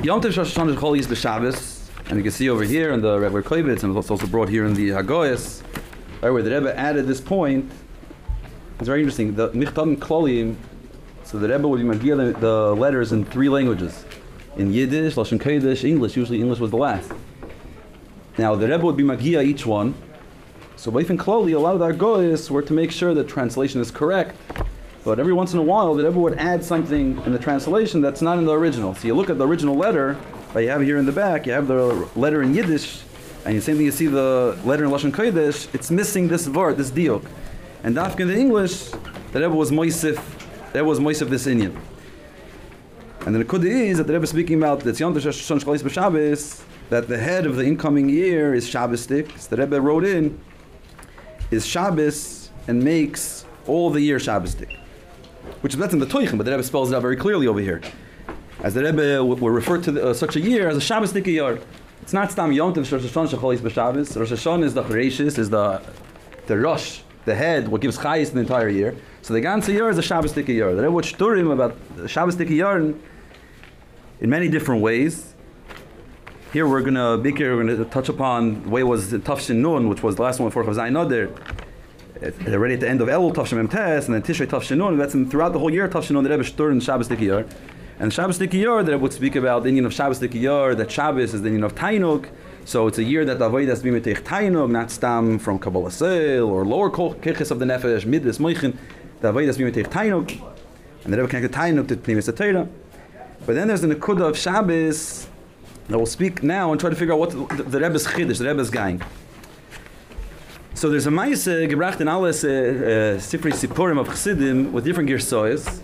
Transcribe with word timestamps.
Yom 0.00 0.20
Tov 0.20 0.36
Rosh 0.36 0.54
Hashanah 0.54 0.76
Chol 0.76 0.96
is 0.96 1.08
the 1.08 1.16
Shabbos, 1.16 1.90
and 2.06 2.18
you 2.18 2.22
can 2.22 2.30
see 2.30 2.48
over 2.48 2.62
here 2.62 2.92
in 2.92 3.00
the 3.00 3.18
Rebbe 3.18 3.42
Koivitz, 3.42 3.82
and 3.82 3.96
it's 3.96 4.10
also 4.12 4.28
brought 4.28 4.48
here 4.48 4.64
in 4.64 4.72
the 4.74 4.90
Hagoyas, 4.90 5.60
right, 6.22 6.30
where 6.30 6.40
the 6.40 6.52
Rebbe 6.52 6.78
added 6.78 7.08
this 7.08 7.20
point. 7.20 7.68
It's 8.78 8.86
very 8.86 9.00
interesting. 9.00 9.34
The 9.34 9.48
Michtam 9.48 9.96
Klolim, 9.96 10.54
so 11.24 11.40
the 11.40 11.48
Rebbe 11.48 11.66
would 11.66 11.78
be 11.78 11.84
magia 11.84 12.14
the, 12.14 12.76
letters 12.76 13.10
in 13.10 13.24
three 13.24 13.48
languages. 13.48 14.04
In 14.56 14.72
Yiddish, 14.72 15.16
Lashon 15.16 15.40
Kodesh, 15.40 15.82
English. 15.82 16.16
Usually 16.16 16.40
English 16.40 16.60
was 16.60 16.70
the 16.70 16.76
last. 16.76 17.10
Now 18.38 18.54
the 18.54 18.68
Rebbe 18.68 18.84
would 18.84 18.96
be 18.96 19.02
magia 19.02 19.42
each 19.42 19.66
one. 19.66 19.96
So 20.76 20.92
Baif 20.92 21.10
and 21.10 21.18
Kloli, 21.18 21.56
a 21.56 21.58
lot 21.58 21.74
of 21.74 21.80
the 21.80 21.92
Hagoyas 21.92 22.50
were 22.50 22.62
to 22.62 22.72
make 22.72 22.92
sure 22.92 23.14
the 23.14 23.24
translation 23.24 23.80
is 23.80 23.90
correct. 23.90 24.36
But 25.08 25.18
every 25.18 25.32
once 25.32 25.54
in 25.54 25.58
a 25.58 25.62
while, 25.62 25.94
the 25.94 26.04
Rebbe 26.04 26.18
would 26.18 26.36
add 26.36 26.62
something 26.62 27.16
in 27.24 27.32
the 27.32 27.38
translation 27.38 28.02
that's 28.02 28.20
not 28.20 28.36
in 28.36 28.44
the 28.44 28.52
original. 28.52 28.94
So 28.94 29.06
you 29.06 29.14
look 29.14 29.30
at 29.30 29.38
the 29.38 29.46
original 29.46 29.74
letter, 29.74 30.18
that 30.52 30.62
you 30.62 30.68
have 30.68 30.82
here 30.82 30.98
in 30.98 31.06
the 31.06 31.12
back, 31.12 31.46
you 31.46 31.52
have 31.54 31.66
the 31.66 32.06
letter 32.14 32.42
in 32.42 32.54
Yiddish, 32.54 33.00
and 33.46 33.56
the 33.56 33.62
same 33.62 33.76
thing 33.76 33.86
you 33.86 33.90
see 33.90 34.06
the 34.06 34.58
letter 34.66 34.84
in 34.84 34.90
Lashon 34.90 35.10
Kodesh, 35.10 35.74
it's 35.74 35.90
missing 35.90 36.28
this 36.28 36.46
word, 36.46 36.76
this 36.76 36.90
diok. 36.90 37.24
And 37.84 37.96
Dafka 37.96 38.20
in 38.20 38.28
the 38.28 38.36
English, 38.36 38.90
the 39.32 39.40
Rebbe 39.40 39.54
was 39.54 39.70
Moisif, 39.70 40.16
the 40.74 40.80
Rebbe 40.80 40.84
was 40.84 41.00
Moisif 41.00 41.30
this 41.30 41.46
Indian. 41.46 41.80
And 43.24 43.34
the 43.34 43.46
Kudah 43.46 43.64
is 43.64 43.96
that 43.96 44.08
the 44.08 44.12
Rebbe 44.12 44.24
is 44.24 44.28
speaking 44.28 44.58
about 44.58 44.80
the 44.80 44.90
Tzyon 44.90 45.18
Shon 45.18 45.58
Shkalis 45.58 45.82
B'Shabbos, 45.82 46.62
that 46.90 47.08
the 47.08 47.16
head 47.16 47.46
of 47.46 47.56
the 47.56 47.64
incoming 47.64 48.10
year 48.10 48.52
is 48.52 48.68
Shabbosdik. 48.68 49.38
So 49.38 49.56
the 49.56 49.62
Rebbe 49.62 49.80
wrote 49.80 50.04
in, 50.04 50.38
is 51.50 51.64
Shabbos 51.64 52.50
and 52.66 52.84
makes 52.84 53.46
all 53.66 53.88
the 53.88 54.02
year 54.02 54.18
Shabbosdik. 54.18 54.76
Which 55.60 55.74
is 55.74 55.80
that's 55.80 55.92
in 55.92 55.98
the 55.98 56.06
Toichim, 56.06 56.38
but 56.38 56.44
the 56.44 56.52
Rebbe 56.52 56.62
spells 56.62 56.92
it 56.92 56.94
out 56.94 57.02
very 57.02 57.16
clearly 57.16 57.46
over 57.46 57.60
here. 57.60 57.80
As 58.60 58.74
the 58.74 58.82
Rebbe 58.82 59.24
will 59.24 59.50
refer 59.50 59.78
to 59.78 59.92
the, 59.92 60.08
uh, 60.08 60.14
such 60.14 60.36
a 60.36 60.40
year 60.40 60.68
as 60.68 60.76
a 60.76 60.80
Shabbosdik 60.80 61.26
year. 61.26 61.60
It's 62.02 62.12
not 62.12 62.32
Stam 62.32 62.52
Yom 62.52 62.72
Tov 62.72 62.90
Rosh 62.90 63.02
Hashanah 63.02 63.38
Shachalis 63.38 63.58
B'Shabbos. 63.58 64.18
Rosh 64.18 64.32
Hashanah 64.32 64.64
is 64.64 64.74
the 64.74 64.82
Bereshis, 64.82 65.38
is 65.38 65.50
the 65.50 65.82
the 66.46 66.58
Rosh, 66.58 67.00
the 67.26 67.34
head, 67.34 67.68
what 67.68 67.82
gives 67.82 67.98
Chayis 67.98 68.32
the 68.32 68.40
entire 68.40 68.68
year. 68.68 68.96
So 69.20 69.34
the 69.34 69.42
ganze 69.42 69.68
year 69.68 69.90
is 69.90 69.98
a 69.98 70.02
Shabbosdik 70.02 70.48
year. 70.48 70.74
The 70.74 70.82
Rebbe 70.82 70.92
would 70.92 71.04
him 71.04 71.50
about 71.50 71.76
the 71.96 72.04
Shabbosdik 72.04 72.48
year 72.48 72.78
in, 72.78 73.00
many 74.30 74.48
different 74.48 74.80
ways. 74.82 75.34
Here 76.52 76.66
we're 76.66 76.80
gonna 76.80 77.22
here 77.22 77.54
we're 77.54 77.64
gonna 77.64 77.84
touch 77.84 78.08
upon 78.08 78.62
the 78.62 78.68
way 78.70 78.80
it 78.80 78.84
was 78.84 79.12
Tafshin 79.12 79.56
Nun, 79.56 79.88
which 79.90 80.02
was 80.02 80.16
the 80.16 80.22
last 80.22 80.40
one 80.40 80.50
for 80.50 80.64
Chavzai 80.64 80.90
Noder. 80.90 81.30
It's 82.20 82.36
Already 82.48 82.74
at 82.74 82.80
the 82.80 82.88
end 82.88 83.00
of 83.00 83.08
Elul 83.08 83.32
Tafshin 83.32 83.58
Mem 83.58 83.68
Tes, 83.68 84.06
and 84.06 84.14
then 84.14 84.22
Tishrei 84.22 84.46
Tafshin 84.46 84.78
Nun. 84.78 84.98
That's 84.98 85.14
in, 85.14 85.30
throughout 85.30 85.52
the 85.52 85.60
whole 85.60 85.72
year 85.72 85.88
Tafshin 85.88 86.12
Nun. 86.12 86.24
The 86.24 86.30
Rebbe 86.30 86.42
shtur 86.42 86.72
in 86.72 86.80
Shabbos 86.80 87.08
Dikiyar, 87.08 87.48
and 88.00 88.12
Shabbos 88.12 88.38
Dikiyar 88.38 88.84
the 88.84 88.92
Rebbe 88.92 89.02
would 89.02 89.12
speak 89.12 89.36
about 89.36 89.62
the 89.62 89.68
Indian 89.68 89.86
of 89.86 89.94
Shabbos 89.94 90.18
Dikiyar. 90.18 90.76
That 90.76 90.90
Shabbos 90.90 91.32
is 91.32 91.42
the 91.42 91.48
Indian 91.48 91.64
of 91.64 91.76
Tainuk. 91.76 92.28
So 92.64 92.86
it's 92.88 92.98
a 92.98 93.04
year 93.04 93.24
that 93.24 93.38
the 93.38 93.48
Avodah 93.48 93.82
be 93.82 93.90
mitech 93.90 94.22
Tainuk, 94.22 94.70
not 94.70 94.90
stam 94.90 95.38
from 95.38 95.58
Kabbalah 95.58 95.92
Sale 95.92 96.48
or 96.48 96.64
lower 96.64 96.90
keches 96.90 97.50
of 97.50 97.60
the 97.60 97.64
Nefesh 97.64 98.04
Midris 98.04 98.38
Moichin. 98.38 98.76
The 99.20 99.32
Avodah 99.32 99.46
has 99.46 99.56
to 99.56 99.64
be 99.64 99.70
mitech 99.70 99.88
Tainuk, 99.88 100.42
and 101.04 101.12
the 101.12 101.18
Rebbe 101.18 101.28
connected 101.28 101.52
Tainuk 101.52 101.86
to 101.88 101.96
Pnimis 101.96 102.36
Torah. 102.36 102.68
But 103.46 103.54
then 103.54 103.68
there's 103.68 103.82
the 103.82 103.94
Nekuda 103.94 104.28
of 104.28 104.36
Shabbos 104.36 105.28
I 105.90 105.96
will 105.96 106.04
speak 106.04 106.42
now 106.42 106.70
and 106.70 106.80
try 106.80 106.90
to 106.90 106.96
figure 106.96 107.14
out 107.14 107.20
what 107.20 107.30
the, 107.30 107.62
the, 107.62 107.62
the 107.62 107.80
Rebbe's 107.80 108.06
chiddush, 108.06 108.38
the 108.38 108.44
Rebbe's 108.44 108.68
gang. 108.68 109.00
So 110.78 110.88
there's 110.88 111.08
a 111.08 111.10
Maise 111.10 111.66
gebracht 111.66 112.00
in 112.00 112.06
alles 112.06 112.44
uh, 112.44 112.48
uh, 112.48 113.18
Sipurim 113.18 113.98
of 113.98 114.06
Chassidim 114.06 114.72
with 114.72 114.84
different 114.84 115.10
girsois. 115.10 115.80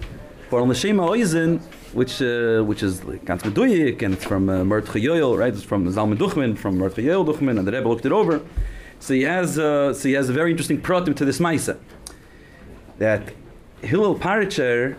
For 0.48 0.60
on 0.60 0.68
the 0.68 0.74
Shema 0.76 1.08
Oizen, 1.08 1.60
which 1.94 2.22
uh, 2.22 2.62
which 2.62 2.84
is 2.84 3.00
ganz 3.00 3.42
meduyik, 3.42 4.02
and 4.02 4.14
it's 4.14 4.22
from 4.22 4.48
uh, 4.48 4.62
Mert 4.62 4.86
right? 4.94 5.52
It's 5.52 5.64
from 5.64 5.84
Zalman 5.88 6.16
Duchman, 6.16 6.56
from 6.56 6.78
Mert 6.78 6.94
Chayoyel 6.94 7.26
Duchman, 7.26 7.58
and 7.58 7.66
the 7.66 7.72
Rebbe 7.72 7.88
looked 7.88 8.06
it 8.06 8.12
over. 8.12 8.40
So 9.00 9.14
he 9.14 9.22
has 9.22 9.58
uh, 9.58 9.92
so 9.94 10.08
he 10.08 10.14
has 10.14 10.28
a 10.28 10.32
very 10.32 10.52
interesting 10.52 10.80
pratim 10.80 11.16
to 11.16 11.24
this 11.24 11.40
Maise. 11.40 11.70
That 12.98 13.32
Hillel 13.82 14.16
Paritcher, 14.16 14.96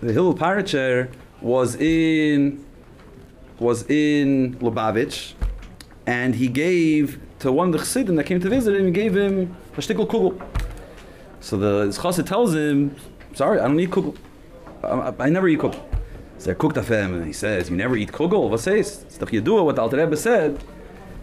the 0.00 0.12
Hillel 0.12 0.34
Paritcher 0.34 1.10
was 1.40 1.74
in 1.74 2.64
was 3.58 3.88
in 3.90 4.54
Lubavitch, 4.60 5.33
and 6.06 6.34
he 6.34 6.48
gave 6.48 7.20
to 7.40 7.52
one 7.52 7.68
of 7.68 7.72
the 7.72 7.78
chassidim 7.78 8.16
that 8.16 8.24
came 8.24 8.40
to 8.40 8.48
visit 8.48 8.74
him. 8.74 8.86
He 8.86 8.92
gave 8.92 9.16
him 9.16 9.56
a 9.76 9.80
shtickle 9.80 10.06
kugel. 10.06 10.40
So 11.40 11.56
the 11.56 11.86
chassid 11.88 12.26
tells 12.26 12.54
him, 12.54 12.96
"Sorry, 13.34 13.58
I 13.60 13.66
don't 13.68 13.78
eat 13.80 13.90
kugel. 13.90 14.16
I, 14.82 15.14
I 15.18 15.28
never 15.30 15.48
eat 15.48 15.58
kugel." 15.58 15.80
So 16.38 16.50
I 16.50 16.54
cooked 16.54 16.76
him, 16.76 17.14
and 17.14 17.26
he 17.26 17.32
says, 17.32 17.70
"You 17.70 17.76
never 17.76 17.96
eat 17.96 18.12
kugel? 18.12 18.50
What 18.50 18.60
says? 18.60 19.04
Yedua, 19.18 19.64
what 19.64 19.76
the 19.76 19.82
Alter 19.82 19.96
Rebbe 19.96 20.16
said 20.16 20.62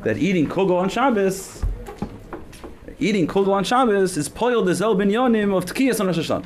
that 0.03 0.18
eating 0.18 0.47
kugel 0.47 0.80
on 0.80 0.90
Shabbos." 0.90 1.64
Eating 3.00 3.25
kugel 3.25 3.50
on 3.50 3.64
Shabbos 3.64 4.16
is 4.16 4.30
poiled 4.30 4.68
the 4.68 4.75
zel 4.75 4.96
binyanim 4.96 5.56
of 5.58 5.66
tkiyas 5.66 6.00
on 6.00 6.06
Rosh 6.06 6.20
Hashanah. 6.20 6.46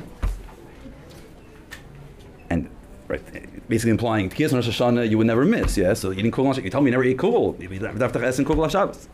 And 2.48 2.70
right, 3.08 3.20
basically 3.68 3.90
implying 3.90 4.30
Tkiyas 4.30 4.52
on 4.52 4.56
Rosh 4.56 4.68
Hashanah 4.68 5.08
you 5.08 5.18
would 5.18 5.26
never 5.26 5.44
miss, 5.44 5.76
yeah? 5.76 5.94
So 5.94 6.12
eating 6.12 6.30
kugel 6.30 6.62
you 6.62 6.70
tell 6.70 6.80
me 6.80 6.86
you 6.86 6.92
never 6.92 7.04
eat 7.04 7.18
kugel, 7.18 7.60
you 7.60 7.68
have 7.80 8.12
to 8.12 8.18
eat 8.18 8.46
kugel 8.46 8.70
Shabbos. 8.70 9.08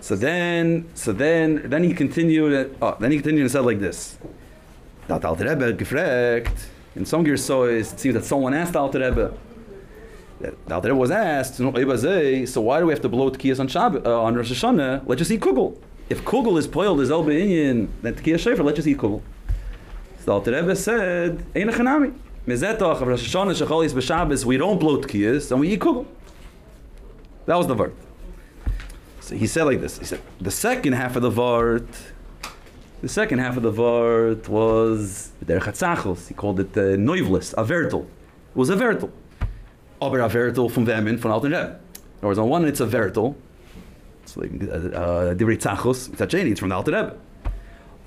So 0.00 0.14
then, 0.14 0.88
so 0.94 1.12
then, 1.12 1.68
then 1.68 1.82
he 1.82 1.92
continued, 1.92 2.76
oh, 2.80 2.96
then 3.00 3.10
he 3.10 3.18
continued 3.18 3.42
and 3.42 3.50
said 3.50 3.64
like 3.64 3.80
this. 3.80 4.16
Dat 5.08 5.24
Alter 5.24 5.48
Rebbe 5.48 5.72
gefragt, 5.72 6.68
in 6.94 7.04
some 7.04 7.36
so 7.36 7.64
it 7.64 7.84
seems 7.84 8.14
that 8.14 8.24
someone 8.24 8.54
asked 8.54 8.76
Alter 8.76 9.00
Rebbe, 9.00 9.34
that 10.40 10.66
the 10.66 10.74
Alter 10.74 10.88
Rebbe 10.88 10.98
was 10.98 11.10
asked, 11.10 11.56
so 11.56 12.60
why 12.60 12.78
do 12.78 12.86
we 12.86 12.92
have 12.92 13.02
to 13.02 13.08
blow 13.08 13.30
Tkiyas 13.30 13.58
on 13.58 13.68
Shabbos, 13.68 14.06
uh, 14.06 14.22
on 14.22 14.36
Rosh 14.36 14.52
Hashanah? 14.52 15.02
Let's 15.06 15.18
just 15.18 15.30
eat 15.30 15.40
kugel. 15.40 15.76
If 16.08 16.24
kugel 16.24 16.58
is 16.58 16.66
poiled 16.66 17.00
as 17.00 17.10
Elbe 17.10 17.28
Inyan, 17.28 17.88
then 18.02 18.14
Tkiyas 18.14 18.38
Shefer, 18.38 18.64
let's 18.64 18.76
just 18.76 18.88
eat 18.88 18.98
kugel. 18.98 19.20
So 20.20 20.24
the 20.26 20.32
Alter 20.32 20.52
Rebbe 20.52 20.76
said, 20.76 21.44
Ein 21.56 21.68
Chanami. 21.68 22.14
Mezetoch 22.48 23.02
of 23.02 23.06
Rosh 23.06 23.28
Hashanah 23.28 23.66
Shecholis 23.66 23.92
B'Shabbos, 23.92 24.46
we 24.46 24.56
don't 24.56 24.78
blow 24.78 24.96
Tkiyas, 24.98 25.50
and 25.50 25.60
we 25.60 25.68
eat 25.72 25.80
kugel. 25.80 26.06
That 27.44 27.56
was 27.56 27.66
the 27.66 27.74
word. 27.74 27.94
So 29.20 29.36
he 29.36 29.46
said 29.46 29.64
like 29.64 29.82
this. 29.82 29.98
He 29.98 30.06
said 30.06 30.22
the 30.40 30.50
second 30.50 30.94
half 30.94 31.14
of 31.14 31.20
the 31.20 31.30
vart, 31.30 31.86
the 33.02 33.08
second 33.10 33.40
half 33.40 33.58
of 33.58 33.62
the 33.62 33.70
vart 33.70 34.48
was 34.48 35.30
der 35.44 35.60
Chatzachos. 35.60 36.28
He 36.28 36.32
called 36.32 36.60
it 36.60 36.74
uh, 36.74 36.96
Neuvlis, 36.96 37.52
a 37.52 37.64
vertel. 37.64 38.04
It 38.04 38.56
was 38.56 38.70
a 38.70 38.76
vertel. 38.76 39.10
Aber 40.00 40.20
a 40.20 40.28
vertel 40.30 40.70
from 40.70 40.86
Vemin 40.86 41.18
from 41.18 41.32
Alten 41.32 41.52
Rebbe. 41.52 41.78
Words, 42.22 42.38
on 42.38 42.48
one 42.48 42.64
it's 42.64 42.80
a 42.80 42.86
vertel. 42.86 43.34
It's 44.22 44.38
like 44.38 44.50
uh, 44.52 45.34
Divrei 45.34 45.58
Tzachos. 45.58 46.18
It's 46.18 46.60
from 46.60 46.70
the 46.70 46.74
Alten 46.74 46.94
Rebbe. 46.94 47.18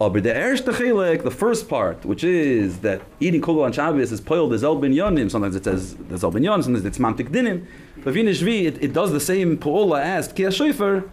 Aber 0.01 0.19
the 0.19 1.21
the 1.23 1.31
first 1.31 1.69
part, 1.69 2.03
which 2.05 2.23
is 2.23 2.79
that 2.79 3.03
eating 3.19 3.39
kugel 3.39 3.63
on 3.63 3.71
Shabbos 3.71 4.11
is 4.11 4.19
poiled 4.19 4.57
zel 4.57 4.75
binyanim. 4.77 5.29
Sometimes 5.29 5.55
it 5.55 5.63
says 5.63 5.95
the 5.95 6.17
zel 6.17 6.31
binyanim, 6.31 6.63
sometimes 6.63 6.85
it's 6.85 6.97
mantik 6.97 7.29
dinim. 7.29 7.67
But 8.03 8.15
vinishvi, 8.15 8.63
it, 8.63 8.81
it 8.81 8.93
does 8.93 9.11
the 9.11 9.19
same 9.19 9.59
po'ola 9.59 10.01
as 10.01 10.33
tkiyah 10.33 10.47
shoifer. 10.47 11.07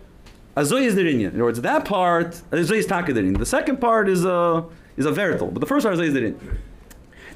Azoy 0.57 0.87
is 0.87 0.95
the 0.95 1.07
In 1.07 1.27
other 1.27 1.45
words, 1.45 1.61
that 1.61 1.85
part 1.85 2.41
azoy 2.51 2.79
is 2.79 2.87
takadirin. 2.87 3.37
The 3.39 3.45
second 3.45 3.79
part 3.79 4.09
is 4.09 4.25
a 4.25 4.65
is 4.97 5.05
a 5.05 5.13
verital, 5.13 5.49
but 5.49 5.61
the 5.61 5.67
first 5.67 5.85
part 5.85 5.99
is 5.99 6.15
the 6.15 6.35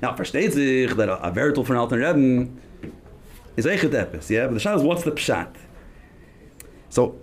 Now, 0.00 0.14
versteht 0.14 0.52
sich 0.52 0.96
that 0.96 1.10
a, 1.10 1.22
a 1.22 1.30
verital 1.30 1.64
from 1.64 1.76
Alten 1.76 1.98
Rebbe 1.98 2.50
is 3.58 3.66
eichet 3.66 3.90
epis, 3.90 4.30
yeah? 4.30 4.46
But 4.46 4.54
the 4.54 4.60
shot 4.60 4.78
is 4.78 4.82
what's 4.82 5.02
the 5.02 5.12
pshat? 5.12 5.54
So, 6.88 7.14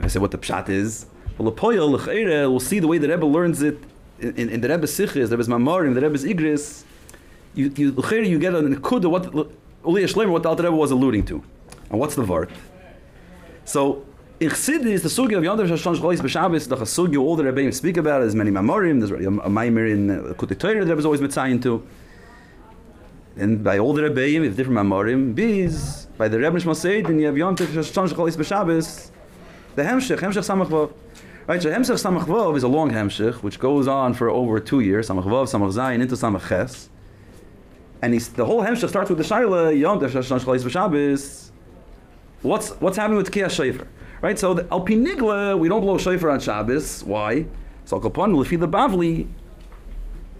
I 0.00 0.08
say 0.08 0.20
what 0.20 0.30
the 0.30 0.38
pshat 0.38 0.70
is. 0.70 1.04
Well, 1.38 1.50
the 1.50 1.60
poyel 1.60 1.90
l'chayre 1.90 2.48
will 2.50 2.60
see 2.60 2.78
the 2.78 2.86
way 2.86 2.98
the 2.98 3.08
Rebbe 3.08 3.26
learns 3.26 3.60
it 3.62 3.78
in, 4.20 4.48
in, 4.48 4.60
the 4.60 4.68
Rebbe's 4.68 4.96
sichis, 4.96 5.28
the 5.28 5.36
Rebbe's 5.36 5.48
mamarim, 5.48 5.94
the 5.94 6.00
Rebbe's 6.00 6.24
igris. 6.24 6.84
You 7.54 7.72
you 7.76 7.92
you 7.92 8.38
get 8.38 8.54
a 8.54 8.58
nekuda 8.58 9.10
what 9.10 9.32
Shleimer 9.82 10.30
what 10.30 10.42
the 10.42 10.48
Alter 10.48 10.64
Rebbe 10.64 10.76
was 10.76 10.90
alluding 10.90 11.24
to, 11.26 11.42
and 11.90 11.98
what's 11.98 12.14
the 12.14 12.22
vart? 12.22 12.50
So 13.64 14.04
in 14.40 14.50
Chassidus, 14.50 15.02
the 15.02 15.08
sugi 15.08 15.36
of 15.36 15.42
Yondav 15.42 15.68
Shashon 15.68 15.96
Shcholis 15.96 16.18
B'Shabbos, 16.18 16.68
the 16.68 16.76
sugi 16.76 17.20
all 17.20 17.36
the 17.36 17.44
Rebbeim 17.44 17.72
speak 17.72 17.96
about 17.96 18.20
there's 18.20 18.34
many 18.34 18.50
mamarim, 18.50 18.98
there's 19.00 19.10
a, 19.10 19.30
maimer 19.48 19.90
in 19.90 20.10
uh, 20.10 20.34
Kutei 20.34 20.58
Torah 20.58 20.84
the 20.84 20.90
Rebbe's 20.90 21.04
always 21.04 21.20
mitzayin 21.20 21.62
to. 21.62 21.86
And 23.36 23.64
by 23.64 23.78
all 23.78 23.92
the 23.92 24.02
Rebbeim, 24.02 24.44
if 24.44 24.56
different 24.56 24.78
mamarim, 24.78 25.34
biz, 25.34 26.06
by 26.18 26.28
the 26.28 26.38
Rebbe 26.38 26.58
Shmal 26.58 26.76
Seid, 26.76 27.08
and 27.08 27.20
you 27.20 27.26
have 27.26 27.34
Yondav 27.36 27.66
Shashon 27.66 28.08
Shcholis 28.08 28.36
B'Shabbos, 28.36 29.10
the 29.76 29.82
Hemshech, 29.82 30.18
Hemshech 30.18 30.66
Samach. 30.66 30.92
Right, 31.46 31.62
so 31.62 31.70
Hemshech 31.70 32.02
Samach 32.02 32.24
Vav 32.24 32.56
is 32.56 32.62
a 32.62 32.68
long 32.68 32.90
Hemshech, 32.90 33.42
which 33.42 33.58
goes 33.58 33.86
on 33.86 34.14
for 34.14 34.30
over 34.30 34.58
two 34.60 34.80
years, 34.80 35.10
Samach 35.10 35.24
Vav, 35.24 35.44
Samach 35.44 35.74
Zayin, 35.74 36.00
into 36.00 36.14
Samach 36.14 36.48
Ches. 36.48 36.88
And 38.00 38.14
he's, 38.14 38.30
the 38.30 38.46
whole 38.46 38.62
Hemshech 38.62 38.88
starts 38.88 39.10
with 39.10 39.18
the 39.18 39.24
Shaila, 39.24 39.78
Yom 39.78 40.00
Tev 40.00 40.10
Shashon 40.10 40.40
Shcholis 40.40 40.62
B'Shabbos. 40.62 41.50
What's, 42.40 42.70
what's 42.80 42.96
happening 42.96 43.18
with 43.18 43.30
Kiyah 43.30 43.46
Shefer? 43.46 43.86
Right, 44.22 44.38
so 44.38 44.54
the 44.54 44.66
Al 44.72 44.86
Pinigla, 44.86 45.58
we 45.58 45.68
don't 45.68 45.82
blow 45.82 45.98
Shefer 45.98 46.32
on 46.32 46.40
Shabbos. 46.40 47.04
Why? 47.04 47.44
So 47.84 47.96
Al 47.96 48.02
Kapon, 48.02 48.34
Lefi 48.34 48.58
the 48.58 48.68
Bavli. 48.68 49.28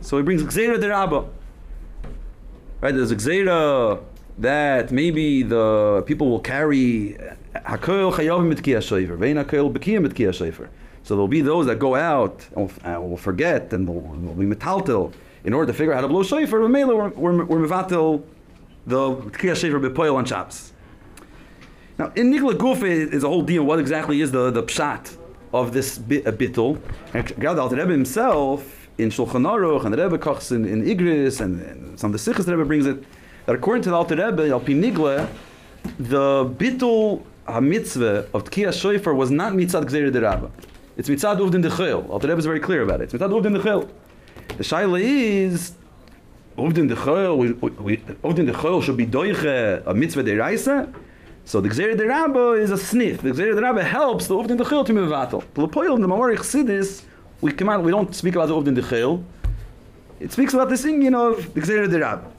So 0.01 0.17
he 0.17 0.23
brings 0.23 0.43
Gzeira 0.43 0.81
Rabba. 0.89 1.29
Right? 2.81 2.95
There's 2.95 3.12
gzeira 3.12 4.03
that 4.39 4.93
maybe 4.93 5.43
the 5.43 6.03
people 6.06 6.29
will 6.29 6.41
carry 6.41 7.17
hakoil 7.55 8.12
chayavim 8.12 8.49
mit 8.49 8.59
kiyah 8.59 8.79
shayfer, 8.79 9.17
vein 9.17 9.37
hakoil 9.37 9.73
bekiyah 9.73 10.03
mit 10.03 10.15
kiyah. 10.15 10.69
So 11.05 11.15
there'll 11.15 11.29
be 11.29 11.43
those 11.43 11.67
that 11.67 11.79
go 11.79 11.95
out 11.95 12.47
and 12.56 12.73
will, 12.83 13.09
will 13.11 13.17
forget 13.17 13.73
and 13.75 13.87
will, 13.87 14.01
will 14.01 14.35
be 14.35 14.47
metaltil 14.47 15.12
in 15.45 15.53
order 15.53 15.71
to 15.71 15.77
figure 15.77 15.93
out 15.93 15.97
how 15.97 16.03
to 16.03 16.09
blow 16.09 16.23
shayfer. 16.23 16.62
But 16.62 16.69
mainly 16.69 16.95
we're, 16.95 17.11
we're, 17.11 17.45
we're 17.45 17.59
mevatil 17.59 18.25
the 18.87 19.17
kiyah 19.17 19.53
shayfer 19.53 19.81
bepoil 19.81 20.17
on 20.17 20.25
Shabbos. 20.25 20.73
Now, 21.99 22.11
in 22.17 22.33
Nikla 22.33 22.55
Guf 22.55 22.83
is 22.83 23.23
a 23.23 23.29
whole 23.29 23.43
deal. 23.43 23.65
What 23.65 23.79
exactly 23.79 24.21
is 24.23 24.33
the, 24.33 24.51
the 24.51 24.62
pshat 24.62 25.17
of 25.53 25.75
this 25.75 25.99
bit, 25.99 26.25
a 26.25 26.31
uh, 26.31 26.33
bittul? 26.33 26.81
And 27.12 27.39
God, 27.39 27.71
the 27.71 27.77
Rebbe 27.77 27.93
himself 27.93 28.89
in 28.97 29.11
Shulchan 29.11 29.47
Aruch 29.47 29.85
and 29.85 29.93
the 29.93 30.03
Rebbe 30.03 30.19
kochs 30.19 30.53
in, 30.53 30.65
in 30.65 30.85
Igris 30.85 31.41
and, 31.41 31.61
and 31.61 32.01
some 32.01 32.09
of 32.09 32.12
the 32.12 32.19
Sikhs 32.19 32.47
the 32.47 32.56
Rebbe 32.56 32.67
brings 32.67 32.87
it 32.87 33.05
that 33.45 33.55
according 33.55 33.83
to 33.83 33.91
the 33.91 33.97
Alter 33.97 34.17
Rebbe, 34.17 34.49
Al 34.49 34.61
Pinigla, 34.61 35.29
the 35.99 36.47
bittul 36.47 37.23
mitzvah 37.61 38.27
of 38.33 38.45
Tkiyah 38.45 38.73
Shofar 38.73 39.15
was 39.15 39.31
not 39.31 39.53
mitzad 39.53 39.85
Gzeir 39.85 40.11
Derabba. 40.11 40.51
It's 40.96 41.08
mitzad 41.08 41.38
uvdin 41.38 41.62
dechil. 41.62 42.08
Alter 42.08 42.29
Rebbe 42.29 42.38
is 42.38 42.46
very 42.46 42.61
clear 42.61 42.82
about 42.82 43.00
it. 43.00 43.05
It's 43.05 43.14
mitzad 43.14 43.31
uvdin 43.31 43.61
dechil. 43.61 43.88
The 44.56 44.62
shaila 44.62 45.00
is 45.00 45.73
uvdin 46.56 46.88
dechil. 46.88 47.55
Uvdin 47.58 48.52
dechil 48.52 48.82
should 48.82 48.96
be 48.96 49.06
doiche 49.06 49.82
a 49.87 49.93
mitzvah 49.93 50.23
deraisa. 50.23 50.94
So 51.46 51.61
the 51.61 51.69
Gzeir 51.69 51.94
Derabba 51.94 52.58
is 52.58 52.70
a 52.70 52.79
sniff. 52.79 53.23
The 53.23 53.31
Gzeir 53.31 53.55
Derabba 53.55 53.82
helps 53.82 54.29
the 54.29 54.35
uvdin 54.37 54.56
dechil 54.56 54.87
to 54.87 54.93
be 54.93 55.00
mevatel. 55.00 55.43
The 55.55 55.67
Lepoil 55.67 55.96
in 55.96 56.00
the 56.00 56.06
Mamori 56.06 56.37
Chassidis, 56.37 57.02
we 57.41 57.52
come 57.52 57.69
out. 57.69 57.82
We 57.82 57.91
don't 57.91 58.14
speak 58.14 58.37
about 58.37 58.46
the 58.46 58.55
uvdin 58.55 58.79
dechil. 58.79 59.23
It 60.20 60.32
speaks 60.32 60.55
about 60.55 60.70
thing, 60.79 61.02
you 61.02 61.11
know, 61.11 61.35
the 61.35 61.61
Gzeir 61.61 61.88
Derabba. 61.88 62.31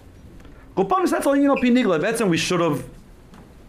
Gopanis, 0.78 1.12
that's 1.12 1.28
all 1.28 1.36
you 1.36 1.44
know, 1.44 1.56
Pinigla. 1.56 2.00
That's 2.00 2.22
we 2.22 2.38
should 2.38 2.62
have 2.62 2.84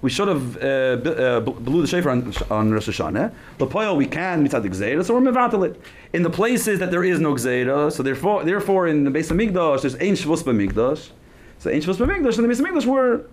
we 0.07 0.11
should 0.11 0.29
have 0.29 0.57
uh, 0.59 0.95
b- 1.05 1.11
uh, 1.11 1.41
blew 1.41 1.81
the 1.83 1.89
shofar 1.89 2.13
on, 2.13 2.33
on 2.49 2.71
Rosh 2.71 2.89
Hashanah. 2.89 3.33
Lapoil 3.59 3.97
we 3.97 4.07
can 4.07 4.47
mitzad 4.47 4.65
gzeira, 4.65 5.05
so 5.05 5.15
we're 5.15 5.33
mevatel 5.33 5.67
it. 5.69 5.81
In 6.13 6.23
the 6.23 6.31
places 6.31 6.79
that 6.79 6.93
there 6.93 7.03
is 7.03 7.19
no 7.19 7.35
gzeira, 7.35 7.91
so 7.91 8.05
therefore, 8.05 8.45
therefore 8.45 8.87
in 8.87 9.03
the 9.03 9.11
base 9.11 9.33
of 9.33 9.37
Migdash, 9.37 9.81
there's 9.81 9.97
ein 9.97 10.15
shvus 10.15 10.45
Migdash. 10.45 11.11
So 11.59 11.71
ein 11.71 11.81
shvus 11.81 11.97
Migdash, 11.97 12.37
and 12.37 12.45
the 12.45 12.49
base 12.49 12.61
of 12.61 12.67
Migdash 12.67 12.87
we're 12.87 13.25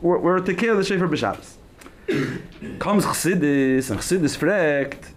we're, 0.00 0.16
we're 0.16 0.40
the 0.40 0.54
shofar 0.54 1.06
b'Shabbos. 1.06 1.58
Comes 2.78 3.04
Chassidus, 3.04 3.90
and 3.90 4.00
Chassidus 4.00 4.38
fragt, 4.38 5.10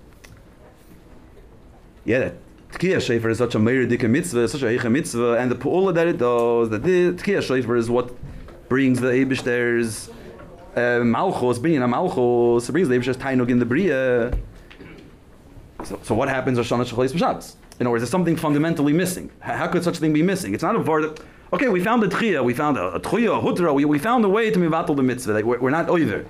yeah, 2.04 2.32
that 2.74 3.02
Shofar 3.02 3.30
is 3.30 3.38
such 3.38 3.56
a 3.56 3.60
meir 3.60 3.86
dike 3.86 4.04
mitzvah, 4.04 4.50
such 4.50 4.64
a 4.64 4.66
heiche 4.66 4.92
mitzvah, 4.92 5.38
and 5.40 5.50
the 5.50 5.56
pu'ula 5.56 5.94
that 5.94 6.08
it 6.08 6.18
does, 6.18 6.70
that 6.72 6.84
the 6.84 7.14
Tkiyah 7.14 7.42
Shofar 7.42 7.78
is 7.78 7.90
what 7.90 8.14
brings 8.68 9.00
the 9.00 9.08
Eibishter's 9.08 10.10
uh, 10.10 10.14
Uh, 10.80 11.04
Malchus, 11.04 11.60
bringing 11.60 11.82
a 11.82 11.88
Malchus, 11.88 12.68
the 12.68 12.74
Eibishter's 12.74 13.18
Tainug 13.18 13.50
in 13.50 13.60
the 13.60 13.66
Bria. 13.66 14.32
So, 15.84 16.00
so 16.04 16.16
what 16.16 16.30
happens 16.30 16.58
Rosh 16.58 16.72
Hashanah 16.72 16.90
Shechlis 16.90 17.14
B'Shabbos? 17.14 17.56
In 17.80 17.88
other 17.88 17.92
words, 17.92 18.02
there's 18.02 18.10
something 18.10 18.36
fundamentally 18.36 18.94
missing. 18.94 19.32
How, 19.40 19.68
could 19.68 19.84
such 19.84 19.98
a 19.98 20.00
thing 20.00 20.14
be 20.14 20.22
missing? 20.22 20.54
It's 20.54 20.64
not 20.64 20.76
a 20.76 20.80
var 20.80 21.02
that, 21.02 21.20
okay, 21.54 21.70
we 21.70 21.82
found 21.84 22.04
a 22.04 22.08
Tkiyah, 22.08 22.44
we 22.44 22.54
found 22.54 22.78
a, 22.78 22.88
a 22.88 22.96
a 22.96 23.00
Hutra, 23.00 23.74
we, 23.74 23.86
we 23.86 24.00
found 24.00 24.26
a 24.26 24.30
way 24.30 24.52
to 24.52 24.60
mivatal 24.60 24.96
the 24.96 25.04
mitzvah, 25.04 25.34
like 25.34 25.46
we're, 25.46 25.60
we're 25.60 25.70
not 25.70 25.90
oiver. 25.90 26.26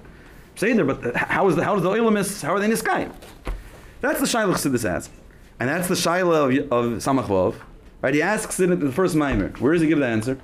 Say 0.56 0.74
there, 0.74 0.86
but 0.86 1.04
uh, 1.06 1.18
how 1.18 1.48
is 1.50 1.56
the, 1.56 1.64
how 1.64 1.76
is 1.76 1.84
the 1.84 1.90
Oilamis, 1.90 2.44
how 2.44 2.54
are 2.54 2.60
they 2.60 2.66
in 2.66 2.72
the 2.72 2.78
sky? 2.78 3.10
That's 4.02 4.20
the 4.20 4.28
Shailach 4.28 4.56
Siddur 4.56 4.80
says. 4.80 5.10
And 5.60 5.68
that's 5.68 5.88
the 5.88 5.96
Shaila 5.96 6.70
of, 6.72 7.32
of. 7.32 7.64
Right? 8.02 8.14
He 8.14 8.22
asks 8.22 8.60
it 8.60 8.70
in 8.72 8.80
the 8.80 8.92
first 8.92 9.16
mimer. 9.16 9.50
Where 9.60 9.74
does 9.74 9.82
he 9.82 9.88
give 9.88 10.00
the 10.00 10.06
answer? 10.06 10.40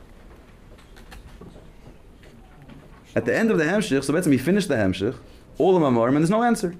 At 3.16 3.26
the 3.26 3.36
end 3.36 3.50
of 3.50 3.58
the 3.58 3.64
Hemshich, 3.64 4.04
so 4.04 4.14
basically 4.14 4.38
he 4.38 4.44
finished 4.44 4.68
the 4.68 4.76
Hemshich, 4.76 5.16
all 5.58 5.78
the 5.78 5.80
Mamorim, 5.80 6.10
and 6.10 6.18
there's 6.18 6.30
no 6.30 6.44
answer. 6.44 6.76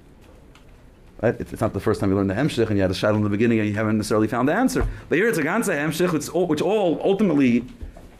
Right? 1.22 1.34
It's 1.40 1.60
not 1.60 1.72
the 1.72 1.80
first 1.80 2.00
time 2.00 2.10
you 2.10 2.16
learn 2.16 2.26
the 2.26 2.34
Hemshich 2.34 2.66
and 2.68 2.76
you 2.76 2.82
had 2.82 2.90
a 2.90 2.94
Shaila 2.94 3.16
in 3.16 3.22
the 3.22 3.30
beginning 3.30 3.58
and 3.58 3.68
you 3.68 3.74
haven't 3.74 3.96
necessarily 3.96 4.28
found 4.28 4.48
the 4.48 4.54
answer. 4.54 4.86
But 5.08 5.16
here 5.16 5.28
it's 5.28 5.38
a 5.38 5.42
Ganze 5.42 5.74
Hemshich, 5.74 6.48
which 6.48 6.60
all, 6.60 7.00
ultimately 7.02 7.64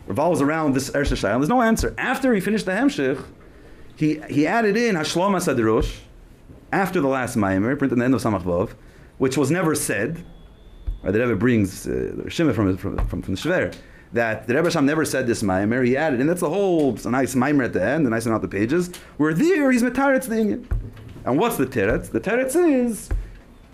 revolves 0.07 0.41
around 0.41 0.75
this 0.75 0.89
Ersha 0.91 1.13
Shaila. 1.13 1.39
There's 1.39 1.49
no 1.51 1.61
answer. 1.61 1.95
After 1.99 2.33
he 2.33 2.41
finished 2.41 2.65
the 2.65 2.73
Hemshich, 2.73 3.23
he, 3.97 4.21
he 4.31 4.47
added 4.47 4.77
in 4.77 4.95
Hashlom 4.95 5.37
Asadirosh, 5.37 5.99
after 6.73 7.01
the 7.01 7.09
last 7.09 7.37
Maimer, 7.37 7.79
printed 7.79 7.93
in 7.93 7.99
the 7.99 8.05
end 8.07 8.15
of 8.15 8.23
Samach 8.23 8.43
Vav, 8.43 8.73
which 9.19 9.37
was 9.37 9.51
never 9.51 9.75
said, 9.75 10.25
or 11.03 11.13
the 11.13 11.21
Rebbe 11.21 11.37
brings 11.37 11.87
uh, 11.87 12.29
Shimon 12.29 12.55
from, 12.55 12.77
from, 12.77 12.97
from, 13.09 13.23
from 13.23 13.35
the 13.35 13.41
Shver, 13.41 13.75
that 14.17 14.47
the 14.47 14.55
Rebbe 14.55 14.71
Sham 14.71 14.87
never 14.87 15.05
said 15.05 15.27
this 15.27 15.43
Maimer, 15.43 15.87
he 15.87 15.97
added, 15.97 16.21
and 16.21 16.29
that's 16.29 16.43
a 16.43 16.49
whole 16.49 16.97
a 17.05 17.11
nice 17.11 17.35
Maimer 17.35 17.65
at 17.65 17.73
the 17.73 17.85
end, 17.85 18.07
a 18.07 18.11
nice 18.11 18.27
amount 18.27 18.45
of 18.45 18.51
pages, 18.51 18.91
where 19.19 19.33
there 19.33 19.71
he's 19.71 19.83
Metaretz 19.83 20.27
the 20.29 20.37
Inyan. 20.37 20.67
And 21.25 21.39
what's 21.39 21.57
the 21.57 21.67
Teretz? 21.67 22.11
The 22.11 22.21
Teretz 22.21 22.57
is, 22.57 23.11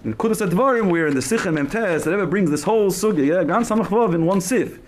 in 0.04 0.14
Kudas 0.14 0.46
Advarim, 0.46 0.90
where 0.90 1.06
in 1.06 1.14
the 1.14 1.20
Sichem 1.20 1.58
Memtes, 1.58 2.04
the 2.04 2.10
Rebbe 2.10 2.26
brings 2.26 2.50
this 2.50 2.64
whole 2.64 2.90
Sugya, 2.90 3.26
yeah, 3.26 3.44
Gan 3.44 3.62
Samach 3.62 3.86
Vav 3.86 4.14
in 4.14 4.26
one 4.26 4.40
Sif. 4.40 4.78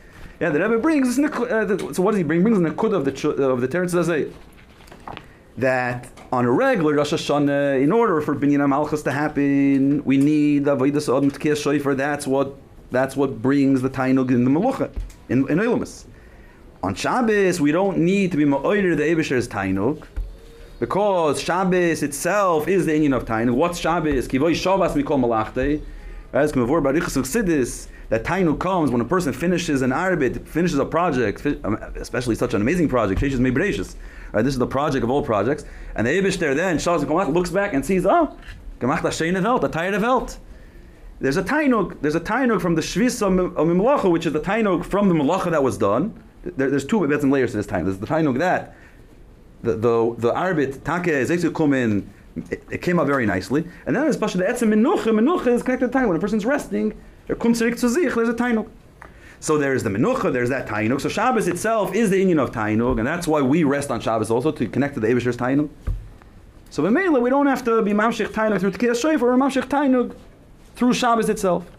Yeah, 0.40 0.50
the 0.50 0.60
Rebbe 0.60 0.78
brings 0.78 1.18
uh, 1.18 1.92
so 1.92 2.02
what 2.02 2.12
does 2.12 2.18
he 2.18 2.24
bring? 2.24 2.40
He 2.40 2.42
brings 2.42 2.60
the 2.60 2.70
Kud 2.72 2.92
of 2.92 3.04
the, 3.04 3.44
of 3.44 3.60
the 3.60 3.68
Teretz 3.68 3.94
Zazay 3.94 4.32
that 5.56 6.10
on 6.32 6.44
a 6.44 6.50
regular 6.50 6.94
Rosh 6.94 7.12
Hashanah, 7.12 7.80
in 7.80 7.92
order 7.92 8.20
for 8.20 8.34
Binyan 8.34 8.68
Malchus 8.68 9.04
to 9.04 9.12
happen, 9.12 10.04
we 10.04 10.16
need 10.16 10.64
Avodas 10.64 11.16
Adam 11.16 11.30
Tkiyah 11.30 11.56
Shofar. 11.56 11.94
That's 11.94 12.26
what 12.26 12.56
that's 12.90 13.14
what 13.14 13.40
brings 13.40 13.82
the 13.82 13.90
Tainug 13.90 14.30
in 14.30 14.44
the 14.44 14.50
Melucha 14.50 14.90
in 15.28 15.48
in 15.48 15.58
Eilamus. 15.58 16.04
On 16.82 16.94
Shabbos, 16.94 17.60
we 17.60 17.72
don't 17.72 17.98
need 17.98 18.30
to 18.32 18.36
be 18.36 18.44
Ma'oyer 18.44 18.96
the 18.96 19.02
Ebesher's 19.02 19.48
Tainug 19.48 20.04
because 20.80 21.40
Shabbos 21.40 22.02
itself 22.02 22.68
is 22.68 22.84
the 22.86 22.92
Inyan 22.92 23.16
of 23.16 23.24
Tainug. 23.24 23.54
What's 23.54 23.78
Shabbos? 23.78 24.28
Kivoy 24.28 24.54
Shabbos 24.54 24.94
we 24.94 25.02
call 25.02 25.18
Malachte. 25.18 25.82
As 26.32 26.52
Kmavor 26.52 26.82
Barichas 26.82 27.16
Chassidis, 27.16 27.86
that 28.08 28.24
Tainu 28.24 28.58
comes 28.58 28.90
when 28.90 29.00
a 29.00 29.04
person 29.04 29.32
finishes 29.32 29.82
an 29.82 29.90
Arbit, 29.90 30.46
finishes 30.46 30.78
a 30.78 30.84
project, 30.84 31.46
um, 31.64 31.74
especially 31.96 32.34
such 32.34 32.54
an 32.54 32.60
amazing 32.60 32.88
project, 32.88 33.20
Sheshes 33.20 33.38
Mebreshis. 33.38 33.94
Right, 34.32 34.42
this 34.42 34.52
is 34.52 34.58
the 34.58 34.66
project 34.66 35.04
of 35.04 35.10
all 35.10 35.22
projects. 35.22 35.64
And 35.94 36.06
the 36.06 36.20
there 36.20 36.54
then, 36.54 36.76
Shaz 36.76 37.32
looks 37.32 37.50
back 37.50 37.72
and 37.72 37.86
sees, 37.86 38.04
oh, 38.04 38.36
Gemacht 38.80 39.00
Hashem 39.00 39.42
Welt, 39.42 39.64
a 39.64 40.00
Welt. 40.00 40.38
There's 41.20 41.36
a 41.36 41.42
Tainug, 41.42 42.00
there's 42.00 42.14
a 42.14 42.20
Tainug 42.20 42.60
from 42.60 42.74
the 42.74 42.82
Shvis 42.82 43.22
of 43.22 43.32
Mimlacha, 43.32 44.10
which 44.10 44.26
is 44.26 44.32
the 44.32 44.40
Tainug 44.40 44.84
from 44.84 45.08
the 45.08 45.14
Malacha 45.14 45.50
that 45.50 45.62
was 45.62 45.78
done. 45.78 46.22
There, 46.42 46.68
there's 46.68 46.84
two 46.84 47.08
some 47.20 47.30
layers 47.30 47.52
to 47.52 47.56
this 47.56 47.66
Tainug. 47.66 47.84
There's 47.84 47.98
the 47.98 48.06
Tainug 48.06 48.38
that, 48.38 48.74
the, 49.62 49.72
the, 49.72 50.14
the 50.18 50.32
Arbit, 50.32 50.84
Take, 50.84 51.14
Zeksu 51.28 51.50
Kumin, 51.50 52.06
it, 52.50 52.64
it 52.70 52.82
came 52.82 52.98
out 52.98 53.06
very 53.06 53.26
nicely. 53.26 53.64
And 53.86 53.94
then 53.94 54.02
there's 54.02 54.16
Pasha, 54.16 54.38
the 54.38 54.44
Etzem 54.44 54.74
Menucha, 54.74 55.06
Menucha 55.06 55.48
is 55.48 55.62
connected 55.62 55.92
to 55.92 55.98
Tainug. 55.98 56.08
When 56.08 56.16
a 56.16 56.20
person's 56.20 56.44
resting, 56.44 57.00
there 57.26 57.36
comes 57.36 57.60
there's 57.60 57.82
a 57.82 57.88
Tainug. 58.34 58.68
So 59.44 59.58
there's 59.58 59.82
the 59.82 59.90
menucha, 59.90 60.32
there's 60.32 60.48
that 60.48 60.66
tainug. 60.66 61.02
So 61.02 61.10
Shabbos 61.10 61.48
itself 61.48 61.94
is 61.94 62.08
the 62.08 62.18
union 62.18 62.38
of 62.38 62.50
tainug, 62.50 62.96
and 62.96 63.06
that's 63.06 63.28
why 63.28 63.42
we 63.42 63.62
rest 63.62 63.90
on 63.90 64.00
Shabbos 64.00 64.30
also 64.30 64.50
to 64.52 64.66
connect 64.66 64.94
to 64.94 65.00
the 65.00 65.06
Eivisher's 65.06 65.36
tainug. 65.36 65.68
So 66.70 66.82
B'meila, 66.82 67.20
we 67.20 67.28
don't 67.28 67.46
have 67.46 67.62
to 67.64 67.82
be 67.82 67.92
mamshich 67.92 68.28
tainug 68.28 68.60
through 68.60 68.70
Tkiyas 68.70 69.02
Shofar 69.02 69.34
or 69.34 69.36
mamshich 69.36 69.68
tainug 69.68 70.16
through 70.74 70.92
Shabbos 70.92 71.28
itself. 71.28 71.70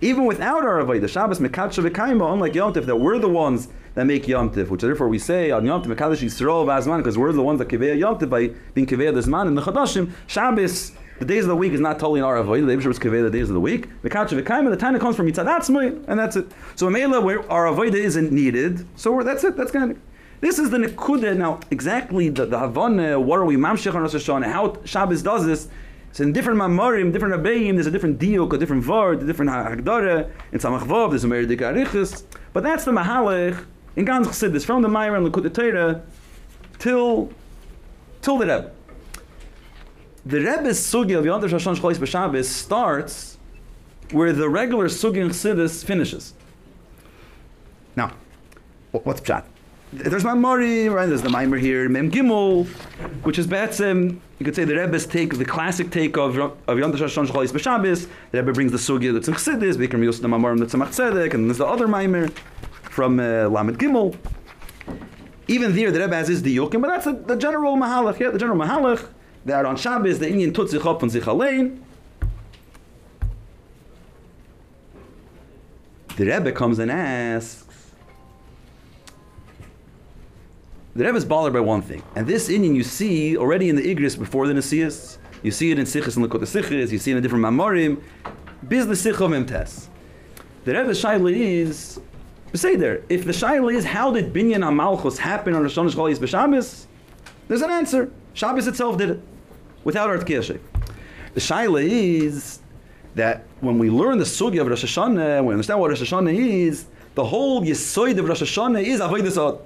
Even 0.00 0.24
without 0.24 0.64
our 0.64 0.82
avodah, 0.82 1.08
Shabbos 1.08 1.40
mekadsha 1.40 1.88
v'kaima, 1.88 2.32
unlike 2.32 2.54
Yom 2.54 2.72
Tif, 2.72 2.86
that 2.86 2.96
we're 2.96 3.18
the 3.18 3.28
ones 3.28 3.68
that 3.94 4.06
make 4.06 4.26
Yom 4.26 4.50
Tif, 4.50 4.68
which 4.68 4.80
therefore 4.80 5.08
we 5.08 5.18
say 5.18 5.50
on 5.50 5.64
Yom 5.66 5.82
Tif 5.82 5.94
Yisrael 5.94 6.64
v'azman, 6.64 6.98
because 6.98 7.18
we're 7.18 7.32
the 7.32 7.42
ones 7.42 7.58
that 7.58 7.68
kiveya 7.68 7.98
Yom 7.98 8.18
Tif 8.18 8.30
by 8.30 8.48
being 8.74 8.86
kiveya 8.86 9.14
this 9.14 9.26
man 9.26 9.46
in 9.46 9.54
the 9.54 9.62
Chadashim. 9.62 10.12
Shabbos 10.26 10.92
the 11.20 11.26
days 11.26 11.44
of 11.44 11.48
the 11.48 11.56
week 11.56 11.74
is 11.74 11.80
not 11.80 11.98
totally 11.98 12.20
in 12.20 12.24
our 12.24 12.36
avodah. 12.36 12.66
The 12.66 12.72
Abishur 12.72 12.86
was 12.86 12.98
kaveh 12.98 13.22
the 13.22 13.30
days 13.30 13.50
of 13.50 13.54
the 13.54 13.60
week. 13.60 13.88
Mekacha 14.02 14.42
v'kaima, 14.42 14.70
the 14.70 14.76
time 14.78 14.98
comes 14.98 15.16
from 15.16 15.30
Yitzad 15.30 15.46
Atzmai, 15.46 16.02
and 16.08 16.18
that's 16.18 16.34
it. 16.34 16.50
So 16.76 16.88
Mela, 16.88 17.20
where 17.20 17.48
our 17.52 17.66
avodah 17.66 17.92
isn't 17.92 18.32
needed, 18.32 18.86
so 18.98 19.22
that's 19.22 19.44
it. 19.44 19.54
That's 19.54 19.70
kind 19.70 19.90
of. 19.90 19.98
This 20.40 20.58
is 20.58 20.70
the 20.70 20.78
nekudah. 20.78 21.36
Now, 21.36 21.60
exactly 21.70 22.30
the, 22.30 22.46
the 22.46 22.58
Havana, 22.58 23.20
what 23.20 23.38
are 23.38 23.44
we, 23.44 23.56
Mamshech 23.56 23.94
on 23.94 24.00
Rosh 24.00 24.14
Hashanah, 24.14 24.46
how 24.46 24.78
Shabbos 24.86 25.22
does 25.22 25.44
this, 25.44 25.68
it's 26.10 26.20
in 26.20 26.32
different 26.32 26.58
Mamorim, 26.58 27.12
different 27.12 27.34
Abayim, 27.42 27.74
there's 27.74 27.86
a 27.86 27.90
different 27.90 28.18
Diuk, 28.18 28.52
a 28.52 28.58
different 28.58 28.84
Vard, 28.84 29.22
a 29.22 29.26
different 29.26 29.50
Hagdara, 29.50 30.30
in 30.52 30.58
Samach 30.58 30.82
Vav, 30.82 31.10
there's 31.10 31.24
a 31.24 31.28
Meir 31.28 31.46
Arichis, 31.46 32.24
but 32.52 32.62
that's 32.62 32.84
the 32.84 32.92
Mahalech, 32.92 33.64
in 33.96 34.04
Gans 34.04 34.26
Chassidus, 34.26 34.64
from 34.64 34.82
the 34.82 34.88
Meir 34.88 35.14
and 35.14 35.26
Likud 35.26 35.52
Torah, 35.54 36.02
till, 36.78 37.30
till 38.20 38.38
the 38.38 38.46
Rebbe 38.46 38.72
the 40.26 40.38
Rebbe's 40.38 40.78
sugi 40.78 41.18
of 41.18 41.24
Yom 41.24 41.40
Shashon 41.40 41.76
Shcholis 41.76 41.96
B'Shabbos 41.96 42.44
starts 42.44 43.38
where 44.10 44.32
the 44.32 44.48
regular 44.48 44.88
sugi 44.88 45.16
in 45.16 45.28
Chassidus 45.30 45.84
finishes. 45.84 46.34
Now, 47.96 48.12
what's 48.92 49.20
Pshat? 49.20 49.44
There's 49.92 50.22
Mamori, 50.22 50.92
right? 50.92 51.06
There's 51.06 51.22
the 51.22 51.30
Maimer 51.30 51.58
here, 51.58 51.88
Mem 51.88 52.10
Gimel, 52.10 52.66
which 53.24 53.38
is 53.38 53.46
Betzim, 53.46 54.20
you 54.40 54.44
could 54.44 54.56
say 54.56 54.64
the 54.64 54.74
Rebbe's 54.74 55.04
take, 55.04 55.36
the 55.36 55.44
classic 55.44 55.90
take 55.90 56.16
of, 56.16 56.38
of 56.38 56.78
Yom 56.78 56.92
Shashon 56.94 57.26
Shcholis 57.26 57.52
B'Shabbos. 57.52 58.08
The 58.30 58.38
Rebbe 58.38 58.54
brings 58.54 58.72
the 58.72 58.78
sugi 58.78 59.12
that's 59.12 59.28
in 59.28 59.34
Chassidus, 59.34 59.76
Bikram 59.76 60.02
Yosef 60.02 60.22
the 60.22 60.28
Mamorim 60.28 60.58
that's 60.58 60.72
in 60.72 60.80
and 60.80 61.50
there's 61.50 61.58
the 61.58 61.66
other 61.66 61.86
Maimer 61.86 62.32
from 62.84 63.20
uh, 63.20 63.48
Lamed 63.48 63.78
Gimel. 63.78 64.16
Even 65.46 65.76
there, 65.76 65.90
the 65.90 66.00
Rebbe 66.00 66.16
has 66.16 66.28
his 66.28 66.42
diyukim, 66.42 66.80
but 66.80 66.88
that's 66.88 67.06
a, 67.06 67.12
the 67.12 67.36
general 67.36 67.76
mahalach. 67.76 68.18
Yeah, 68.18 68.30
the 68.30 68.38
general 68.38 68.58
mahalach 68.58 69.08
that 69.44 69.66
on 69.66 69.76
Shabbos 69.76 70.18
the 70.18 70.28
Indian 70.30 70.54
tut 70.54 70.70
sich 70.70 70.86
up 70.86 71.02
and 71.02 71.12
sich 71.12 71.26
allein. 71.26 71.84
The 76.16 76.24
Rebbe 76.24 76.52
comes 76.52 76.78
and 76.78 76.90
asks. 76.90 77.69
The 80.96 81.04
Rebbe 81.04 81.16
is 81.16 81.24
bothered 81.24 81.52
by 81.52 81.60
one 81.60 81.82
thing, 81.82 82.02
and 82.16 82.26
this 82.26 82.48
Indian 82.48 82.74
you 82.74 82.82
see 82.82 83.36
already 83.36 83.68
in 83.68 83.76
the 83.76 83.94
Igris 83.94 84.18
before 84.18 84.48
the 84.48 84.54
Nasias. 84.54 85.18
You 85.42 85.52
see 85.52 85.70
it 85.70 85.78
in 85.78 85.86
Sichas 85.86 86.16
and 86.16 86.26
Lakota 86.26 86.42
Sichas. 86.42 86.90
You 86.90 86.98
see 86.98 87.12
it 87.12 87.16
in 87.16 87.22
different 87.22 87.44
Mamorim. 87.44 88.02
Biz 88.66 88.88
the 88.88 88.94
Sicha 88.94 89.28
Memtes. 89.28 89.86
The 90.64 90.74
Rebbe's 90.74 91.00
shaila 91.00 91.32
is, 91.32 92.00
say 92.54 92.74
there, 92.74 93.02
if 93.08 93.24
the 93.24 93.30
shaila 93.30 93.72
is 93.72 93.84
how 93.84 94.10
did 94.10 94.32
Binyan 94.32 94.64
HaMalchus 94.64 95.16
happen 95.16 95.54
on 95.54 95.62
Rosh 95.62 95.78
Hashanah 95.78 96.18
B'Shabbos, 96.18 96.86
there's 97.46 97.62
an 97.62 97.70
answer. 97.70 98.10
Shabbos 98.34 98.66
itself 98.66 98.98
did 98.98 99.10
it, 99.10 99.20
without 99.84 100.10
Art 100.10 100.26
Kiyashik. 100.26 100.60
The 101.34 101.40
shaila 101.40 101.82
is 101.82 102.58
that 103.14 103.46
when 103.60 103.78
we 103.78 103.90
learn 103.90 104.18
the 104.18 104.24
sugya 104.24 104.60
of 104.60 104.66
Rosh 104.66 104.84
Hashanah, 104.84 105.44
we 105.44 105.52
understand 105.52 105.78
what 105.78 105.90
Rosh 105.90 106.02
Hashanah 106.02 106.34
is, 106.34 106.86
the 107.14 107.24
whole 107.24 107.62
yisoid 107.62 108.18
of 108.18 108.28
Rosh 108.28 108.42
Hashanah 108.42 108.84
is 108.84 109.00
Avodah. 109.00 109.60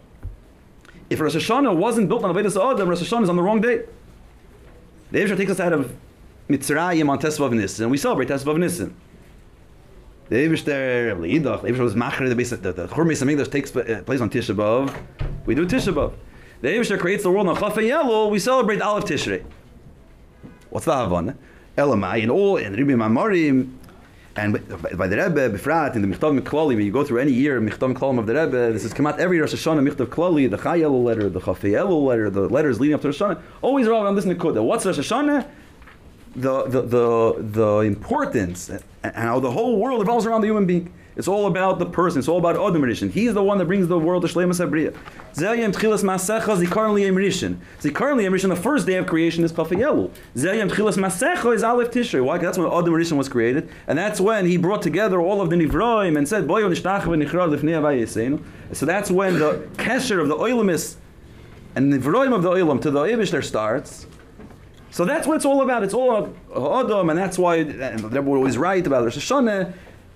If 1.15 1.21
Rosh 1.21 1.37
Hashanah 1.37 1.77
wasn't 1.77 2.09
built 2.09 2.25
on 2.25 2.35
Avodah 2.35 2.73
Ad, 2.73 2.77
then 2.77 2.89
Rosh 2.89 3.01
Hashanah 3.01 3.23
is 3.23 3.29
on 3.29 3.37
the 3.37 3.43
wrong 3.43 3.61
day. 3.61 3.85
The 5.13 5.21
Eivshar 5.21 5.37
takes 5.37 5.53
us 5.53 5.61
out 5.61 5.73
of 5.73 5.97
Mitzrayim 6.49 7.09
on 7.09 7.21
Tesvav 7.21 7.53
Nissen, 7.53 7.85
and 7.85 7.93
we 7.93 7.99
celebrate 7.99 8.29
Tesvav 8.29 8.59
Nissen. 8.59 8.97
The 10.29 10.35
Eivshter, 10.35 11.17
Leidach, 11.17 11.63
the 11.63 11.69
Eivshter 11.69 11.79
was 11.79 11.95
Macher, 11.95 12.29
the 12.29 12.35
base, 12.35 12.51
the, 12.51 12.57
the 12.57 12.89
Amigdash 12.89 13.49
takes 13.49 13.77
uh, 13.77 14.03
place 14.05 14.21
on 14.21 14.29
Tisha 14.29 14.57
B'Av. 14.57 14.93
We 15.47 15.55
do 15.55 15.65
Tisha 15.67 15.95
B'Av. 15.95 16.15
The 16.63 16.69
Eivshter 16.71 16.99
creates 16.99 17.23
the 17.23 17.31
world 17.31 17.47
on 17.47 17.57
Chaf 17.57 17.77
Yellow, 17.77 18.27
we 18.27 18.41
celebrate 18.41 18.83
Aleph 18.83 19.05
Tishrei. 19.05 19.45
What's 20.71 20.87
the 20.87 20.97
Havana? 20.97 21.37
Elamai, 21.79 22.23
and 22.23 22.33
all, 22.33 22.57
and 22.57 22.75
Ribim 22.75 22.99
Amorim, 22.99 23.71
and 24.37 24.53
by 24.97 25.07
the 25.07 25.17
Rebbe, 25.17 25.51
Befrat, 25.51 25.95
in 25.95 26.03
the 26.03 26.09
Michtav 26.09 26.39
Miklali, 26.39 26.75
when 26.75 26.85
you 26.85 26.91
go 26.91 27.05
through 27.05 27.21
any 27.21 27.33
year, 27.33 27.61
Michtav 27.61 27.95
Miklalim 27.95 28.19
of 28.19 28.27
the 28.27 28.35
Rebbe, 28.35 28.73
this 28.73 28.83
has 28.83 28.93
come 28.93 29.07
out 29.07 29.21
every 29.21 29.39
Rosh 29.39 29.55
Hashanah, 29.55 29.89
Michtav 29.89 30.07
Klali, 30.07 30.51
the 30.51 30.59
Chayelu 30.59 31.05
letter, 31.05 31.29
the 31.31 31.41
Chafayelu 31.41 32.05
letter, 32.05 32.31
the 32.31 32.49
letters 32.49 32.81
leading 32.81 32.95
up 32.95 33.03
to 33.03 33.09
Rosh 33.09 33.21
Hashanah, 33.21 33.41
always 33.63 33.87
around 33.87 34.17
this 34.17 34.25
Nikuda. 34.25 34.65
What's 34.65 34.85
Rosh 34.85 34.99
Hashanah? 34.99 35.49
The, 36.35 36.65
the, 36.65 36.83
the, 36.83 37.35
the 37.39 37.79
importance 37.81 38.69
and 38.69 38.83
how 39.15 39.39
the 39.39 39.53
whole 39.53 39.79
world 39.79 40.01
revolves 40.01 40.27
around 40.27 40.41
the 40.41 40.49
human 40.49 40.67
being. 40.67 40.93
It's 41.17 41.29
all 41.29 41.47
about 41.47 41.79
the 41.79 41.87
person. 41.87 42.19
It's 42.19 42.29
all 42.29 42.39
about 42.39 42.57
Adam 42.57 42.83
Rishon. 42.83 43.11
He's 43.11 43.35
the 43.35 43.43
one 43.43 43.59
that 43.59 43.67
brings 43.67 43.87
the 43.87 43.99
world 43.99 44.23
to 44.23 44.29
Shleimus 44.29 44.65
Abriya. 44.65 44.97
Zayim 45.35 45.73
Tchilas 45.73 46.03
Masecha 46.03 46.57
Zikaron 46.61 46.95
Liyem 46.95 47.15
Rishon. 47.15 47.57
Zikaron 47.81 48.17
Liyem 48.17 48.33
Rishon, 48.33 48.49
the 48.49 48.57
first 48.57 48.87
day 48.87 48.95
of 48.97 49.07
creation 49.07 49.45
is 49.45 49.53
Chafei 49.53 49.79
Elul. 49.79 50.11
Zayim 50.35 50.71
Tchilas 50.71 50.99
Masecha 50.99 51.55
is 51.55 51.63
Aleph 51.63 51.91
Tishrei. 51.91 52.25
Why? 52.25 52.39
That's 52.39 52.59
when 52.59 52.67
Adam 52.67 52.95
Rishon 52.95 53.17
was 53.17 53.29
created. 53.29 53.69
And 53.87 53.97
that's 53.97 54.21
when 54.21 54.47
he 54.47 54.57
brought 54.57 54.83
together 54.83 55.21
all 55.21 55.41
of 55.41 55.51
the 55.51 55.57
Nivroim 55.57 56.19
and 56.19 56.29
said, 56.29 56.47
Boyo 56.47 56.69
Nishtach 56.69 57.03
v'Nichrad 57.03 57.57
Lifnei 57.57 57.81
Avayesenu. 57.81 58.43
So 58.73 58.85
that's 58.85 59.11
when 59.11 59.39
the 59.39 59.69
Kesher 59.75 60.21
of 60.21 60.29
the 60.29 60.37
Oilimis 60.37 60.97
and 61.77 61.93
the 61.93 61.99
Nivroim 61.99 62.35
of 62.35 62.43
the 62.43 62.51
Oilam 62.51 62.81
to 62.83 62.91
the 62.91 63.01
Eibishter 63.01 63.45
starts. 63.45 64.07
So 64.91 65.05
that's 65.05 65.27
what 65.27 65.37
it's 65.37 65.45
all 65.45 65.63
about. 65.63 65.83
It's 65.83 65.95
all 65.95 66.17
about 66.17 66.85
Adam, 66.85 67.11
and 67.11 67.19
that's 67.19 67.37
why 67.37 67.65
the 67.65 68.09
Rebbe 68.11 68.23
was 68.23 68.57
right 68.57 68.87
about 68.87 69.03
Rosh 69.03 69.19
Hashanah 69.19 69.73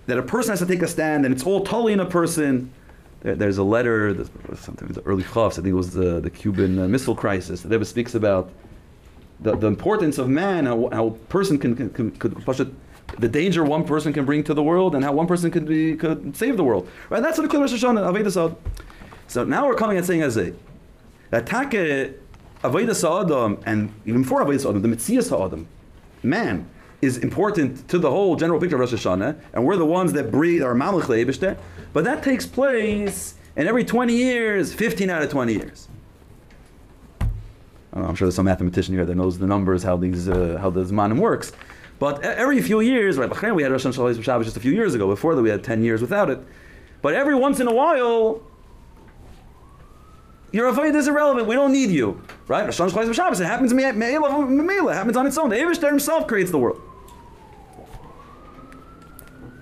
that 0.09 0.19
a 0.19 0.23
person 0.23 0.51
has 0.53 0.59
to 0.61 0.67
take 0.67 0.81
a 0.81 0.89
stand, 0.89 1.27
and 1.27 1.35
it's 1.35 1.45
all 1.45 1.63
totally 1.63 1.93
in 1.93 2.01
a 2.01 2.07
person. 2.07 2.73
There, 3.21 3.35
there's 3.35 3.59
a 3.59 3.63
letter, 3.63 4.15
there's 4.15 4.31
something 4.59 4.89
the 4.89 5.03
early 5.03 5.23
Chafs, 5.23 5.59
I 5.59 5.63
think 5.63 5.73
it 5.73 5.75
was 5.75 5.93
the, 5.93 6.19
the 6.19 6.31
Cuban 6.31 6.79
uh, 6.79 6.89
Missile 6.89 7.15
Crisis. 7.15 7.61
The 7.61 7.69
Rebbe 7.69 7.85
speaks 7.85 8.15
about 8.15 8.51
the, 9.41 9.55
the 9.55 9.67
importance 9.67 10.17
of 10.17 10.29
man, 10.29 10.65
how, 10.65 10.89
how 10.93 11.07
a 11.09 11.11
person 11.11 11.59
can, 11.59 11.77
can, 11.77 11.91
can 11.91 12.11
could 12.13 12.35
the 13.19 13.29
danger 13.29 13.65
one 13.65 13.85
person 13.85 14.13
can 14.13 14.25
bring 14.25 14.45
to 14.45 14.55
the 14.55 14.63
world, 14.63 14.95
and 14.95 15.05
how 15.05 15.13
one 15.13 15.27
person 15.27 15.51
could 15.51 15.67
be 15.67 15.95
could 15.95 16.35
save 16.35 16.57
the 16.57 16.65
world. 16.65 16.89
Right? 17.11 17.23
That's 17.23 17.39
what 17.39 17.51
the 17.51 17.59
Rosh 17.59 17.73
Hashanah 17.73 18.11
Avodah 18.11 18.57
So 19.27 19.45
now 19.45 19.67
we're 19.67 19.75
coming 19.75 19.99
and 19.99 20.07
saying 20.07 20.23
as 20.23 20.39
a 20.39 20.55
that 21.31 21.47
take 21.47 22.17
Avodah 22.63 23.25
Adam, 23.25 23.63
and 23.67 23.93
even 24.07 24.23
before 24.23 24.43
Avodah 24.43 24.71
Adam, 24.71 24.81
the 24.81 24.89
Mitzias 24.89 25.33
Adam, 25.33 25.67
man 26.23 26.67
is 27.01 27.19
important 27.19 27.89
to 27.89 27.99
the 27.99 28.11
whole 28.11 28.37
general 28.37 28.61
picture 28.61 28.77
of 28.77 28.81
Rosh 28.81 28.93
Hashanah, 28.93 29.41
and 29.53 29.65
we're 29.65 29.77
the 29.77 29.87
ones 29.87 30.13
that 30.15 30.31
breathe 30.31 30.63
our 30.63 30.75
Malach 30.75 31.05
Leibishter, 31.05 31.57
but 31.93 32.05
that 32.05 32.23
takes 32.23 32.47
place 32.47 33.35
in 33.57 33.67
every 33.67 33.85
20 33.85 34.15
years, 34.15 34.75
15 34.75 35.11
out 35.11 35.23
of 35.23 35.31
20 35.31 35.53
years. 35.53 35.89
I'm 37.93 38.15
sure 38.15 38.27
there's 38.27 38.37
some 38.37 38.45
mathematician 38.45 38.95
here 38.95 39.05
that 39.05 39.15
knows 39.15 39.39
the 39.39 39.47
numbers, 39.47 39.83
how 39.83 39.97
these, 39.97 40.29
uh, 40.29 40.59
how 40.61 40.71
the 40.71 40.85
Zmanim 40.85 41.19
works. 41.19 41.53
But 41.99 42.23
every 42.23 42.61
few 42.63 42.81
years, 42.81 43.19
right, 43.19 43.55
we 43.55 43.63
had 43.63 43.73
Rosh 43.73 43.87
Hashanah 43.87 44.23
Shabbos 44.23 44.47
just 44.47 44.57
a 44.57 44.61
few 44.61 44.73
years 44.73 44.95
ago. 44.95 45.09
Before 45.09 45.35
that, 45.35 45.43
we 45.43 45.51
had 45.51 45.65
10 45.65 45.83
years 45.83 46.01
without 46.01 46.31
it. 46.31 46.39
But 47.03 47.15
every 47.15 47.35
once 47.35 47.59
in 47.59 47.67
a 47.67 47.75
while, 47.75 48.43
your 50.53 50.69
avoid 50.69 50.95
is 50.95 51.09
irrelevant. 51.09 51.47
We 51.49 51.55
don't 51.55 51.73
need 51.73 51.91
you, 51.91 52.23
right? 52.47 52.67
Rosh 52.67 52.81
Hashanah. 52.81 53.41
It 53.41 53.45
happens. 53.45 53.73
It 53.73 54.95
happens 54.95 55.17
on 55.17 55.27
its 55.27 55.39
own. 55.39 55.51
The 55.51 55.57
Eibush 55.57 55.87
himself 55.89 56.27
creates 56.27 56.51
the 56.51 56.59
world. 56.59 56.81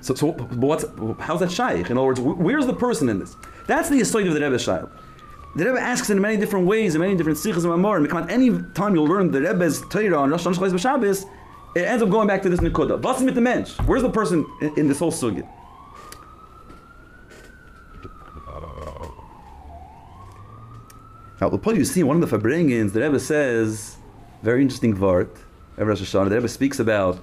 So, 0.07 0.15
so 0.15 0.33
what's, 0.33 0.85
how's 1.19 1.41
that 1.41 1.51
shaykh? 1.51 1.91
In 1.91 1.99
other 1.99 2.07
words, 2.07 2.21
where's 2.21 2.65
the 2.65 2.73
person 2.73 3.09
in 3.09 3.19
this? 3.19 3.35
That's 3.67 3.89
the 3.89 4.01
aside 4.01 4.29
of 4.29 4.35
the 4.35 4.41
Rebbe 4.41 4.57
shaykh. 4.57 4.85
The 5.57 5.65
Rebbe 5.65 5.81
asks 5.81 6.11
in 6.11 6.21
many 6.21 6.37
different 6.37 6.67
ways, 6.67 6.95
in 6.95 7.01
many 7.01 7.17
different 7.17 7.39
sikhs 7.39 7.65
and 7.65 7.73
mamor, 7.73 8.09
and 8.09 8.31
any 8.31 8.63
time 8.75 8.95
you'll 8.95 9.07
learn 9.07 9.33
the 9.33 9.41
Rebbe's 9.41 9.83
Torah 9.89 10.19
on 10.19 10.31
Rosh 10.31 10.47
Hashanah 10.47 10.79
Shabbos, 10.79 11.27
it 11.75 11.81
ends 11.81 12.05
up 12.05 12.11
going 12.11 12.29
back 12.29 12.41
to 12.43 12.49
this 12.49 12.61
Nikuda. 12.61 13.03
The? 13.03 13.83
Where's 13.83 14.03
the 14.03 14.11
person 14.11 14.47
in, 14.61 14.79
in 14.79 14.89
this 14.89 15.01
whole 15.01 15.11
sugya? 15.11 15.49
Now, 21.41 21.49
the 21.49 21.59
point 21.59 21.79
you 21.79 21.85
see 21.85 22.05
one 22.05 22.23
of 22.23 22.31
the 22.31 22.39
Fabringans, 22.39 22.93
the 22.93 23.01
Rebbe 23.01 23.19
says, 23.19 23.97
very 24.43 24.63
interesting 24.63 24.97
vart, 24.97 25.37
Rosh 25.77 26.01
Hashanah, 26.01 26.29
the 26.29 26.37
Rebbe 26.37 26.49
speaks 26.49 26.79
about 26.79 27.19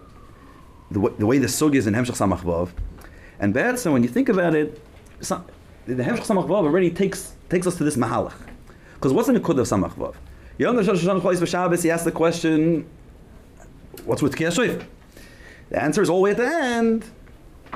the, 0.93 1.13
the 1.17 1.25
way 1.25 1.38
the 1.38 1.47
sug 1.47 1.75
is 1.75 1.88
in 1.88 1.93
Hemshach 1.93 2.17
Samach 2.17 2.41
Vav. 2.41 2.69
And 3.39 3.79
so 3.79 3.91
when 3.91 4.03
you 4.03 4.09
think 4.09 4.29
about 4.29 4.55
it, 4.55 4.81
some, 5.19 5.45
the 5.85 5.95
Hemshach 5.95 6.25
Samach 6.25 6.47
Vav 6.47 6.63
already 6.63 6.91
takes 6.91 7.33
takes 7.50 7.67
us 7.67 7.75
to 7.77 7.83
this 7.83 7.97
Mahalach. 7.97 8.35
Because 8.95 9.12
what's 9.12 9.27
in 9.27 9.35
the 9.35 9.41
Nikud 9.41 9.59
of 9.59 9.67
Samach 9.67 9.95
Vav? 9.95 10.15
Yom 10.57 10.81
Shabbos, 11.45 11.83
he 11.83 11.91
asks 11.91 12.05
the 12.05 12.12
question, 12.12 12.88
what's 14.05 14.21
with 14.21 14.35
Kiyah 14.35 14.85
The 15.69 15.81
answer 15.81 16.01
is 16.01 16.09
all 16.09 16.17
the 16.17 16.23
way 16.23 16.31
at 16.31 16.38
the 16.38 16.47
end, 16.47 17.05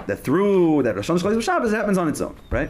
that 0.06 0.20
through 0.20 0.84
that 0.84 0.96
Rosh 0.96 1.10
Hashanah 1.10 1.42
Shabbos 1.42 1.72
happens 1.74 1.98
on 1.98 2.08
its 2.08 2.22
own, 2.22 2.38
right? 2.52 2.70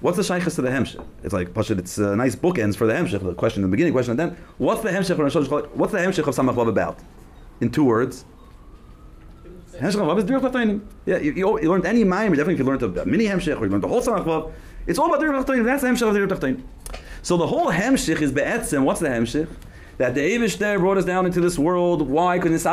What's 0.00 0.16
the 0.16 0.22
shaykhs 0.22 0.54
to 0.56 0.62
the 0.62 0.68
hemshech? 0.68 1.04
It's 1.24 1.32
like 1.32 1.48
Pashit, 1.48 1.78
it's 1.78 1.98
a 1.98 2.14
nice 2.14 2.36
bookends 2.36 2.76
for 2.76 2.86
the 2.86 2.92
hemshech. 2.92 3.20
The 3.20 3.34
question 3.34 3.64
in 3.64 3.70
the 3.70 3.74
beginning, 3.74 3.92
question 3.92 4.12
and 4.12 4.20
then. 4.20 4.36
What's 4.58 4.82
the 4.82 4.90
hemshech 4.90 5.70
What's 5.74 5.92
the 5.92 5.98
hemshech 5.98 6.26
of 6.26 6.36
Samach 6.36 6.54
Vav 6.54 6.68
about? 6.68 6.98
In 7.60 7.70
two 7.70 7.84
words, 7.84 8.24
yeah, 9.80 11.18
you, 11.18 11.32
you, 11.32 11.60
you 11.60 11.70
learned 11.70 11.86
any 11.86 12.04
mime, 12.04 12.32
definitely 12.32 12.54
if 12.54 12.60
you 12.60 12.64
learned 12.64 12.82
a 12.82 13.06
mini 13.06 13.26
hemshech 13.26 13.60
or 13.60 13.64
you 13.64 13.70
learned 13.70 13.84
the 13.84 13.88
whole 13.88 14.02
samach 14.02 14.52
it's 14.88 14.98
all 14.98 15.14
about 15.14 15.20
dir 15.20 15.32
tachtoin. 15.32 15.64
That's 15.64 15.82
the 15.82 15.88
hemshech 15.88 16.08
of 16.08 16.14
dir 16.14 16.26
tachtoin. 16.26 16.62
So 17.22 17.36
the 17.36 17.46
whole 17.46 17.70
hemshech 17.70 18.22
is 18.22 18.32
be'etzem. 18.32 18.84
What's 18.84 19.00
the 19.00 19.08
hemshech? 19.08 19.48
That 19.98 20.14
the 20.14 20.20
Avish 20.20 20.58
there 20.58 20.78
brought 20.78 20.96
us 20.96 21.04
down 21.04 21.26
into 21.26 21.40
this 21.40 21.58
world. 21.58 22.08
Why? 22.08 22.38
Because 22.38 22.64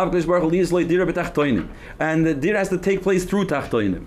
and 1.99 2.25
the 2.25 2.33
dir 2.33 2.55
has 2.55 2.69
to 2.69 2.77
take 2.77 3.01
place 3.01 3.25
through 3.25 3.47
tachtoinim. 3.47 4.05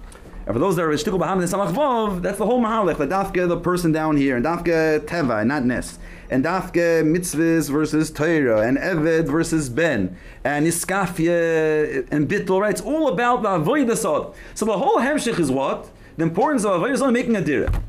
And 0.49 0.55
for 0.55 0.61
those 0.61 0.77
that 0.77 0.83
are 0.87 0.89
shtikul 0.89 1.21
b'ham 1.21 1.35
and 1.35 1.43
samach 1.43 1.75
vav, 1.75 2.23
that's 2.23 2.39
the 2.39 2.47
whole 2.47 2.59
mahalech. 2.59 2.97
The 2.97 3.07
dafke, 3.07 3.47
the 3.47 3.61
person 3.61 3.93
down 3.93 4.17
here, 4.17 4.35
and 4.35 4.47
dafke 4.47 5.01
teva, 5.01 5.47
not 5.47 5.67
nes 5.67 5.99
and 6.31 6.43
dafke 6.43 7.03
mitzvahs 7.05 7.71
versus 7.71 8.11
Torah, 8.11 8.67
and 8.67 8.79
Eved 8.79 9.29
versus 9.29 9.69
Ben, 9.69 10.17
and 10.45 10.67
Iskafia 10.67 12.07
and 12.11 12.27
Bittul, 12.27 12.63
right? 12.63 12.71
It's 12.71 12.81
all 12.81 13.09
about 13.09 13.43
the 13.43 13.49
Avodah 13.49 14.35
So 14.55 14.65
the 14.65 14.79
whole 14.79 14.99
Hemshich 14.99 15.39
is 15.39 15.51
what? 15.51 15.91
The 16.17 16.25
importance 16.25 16.65
of 16.65 16.81
Avodah 16.81 17.13
making 17.13 17.37
a 17.37 17.41
dirah. 17.41 17.83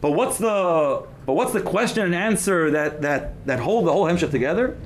But 0.00 0.12
what's 0.12 0.38
the 0.38 1.04
but 1.26 1.32
what's 1.32 1.52
the 1.52 1.62
question 1.62 2.04
and 2.04 2.14
answer 2.14 2.70
that 2.70 3.02
that 3.02 3.46
that 3.46 3.60
hold 3.60 3.86
the 3.86 3.92
whole 3.92 4.04
Hemshich 4.04 4.30
together? 4.30 4.76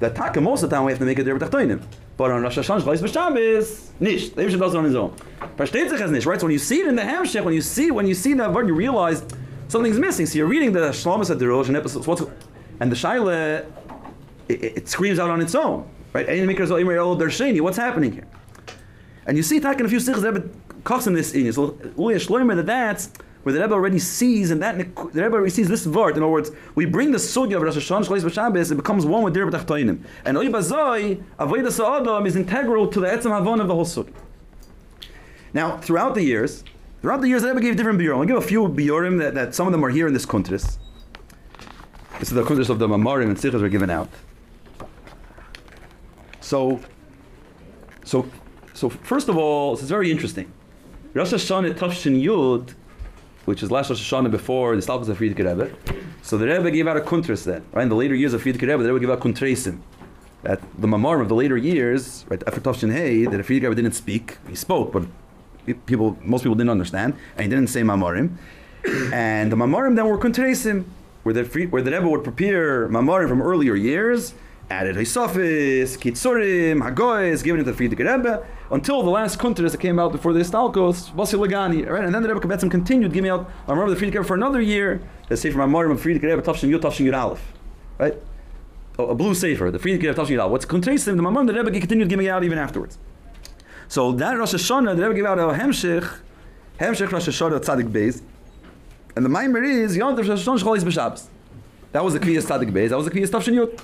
That 0.00 0.14
taka 0.14 0.40
most 0.40 0.62
of 0.62 0.70
the 0.70 0.76
time 0.76 0.84
we 0.84 0.92
have 0.92 0.98
to 0.98 1.04
make 1.04 1.18
a 1.18 1.24
dirah 1.24 1.38
tachtoinim. 1.38 1.82
But 2.16 2.30
on 2.30 2.42
Rosh 2.42 2.58
Hashanah, 2.58 2.82
Shvais 2.82 3.00
B'Shabbos, 3.00 3.90
nicht. 4.00 4.36
The 4.36 4.42
Hemshich 4.42 4.58
does 4.58 4.74
it 4.74 4.78
on 4.78 4.84
his 4.84 4.94
own. 4.94 5.16
Versteht 5.56 5.90
sich 5.90 6.00
as 6.00 6.10
nicht, 6.10 6.26
right? 6.26 6.40
So 6.40 6.46
when 6.46 6.52
you 6.52 6.58
see 6.58 6.80
it 6.80 6.86
in 6.86 6.96
the 6.96 7.02
Hemshich, 7.02 7.44
when 7.44 7.54
you 7.54 7.60
see 7.60 7.90
when 7.90 8.06
you 8.06 8.14
see 8.14 8.34
that 8.34 8.52
word, 8.52 8.68
you 8.68 8.74
realize 8.74 9.24
something's 9.68 9.98
missing. 9.98 10.26
So 10.26 10.38
you're 10.38 10.46
reading 10.46 10.72
the 10.72 10.90
Shlomis 10.90 11.30
at 11.30 11.38
the 11.38 11.48
Rosh 11.48 11.68
and 11.68 11.76
episodes. 11.76 12.06
What's 12.06 12.22
and 12.80 12.90
the 12.90 12.96
Shaila, 12.96 13.66
it, 14.48 14.64
it, 14.64 14.88
screams 14.88 15.18
out 15.18 15.30
on 15.30 15.40
its 15.40 15.54
own, 15.54 15.88
right? 16.12 16.26
Oh, 16.28 17.62
what's 17.62 17.76
happening 17.76 18.12
here? 18.12 18.26
And 19.26 19.36
you 19.36 19.42
see, 19.42 19.60
talking 19.60 19.86
a 19.86 19.88
few 19.88 20.00
sikhs, 20.00 20.20
Rebbe 20.20 20.48
kochs 20.82 21.06
in 21.06 21.14
this 21.14 21.32
in. 21.34 21.52
So 21.52 21.72
Uya 21.96 22.18
Shloimer 22.18 22.56
that 22.56 22.66
that's 22.66 23.10
where 23.44 23.52
the 23.52 23.60
Rebbe 23.60 23.74
already 23.74 23.98
sees, 23.98 24.50
and 24.50 24.62
that 24.62 24.78
the 24.78 24.84
Rebbe 25.22 25.34
already 25.34 25.50
sees 25.50 25.68
this 25.68 25.86
vart. 25.86 26.12
In 26.12 26.22
other 26.22 26.28
words, 26.28 26.50
we 26.74 26.86
bring 26.86 27.12
the 27.12 27.18
sugya 27.18 27.56
of 27.56 27.62
Rosh 27.62 27.76
Hashanah, 27.76 28.06
Shlois 28.06 28.22
B'Shabbos, 28.22 28.72
it 28.72 28.74
becomes 28.74 29.04
one 29.04 29.22
with 29.22 29.34
Dir 29.34 29.46
B'Tachtoinim. 29.46 30.02
And 30.24 30.38
Oy 30.38 30.46
Bazoi, 30.46 31.22
Avodah 31.38 31.70
Sa'adam 31.70 32.26
is 32.26 32.36
integral 32.36 32.88
to 32.88 33.00
the 33.00 33.06
Etzem 33.06 33.30
Havon 33.30 33.60
of 33.60 33.68
the 33.68 33.74
whole 33.74 33.84
sugya. 33.84 34.14
Now, 35.52 35.76
throughout 35.76 36.14
the 36.14 36.22
years, 36.22 36.64
throughout 37.02 37.20
the 37.20 37.28
years, 37.28 37.42
the 37.42 37.48
Rebbe 37.48 37.60
gave 37.60 37.76
different 37.76 38.00
biurim. 38.00 38.16
I'll 38.16 38.24
give 38.24 38.38
a 38.38 38.40
few 38.40 38.66
biurim 38.66 39.18
that, 39.18 39.34
that 39.34 39.54
some 39.54 39.66
of 39.66 39.72
them 39.72 39.84
are 39.84 39.90
here 39.90 40.06
in 40.06 40.14
this 40.14 40.26
kuntris. 40.26 40.78
This 42.18 42.28
is 42.30 42.34
the 42.34 42.44
kuntris 42.44 42.70
of 42.70 42.78
the 42.78 42.88
Mamarim 42.88 43.24
and 43.24 43.36
Sichas 43.36 43.60
were 43.60 43.68
given 43.68 43.90
out. 43.90 44.08
So, 46.40 46.80
so, 48.04 48.30
so 48.72 48.88
first 48.88 49.28
of 49.28 49.36
all, 49.36 49.74
is 49.74 49.82
very 49.82 50.10
interesting. 50.10 50.50
Rosh 51.12 51.32
Hashanah 51.32 51.74
Tafshin 51.74 52.22
Yud, 52.22 52.74
which 53.44 53.62
is 53.62 53.70
last 53.70 53.90
Rosh 53.90 54.12
Hashanah 54.12 54.30
before 54.30 54.76
the 54.76 54.82
Stalkos 54.82 55.08
of 55.08 55.18
Frierdiker 55.18 55.46
Rebbe. 55.46 55.70
So 56.22 56.38
the 56.38 56.46
Rebbe 56.46 56.70
gave 56.70 56.86
out 56.86 56.96
a 56.96 57.00
kuntris 57.00 57.44
then, 57.44 57.64
right? 57.72 57.82
In 57.82 57.88
the 57.88 57.94
later 57.94 58.14
years 58.14 58.32
of 58.32 58.42
Frierdiker 58.42 58.62
Rebbe, 58.62 58.82
the 58.82 58.92
Rebbe 58.92 59.00
gave 59.00 59.10
out 59.10 59.20
kuntresim. 59.20 59.80
At 60.44 60.60
the 60.78 60.86
Mamarim 60.86 61.22
of 61.22 61.28
the 61.28 61.34
later 61.34 61.56
years, 61.56 62.24
right, 62.28 62.42
after 62.46 62.60
Tafshin 62.60 62.92
Hey, 62.92 63.24
that 63.24 63.40
Frierdiker 63.40 63.62
Rebbe 63.62 63.74
didn't 63.74 63.92
speak. 63.92 64.38
He 64.48 64.54
spoke, 64.54 64.92
but 64.92 65.04
people, 65.86 66.18
most 66.22 66.42
people 66.42 66.54
didn't 66.54 66.70
understand, 66.70 67.14
and 67.36 67.42
he 67.42 67.48
didn't 67.48 67.68
say 67.68 67.82
Mamarim. 67.82 68.36
and 69.12 69.50
the 69.50 69.56
Mamarim 69.56 69.96
then 69.96 70.06
were 70.06 70.18
kuntresim, 70.18 70.84
where 71.22 71.34
the, 71.34 71.66
where 71.66 71.82
the 71.82 71.90
Rebbe 71.90 72.08
would 72.08 72.24
prepare 72.24 72.88
Mamarim 72.88 73.28
from 73.28 73.40
earlier 73.40 73.74
years, 73.74 74.34
added 74.70 74.96
Hisofis, 74.96 75.98
Kitzurim, 75.98 76.82
Hagoyes, 76.82 77.42
given 77.42 77.60
it 77.60 77.64
to 77.64 77.72
Frierdiker 77.72 78.16
Rebbe, 78.16 78.46
until 78.74 79.04
the 79.04 79.10
last 79.10 79.38
kuntres 79.38 79.70
that 79.70 79.80
came 79.80 80.00
out 80.00 80.10
before 80.10 80.32
the 80.32 80.40
Stalkos, 80.40 81.12
Basi 81.12 81.38
Lagani, 81.38 81.88
right? 81.88 82.04
And 82.04 82.12
then 82.12 82.24
the 82.24 82.34
Rebbe 82.34 82.44
Kabetzim 82.44 82.68
continued 82.68 83.12
giving 83.12 83.30
out, 83.30 83.48
I 83.68 83.70
remember 83.70 83.94
the 83.94 84.00
Frierdiker 84.04 84.14
Rebbe 84.14 84.24
for 84.24 84.34
another 84.34 84.60
year, 84.60 85.00
the 85.28 85.36
Sefer 85.36 85.56
Mamarim 85.58 85.92
of 85.92 86.02
Frierdiker 86.02 86.24
Rebbe, 86.24 86.42
Tafshin 86.42 86.70
Yud, 86.70 86.80
Tafshin 86.80 87.06
Yud 87.06 87.16
Aleph, 87.16 87.52
right? 87.98 88.14
A, 88.98 89.02
a 89.04 89.14
blue 89.14 89.32
Sefer, 89.32 89.70
the 89.70 89.78
Frierdiker 89.78 90.02
Rebbe, 90.02 90.14
Tafshin 90.14 90.30
Yud 90.30 90.40
Aleph. 90.40 90.50
What's 90.50 90.66
kuntresim, 90.66 91.16
the 91.16 91.22
Mamarim, 91.22 91.46
the 91.46 91.54
Rebbe 91.54 91.70
continued 91.78 92.08
giving 92.08 92.26
out 92.26 92.42
even 92.42 92.58
afterwards. 92.58 92.98
So 93.86 94.10
that 94.10 94.36
Rosh 94.36 94.54
Hashanah, 94.54 94.96
the 94.96 95.02
Rebbe 95.02 95.14
gave 95.14 95.26
out 95.26 95.38
a 95.38 95.56
Hemshech, 95.56 96.18
Hemshech 96.80 97.12
Rosh 97.12 97.28
Hashanah 97.28 97.60
Tzadik 97.60 97.92
Beis, 97.92 98.22
and 99.14 99.24
the 99.24 99.30
Maimer 99.30 99.64
is 99.64 99.96
Yom 99.96 100.16
Tov 100.16 100.28
Rosh 100.28 100.44
Hashanah 100.44 100.60
Shcholis 100.60 100.82
B'Shabbos. 100.82 101.28
That 101.92 102.04
was 102.04 102.14
the 102.14 102.18
Kriyas 102.18 102.44
Tzadik 102.44 102.72
Beis, 102.72 102.88
that 102.88 102.96
was 102.96 103.04
the 103.04 103.12
Kriyas 103.12 103.30
Tafshin 103.30 103.54
Yud. 103.54 103.80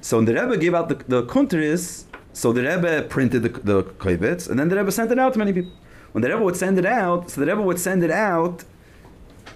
So 0.00 0.18
when 0.18 0.26
the 0.26 0.34
Rebbe 0.34 0.56
gave 0.56 0.72
out 0.72 0.88
the, 0.88 0.94
the 1.08 1.24
Kunteris, 1.24 2.04
so 2.34 2.52
the 2.52 2.62
Rebbe 2.62 3.02
printed 3.08 3.44
the, 3.44 3.48
the 3.48 4.46
and 4.50 4.58
then 4.58 4.68
the 4.68 4.76
Rebbe 4.76 4.90
sent 4.90 5.10
it 5.12 5.18
out 5.18 5.32
to 5.34 5.38
many 5.38 5.52
people. 5.52 5.72
When 6.12 6.20
the 6.20 6.28
Rebbe 6.28 6.42
would 6.42 6.56
send 6.56 6.78
it 6.78 6.84
out, 6.84 7.30
so 7.30 7.40
the 7.40 7.46
Rebbe 7.46 7.62
would 7.62 7.78
send 7.78 8.02
it 8.02 8.10
out 8.10 8.64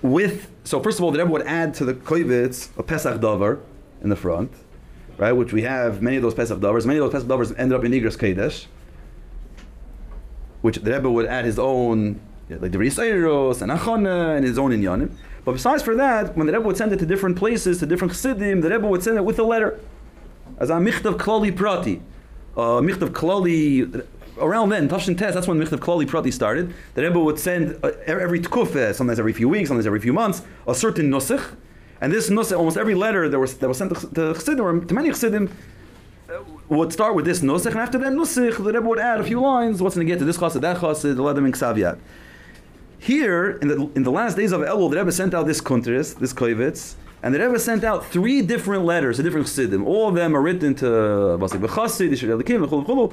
with, 0.00 0.48
so 0.62 0.80
first 0.80 0.98
of 0.98 1.04
all, 1.04 1.10
the 1.10 1.18
Rebbe 1.18 1.30
would 1.30 1.42
add 1.42 1.74
to 1.74 1.84
the 1.84 1.94
Kovetz 1.94 2.68
a 2.78 2.84
Pesach 2.84 3.20
Dover 3.20 3.60
in 4.00 4.10
the 4.10 4.16
front, 4.16 4.52
right, 5.16 5.32
which 5.32 5.52
we 5.52 5.62
have 5.62 6.00
many 6.00 6.16
of 6.16 6.22
those 6.22 6.34
Pesach 6.34 6.60
Dovers. 6.60 6.86
Many 6.86 7.00
of 7.00 7.06
those 7.06 7.12
Pesach 7.12 7.28
Dovers 7.28 7.52
ended 7.52 7.76
up 7.76 7.84
in 7.84 7.90
Igros 7.90 8.16
Kodesh, 8.16 8.66
which 10.62 10.76
the 10.76 10.92
Rebbe 10.92 11.10
would 11.10 11.26
add 11.26 11.44
his 11.44 11.58
own, 11.58 12.20
like 12.48 12.70
the 12.70 12.78
Risairos 12.78 13.60
and 13.60 13.72
Achona 13.72 14.36
and 14.36 14.44
his 14.44 14.56
own 14.56 14.70
Inyanim. 14.70 15.10
But 15.44 15.52
besides 15.52 15.82
for 15.82 15.96
that, 15.96 16.36
when 16.36 16.46
the 16.46 16.52
Rebbe 16.52 16.64
would 16.64 16.76
send 16.76 16.92
it 16.92 17.00
to 17.00 17.06
different 17.06 17.36
places, 17.36 17.80
to 17.80 17.86
different 17.86 18.12
Chassidim, 18.12 18.60
the 18.60 18.70
Rebbe 18.70 18.86
would 18.86 19.02
send 19.02 19.16
it 19.16 19.24
with 19.24 19.38
a 19.40 19.44
letter. 19.44 19.80
As 20.58 20.70
a 20.70 20.74
Michtav 20.74 21.16
Klali 21.16 21.54
Prati. 21.56 22.02
Uh, 22.58 22.80
Michtav 22.80 23.10
Klali, 23.10 24.04
around 24.40 24.70
then, 24.70 24.88
Tafshin 24.88 25.16
Tes, 25.16 25.32
that's 25.32 25.46
when 25.46 25.60
Michtav 25.60 25.78
Klali 25.78 26.08
Prati 26.08 26.32
started. 26.32 26.74
The 26.94 27.02
Rebbe 27.02 27.20
would 27.20 27.38
send 27.38 27.78
uh, 27.84 27.92
every 28.04 28.40
Tkuf, 28.40 28.94
sometimes 28.96 29.20
every 29.20 29.32
few 29.32 29.48
weeks, 29.48 29.68
sometimes 29.68 29.86
every 29.86 30.00
few 30.00 30.12
months, 30.12 30.42
a 30.66 30.74
certain 30.74 31.08
Nusach. 31.08 31.54
And 32.00 32.12
this 32.12 32.30
Nusach, 32.30 32.58
almost 32.58 32.76
every 32.76 32.96
letter 32.96 33.28
that 33.28 33.38
was, 33.38 33.58
that 33.58 33.68
was 33.68 33.78
sent 33.78 33.90
to, 33.90 34.34
Chassidim, 34.34 34.64
or 34.64 34.80
to 34.80 34.92
many 34.92 35.10
Chassidim, 35.10 35.48
uh, 36.28 36.42
would 36.68 36.92
start 36.92 37.14
with 37.14 37.26
this 37.26 37.42
Nusach, 37.42 37.70
and 37.70 37.78
after 37.78 37.96
that 37.98 38.12
Nusach, 38.12 38.56
the 38.56 38.72
Rebbe 38.72 38.88
would 38.88 38.98
add 38.98 39.20
a 39.20 39.24
few 39.24 39.40
lines, 39.40 39.80
what's 39.80 39.94
going 39.94 40.04
to 40.04 40.12
get 40.12 40.18
to 40.18 40.24
this 40.24 40.38
Chassid, 40.38 40.60
that 40.62 40.78
Chassid, 40.78 41.14
the 41.14 41.22
Ledem 41.22 41.46
in 41.46 41.52
Ksaviyat. 41.52 42.00
Here, 42.98 43.50
in 43.62 43.68
the, 43.68 43.88
in 43.94 44.02
the 44.02 44.10
last 44.10 44.36
days 44.36 44.50
of 44.50 44.62
Elul, 44.62 44.90
the 44.90 44.96
Rebbe 44.96 45.12
sent 45.12 45.32
out 45.32 45.46
this 45.46 45.60
Kunteris, 45.60 46.18
this 46.18 46.32
Koivitz, 46.32 46.96
and 47.22 47.34
the 47.34 47.40
Rebbe 47.40 47.58
sent 47.58 47.84
out 47.84 48.06
three 48.06 48.42
different 48.42 48.84
letters 48.84 49.16
to 49.16 49.22
different 49.22 49.46
Chassidim. 49.46 49.84
All 49.86 50.08
of 50.08 50.14
them 50.14 50.36
are 50.36 50.40
written 50.40 50.74
to 50.76 50.84
Basik 50.84 51.60
B'Chassid, 51.60 52.10
Yishur 52.10 52.40
Elikim, 52.40 53.12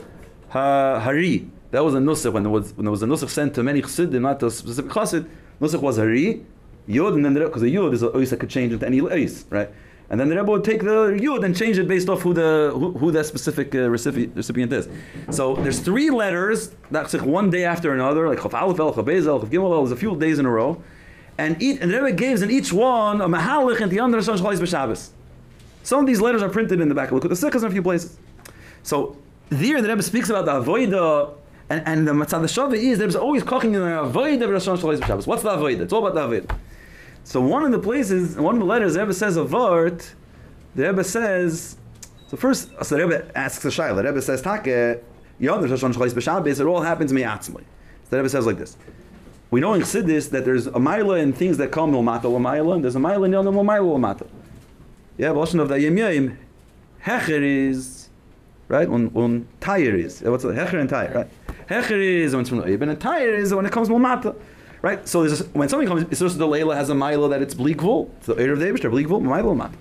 Ha- 0.50 1.00
Hari. 1.00 1.50
That 1.72 1.84
was 1.84 1.94
a 1.96 1.98
Nusach, 1.98 2.32
when 2.32 2.44
there 2.44 2.52
was, 2.52 2.74
when 2.74 2.86
there 2.86 2.91
was 2.91 3.04
a 3.04 3.08
Nusach 3.08 3.30
sent 3.30 3.56
to 3.56 3.63
many 3.63 3.82
Chassidim, 3.82 4.22
not 4.22 4.39
to 4.41 4.48
a 4.48 4.52
specific 4.52 4.91
Chassid, 4.91 5.28
Nusach 5.60 5.82
was 5.82 5.98
Hari, 5.98 6.46
Yud, 6.88 7.13
and 7.15 7.26
then 7.26 7.34
the 7.34 7.39
Rebbe, 7.39 7.50
because 7.50 7.63
the 7.63 7.70
Yod 7.70 7.94
is 7.94 8.04
a 8.04 8.10
Ois 8.10 8.30
that 8.30 8.39
could 8.39 8.50
change 8.50 8.72
into 8.72 8.86
any 8.86 9.02
Ois, 9.02 9.46
right? 9.50 9.70
And 10.08 10.20
then 10.20 10.30
the 10.30 10.36
Rebbe 10.36 10.52
would 10.52 10.63
take 10.63 10.82
the 10.84 11.18
Yud 11.20 11.44
and 11.44 11.58
change 11.58 11.80
it 11.80 11.88
based 11.88 12.10
off 12.10 12.22
who 12.22 12.34
the 12.34 12.72
who, 12.74 12.91
who 12.91 13.12
that 13.12 13.26
specific 13.26 13.74
uh, 13.74 13.89
recipient, 13.89 14.36
recipient 14.36 14.72
is. 14.72 14.88
So 15.32 15.56
there's 15.56 15.80
three 15.80 16.12
letters 16.12 16.72
that's 16.91 17.15
like 17.15 17.26
one 17.26 17.50
day 17.50 17.65
after 17.65 17.91
another, 17.91 18.30
like 18.30 18.39
Chaf 18.39 18.54
Aleph 18.54 18.80
El, 18.80 18.94
Chaf 18.94 19.04
Bez 19.04 19.28
El, 19.28 19.39
Chaf 19.39 19.50
Gimel 19.50 19.80
there's 19.80 19.91
a 19.91 19.96
few 19.96 20.15
days 20.15 20.38
in 20.38 20.46
a 20.46 20.52
row. 20.52 20.80
And, 21.38 21.62
each, 21.62 21.82
and 21.82 21.91
the 21.91 22.02
Rebbe 22.02 22.15
gives 22.15 22.41
in 22.41 22.50
each 22.50 22.71
one 22.71 23.21
a 23.21 23.28
Mahalich 23.28 23.82
and 23.82 23.91
the 23.91 24.00
under 24.00 24.17
B'Shabbos. 24.19 25.10
Some 25.84 26.00
of 26.00 26.06
these 26.08 26.21
letters 26.21 26.41
are 26.41 26.50
printed 26.50 26.80
in 26.80 26.89
the 26.89 26.95
back 26.95 27.12
of 27.12 27.21
the 27.21 27.36
Sikhs 27.36 27.62
in 27.62 27.65
a 27.65 27.71
few 27.71 27.84
places. 27.84 28.17
So 28.84 29.17
there 29.50 29.82
the 29.82 29.89
Rebbe 29.89 30.02
speaks 30.02 30.30
about 30.30 30.45
the 30.45 30.54
Avodah 30.54 31.34
and, 31.69 31.84
and 31.86 32.08
the 32.08 32.13
Matzah 32.13 32.41
Shava 32.43 32.76
is 32.76 33.00
the 33.00 33.06
Rebbe's 33.06 33.15
always 33.15 33.43
talking 33.43 33.74
in 33.74 33.82
the 33.82 33.88
Avodah 33.88 34.43
of 34.43 34.50
Rosh 34.50 34.67
Cholis 34.67 35.00
B'Shabbos. 35.00 35.28
What's 35.28 35.43
the 35.43 35.50
Avodah? 35.50 35.82
It's 35.82 35.93
all 35.93 36.06
about 36.06 36.30
the 36.30 36.41
Avodah. 36.41 36.58
So 37.24 37.41
one 37.41 37.63
of 37.63 37.71
the 37.71 37.80
places, 37.80 38.36
one 38.38 38.56
of 38.56 38.60
the 38.60 38.65
letters, 38.65 38.93
the 38.93 39.02
Rebbe 39.02 39.13
says 39.13 39.36
a 39.36 39.43
vart. 39.43 40.13
The 40.76 40.88
Rebbe 40.88 41.04
says. 41.04 41.76
So 42.28 42.38
first, 42.38 42.69
so 42.84 42.95
the 42.95 43.06
Rebbe 43.06 43.38
asks 43.38 43.65
a 43.65 43.69
shayla. 43.69 43.98
The 43.98 44.04
Rebbe 44.04 44.21
says, 44.21 44.41
"Take 44.41 45.02
Yom 45.39 45.62
Rosh 45.62 45.84
Cholis 45.84 46.13
B'Shabbos. 46.13 46.60
It 46.60 46.65
all 46.65 46.82
happens 46.82 47.12
miatzmai." 47.12 47.63
So 47.63 48.10
the 48.12 48.17
Rebbe 48.17 48.30
says 48.30 48.45
like 48.45 48.58
this. 48.58 48.78
We 49.56 49.62
know 49.62 49.74
in 49.74 49.84
Chassidus 49.84 50.32
that 50.32 50.44
there's 50.44 50.68
a 50.68 50.82
mila 50.82 51.15
in 51.15 51.32
things 51.32 51.56
that 51.60 51.72
come 51.72 51.96
l'mata 51.96 52.28
l'mayla, 52.28 52.76
and 52.76 52.84
there's 52.84 52.98
a 52.98 53.00
mila 53.00 53.24
in 53.24 53.32
yom 53.32 53.48
l'mayla 53.48 53.96
l'mata. 53.96 54.28
Yeah, 55.18 55.32
but 55.32 55.54
of 55.54 55.70
the 55.70 55.76
yem 55.76 56.38
hecher 57.06 57.41
is 57.41 58.10
right 58.68 58.89
when 58.89 59.13
when 59.13 59.48
tire 59.62 59.96
is 59.96 60.22
what's 60.24 60.44
the 60.44 60.50
hecher 60.50 60.82
and 60.82 60.89
tire 60.89 61.13
right? 61.13 61.30
Hecher 61.70 61.98
is 61.98 62.34
when 62.34 62.41
it's 62.41 62.50
from 62.50 62.58
the 62.58 62.65
Eben, 62.65 62.89
and 62.89 63.00
tire 63.00 63.34
is 63.34 63.54
when 63.54 63.65
it 63.65 63.72
comes 63.72 63.89
l'mata. 63.89 64.36
Right, 64.82 65.08
so 65.08 65.24
there's 65.24 65.48
when 65.54 65.70
something 65.70 65.88
comes, 65.88 66.04
it's 66.12 66.20
just 66.20 66.38
the 66.38 66.46
Leila 66.46 66.76
has 66.76 66.89
a 66.89 66.94
Mila 66.94 67.30
that 67.30 67.41
it's 67.41 67.56
bleakvul. 67.56 68.10
It's 68.18 68.26
the 68.26 68.36
Eir 68.36 68.52
of 68.52 68.60
the 68.60 68.65
David, 68.65 68.82
bleakvul, 68.82 69.22
Mila 69.22 69.56
Mata. 69.56 69.78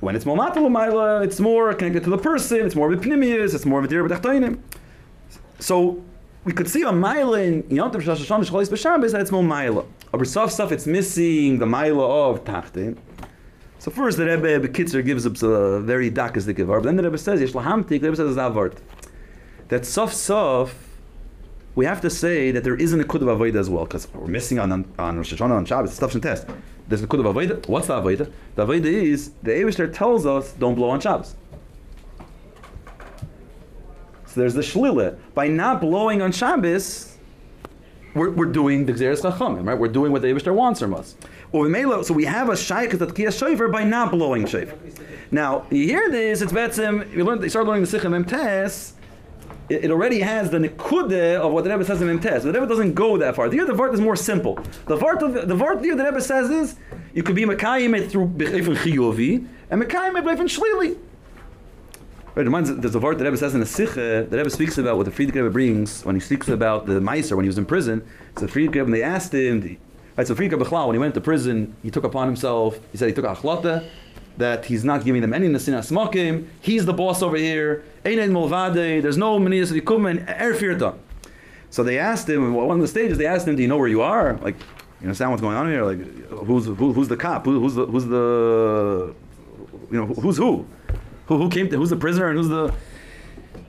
When 0.00 0.16
it's 0.16 0.24
Momata 0.24 0.56
Mila, 0.56 1.22
it's 1.22 1.38
more 1.38 1.74
connected 1.74 2.02
to 2.04 2.08
the 2.08 2.16
person, 2.16 2.64
it's 2.64 2.74
more 2.74 2.90
of 2.90 2.98
a 2.98 3.04
Pnimius, 3.04 3.54
it's 3.54 3.66
more 3.66 3.80
of 3.80 3.84
a 3.84 3.88
Dir 3.88 4.08
B'Tachtoinim. 4.08 4.58
So 5.58 6.02
we 6.48 6.54
could 6.54 6.66
see 6.66 6.80
a 6.80 6.90
Mila 6.90 7.42
in 7.42 7.62
Yom 7.68 7.90
Tov 7.90 8.06
Rosh 8.06 8.22
Hashanah 8.22 8.48
Shachalis 8.48 8.70
B'Shabbos 8.70 9.12
that 9.12 9.20
it's 9.20 9.30
more 9.30 9.42
Mila. 9.42 9.84
Aber 10.14 10.24
soft 10.24 10.54
stuff, 10.54 10.72
it's 10.72 10.86
missing 10.86 11.58
the 11.58 11.66
Mila 11.66 12.30
of 12.30 12.42
Tachtin. 12.44 12.96
So 13.78 13.90
first 13.90 14.16
the 14.16 14.24
Rebbe 14.24 14.66
Bekitzer 14.66 15.04
gives 15.04 15.26
us 15.26 15.42
a 15.42 15.80
very 15.80 16.10
dakas 16.10 16.46
but 16.46 16.82
then 16.84 16.96
the 16.96 17.02
Rebbe 17.02 17.18
says, 17.18 17.42
Yesh 17.42 17.52
Lahamtik, 17.52 18.00
the 18.00 18.10
Rebbe 18.10 18.16
says 18.16 18.34
Zavart. 18.34 18.78
That 19.68 19.84
soft 19.84 20.16
soft 20.16 20.74
we 21.74 21.84
have 21.84 22.00
to 22.00 22.08
say 22.08 22.50
that 22.50 22.64
there 22.64 22.76
is 22.76 22.94
an 22.94 23.04
Ikud 23.04 23.20
of 23.20 23.38
Avodah 23.38 23.56
as 23.56 23.68
well, 23.68 23.84
because 23.84 24.08
we're 24.14 24.26
missing 24.26 24.58
on, 24.58 24.90
on 24.98 25.16
Rosh 25.18 25.34
Hashanah, 25.34 25.50
on 25.50 25.66
Shabbos, 25.66 25.92
stuff 25.92 26.14
and 26.14 26.22
test. 26.22 26.48
There's 26.88 27.02
an 27.02 27.08
Ikud 27.08 27.20
of 27.20 27.36
Avodah. 27.36 27.68
What's 27.68 27.88
the 27.88 28.00
Avodah? 28.00 28.32
The 28.54 28.66
Avodah 28.66 28.86
is, 28.86 29.32
the 29.42 29.50
Eivishter 29.50 29.92
tells 29.92 30.24
us, 30.24 30.54
don't 30.54 30.76
blow 30.76 30.88
on 30.88 31.00
Shabbos. 31.00 31.34
There's 34.38 34.54
the 34.54 34.62
Shlila. 34.62 35.18
By 35.34 35.48
not 35.48 35.80
blowing 35.80 36.22
on 36.22 36.32
Shabbos, 36.32 37.16
we're, 38.14 38.30
we're 38.30 38.46
doing 38.46 38.86
the 38.86 38.92
Xeris 38.92 39.20
Chachamim, 39.20 39.66
right? 39.66 39.78
We're 39.78 39.88
doing 39.88 40.12
what 40.12 40.22
the 40.22 40.28
Eivishter 40.28 40.54
wants 40.54 40.80
from 40.80 40.94
us. 40.94 41.16
Well, 41.52 42.04
so 42.04 42.14
we 42.14 42.24
have 42.24 42.48
a 42.48 42.56
Shaykh 42.56 42.94
at 42.94 43.00
Tkiyah 43.00 43.38
Shofar 43.38 43.68
by 43.68 43.84
not 43.84 44.10
blowing 44.10 44.46
Shofar. 44.46 44.76
Now, 45.30 45.66
you 45.70 45.84
hear 45.84 46.10
this, 46.10 46.40
it's 46.40 46.52
Betzim, 46.52 47.14
you, 47.14 47.24
learn, 47.24 47.42
you 47.42 47.48
start 47.48 47.66
learning 47.66 47.84
the 47.84 47.98
Sichim 47.98 48.14
Emtes, 48.14 48.94
it, 49.68 49.84
it 49.84 49.90
already 49.90 50.20
has 50.20 50.50
the 50.50 50.58
nikude 50.58 51.36
of 51.36 51.52
what 51.52 51.64
the 51.64 51.70
Rebbe 51.70 51.84
says 51.84 52.00
in 52.00 52.08
Memtes. 52.08 52.42
The 52.42 52.52
Rebbe 52.52 52.66
doesn't 52.66 52.94
go 52.94 53.18
that 53.18 53.36
far. 53.36 53.48
The 53.48 53.60
other 53.60 53.74
Vart 53.74 53.92
is 53.92 54.00
more 54.00 54.16
simple. 54.16 54.54
The 54.86 54.96
Vart 54.96 55.20
the 55.20 55.54
Vart 55.54 55.82
the 55.82 55.90
Rebbe 55.90 56.20
says 56.20 56.50
is 56.50 56.76
you 57.14 57.22
could 57.22 57.36
be 57.36 57.44
Mekayim 57.44 58.10
through 58.10 58.28
Bechifin 58.28 58.76
Chiyuvi 58.76 59.46
and 59.70 59.82
Mekayim 59.82 60.14
Bechifin 60.22 60.48
Shlili. 60.48 60.96
Right, 62.38 62.44
reminds 62.44 62.72
there's 62.72 62.94
a 62.94 63.00
word 63.00 63.18
the 63.18 63.24
Rebbe 63.24 63.36
says 63.36 63.54
in 63.54 63.58
the 63.58 63.66
Sikha, 63.66 64.24
the 64.30 64.36
Rebbe 64.36 64.48
speaks 64.48 64.78
about 64.78 64.96
what 64.96 65.06
the 65.06 65.10
Frierdiker 65.10 65.42
Rebbe 65.42 65.50
brings 65.50 66.04
when 66.04 66.14
he 66.14 66.20
speaks 66.20 66.46
about 66.46 66.86
the 66.86 67.00
Meiser 67.00 67.34
when 67.34 67.42
he 67.42 67.48
was 67.48 67.58
in 67.58 67.66
prison. 67.66 68.06
So 68.36 68.46
the 68.46 68.52
Frierdiker 68.52 68.76
Rebbe, 68.76 68.92
they 68.92 69.02
asked 69.02 69.34
him, 69.34 69.76
right, 70.16 70.24
so 70.24 70.36
Frierdiker 70.36 70.52
Rebbe 70.52 70.86
when 70.86 70.94
he 70.94 71.00
went 71.00 71.14
to 71.14 71.20
prison, 71.20 71.74
he 71.82 71.90
took 71.90 72.04
upon 72.04 72.28
himself, 72.28 72.78
he 72.92 72.96
said 72.96 73.08
he 73.08 73.12
took 73.12 73.24
achlata, 73.24 73.88
that 74.36 74.66
he's 74.66 74.84
not 74.84 75.04
giving 75.04 75.20
them 75.20 75.34
any 75.34 75.48
nesina 75.48 75.80
smokim. 75.80 76.46
He's 76.60 76.86
the 76.86 76.92
boss 76.92 77.24
over 77.24 77.36
here. 77.36 77.82
Ein 78.04 78.30
mulvade. 78.30 79.02
There's 79.02 79.16
no 79.16 79.40
menias 79.40 79.72
likum 79.72 80.08
and 80.08 80.20
erfirta. 80.28 80.96
So 81.70 81.82
they 81.82 81.98
asked 81.98 82.28
him, 82.28 82.54
one 82.54 82.70
of 82.70 82.80
the 82.80 82.86
stages, 82.86 83.18
they 83.18 83.26
asked 83.26 83.48
him, 83.48 83.56
do 83.56 83.62
you 83.62 83.68
know 83.68 83.78
where 83.78 83.88
you 83.88 84.02
are? 84.02 84.34
Like, 84.34 84.54
you 85.00 85.06
understand 85.06 85.32
what's 85.32 85.42
going 85.42 85.56
on 85.56 85.66
here? 85.66 85.82
Like, 85.82 85.98
who's, 86.46 86.66
who, 86.66 86.92
who's 86.92 87.08
the 87.08 87.16
cop? 87.16 87.46
Who, 87.46 87.58
who's 87.58 87.74
the, 87.74 87.86
who's 87.86 88.04
the, 88.04 89.12
you 89.90 89.98
know, 89.98 90.06
who's 90.06 90.36
who? 90.36 90.64
Who, 91.28 91.38
who 91.38 91.48
came 91.48 91.68
to, 91.70 91.76
who's 91.76 91.90
the 91.90 91.96
prisoner 91.96 92.28
and 92.28 92.38
who's 92.38 92.48
the, 92.48 92.74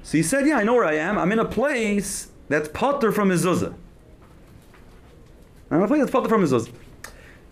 so 0.03 0.17
he 0.17 0.23
said, 0.23 0.47
yeah, 0.47 0.57
I 0.57 0.63
know 0.63 0.75
where 0.75 0.85
I 0.85 0.95
am. 0.95 1.17
I'm 1.17 1.31
in 1.31 1.39
a 1.39 1.45
place 1.45 2.29
that's 2.47 2.69
potter 2.69 3.11
from 3.11 3.29
mezuzah. 3.29 3.73
I'm 5.69 5.77
in 5.77 5.83
a 5.83 5.87
place 5.87 5.99
that's 5.99 6.11
potter 6.11 6.29
from 6.29 6.43
mezuzah. 6.43 6.71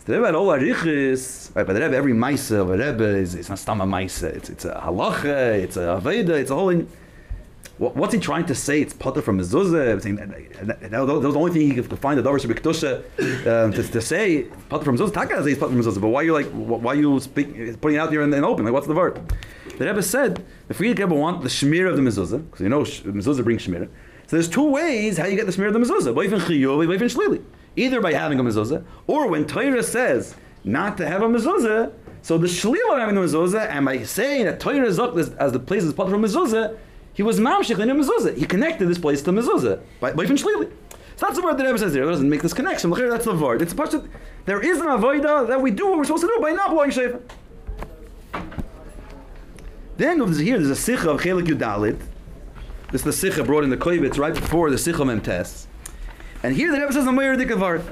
The 0.05 0.13
Rebbe 0.13 0.25
had 0.25 0.35
all 0.35 0.47
arichis, 0.47 1.53
right, 1.53 1.67
but 1.67 1.73
the 1.73 1.81
Rebbe, 1.81 1.95
every 1.95 2.13
maisa 2.13 2.61
of 2.61 2.69
a 2.69 2.77
Rebbe 2.77 3.03
is, 3.03 3.35
it's 3.35 3.49
not 3.49 3.59
stam 3.59 3.81
a 3.81 3.85
maisa, 3.85 4.33
it's, 4.33 4.49
it's 4.49 4.63
a 4.63 4.81
halacha, 4.81 5.59
it's 5.59 5.75
a 5.75 5.99
aveda, 6.01 6.29
it's 6.29 6.49
a 6.49 6.55
whole... 6.55 6.69
In, 6.69 6.87
what, 7.77 7.95
what's 7.95 8.13
he 8.13 8.19
trying 8.19 8.45
to 8.47 8.55
say? 8.55 8.81
It's 8.81 8.93
potter 8.93 9.21
from 9.21 9.37
mezuzah. 9.39 10.01
Saying 10.01 10.15
that, 10.15 10.29
that, 10.79 10.89
that, 10.89 10.99
was 10.99 11.21
the 11.21 11.39
only 11.39 11.51
thing 11.51 11.61
he 11.61 11.75
could 11.75 11.99
find 11.99 12.17
the 12.17 12.23
Dover 12.23 12.39
Shabbat 12.39 13.45
um, 13.45 13.71
to, 13.73 13.83
to 13.83 14.01
say 14.01 14.43
potter 14.69 14.85
from 14.85 14.97
mezuzah. 14.97 15.13
Taka 15.13 15.43
says 15.43 15.57
potter 15.59 15.73
from 15.73 15.81
mezuzah, 15.83 16.01
but 16.01 16.07
why 16.07 16.21
are 16.21 16.23
you 16.23 16.33
like 16.33 16.47
why 16.47 16.93
are 16.93 16.95
you 16.95 17.19
speak, 17.19 17.79
putting 17.79 17.97
it 17.97 17.99
out 17.99 18.09
there 18.09 18.21
in, 18.21 18.33
in 18.33 18.43
open? 18.43 18.65
Like 18.65 18.73
what's 18.73 18.87
the 18.87 18.95
word? 18.95 19.21
The 19.77 19.85
Rebbe 19.85 20.01
said 20.01 20.43
the 20.67 20.73
Frierdiker 20.73 20.99
Rebbe 20.99 21.13
want 21.13 21.43
the 21.43 21.49
shmir 21.49 21.87
of 21.87 21.95
the 21.95 22.01
mezuzah 22.01 22.45
because 22.45 22.61
you 22.61 22.69
know 22.69 22.81
mezuzah 22.81 23.43
brings 23.43 23.67
shmir. 23.67 23.89
So 24.25 24.35
there's 24.35 24.49
two 24.49 24.69
ways 24.69 25.17
how 25.17 25.25
you 25.27 25.35
get 25.35 25.45
the 25.45 25.51
shmir 25.51 25.67
of 25.67 25.73
the 25.73 25.79
mezuzah. 25.79 27.43
Either 27.75 28.01
by 28.01 28.13
having 28.13 28.39
a 28.39 28.43
mezuzah, 28.43 28.83
or 29.05 29.27
when 29.27 29.45
Torah 29.45 29.83
says 29.83 30.35
not 30.63 30.97
to 30.97 31.07
have 31.07 31.21
a 31.21 31.27
mezuzah, 31.27 31.93
so 32.23 32.37
the 32.37 32.47
shlila 32.47 32.93
of 32.93 32.99
having 32.99 33.15
the 33.15 33.21
mezuzah, 33.21 33.69
and 33.69 33.85
by 33.85 34.01
saying 34.03 34.45
that 34.45 34.59
Torah 34.59 34.85
is 34.85 34.97
up 34.97 35.15
as, 35.15 35.29
the 35.29 35.59
place 35.59 35.83
is 35.83 35.93
part 35.93 36.09
from 36.09 36.23
mezuzah, 36.23 36.75
he 37.13 37.21
was 37.23 37.39
mamshich 37.39 37.79
in 37.79 37.89
a 37.89 37.95
mezuzah. 37.95 38.35
He 38.35 38.45
connected 38.45 38.87
this 38.87 38.97
place 38.97 39.21
to 39.21 39.31
mezuzah 39.31 39.79
by 39.99 40.11
boifin 40.11 40.37
shlili. 40.37 40.71
So 41.17 41.25
that's 41.25 41.37
the 41.37 41.43
word 41.43 41.57
that 41.57 41.65
Rebbe 41.65 41.77
says 41.77 41.93
here. 41.93 42.03
It 42.03 42.07
doesn't 42.07 42.29
make 42.29 42.41
this 42.41 42.53
connection. 42.53 42.89
That's 42.91 43.25
the 43.25 43.35
word. 43.35 43.61
It's 43.61 43.73
a 43.73 43.75
that 43.75 44.07
there 44.45 44.59
is 44.59 44.79
an 44.79 44.87
avodah 44.87 45.47
that 45.47 45.61
we 45.61 45.71
do 45.71 45.87
what 45.87 45.97
we're 45.97 46.03
supposed 46.03 46.23
to 46.23 46.27
do 46.27 46.39
by 46.41 46.51
not 46.51 46.71
blowing 46.71 46.91
shofar. 46.91 47.21
Then 49.97 50.19
here 50.33 50.57
there's 50.57 50.69
a 50.69 50.75
sikha 50.75 51.09
of 51.09 51.21
Chelik 51.21 51.47
Yudalit. 51.47 51.99
This 52.91 53.01
is 53.01 53.03
the 53.03 53.13
sikha 53.13 53.43
brought 53.43 53.63
in 53.63 53.71
the 53.71 53.77
Koyvitz 53.77 54.17
right 54.19 54.33
before 54.33 54.69
the 54.69 54.77
sikha 54.77 55.03
mem 55.03 55.21
test. 55.21 55.67
And 56.43 56.55
here 56.55 56.71
the 56.71 56.79
Rebbe 56.79 56.93
says 56.93 57.07
a 57.07 57.11
Meir 57.11 57.35
Dikavar. 57.35 57.83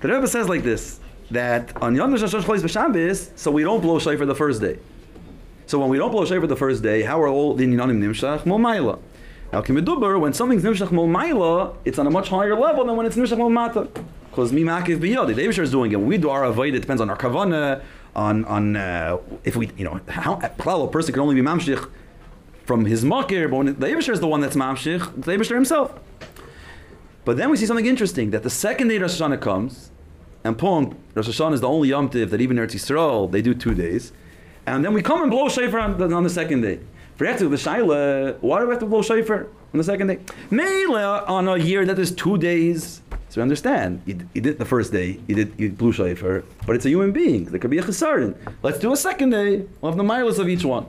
The 0.00 0.08
Rebbe 0.08 0.26
says 0.26 0.48
like 0.48 0.62
this, 0.62 0.98
that 1.30 1.76
on 1.82 1.94
Yom 1.94 2.14
B'Shabbos, 2.14 3.38
so 3.38 3.50
we 3.50 3.62
don't 3.62 3.82
blow 3.82 3.98
shofar 3.98 4.24
the 4.24 4.34
first 4.34 4.62
day. 4.62 4.78
So 5.66 5.78
when 5.78 5.90
we 5.90 5.98
don't 5.98 6.10
blow 6.10 6.24
shofar 6.24 6.46
the 6.46 6.56
first 6.56 6.82
day, 6.82 7.02
how 7.02 7.20
are 7.20 7.28
all 7.28 7.54
the 7.54 7.66
Inyanim 7.66 8.00
Nimshach? 8.00 8.44
Momayla. 8.44 8.98
Now, 9.52 9.60
Kimeduber, 9.60 10.18
when 10.18 10.32
something's 10.32 10.64
Nimshach 10.64 10.88
Momayla, 10.88 11.76
it's 11.84 11.98
on 11.98 12.06
a 12.06 12.10
much 12.10 12.30
higher 12.30 12.58
level 12.58 12.86
than 12.86 12.96
when 12.96 13.04
it's 13.04 13.16
Nimshach 13.16 13.36
Momata. 13.36 13.90
Because 14.30 14.52
Mimakiv 14.52 15.00
Biyad, 15.00 15.26
the 15.26 15.34
David 15.34 15.58
is 15.58 15.70
doing 15.70 15.92
it. 15.92 15.96
When 15.96 16.06
we 16.06 16.16
do 16.16 16.30
our 16.30 16.44
Avoid, 16.44 16.74
it 16.74 16.80
depends 16.80 17.02
on 17.02 17.10
our 17.10 17.16
Kavanah, 17.16 17.82
on 18.14 18.44
on 18.44 18.76
uh, 18.76 19.18
if 19.44 19.56
we 19.56 19.70
you 19.76 19.84
know 19.84 20.00
how 20.08 20.34
a 20.34 20.88
person 20.88 21.12
can 21.12 21.22
only 21.22 21.34
be 21.34 21.42
mamshich 21.42 21.88
from 22.64 22.84
his 22.84 23.04
makir, 23.04 23.50
but 23.50 23.56
when 23.56 23.66
the 23.66 23.86
Abishar 23.86 24.12
is 24.12 24.20
the 24.20 24.26
one 24.26 24.40
that's 24.40 24.56
mamshich, 24.56 25.00
the 25.22 25.32
Abishar 25.32 25.54
himself. 25.54 25.92
But 27.24 27.36
then 27.36 27.50
we 27.50 27.56
see 27.56 27.66
something 27.66 27.86
interesting 27.86 28.30
that 28.30 28.42
the 28.42 28.50
second 28.50 28.88
day 28.88 28.98
Rosh 28.98 29.20
Hashanah 29.20 29.40
comes, 29.40 29.90
and 30.44 30.58
Pong 30.58 30.96
Rosh 31.14 31.28
Hashanah 31.28 31.54
is 31.54 31.60
the 31.60 31.68
only 31.68 31.88
Yom 31.88 32.08
Tiv 32.08 32.30
that 32.30 32.40
even 32.40 32.56
Eretz 32.56 32.74
Yisrael 32.74 33.30
they 33.30 33.42
do 33.42 33.54
two 33.54 33.74
days, 33.74 34.12
and 34.66 34.84
then 34.84 34.92
we 34.94 35.02
come 35.02 35.22
and 35.22 35.30
blow 35.30 35.48
shofar 35.48 35.80
on 35.80 36.12
on 36.12 36.22
the 36.22 36.30
second 36.30 36.62
day. 36.62 36.80
For 37.20 37.26
the 37.26 37.56
Shaila, 37.56 38.38
why 38.40 38.60
do 38.60 38.64
we 38.64 38.70
have 38.70 38.80
to 38.80 38.86
blow 38.86 39.02
shofar 39.02 39.40
on 39.40 39.76
the 39.76 39.84
second 39.84 40.06
day? 40.06 40.20
Mela 40.50 41.22
on 41.26 41.48
a 41.48 41.58
year 41.58 41.84
that 41.84 41.98
is 41.98 42.12
two 42.12 42.38
days 42.38 43.02
so 43.28 43.42
understand, 43.42 44.00
you, 44.06 44.14
did 44.14 44.58
the 44.58 44.64
first 44.64 44.90
day, 44.90 45.20
you 45.26 45.34
did 45.34 45.52
you 45.58 45.70
blew 45.70 45.92
shofar, 45.92 46.44
but 46.66 46.76
it's 46.76 46.86
a 46.86 46.88
human 46.88 47.12
being. 47.12 47.44
There 47.44 47.60
could 47.60 47.70
be 47.70 47.76
a 47.76 47.82
chesaron. 47.82 48.36
Let's 48.62 48.78
do 48.78 48.90
a 48.94 48.96
second 48.96 49.30
day. 49.30 49.66
We'll 49.82 49.92
have 49.92 49.98
the 49.98 50.02
milas 50.02 50.38
of 50.38 50.48
each 50.48 50.64
one. 50.64 50.86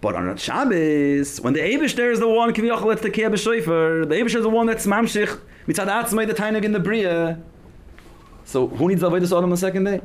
But 0.00 0.16
on 0.16 0.36
Shabbos, 0.36 1.40
when 1.40 1.54
the 1.54 1.60
Eibushter 1.60 1.94
there 1.94 2.10
is 2.10 2.18
the 2.18 2.28
one, 2.28 2.52
Kiviyachal, 2.52 2.86
let's 2.86 3.00
take 3.00 3.14
care 3.14 3.32
of 3.32 3.38
shofar, 3.38 4.04
the 4.04 4.16
Eibushter 4.16 4.38
is 4.38 4.42
the 4.42 4.48
one 4.48 4.66
that's 4.66 4.88
mamshich, 4.88 5.38
mitzad 5.68 5.86
atzmai, 5.86 6.26
the 6.26 6.34
tainig 6.34 6.64
in 6.64 6.72
the 6.72 6.80
bria. 6.80 7.40
So 8.44 8.66
who 8.66 8.88
needs 8.88 9.02
the 9.02 9.08
Avodah 9.08 9.40
on 9.40 9.50
the 9.50 9.56
second 9.56 9.84
day? 9.84 10.00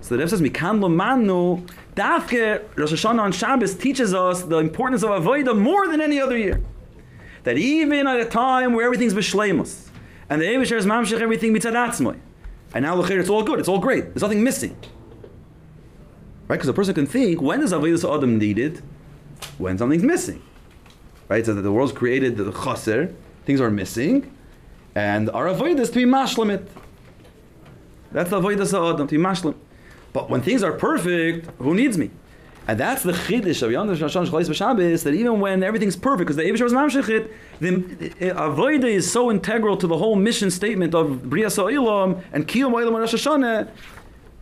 So 0.00 0.16
the 0.16 0.18
Rebbe 0.18 0.30
says, 0.30 0.40
Mikan 0.40 0.80
lo 0.80 0.88
manu, 0.88 1.66
Dafke 1.94 2.64
Rosh 2.76 2.92
Hashanah 2.92 3.20
on 3.20 3.32
Shabbos 3.32 3.74
teaches 3.74 4.12
us 4.14 4.42
the 4.42 4.58
importance 4.58 5.02
of 5.02 5.10
Avodah 5.10 5.56
more 5.56 5.86
than 5.86 6.00
any 6.00 6.20
other 6.20 6.36
year. 6.36 6.60
That 7.44 7.56
even 7.56 8.06
at 8.06 8.18
a 8.18 8.24
time 8.24 8.72
where 8.72 8.84
everything's 8.84 9.14
b'shleimus, 9.14 9.90
and 10.28 10.40
the 10.40 10.46
Abishar 10.46 10.76
is 10.76 10.86
mamshich 10.86 11.20
everything 11.20 11.54
mitzad 11.54 11.74
atzmoy. 11.74 12.18
And 12.74 12.84
now 12.84 12.96
look 12.96 13.10
it's 13.10 13.28
all 13.28 13.44
good, 13.44 13.60
it's 13.60 13.68
all 13.68 13.78
great. 13.78 14.06
There's 14.06 14.22
nothing 14.22 14.42
missing. 14.42 14.76
Right? 16.48 16.56
Because 16.56 16.68
a 16.68 16.72
person 16.72 16.94
can 16.94 17.06
think, 17.06 17.40
when 17.40 17.62
is 17.62 17.72
Avodah 17.72 18.16
Adam 18.16 18.38
needed? 18.38 18.82
When 19.58 19.78
something's 19.78 20.02
missing. 20.02 20.42
Right? 21.28 21.46
So 21.46 21.54
that 21.54 21.62
the 21.62 21.70
world's 21.70 21.92
created 21.92 22.36
the 22.36 22.50
chaser, 22.50 23.14
things 23.44 23.60
are 23.60 23.70
missing, 23.70 24.34
and 24.94 25.30
our 25.30 25.46
Avodah 25.46 25.80
is 25.80 25.90
to 25.90 25.96
be 25.96 26.04
mashlamit. 26.04 26.66
That's 28.10 28.30
the 28.30 28.40
Avodah 28.40 28.94
Adam, 28.94 29.06
to 29.06 29.16
be 29.16 29.22
mashlam. 29.22 29.54
But 30.14 30.30
when 30.30 30.40
things 30.40 30.62
are 30.62 30.72
perfect, 30.72 31.50
who 31.58 31.74
needs 31.74 31.98
me? 31.98 32.10
And 32.66 32.80
that's 32.80 33.02
the 33.02 33.12
chiddush 33.12 33.62
of 33.62 33.72
Yom 33.72 33.88
Shashon 33.88 34.26
Shchais 34.26 34.48
B'Shabbos, 34.48 35.02
that 35.02 35.12
even 35.12 35.40
when 35.40 35.62
everything's 35.62 35.96
perfect, 35.96 36.28
because 36.28 36.36
the 36.36 36.44
Eibush 36.44 36.62
was 36.62 36.72
mamshechit, 36.72 37.30
the 37.60 37.68
eh, 38.00 38.28
eh, 38.28 38.32
avodah 38.32 38.84
is 38.84 39.10
so 39.10 39.30
integral 39.30 39.76
to 39.76 39.86
the 39.86 39.98
whole 39.98 40.16
mission 40.16 40.50
statement 40.50 40.94
of 40.94 41.28
Bria 41.28 41.48
Sa'ilam 41.48 42.22
and 42.32 42.48
Kiyom 42.48 42.72
Oilam 42.72 42.98
Rosh 42.98 43.12
Hashanah, 43.12 43.68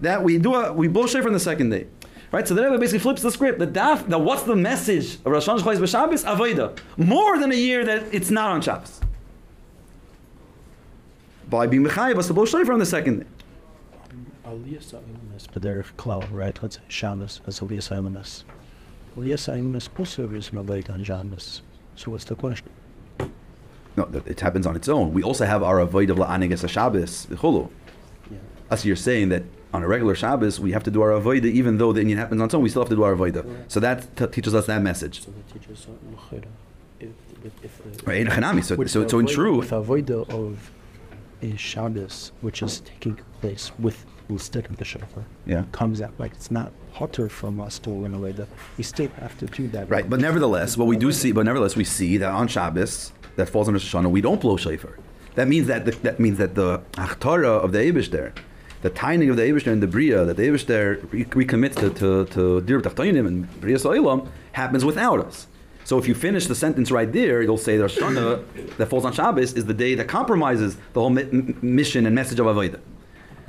that 0.01 0.23
we 0.23 0.39
do 0.39 0.55
a, 0.55 0.73
we 0.73 0.87
blow 0.87 1.03
on 1.03 1.33
the 1.33 1.41
second 1.41 1.71
day. 1.71 1.87
Right, 2.31 2.47
so 2.47 2.55
the 2.55 2.63
Rebbe 2.63 2.79
basically 2.79 3.01
flips 3.01 3.23
the 3.23 3.31
script. 3.31 3.59
The 3.59 3.67
daf, 3.67 4.07
now 4.07 4.19
what's 4.19 4.43
the 4.43 4.57
message 4.57 5.17
of 5.17 5.27
Rosh 5.27 5.49
Hashanah 5.49 5.79
B'Shabbos? 5.79 6.25
Avodah. 6.25 6.79
More 6.99 7.39
than 7.39 7.51
a 7.51 7.57
year 7.57 7.85
that 7.85 8.05
it's 8.13 8.31
not 8.31 8.51
on 8.51 8.61
Shabbos. 8.61 9.01
By 11.49 11.67
being 11.67 11.85
Mechayiv, 11.85 12.19
us 12.19 12.29
to 12.29 12.35
blow 12.35 12.45
on 12.45 12.79
the 12.79 12.87
second 12.87 13.21
day. 13.21 13.27
Aliyah 14.53 14.83
Sa'ilamis, 14.83 15.47
B'derech 15.49 15.93
Klal, 15.97 16.31
right? 16.31 16.59
Let's 16.63 16.77
say 16.77 16.83
Shabbos 16.89 17.41
as 17.47 17.61
Aliyah 17.61 17.83
Sa'ilamis. 17.83 18.45
Aliyah 19.17 19.39
Sa'ilamis 19.39 19.89
also 19.99 20.29
is 20.31 20.51
Mavait 20.51 20.91
on 20.91 21.03
Shabbos. 21.03 21.63
So 21.97 22.11
what's 22.11 22.25
the 22.25 22.35
question? 22.35 22.69
No, 23.97 24.09
it 24.27 24.41
happens 24.41 24.67
on 24.67 24.77
its 24.77 24.89
own. 24.89 25.13
We 25.13 25.23
also 25.23 25.47
have 25.47 25.63
our 25.63 25.79
avoid 25.79 26.11
of 26.11 26.19
la'anigas 26.19 26.69
Shabbos, 26.69 27.27
chulu. 27.27 27.71
Yeah. 28.31 28.39
As 28.71 28.85
you're 28.85 28.97
saying 28.97 29.31
that 29.31 29.43
on 29.73 29.83
a 29.83 29.89
regular 29.89 30.15
Shabbos 30.15 30.61
we 30.61 30.73
have 30.73 30.83
to 30.85 30.91
do 30.91 31.01
our 31.01 31.13
avoid 31.13 31.47
even 31.47 31.79
though 31.79 31.93
the 31.93 32.01
Indian 32.01 32.19
happens 32.19 32.41
on 32.41 32.47
its 32.47 32.55
own, 32.55 32.63
we 32.63 32.69
still 32.69 32.83
have 32.83 32.91
to 32.91 32.97
do 32.97 33.03
our 33.03 33.13
avoid. 33.13 33.37
Right. 33.37 33.47
So 33.69 33.81
that 33.81 34.17
t- 34.17 34.27
teaches 34.27 34.55
us 34.55 34.67
that 34.67 34.83
message. 34.83 35.25
So 35.25 35.31
that 35.31 35.53
teaches 35.53 35.87
us 35.87 35.87
if, 37.01 37.11
if, 37.65 37.87
if, 37.87 38.07
right, 38.07 38.65
so, 38.65 38.85
so, 38.85 39.09
so 39.09 39.19
in 39.19 39.27
truth, 39.27 39.59
with 39.59 39.73
avoid 39.73 40.11
of 40.11 40.71
a 41.43 41.57
Shabbos, 41.57 42.31
which 42.41 42.63
is 42.63 42.81
taking 42.81 43.19
place 43.41 43.73
with 43.79 44.07
instead 44.33 44.67
of 44.67 44.77
the 44.77 44.85
shofar. 44.85 45.25
Yeah. 45.47 45.65
Comes 45.73 46.01
out 46.01 46.13
like 46.19 46.33
it's 46.33 46.51
not 46.51 46.73
hotter 46.93 47.29
from 47.29 47.61
us 47.61 47.79
to 47.81 48.05
in 48.05 48.15
a 48.15 48.19
way 48.19 48.33
that 48.33 48.49
we 48.77 48.85
still 48.85 49.09
have 49.21 49.37
to 49.39 49.47
do 49.47 49.69
that. 49.69 49.89
Right, 49.89 50.09
but 50.09 50.21
nevertheless, 50.21 50.77
what 50.77 50.87
we 50.87 50.97
do 50.97 51.11
see, 51.13 51.33
but 51.33 51.45
nevertheless, 51.45 51.77
we 51.77 51.85
see 51.85 52.17
that 52.19 52.31
on 52.31 52.49
Shabbos 52.49 53.13
that 53.37 53.49
falls 53.49 53.69
under 53.69 53.81
Shoshana, 53.81 54.11
we 54.11 54.21
don't 54.21 54.41
blow 54.41 54.57
shofar. 54.57 54.99
That 55.35 55.49
means 55.49 55.67
that 55.69 55.87
the, 55.87 55.93
that 56.03 56.21
means 56.21 56.39
that 56.39 56.55
the 56.55 56.81
achtara 56.93 57.63
of 57.65 57.73
the 57.73 57.79
Abish 57.79 58.11
there, 58.11 58.35
the 58.83 58.91
tining 58.91 59.31
of 59.31 59.37
the 59.37 59.43
Abish 59.43 59.65
there 59.65 59.73
in 59.73 59.81
the 59.81 59.87
Bria, 59.87 60.25
that 60.25 60.37
the 60.37 60.43
Abish 60.49 60.67
there 60.67 60.97
recommits 60.97 61.77
to 61.77 61.91
to 61.91 62.27
to 62.27 62.61
Dir 62.61 62.79
and 62.79 63.61
Bria 63.61 63.79
Sa'ilam 63.79 64.29
happens 64.53 64.85
without 64.85 65.25
us. 65.25 65.47
So 65.85 65.99
if 65.99 66.07
you 66.07 66.15
finish 66.15 66.47
the 66.47 66.55
sentence 66.55 66.91
right 66.93 67.11
there, 67.11 67.43
you'll 67.43 67.59
say 67.59 67.77
the 67.77 67.87
Shoshana 67.87 68.77
that 68.77 68.87
falls 68.87 69.05
on 69.05 69.13
Shabbos 69.13 69.55
is 69.55 69.65
the 69.65 69.75
day 69.75 69.95
that 69.95 70.07
compromises 70.07 70.77
the 70.93 71.01
whole 71.01 71.11
mi- 71.11 71.25
mission 71.63 72.07
and 72.07 72.15
message 72.15 72.39
of 72.39 72.47
Avodah 72.47 72.81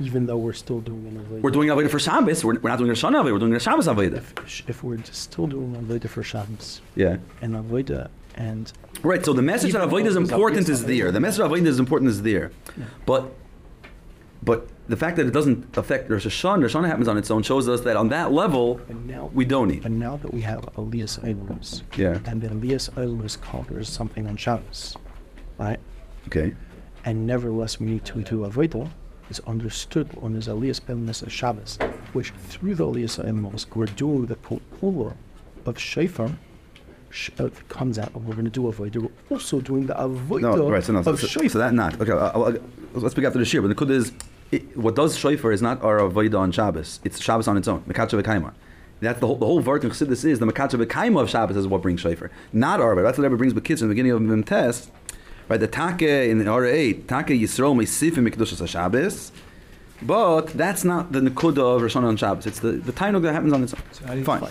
even 0.04 0.26
though 0.26 0.36
we're 0.36 0.52
still 0.52 0.80
doing 0.80 1.06
an 1.06 1.24
Avodah. 1.24 1.40
We're 1.40 1.50
doing 1.50 1.68
Avodah 1.68 1.90
for 1.90 1.98
Shabbos. 1.98 2.44
We're, 2.44 2.58
we're 2.60 2.70
not 2.70 2.78
doing 2.78 2.90
a 2.90 2.94
Shana 2.94 3.22
Avodah. 3.22 3.32
We're 3.32 3.38
doing 3.38 3.54
a 3.54 3.60
Shabbos 3.60 3.86
Avodah. 3.86 4.18
If, 4.18 4.68
if 4.68 4.84
we're 4.84 5.02
still 5.04 5.46
doing 5.46 5.74
Avodah 5.74 6.08
for 6.08 6.22
Shabbos. 6.22 6.82
Yeah. 6.94 7.16
And 7.40 7.54
Avodah 7.54 8.10
and. 8.34 8.72
Right. 9.02 9.24
So 9.24 9.32
the 9.32 9.42
message 9.42 9.72
that 9.72 9.88
Avodah 9.88 10.06
is 10.06 10.16
important 10.16 10.68
is 10.68 10.84
there. 10.84 11.10
The 11.10 11.20
message 11.20 11.40
of 11.40 11.50
Avodah 11.50 11.66
is 11.66 11.78
important 11.78 12.10
is 12.10 12.22
there, 12.22 12.52
yeah. 12.76 12.84
but 13.06 13.32
but 14.42 14.68
the 14.88 14.96
fact 14.96 15.16
that 15.16 15.26
it 15.26 15.32
doesn't 15.32 15.76
affect 15.76 16.10
Rosh 16.10 16.26
Hashanah, 16.26 16.62
Rosh 16.62 16.74
Hashanah 16.74 16.86
happens 16.86 17.08
on 17.08 17.16
its 17.16 17.30
own, 17.30 17.42
shows 17.42 17.66
us 17.68 17.80
that 17.82 17.96
on 17.96 18.08
that 18.10 18.32
level, 18.32 18.78
now, 19.06 19.30
we 19.32 19.46
don't 19.46 19.68
need. 19.68 19.82
But 19.82 19.92
now 19.92 20.18
that 20.18 20.34
we 20.34 20.42
have 20.42 20.68
Elias 20.76 21.16
Eilumus, 21.18 21.82
yeah, 21.96 22.18
and 22.26 22.42
then 22.42 22.50
Elias 22.52 22.90
Eilumus 22.90 23.40
covers 23.40 23.88
something 23.88 24.26
on 24.26 24.36
Shabbos, 24.36 24.96
right? 25.58 25.80
Okay. 26.26 26.54
And 27.06 27.26
nevertheless, 27.26 27.80
we 27.80 27.86
need 27.86 28.04
to 28.06 28.22
do 28.22 28.40
Avodah 28.40 28.90
is 29.30 29.40
understood 29.40 30.08
on 30.22 30.34
his 30.34 30.48
Aliyas 30.48 30.84
Be'emes 30.84 31.28
Shabbos, 31.30 31.78
which 32.12 32.30
through 32.30 32.74
the 32.74 32.84
Aliyas 32.84 33.22
Be'emes 33.22 33.66
we're 33.74 33.86
doing 33.86 34.26
the 34.26 34.36
pula 34.36 35.14
of 35.66 35.78
Shofar. 35.78 36.30
sh- 37.10 37.30
uh, 37.38 37.48
comes 37.68 37.98
out 37.98 38.14
and 38.14 38.26
we're 38.26 38.34
going 38.34 38.44
to 38.44 38.50
do 38.50 38.62
avodah, 38.62 38.96
we're 39.02 39.36
also 39.36 39.60
doing 39.60 39.86
the 39.86 39.94
avodah 39.94 40.40
No, 40.40 40.70
right. 40.70 40.84
So 40.84 40.92
no. 40.92 41.02
So, 41.02 41.12
of 41.12 41.20
so, 41.20 41.48
so 41.48 41.58
that 41.58 41.72
not 41.72 42.00
okay. 42.00 42.12
I'll, 42.12 42.44
I'll, 42.44 42.58
let's 42.94 43.14
pick 43.14 43.24
after 43.24 43.38
the 43.38 43.44
shir. 43.44 43.62
But 43.62 43.68
the 43.68 43.74
kud 43.74 43.90
is 43.90 44.12
it, 44.50 44.76
what 44.76 44.94
does 44.96 45.16
shofar 45.16 45.52
is 45.52 45.62
not 45.62 45.82
our 45.82 45.98
avodah 45.98 46.38
on 46.38 46.52
Shabbos. 46.52 47.00
It's 47.04 47.20
Shabbos 47.20 47.48
on 47.48 47.56
its 47.56 47.68
own. 47.68 47.82
Mekacha 47.82 48.20
v'kaimar. 48.20 48.52
That's 49.00 49.20
the 49.20 49.26
whole 49.26 49.36
the 49.36 49.46
whole 49.46 49.62
vart 49.62 49.82
in 49.82 50.08
this 50.08 50.24
is 50.24 50.38
the 50.38 50.46
mekacha 50.46 50.84
v'kaimar 50.84 51.22
of 51.22 51.30
Shabbos 51.30 51.56
is 51.56 51.66
what 51.66 51.82
brings 51.82 52.00
shofar, 52.00 52.30
not 52.52 52.80
our. 52.80 53.00
That's 53.02 53.16
what 53.18 53.24
Rebbe 53.24 53.36
brings 53.36 53.54
with 53.54 53.64
kids 53.64 53.80
in 53.80 53.88
the 53.88 53.92
beginning 53.92 54.12
of 54.12 54.22
Mim 54.22 54.42
test. 54.44 54.90
Right, 55.48 55.60
the 55.60 55.68
take 55.68 56.02
in 56.02 56.38
the 56.38 56.48
R 56.48 56.64
eight 56.64 57.06
take 57.08 57.26
Yisrael 57.26 57.74
meisifim 57.76 58.28
mikdushas 58.28 58.66
Shabbos. 58.66 59.30
But 60.02 60.48
that's 60.48 60.84
not 60.84 61.12
the 61.12 61.20
nekuda 61.20 61.76
of 61.76 61.82
Rosh 61.82 61.94
Hashanah 61.96 62.18
Shabbos. 62.18 62.46
It's 62.46 62.60
the 62.60 62.72
the 62.72 62.92
tainug 62.92 63.22
that 63.22 63.32
happens 63.32 63.52
on 63.52 63.62
its 63.62 63.74
own. 63.74 63.80
So 63.92 64.06
how 64.06 64.12
do 64.14 64.18
you, 64.20 64.24
Fine. 64.24 64.42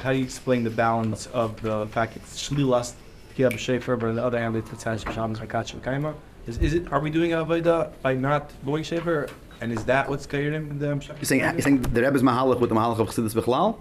How 0.00 0.12
do 0.12 0.18
you 0.18 0.24
explain 0.24 0.64
the 0.64 0.70
balance 0.70 1.26
of 1.28 1.60
the 1.62 1.86
fact 1.86 2.16
it's 2.16 2.48
shlilas 2.48 2.94
kiyab 3.36 3.52
shefer, 3.52 3.98
but 3.98 4.08
on 4.08 4.16
the 4.16 4.24
other 4.24 4.38
hand, 4.38 4.56
it's 4.56 4.68
tzanish 4.70 5.04
b'shabbos 5.04 5.38
hakach 5.38 5.78
v'kaimar? 5.80 6.14
Is, 6.46 6.58
is 6.58 6.74
it? 6.74 6.90
Are 6.92 7.00
we 7.00 7.10
doing 7.10 7.30
avodah 7.32 7.92
by 8.02 8.14
not 8.14 8.50
doing 8.64 8.82
shefer? 8.82 9.30
And 9.60 9.72
is 9.72 9.84
that 9.84 10.08
what's 10.08 10.24
scared 10.24 10.54
in 10.54 10.78
the 10.78 10.86
You're 10.86 11.24
saying 11.24 11.40
you're 11.42 11.60
saying 11.60 11.82
the 11.82 12.00
Rebbe's 12.02 12.22
mahalach 12.22 12.60
with 12.60 12.70
the 12.70 12.76
mahalach 12.76 12.98
of 13.00 13.08
Chassidus 13.08 13.34
Bechlal? 13.34 13.76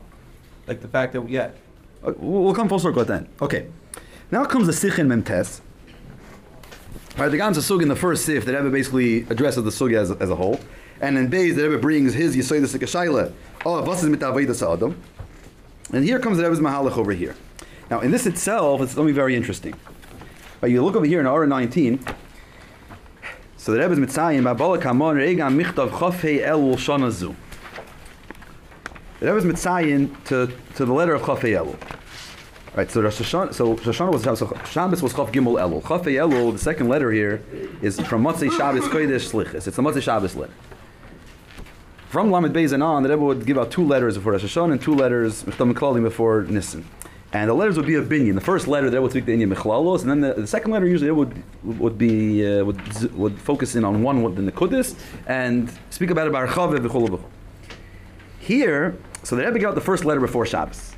like 0.68 0.82
the 0.82 0.88
fact 0.88 1.14
that 1.14 1.30
yeah, 1.30 1.52
Uh, 2.04 2.14
We'll 2.18 2.54
come 2.54 2.68
full 2.68 2.80
circle 2.80 3.02
at 3.02 3.08
then. 3.08 3.28
Okay. 3.42 3.68
Now 4.32 4.44
comes 4.46 4.68
the 4.68 4.74
Sichin 4.74 5.08
Memtes. 5.08 5.62
Right, 7.18 7.30
the 7.30 7.38
Gamsa 7.40 7.62
Sug 7.62 7.82
in 7.82 7.88
the 7.88 7.96
first 7.96 8.26
Sif, 8.26 8.46
the 8.46 8.54
Rebbe 8.54 8.70
basically 8.70 9.22
addresses 9.32 9.64
the 9.64 9.72
Sug 9.72 9.92
as, 9.92 10.12
as 10.12 10.30
a 10.30 10.36
whole. 10.36 10.60
And 11.02 11.18
in 11.18 11.32
Beis, 11.32 11.56
the 11.56 11.68
Rebbe 11.68 11.82
brings 11.82 12.14
his 12.14 12.38
Yisoid 12.38 12.70
the 12.70 12.78
Sikashayla. 12.78 13.34
Oh, 13.66 13.82
was 13.82 14.04
is 14.04 14.10
mit 14.12 14.20
Aveda 14.20 14.54
Sa'adam. 14.54 14.96
And 15.92 16.04
here 16.04 16.20
comes 16.20 16.38
the 16.38 16.44
Rebbe's 16.44 16.60
Mahalach 16.60 16.96
over 16.96 17.14
here. 17.14 17.36
Now, 17.90 18.02
in 18.02 18.12
this 18.12 18.28
itself, 18.28 18.82
it's 18.82 18.92
something 18.92 19.16
very 19.16 19.36
interesting. 19.36 19.74
But 20.62 20.70
you 20.70 20.84
look 20.84 20.96
over 20.96 21.08
here 21.08 21.20
in 21.20 21.26
Aura 21.26 21.48
19. 21.48 22.06
So 23.58 23.72
the 23.72 23.80
Rebbe's 23.80 23.98
Mitzayim, 23.98 24.44
Babala 24.44 24.80
Kamon, 24.80 25.16
Regam 25.16 25.60
Michtav 25.60 25.90
Chofei 25.90 26.46
El 26.46 26.76
Shana 26.76 27.10
Zu. 27.10 27.36
The 29.22 29.34
Rebbe's 29.34 29.44
Mitzayin 29.44 30.24
to, 30.26 30.54
to 30.76 30.86
the 30.86 30.94
letter 30.94 31.16
of 31.16 31.24
Chafei 31.24 31.58
Elul. 31.58 31.80
Right, 32.78 32.92
so 32.92 33.02
Rosh 33.02 33.20
Hashanah, 33.20 33.56
so 33.56 33.74
Rosh 33.74 33.88
Hashanah 33.88 34.12
was 34.12 34.38
so 34.38 34.56
Shabbos 34.70 35.02
was 35.02 35.12
Chaf 35.12 35.32
Gimel 35.32 35.60
Elul. 35.60 35.82
Chafei 35.82 36.14
Elul, 36.14 36.54
the 36.54 36.60
second 36.60 36.88
letter 36.88 37.12
here, 37.12 37.42
is 37.82 38.00
from 38.02 38.24
Motzei 38.24 38.56
Shabbos 38.56 38.84
Kodesh 38.84 39.32
Slichas. 39.32 39.66
It's 39.66 39.78
the 39.78 39.82
Motzei 39.82 40.00
Shabbos 40.00 40.36
letter. 40.36 40.54
From 42.10 42.30
Lamed 42.30 42.54
Beis 42.54 42.74
and 42.74 42.84
on, 42.84 43.02
the 43.02 43.10
Rebbe 43.10 43.24
would 43.24 43.48
give 43.48 43.58
out 43.58 43.72
two 43.72 43.84
letters 43.84 44.16
before 44.16 44.34
Rosh 44.34 44.44
Hashanah 44.44 44.74
and 44.74 44.80
two 44.80 44.94
letters 44.94 45.42
before 45.42 46.44
Nissen. 46.44 46.86
And 47.34 47.50
the 47.50 47.56
letters 47.56 47.78
would 47.78 47.88
be 47.88 47.96
a 47.96 48.04
binyan. 48.04 48.36
The 48.36 48.42
first 48.42 48.68
letter, 48.68 48.92
the 48.92 48.98
Rebbe 48.98 49.02
would 49.02 49.12
speak 49.12 49.26
the 49.26 49.36
Inyan 49.36 49.56
Mechlalos, 49.56 50.02
and 50.02 50.12
then 50.12 50.22
the, 50.22 50.42
the 50.42 50.46
second 50.46 50.70
letter 50.70 50.88
usually 50.88 51.10
would 51.10 51.34
would 51.64 51.98
be 51.98 52.46
uh, 52.46 52.64
would 52.64 53.12
would 53.14 53.42
focus 53.42 53.76
in 53.76 53.86
on 53.86 54.04
one 54.04 54.22
within 54.22 54.46
the 54.46 54.52
Kudus 54.52 54.96
and 55.26 55.72
speak 55.90 56.12
about 56.12 56.28
it 56.28 56.32
by. 56.32 56.46
Here, 58.40 58.96
so 59.24 59.36
the 59.36 59.44
Rebbe 59.48 59.58
got 59.58 59.74
the 59.74 59.82
first 59.82 60.06
letter 60.06 60.22
before 60.22 60.46
Shabbos. 60.46 60.94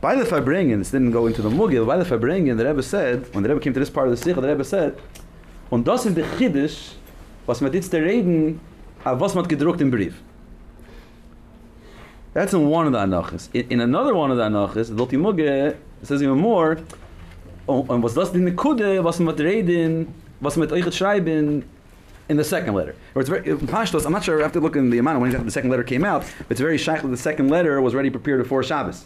By 0.00 0.14
the 0.14 0.24
Fabringen, 0.24 0.78
this 0.78 0.92
didn't 0.92 1.10
go 1.10 1.26
into 1.26 1.42
the 1.42 1.50
Mugil, 1.50 1.84
by 1.84 1.96
the 1.96 2.04
Fabringen, 2.04 2.56
the 2.56 2.64
Rebbe 2.64 2.82
said, 2.82 3.34
when 3.34 3.42
the 3.42 3.48
Rebbe 3.48 3.60
came 3.60 3.74
to 3.74 3.80
this 3.80 3.90
part 3.90 4.06
of 4.06 4.12
the 4.12 4.16
Sikha, 4.16 4.40
the 4.40 4.48
Rebbe 4.48 4.64
said, 4.64 4.96
Und 5.72 5.84
das 5.84 6.06
in 6.06 6.14
der 6.14 6.24
Chiddush, 6.36 6.94
was 7.46 7.60
man 7.60 7.72
jetzt 7.72 7.92
reden, 7.92 8.60
auf 9.04 9.18
was 9.18 9.34
man 9.34 9.44
gedruckt 9.46 9.80
im 9.80 9.90
Brief. 9.90 10.22
That's 12.32 12.54
in 12.54 12.68
one 12.68 12.86
of 12.86 12.92
the 12.92 12.98
Anachis. 12.98 13.48
In, 13.52 13.68
in 13.72 13.80
another 13.80 14.14
one 14.14 14.30
of 14.30 14.36
the 14.36 14.44
Anachis, 14.44 14.86
the 14.86 15.16
Mugge 15.16 15.76
says 16.04 16.22
even 16.22 16.38
more, 16.38 16.78
und 17.66 18.02
was 18.02 18.14
das 18.14 18.32
in 18.34 18.44
der 18.44 18.54
Kude, 18.54 19.02
was 19.02 19.18
man 19.18 19.34
reden, 19.34 20.14
was 20.40 20.56
man 20.56 20.70
euch 20.70 20.84
schreiben, 20.94 21.64
in 22.28 22.36
the 22.36 22.44
second 22.44 22.74
letter. 22.74 22.94
Or 23.14 23.20
it's 23.20 23.28
very 23.28 23.42
Pashtos, 23.42 24.06
I'm 24.06 24.12
not 24.12 24.22
sure 24.22 24.38
I 24.38 24.42
have 24.42 24.52
to 24.52 24.60
look 24.60 24.76
in 24.76 24.90
the 24.90 24.98
amount 24.98 25.20
when 25.20 25.44
the 25.44 25.50
second 25.50 25.70
letter 25.70 25.82
came 25.82 26.04
out, 26.04 26.22
but 26.22 26.52
it's 26.52 26.60
very 26.60 26.78
shaykh 26.78 27.02
that 27.02 27.08
the 27.08 27.16
second 27.16 27.48
letter 27.48 27.80
was 27.80 27.94
ready 27.94 28.10
prepared 28.10 28.40
before 28.42 28.62
Shabbos. 28.62 29.04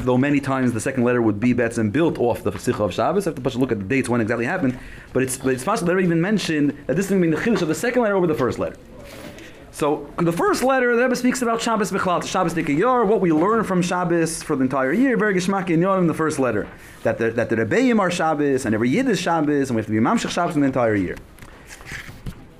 Though 0.00 0.18
many 0.18 0.40
times 0.40 0.72
the 0.72 0.80
second 0.80 1.04
letter 1.04 1.22
would 1.22 1.40
be 1.40 1.52
bets 1.52 1.78
and 1.78 1.92
built 1.92 2.18
off 2.18 2.42
the 2.42 2.56
Sikha 2.58 2.84
of 2.84 2.92
Shabbos. 2.92 3.26
I 3.26 3.30
have 3.30 3.42
to 3.42 3.58
look 3.58 3.72
at 3.72 3.78
the 3.78 3.84
dates 3.84 4.08
when 4.08 4.20
exactly 4.20 4.44
happened. 4.44 4.78
But 5.12 5.22
it's 5.22 5.38
but 5.38 5.54
it's 5.54 5.64
possible 5.64 5.94
they 5.94 6.02
even 6.02 6.20
mentioned 6.20 6.76
that 6.86 6.96
this 6.96 7.08
thing 7.08 7.20
being 7.20 7.30
the 7.30 7.40
chiddush 7.40 7.62
of 7.62 7.68
the 7.68 7.74
second 7.74 8.02
letter 8.02 8.14
over 8.14 8.26
the 8.26 8.34
first 8.34 8.58
letter. 8.58 8.76
So 9.76 10.10
the 10.16 10.32
first 10.32 10.62
letter, 10.62 10.96
the 10.96 11.02
Rebbe 11.02 11.14
speaks 11.14 11.42
about 11.42 11.60
Shabbos 11.60 11.92
Bechlal, 11.92 12.26
Shabbos 12.26 12.54
Nikayar, 12.54 13.06
what 13.06 13.20
we 13.20 13.30
learn 13.30 13.62
from 13.62 13.82
Shabbos 13.82 14.42
for 14.42 14.56
the 14.56 14.62
entire 14.62 14.90
year, 14.90 15.18
very 15.18 15.34
Geshmaki 15.34 15.70
in 15.70 16.06
the 16.06 16.14
first 16.14 16.38
letter. 16.38 16.66
That 17.02 17.18
the, 17.18 17.30
that 17.32 17.50
the 17.50 17.56
Rebbeim 17.56 18.00
are 18.00 18.10
Shabbos, 18.10 18.64
and 18.64 18.74
every 18.74 18.88
Yid 18.88 19.06
is 19.06 19.20
Shabbos, 19.20 19.68
and 19.68 19.76
we 19.76 19.80
have 19.80 19.86
to 19.86 19.92
be 19.92 19.98
Mamshech 19.98 20.30
Shabbos 20.30 20.54
in 20.54 20.62
the 20.62 20.66
entire 20.66 20.94
year. 20.94 21.18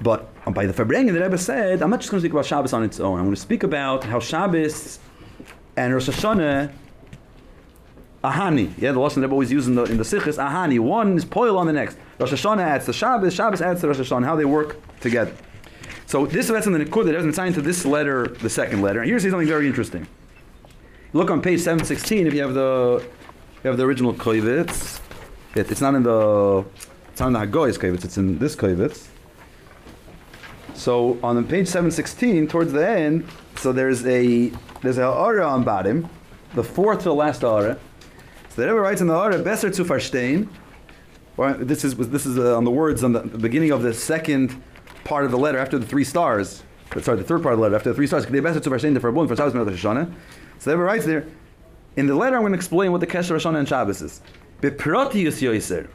But 0.02 0.28
um, 0.44 0.52
by 0.52 0.66
the 0.66 0.74
Fabrengen, 0.74 1.14
the 1.14 1.22
Rebbe 1.22 1.38
said, 1.38 1.80
I'm 1.80 1.88
not 1.88 2.00
just 2.00 2.10
going 2.10 2.18
to 2.18 2.22
speak 2.22 2.32
about 2.32 2.44
Shabbos 2.44 2.74
on 2.74 2.84
its 2.84 3.00
own. 3.00 3.18
I'm 3.18 3.24
going 3.24 3.34
to 3.34 3.40
speak 3.40 3.62
about 3.62 4.04
how 4.04 4.20
Shabbos 4.20 4.98
and 5.74 5.94
Rosh 5.94 6.10
Hashanah, 6.10 6.70
Ahani, 8.24 8.72
yeah, 8.78 8.92
the 8.92 8.98
lesson 8.98 9.22
Rebbe 9.22 9.32
always 9.32 9.52
uses 9.52 9.68
in 9.68 9.74
the, 9.74 9.84
in 9.84 9.98
the 9.98 10.04
Sikhs, 10.04 10.36
Ahani, 10.36 10.80
one 10.80 11.16
is 11.16 11.24
poil 11.24 11.58
on 11.58 11.66
the 11.66 11.72
next. 11.72 11.98
Rosh 12.18 12.32
Hashanah 12.32 12.62
adds 12.62 12.86
to 12.86 12.92
Shabbos, 12.92 13.34
Shabbos 13.34 13.60
adds 13.60 13.80
to 13.82 13.88
Rosh 13.88 13.98
Hashanah, 13.98 14.24
how 14.24 14.36
they 14.36 14.44
work 14.44 14.76
together. 15.00 15.32
So 16.06 16.24
this 16.24 16.48
is 16.48 16.66
in 16.66 16.72
the 16.72 16.78
Nikud 16.78 17.04
that 17.06 17.12
doesn't 17.12 17.34
sign 17.34 17.52
to 17.54 17.62
this 17.62 17.84
letter, 17.84 18.28
the 18.28 18.50
second 18.50 18.80
letter. 18.80 19.00
And 19.00 19.08
here's 19.08 19.22
something 19.22 19.46
very 19.46 19.66
interesting. 19.66 20.06
Look 21.12 21.30
on 21.30 21.42
page 21.42 21.60
716 21.60 22.26
if 22.26 22.34
you 22.34 22.42
have 22.42 22.54
the 22.54 23.04
you 23.64 23.70
have 23.70 23.76
the 23.76 23.84
original 23.84 24.14
Koivitz. 24.14 25.00
It, 25.54 25.70
it's 25.70 25.80
not 25.80 25.94
in 25.94 26.02
the 26.02 26.64
it's 27.10 27.20
not 27.20 27.28
in 27.28 27.32
the 27.32 27.40
Hagoy's 27.40 27.78
Koivitz, 27.78 28.04
it's 28.04 28.18
in 28.18 28.38
this 28.38 28.54
Koivitz. 28.54 29.08
So 30.74 31.18
on 31.22 31.42
page 31.46 31.66
716, 31.68 32.48
towards 32.48 32.72
the 32.72 32.86
end, 32.86 33.26
so 33.56 33.72
there's 33.72 34.06
a 34.06 34.52
there's 34.82 34.98
a 34.98 35.08
aura 35.08 35.46
on 35.46 35.64
bottom, 35.64 36.08
the 36.54 36.62
fourth 36.62 36.98
to 36.98 37.04
the 37.04 37.14
last 37.14 37.42
aura. 37.42 37.78
So 38.56 38.62
the 38.62 38.68
Rebbe 38.68 38.80
writes 38.80 39.02
in 39.02 39.06
the 39.06 39.14
aura, 39.14 39.38
Besser 39.38 39.70
zu 39.70 39.84
verstehen. 39.84 40.48
Or 41.36 41.52
this 41.52 41.84
is 41.84 41.94
this 41.94 42.24
is 42.24 42.38
uh, 42.38 42.56
on 42.56 42.64
the 42.64 42.70
words 42.70 43.04
on 43.04 43.12
the, 43.12 43.20
the 43.20 43.36
beginning 43.36 43.70
of 43.70 43.82
the 43.82 43.92
second 43.92 44.62
part 45.04 45.26
of 45.26 45.30
the 45.30 45.36
letter 45.36 45.58
after 45.58 45.78
the 45.78 45.84
three 45.84 46.04
stars. 46.04 46.62
Sorry, 47.02 47.18
the 47.18 47.22
third 47.22 47.42
part 47.42 47.52
of 47.52 47.58
the 47.58 47.62
letter 47.62 47.76
after 47.76 47.90
the 47.90 47.94
three 47.94 48.06
stars. 48.06 48.24
So 48.24 48.30
the 48.30 48.36
Rebbe 50.66 50.82
writes 50.82 51.04
there. 51.04 51.26
In 51.96 52.06
the 52.06 52.14
letter, 52.14 52.36
I'm 52.36 52.42
going 52.42 52.52
to 52.52 52.56
explain 52.56 52.92
what 52.92 53.02
the 53.02 53.06
Kesher 53.06 53.36
Hashanah 53.36 53.58
and 53.58 53.68
Shabbos 53.68 54.00
is. 54.00 54.22
Beprotius 54.62 55.42
yoiser. 55.42 55.90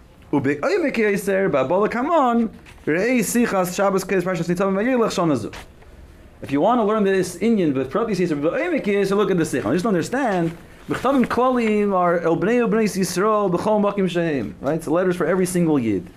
If 6.43 6.51
you 6.51 6.61
want 6.61 6.79
to 6.79 6.83
learn 6.83 7.03
this 7.03 7.35
Indian, 7.37 7.73
but 7.73 7.89
Protis 7.89 8.17
yoiser, 8.17 8.39
beoivik 8.39 8.85
yoiser, 8.85 9.17
look 9.17 9.31
at 9.31 9.37
the 9.37 9.45
Sikh. 9.45 9.65
I 9.65 9.73
just 9.73 9.83
don't 9.83 9.95
understand. 9.95 10.55
B'chtavim 10.87 11.25
klalim 11.25 11.93
are 11.93 12.19
el 12.19 12.35
bnei 12.37 12.67
bnei 12.67 12.85
Yisrael 12.85 13.51
b'chol 13.51 13.81
makim 13.81 14.09
shehem. 14.09 14.55
Right? 14.61 14.75
It's 14.75 14.87
letters 14.87 15.15
for 15.15 15.25
every 15.25 15.45
single 15.45 15.77
Yid. 15.79 16.09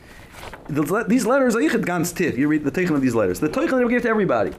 These 0.69 1.27
letters 1.27 1.55
are 1.55 1.61
yichid 1.61 1.85
gans 1.85 2.13
tif. 2.13 2.37
You 2.37 2.49
read 2.49 2.65
the 2.65 2.71
teichin 2.71 2.95
of 2.95 3.03
these 3.03 3.15
letters. 3.15 3.41
The 3.41 3.49
teichin 3.49 3.83
they 3.83 3.93
give 3.93 4.03
to 4.03 4.09
everybody. 4.09 4.53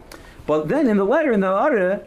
But 0.45 0.67
then 0.67 0.87
in 0.87 0.97
the 0.97 1.03
letter, 1.03 1.31
in 1.31 1.39
the 1.39 1.47
Ara, 1.47 2.01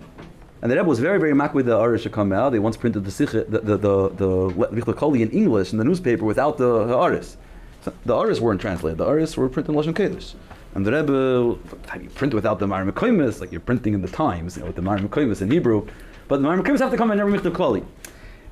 and 0.62 0.70
the 0.70 0.76
Rebbe 0.76 0.88
was 0.88 0.98
very, 1.00 1.18
very 1.18 1.34
mak 1.34 1.54
with 1.54 1.66
the 1.66 2.10
come 2.12 2.32
out. 2.32 2.50
They 2.50 2.58
once 2.58 2.76
printed 2.76 3.04
the 3.04 3.10
Sikh, 3.10 3.30
the 3.30 3.42
the 3.42 3.76
the, 3.76 4.80
the 4.84 4.92
Koli 4.92 5.22
in 5.22 5.30
English 5.30 5.72
in 5.72 5.78
the 5.78 5.84
newspaper 5.84 6.24
without 6.24 6.58
the, 6.58 6.96
Aris. 6.96 7.36
So 7.82 7.92
the 8.04 8.16
Aris 8.16 8.40
weren't 8.40 8.60
translated. 8.60 8.98
The 8.98 9.06
Aris 9.06 9.36
were 9.36 9.48
printed 9.48 9.74
in 9.74 9.80
Lashon. 9.80 10.34
And 10.74 10.86
the 10.86 10.92
Rebbe, 10.92 11.58
how 11.86 11.98
do 11.98 12.04
you 12.04 12.10
print 12.10 12.34
without 12.34 12.58
the 12.58 12.66
Marim? 12.66 13.40
Like 13.40 13.52
you're 13.52 13.60
printing 13.60 13.94
in 13.94 14.02
the 14.02 14.08
Times, 14.08 14.56
you 14.56 14.62
know, 14.62 14.66
with 14.66 14.76
the 14.76 14.82
Marim 14.82 15.42
in 15.42 15.50
Hebrew. 15.50 15.86
But 16.28 16.42
the 16.42 16.48
Marim 16.48 16.62
Koimis 16.62 16.78
have 16.80 16.90
to 16.90 16.96
come 16.96 17.10
in 17.10 17.18
every 17.18 17.36
Michtav 17.36 17.54
Koli. 17.54 17.82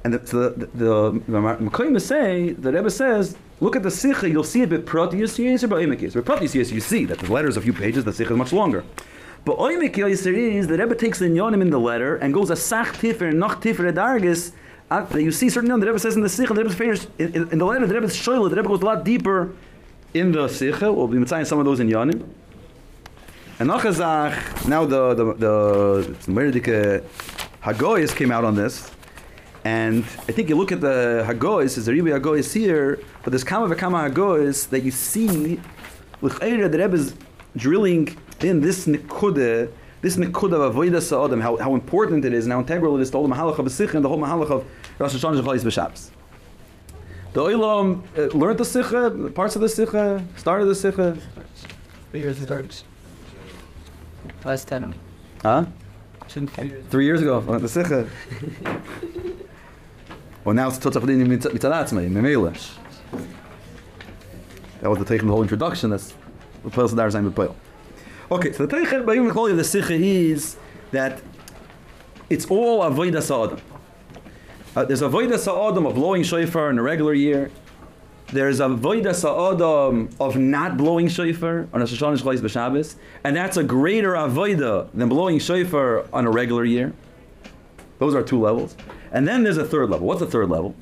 And 0.04 0.14
the, 0.14 0.26
so 0.26 0.50
the, 0.50 0.66
the, 0.66 1.22
the, 1.26 1.90
the 1.90 2.00
say, 2.00 2.50
the 2.50 2.72
Rebbe 2.72 2.90
says, 2.90 3.36
look 3.60 3.76
at 3.76 3.82
the 3.82 3.90
Sikha, 3.90 4.28
you'll 4.28 4.44
see 4.44 4.62
it 4.62 4.70
by 4.70 4.78
Protius 4.78 5.38
Yeser, 5.38 5.68
by 5.68 5.84
Oimik 5.84 6.00
Yeser. 6.00 6.24
By 6.24 6.36
Protius 6.36 6.54
Yeser, 6.54 6.72
you 6.72 6.80
see 6.80 7.04
that 7.06 7.18
the 7.18 7.32
letter 7.32 7.48
is 7.48 7.56
a 7.56 7.60
few 7.60 7.72
pages, 7.72 8.04
the 8.04 8.12
Sikha 8.12 8.32
is 8.32 8.38
much 8.38 8.52
longer. 8.52 8.84
But 9.44 9.58
Oimik 9.58 9.98
is, 9.98 10.22
the 10.24 10.32
Rebbe 10.32 10.94
takes 10.94 11.18
the 11.18 11.26
Yonim 11.26 11.60
in 11.60 11.70
the 11.70 11.78
letter 11.78 12.16
and 12.16 12.32
goes 12.32 12.50
a 12.50 12.56
Sach 12.56 12.96
Tiffer, 12.96 13.32
Noch 13.32 13.60
Tiffer, 13.60 13.92
Edargis, 13.92 14.52
uh, 14.90 15.04
you 15.14 15.32
see 15.32 15.50
certain 15.50 15.80
the 15.80 15.86
Rebbe 15.86 15.98
says 15.98 16.14
in 16.14 16.22
the 16.22 16.28
Sikha, 16.28 16.54
the 16.54 16.62
Rebbe's 16.62 16.76
finished, 16.76 17.08
in, 17.18 17.34
in, 17.34 17.50
in 17.50 17.58
the 17.58 17.64
letter, 17.64 17.86
the 17.86 17.94
Rebbe's 17.94 18.16
Shoyle, 18.16 18.48
the 18.48 18.56
Rebbe 18.56 18.68
goes 18.68 18.82
a 18.82 18.84
lot 18.84 19.04
deeper 19.04 19.52
in 20.14 20.30
the 20.30 20.46
Sikha, 20.48 20.92
we'll 20.92 21.08
be 21.08 21.26
saying 21.26 21.46
some 21.46 21.58
of 21.58 21.64
those 21.64 21.80
in 21.80 21.88
Yonim. 21.88 22.24
And 23.58 23.70
Nachazach, 23.70 24.68
now 24.68 24.84
the, 24.84 25.14
the, 25.14 25.24
the, 25.34 26.16
the 26.26 26.32
Merdike 26.32 27.04
Hagoyas 27.62 28.14
came 28.14 28.30
out 28.30 28.44
on 28.44 28.54
this, 28.54 28.90
and 29.64 30.04
I 30.28 30.32
think 30.32 30.48
you 30.48 30.56
look 30.56 30.70
at 30.70 30.80
the 30.80 31.24
Hagois, 31.26 31.74
there's 31.74 31.88
a 31.88 31.92
Ribi 31.92 32.18
Hagois 32.18 32.52
here, 32.52 33.00
but 33.24 33.30
there's 33.30 33.42
Kama 33.44 33.74
V'Kama 33.74 34.08
Hagois 34.08 34.68
that 34.68 34.82
you 34.82 34.90
see, 34.90 35.60
L'chayra, 36.22 36.70
the 36.70 36.78
Rebbe 36.78 36.94
is 36.94 37.14
drilling 37.56 38.16
in 38.40 38.60
this 38.60 38.86
Nikuda, 38.86 39.70
this 40.02 40.16
Nikuda 40.16 40.54
of 40.54 40.74
Avodah 40.74 41.02
Sa'odam, 41.02 41.40
how, 41.40 41.56
how 41.56 41.74
important 41.74 42.24
it 42.24 42.32
is 42.32 42.44
and 42.44 42.52
how 42.52 42.60
integral 42.60 42.96
it 42.96 43.02
is 43.02 43.10
to 43.10 43.16
all 43.16 43.26
the 43.26 43.34
Mahalach 43.34 43.58
of 43.58 43.72
Sikh 43.72 43.94
and 43.94 44.04
the 44.04 44.08
whole 44.08 44.18
Mahalach 44.18 44.50
of 44.50 44.64
Rosh 44.98 45.14
Hashanah 45.14 45.42
Zechayis 45.42 45.64
B'Shabbos. 45.64 46.10
The 47.32 47.42
Olam 47.42 48.02
uh, 48.16 48.34
learned 48.36 48.58
the 48.58 48.64
Sikha, 48.64 49.30
parts 49.34 49.56
of 49.56 49.62
the 49.62 49.68
Sikha, 49.68 50.24
started 50.36 50.66
the 50.66 50.74
Sikha. 50.74 51.18
Years 52.12 52.38
starts. 52.38 52.84
Last 54.42 54.68
ten. 54.68 54.94
Huh? 55.42 55.66
Three 56.28 57.04
years 57.04 57.22
ago, 57.22 57.38
learned 57.38 57.64
the 57.64 57.68
Sikha. 57.68 58.08
well, 60.44 60.54
now 60.54 60.68
it's 60.68 60.78
Totzach 60.78 61.02
Lini 61.02 61.26
Mitzalatzmei, 61.26 62.10
Memela. 62.10 62.52
That 64.80 64.90
was 64.90 64.98
the 64.98 65.04
Teichen, 65.04 65.22
the 65.22 65.32
whole 65.32 65.42
introduction. 65.42 65.90
That's 65.90 66.14
the 66.62 66.70
Peil 66.70 66.88
Sadar 66.88 67.10
Zayin 67.10 67.30
Bepeil. 67.30 67.54
Okay, 68.30 68.52
so 68.52 68.66
the 68.66 68.76
Teichen, 68.76 69.06
by 69.06 69.14
Yom 69.14 69.30
Kol, 69.30 69.54
the 69.54 69.64
Sikha 69.64 69.94
is 69.94 70.56
that 70.90 71.22
it's 72.28 72.46
all 72.46 72.80
Avodah 72.80 73.22
Sa'adam. 73.22 73.60
Uh, 74.74 74.84
there's 74.84 75.02
Avodah 75.02 75.38
Sa'adam 75.38 75.86
of 75.86 75.94
blowing 75.94 76.22
shofar 76.22 76.70
in 76.70 76.78
a 76.78 76.82
regular 76.82 77.14
year. 77.14 77.50
There's 78.32 78.58
a 78.58 78.64
Avodah 78.64 79.14
Sa'adam 79.14 80.10
of 80.18 80.36
not 80.36 80.76
blowing 80.76 81.06
shofar 81.06 81.68
on 81.72 81.80
a 81.80 81.84
Shoshana 81.84 82.20
Shlois 82.20 82.40
B'Shabbos. 82.40 82.96
And 83.22 83.36
that's 83.36 83.56
a 83.56 83.62
greater 83.62 84.14
Avodah 84.14 84.90
than 84.92 85.08
blowing 85.08 85.38
shofar 85.38 86.06
on 86.12 86.26
a 86.26 86.30
regular 86.30 86.64
year. 86.64 86.92
Those 88.00 88.16
are 88.16 88.24
two 88.24 88.40
levels. 88.40 88.76
And 89.12 89.28
then 89.28 89.44
there's 89.44 89.58
a 89.58 89.64
third 89.64 89.90
level. 89.90 90.08
What's 90.08 90.20
the 90.20 90.26
third 90.26 90.50
level? 90.50 90.74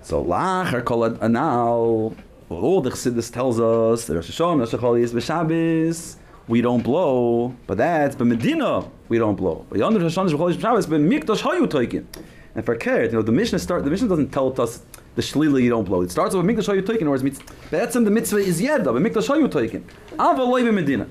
So, 0.00 0.24
Lachar 0.24 0.82
Kol 0.82 1.04
Anal, 1.22 2.16
all 2.48 2.80
the 2.80 2.90
Chassidus 2.90 3.30
tells 3.30 3.60
us 3.60 4.06
that 4.06 4.14
Rosh 4.14 4.30
Hashanah, 4.30 4.66
B'Shabbos, 4.66 6.16
we 6.48 6.62
don't 6.62 6.82
blow, 6.82 7.54
but 7.66 7.76
that's 7.76 8.16
but 8.16 8.26
Medina 8.26 8.88
we 9.08 9.18
don't 9.18 9.36
blow. 9.36 9.66
But 9.68 9.78
Yonder 9.78 10.00
Hashanah 10.00 10.30
Shecholias 10.30 10.54
B'Shabbos, 10.54 10.88
but 10.88 11.00
Mikdash 11.00 11.42
Hayu 11.42 11.66
Toikin. 11.66 12.06
And 12.54 12.66
for 12.66 12.76
Keret, 12.76 13.06
you 13.06 13.12
know, 13.12 13.22
the 13.22 13.30
Mishnah 13.30 13.60
start. 13.60 13.84
The 13.84 13.90
Mishnah 13.90 14.08
doesn't 14.08 14.30
tell 14.30 14.60
us 14.60 14.82
the 15.14 15.22
Shlila 15.22 15.62
you 15.62 15.70
don't 15.70 15.84
blow. 15.84 16.02
It 16.02 16.10
starts 16.10 16.34
with 16.34 16.44
Mikdash 16.46 16.82
Hayu 16.82 17.04
whereas 17.06 17.22
mitz- 17.22 17.42
that's 17.70 17.96
in 17.96 18.04
the 18.04 18.10
mitzvah 18.10 18.38
is 18.38 18.60
Yeda, 18.60 18.84
but 18.84 18.94
Mikdash 18.94 19.28
Hayu 19.28 19.48
Toikin. 19.48 19.82
Ava 20.14 20.42
Loive 20.42 20.72
Medina. 20.72 21.08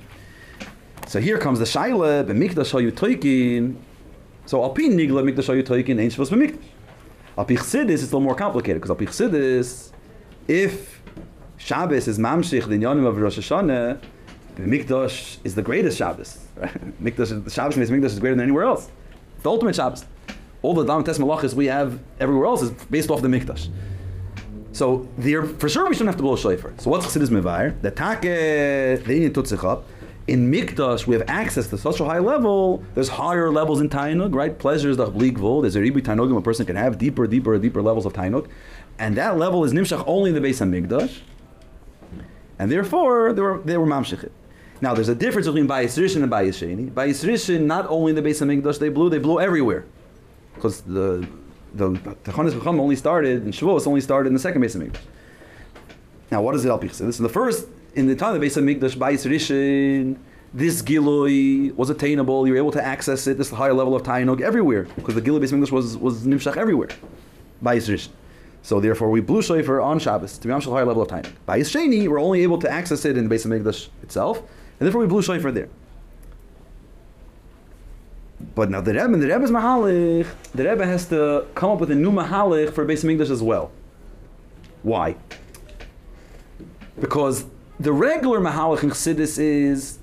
So 1.08 1.20
here 1.20 1.38
comes 1.38 1.60
the 1.60 1.66
Shaila, 1.66 2.26
but 2.26 2.36
Mikdash 2.36 2.72
Hayu 2.72 2.92
Toikin. 2.92 3.76
So 4.46 4.64
Alpin 4.64 4.98
Nigla 4.98 5.24
Mikdash 5.30 5.54
Hayu 5.54 5.64
Toikin 5.64 6.00
ain't 6.00 6.12
supposed 6.12 6.32
to 6.32 6.38
be 6.38 6.48
Mikdash. 6.48 6.64
Alpi 7.40 7.58
Chassidus, 7.58 7.92
it's 7.92 8.02
a 8.02 8.06
little 8.06 8.20
more 8.20 8.36
complicated 8.36 8.82
because 8.82 8.96
Alpi 8.96 9.08
Chassidus, 9.08 9.94
if 10.50 11.02
Shabbos 11.56 12.08
is 12.10 12.20
Mamshich, 12.20 12.68
the 12.68 12.76
Inyanim 12.76 13.06
of 13.06 13.18
Rosh 13.18 13.38
Hashanah, 13.38 14.02
the 14.56 14.62
Mikdash 14.64 15.38
is 15.46 15.56
the 15.56 15.62
greatest 15.62 15.98
Shabbos. 15.98 16.38
Right? 16.58 17.02
Mikdash, 17.02 17.42
the 17.42 17.50
Shabbos 17.50 17.78
means 17.78 17.92
Mikdash 17.92 18.08
is 18.08 18.20
greater 18.20 18.36
than 18.36 18.44
anywhere 18.44 18.66
else. 18.66 18.92
The 19.44 19.50
ultimate 19.50 19.74
Shabbos. 19.76 20.04
All 20.62 20.74
the 20.74 20.84
Dam 20.84 21.04
Tes 21.04 21.18
Malachis 21.18 21.54
we 21.54 21.68
have 21.68 22.00
everywhere 22.20 22.48
else 22.48 22.62
is 22.62 22.72
based 22.86 23.10
off 23.10 23.22
the 23.22 23.28
Mikdash. 23.28 23.70
So 24.72 25.08
there, 25.18 25.46
for 25.46 25.68
sure 25.70 25.88
we 25.88 25.96
shouldn't 25.96 26.10
have 26.10 26.18
to 26.18 26.24
blow 26.24 26.36
shofar. 26.36 26.74
So 26.78 26.90
what's 26.90 27.06
Chassidus 27.06 27.30
Mevair? 27.30 27.82
The 27.82 27.92
Take, 27.92 28.22
the 28.22 29.14
Inyan 29.14 29.32
Tutzich 29.32 29.64
up. 29.64 29.86
In 30.28 30.52
Mikdash, 30.52 31.08
we 31.08 31.16
have 31.16 31.28
access 31.28 31.68
to 31.70 31.78
such 31.78 32.00
a 32.00 32.06
high 32.06 32.20
level. 32.20 32.84
There's 32.94 33.10
higher 33.10 33.52
levels 33.52 33.82
in 33.82 33.90
Tainug, 33.90 34.36
right? 34.36 34.58
Pleasures, 34.58 34.98
the 34.98 35.08
Bligvul. 35.08 35.62
There's 35.62 35.76
a 35.76 35.80
Ribi 35.80 36.02
Tainugim, 36.02 36.38
a 36.38 36.42
person 36.42 36.68
can 36.68 36.76
have 36.76 37.00
deeper, 37.00 37.26
deeper, 37.26 37.58
deeper 37.58 37.82
levels 37.82 38.06
of 38.06 38.14
Tainug. 38.14 38.48
And 39.00 39.18
that 39.18 39.38
level 39.38 39.64
is 39.64 39.74
Nimshach 39.74 40.04
only 40.06 40.30
in 40.30 40.36
the 40.36 40.42
base 40.42 40.62
of 40.62 40.68
Mikdash. 40.68 41.22
And 42.60 42.72
therefore, 42.72 43.34
they 43.34 43.42
were, 43.42 43.60
they 43.60 43.78
were 43.78 43.88
Mamshechit. 43.88 44.30
Now, 44.82 44.94
there's 44.94 45.10
a 45.10 45.16
difference 45.16 45.48
between 45.48 45.68
Bayis 45.68 45.98
Rishon 45.98 46.22
and 46.22 46.32
Bayis 46.32 46.60
Sheni. 46.60 46.92
Bayis 46.92 47.26
Rishon, 47.26 47.62
not 47.62 47.88
only 47.90 48.12
in 48.12 48.16
the 48.16 48.22
base 48.22 48.40
of 48.42 48.50
Mikdash 48.50 48.78
they 48.78 48.90
blew, 48.90 49.10
they 49.10 49.18
blew 49.18 49.40
everywhere. 49.40 49.86
Because 50.60 50.82
the 50.82 51.26
the 51.74 51.92
Techonis 52.26 52.52
Chacham 52.52 52.80
only 52.82 52.98
started, 52.98 53.44
and 53.44 53.54
Shavuos 53.54 53.88
only 53.88 54.02
started 54.02 54.28
in 54.28 54.34
the 54.34 54.40
second 54.40 54.60
base 54.60 54.76
of 54.76 54.82
Mikdash. 54.82 55.00
Now, 56.32 56.42
what 56.42 56.54
is 56.56 56.66
it 56.66 56.70
Al 56.70 56.80
Pichse? 56.80 56.98
This 56.98 57.16
is 57.16 57.20
the 57.20 57.30
first, 57.30 57.68
in 57.96 58.08
the 58.08 58.16
time 58.16 58.30
of 58.30 58.34
the 58.36 58.40
base 58.42 58.58
of 58.58 58.66
Mikdash, 58.66 58.98
Bayis 58.98 59.26
Rishon, 59.26 60.18
this 60.54 60.82
Giloi 60.82 61.74
was 61.76 61.90
attainable, 61.90 62.46
you 62.46 62.54
were 62.54 62.58
able 62.58 62.72
to 62.72 62.84
access 62.84 63.26
it, 63.28 63.38
this 63.38 63.52
higher 63.52 63.74
level 63.74 63.96
of 63.96 64.04
Tainug 64.04 64.42
everywhere. 64.42 64.84
Because 64.96 65.16
the 65.16 65.22
Giloi 65.22 65.40
base 65.40 65.52
of 65.52 65.60
Mikdash 65.60 65.72
was, 65.72 65.96
was 65.96 66.26
Nimshach 66.26 66.58
everywhere. 66.58 66.90
Bayis 67.64 67.88
Rishon. 67.88 68.10
So 68.62 68.82
therefore, 68.82 69.10
we 69.10 69.22
blew 69.22 69.42
shofar 69.42 69.80
on 69.80 70.00
Shabbos 70.00 70.38
to 70.40 70.48
be 70.48 70.52
on 70.52 70.62
a 70.62 70.66
higher 70.66 70.86
level 70.86 71.02
of 71.02 71.08
time. 71.08 71.24
By 71.46 71.60
Sheni, 71.62 72.10
we're 72.10 72.20
only 72.20 72.44
able 72.44 72.60
to 72.60 72.70
access 72.70 73.06
it 73.06 73.16
in 73.16 73.24
the 73.24 73.30
base 73.30 73.46
of 73.46 73.52
Mikdash 73.52 73.88
itself, 74.04 74.40
and 74.40 74.86
therefore 74.86 75.02
we 75.02 75.08
blew 75.08 75.22
shofar 75.22 75.52
there. 75.52 75.70
But 78.56 78.70
now 78.70 78.82
the 78.82 78.94
Rebbe, 78.94 79.06
and 79.06 79.22
the 79.22 79.28
Rebbe's 79.28 79.52
mahalich, 79.52 80.28
the 80.56 80.70
Rebbe 80.70 80.86
has 80.86 81.08
to 81.10 81.46
come 81.56 81.72
up 81.72 81.80
with 81.80 81.92
a 81.92 81.96
new 81.96 82.12
mahalich 82.12 82.74
for 82.74 82.84
of 82.84 82.90
Mikdash 82.90 83.30
as 83.30 83.44
well. 83.44 83.72
Why? 84.82 85.16
Because 87.00 87.46
the 87.80 87.92
regular 87.92 88.40
mahalich 88.40 88.84
in 88.84 88.90
Chassidus 88.90 89.38
is 89.40 90.00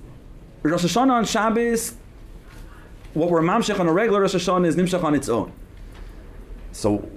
Rosh 0.61 0.83
Hashanah 0.83 1.11
on 1.11 1.25
Shabbos. 1.25 1.95
What 3.13 3.29
we're 3.29 3.41
mamshech 3.41 3.79
on 3.79 3.87
a 3.87 3.93
regular 3.93 4.21
Rosh 4.21 4.35
Hashanah 4.35 4.67
is 4.67 4.75
nimshach 4.75 5.03
on 5.03 5.15
its 5.15 5.29
own. 5.29 5.51
So 6.71 7.09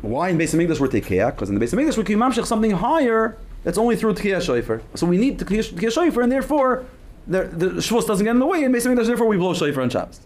why 0.00 0.30
in 0.30 0.38
Beis 0.38 0.54
Hamikdash 0.54 0.80
we're 0.80 0.88
Tekiah? 0.88 1.30
Because 1.34 1.50
in 1.50 1.58
the 1.58 1.64
Beis 1.64 1.74
Hamikdash 1.74 1.98
we 1.98 2.04
can 2.04 2.18
mamshech 2.18 2.46
something 2.46 2.70
higher 2.70 3.36
that's 3.64 3.76
only 3.76 3.96
through 3.96 4.14
Tekiah 4.14 4.40
Shofar. 4.40 4.80
So 4.94 5.06
we 5.06 5.18
need 5.18 5.38
Tekiah 5.38 5.92
Shofar, 5.92 6.22
and 6.22 6.32
therefore 6.32 6.86
the, 7.26 7.44
the 7.44 7.68
doesn't 8.06 8.24
get 8.24 8.30
in 8.30 8.38
the 8.38 8.46
way 8.46 8.64
in 8.64 8.72
Beis 8.72 8.86
Hamikdash. 8.86 9.06
Therefore 9.06 9.26
we 9.26 9.36
blow 9.36 9.52
Shofar 9.52 9.82
on 9.82 9.90
Shabbos. 9.90 10.20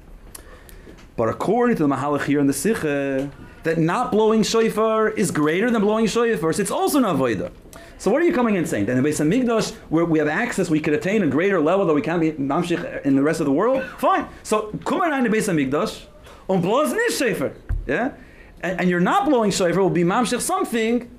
But 1.18 1.28
according 1.28 1.76
to 1.76 1.82
the 1.82 1.94
Mahalach 1.94 2.24
here 2.24 2.40
in 2.40 2.46
the 2.46 2.54
Sikha, 2.54 3.30
that 3.64 3.76
not 3.76 4.10
blowing 4.10 4.42
Shofar 4.42 5.10
is 5.10 5.30
greater 5.30 5.70
than 5.70 5.82
blowing 5.82 6.06
Shofar. 6.06 6.54
So 6.54 6.62
it's 6.62 6.70
also 6.70 6.98
not 6.98 7.16
Voida. 7.16 7.52
So 7.98 8.10
what 8.10 8.22
are 8.22 8.24
you 8.24 8.32
coming 8.32 8.54
in 8.54 8.64
saying? 8.64 8.86
That 8.86 8.96
in 8.96 9.02
the 9.02 9.08
Beis 9.08 9.20
Hamikdash, 9.20 9.74
where 9.90 10.06
we 10.06 10.20
have 10.20 10.28
access, 10.28 10.70
we 10.70 10.80
could 10.80 10.94
attain 10.94 11.22
a 11.22 11.26
greater 11.26 11.60
level 11.60 11.84
that 11.84 11.92
we 11.92 12.00
can't 12.00 12.22
be 12.22 12.32
mamshich 12.32 13.04
in 13.04 13.16
the 13.16 13.22
rest 13.22 13.40
of 13.40 13.46
the 13.46 13.52
world. 13.52 13.84
Fine. 13.98 14.26
So 14.42 14.70
come 14.86 15.02
in 15.02 15.24
the 15.24 15.28
Beis 15.28 15.52
Hamikdash, 15.52 16.06
und 16.48 16.62
bloß 16.62 16.94
nicht 16.94 17.18
Shofar. 17.18 17.52
Yeah 17.86 18.12
and, 18.60 18.80
and 18.80 18.90
you're 18.90 19.00
not 19.00 19.28
blowing 19.28 19.50
shofar 19.50 19.82
will 19.82 19.90
be 19.90 20.04
mamshech 20.04 20.40
something. 20.40 21.10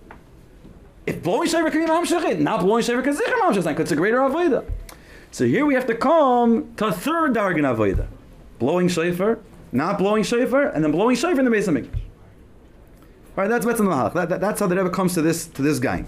If 1.05 1.23
blowing 1.23 1.47
shofar 1.47 1.71
can 1.71 1.85
be 1.85 1.91
mamshech, 1.91 2.23
it, 2.25 2.39
not 2.39 2.61
blowing 2.61 2.83
shofar 2.83 3.01
can 3.01 3.15
zikr 3.15 3.39
mamshech 3.39 3.63
because 3.63 3.83
it's 3.83 3.91
a 3.91 3.95
greater 3.95 4.17
avodah. 4.17 4.69
So 5.31 5.45
here 5.45 5.65
we 5.65 5.75
have 5.75 5.85
to 5.87 5.95
come 5.95 6.73
to 6.75 6.87
a 6.87 6.91
third 6.91 7.33
dargan 7.33 7.63
avodah, 7.63 8.07
blowing 8.57 8.87
shofar, 8.87 9.39
not 9.71 9.97
blowing 9.97 10.23
shofar, 10.23 10.67
and 10.69 10.83
then 10.83 10.91
blowing 10.91 11.15
shofar 11.15 11.39
in 11.39 11.45
the 11.45 11.51
base 11.51 11.67
of 11.67 11.75
mikdash. 11.75 11.99
All 13.37 13.45
right, 13.45 13.47
that's 13.47 13.65
betzim. 13.65 14.13
That, 14.13 14.29
that, 14.29 14.41
that's 14.41 14.59
how 14.59 14.67
the 14.67 14.75
Rebbe 14.75 14.89
comes 14.89 15.13
to 15.13 15.21
this 15.21 15.47
to 15.47 15.61
this 15.61 15.79
guy. 15.79 16.05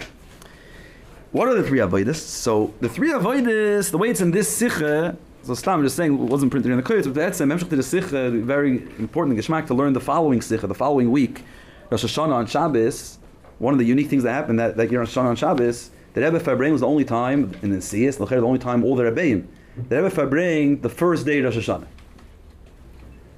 What 1.31 1.47
are 1.47 1.55
the 1.55 1.63
three 1.63 1.79
avodas? 1.79 2.17
So 2.17 2.73
the 2.81 2.89
three 2.89 3.11
avodas, 3.11 3.91
the 3.91 3.97
way 3.97 4.09
it's 4.09 4.19
in 4.19 4.31
this 4.31 4.53
sikha. 4.53 5.15
So 5.43 5.55
Stam, 5.55 5.79
I'm 5.79 5.83
just 5.83 5.95
saying, 5.95 6.13
it 6.13 6.17
wasn't 6.17 6.51
printed 6.51 6.71
in 6.71 6.77
the 6.77 6.83
Koyot, 6.83 7.05
but 7.05 7.15
that's 7.15 7.39
a 7.39 7.45
memshach 7.45 7.69
to 7.69 7.75
the 7.75 7.81
Sikha, 7.81 8.29
very 8.29 8.83
important 8.99 9.39
Geschmack 9.39 9.65
to 9.67 9.73
learn 9.73 9.93
the 9.93 9.99
following 9.99 10.39
Sikha, 10.39 10.67
the 10.67 10.75
following 10.75 11.09
week, 11.09 11.43
Rosh 11.89 12.05
Hashanah 12.05 12.33
on 12.33 12.45
Shabbos. 12.45 13.17
One 13.57 13.73
of 13.73 13.79
the 13.79 13.85
unique 13.85 14.07
things 14.07 14.21
that 14.21 14.33
happened 14.33 14.59
that, 14.59 14.77
that 14.77 14.91
year 14.91 14.99
on 14.99 15.07
Hashanah 15.07 15.29
on 15.29 15.35
Shabbos, 15.35 15.89
the 16.13 16.21
Rebbe 16.21 16.39
Fabrein 16.39 16.73
was 16.73 16.81
the 16.81 16.87
only 16.87 17.05
time 17.05 17.57
in 17.63 17.71
the 17.71 17.77
Siyas, 17.77 18.17
the 18.17 18.35
only 18.35 18.59
time 18.59 18.83
all 18.83 18.95
the 18.95 19.03
Rebbeim, 19.03 19.47
the 19.89 20.03
Rebbe 20.03 20.15
Fabrein 20.15 20.79
the 20.83 20.89
first 20.89 21.25
day 21.25 21.39
of 21.39 21.45
Rosh 21.55 21.67
Hashanah. 21.67 21.87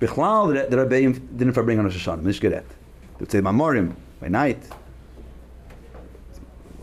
Bichlal, 0.03 0.69
the, 0.69 0.75
Rebbeim 0.75 1.13
didn't 1.37 1.53
Fabrein 1.53 1.79
on 1.79 1.85
Rosh 1.85 2.07
Hashanah, 2.07 2.21
Mishgeret. 2.21 2.63
They 2.63 3.19
would 3.19 3.31
say 3.31 3.39
Mamorim, 3.39 3.95
by 4.19 4.27
night, 4.27 4.61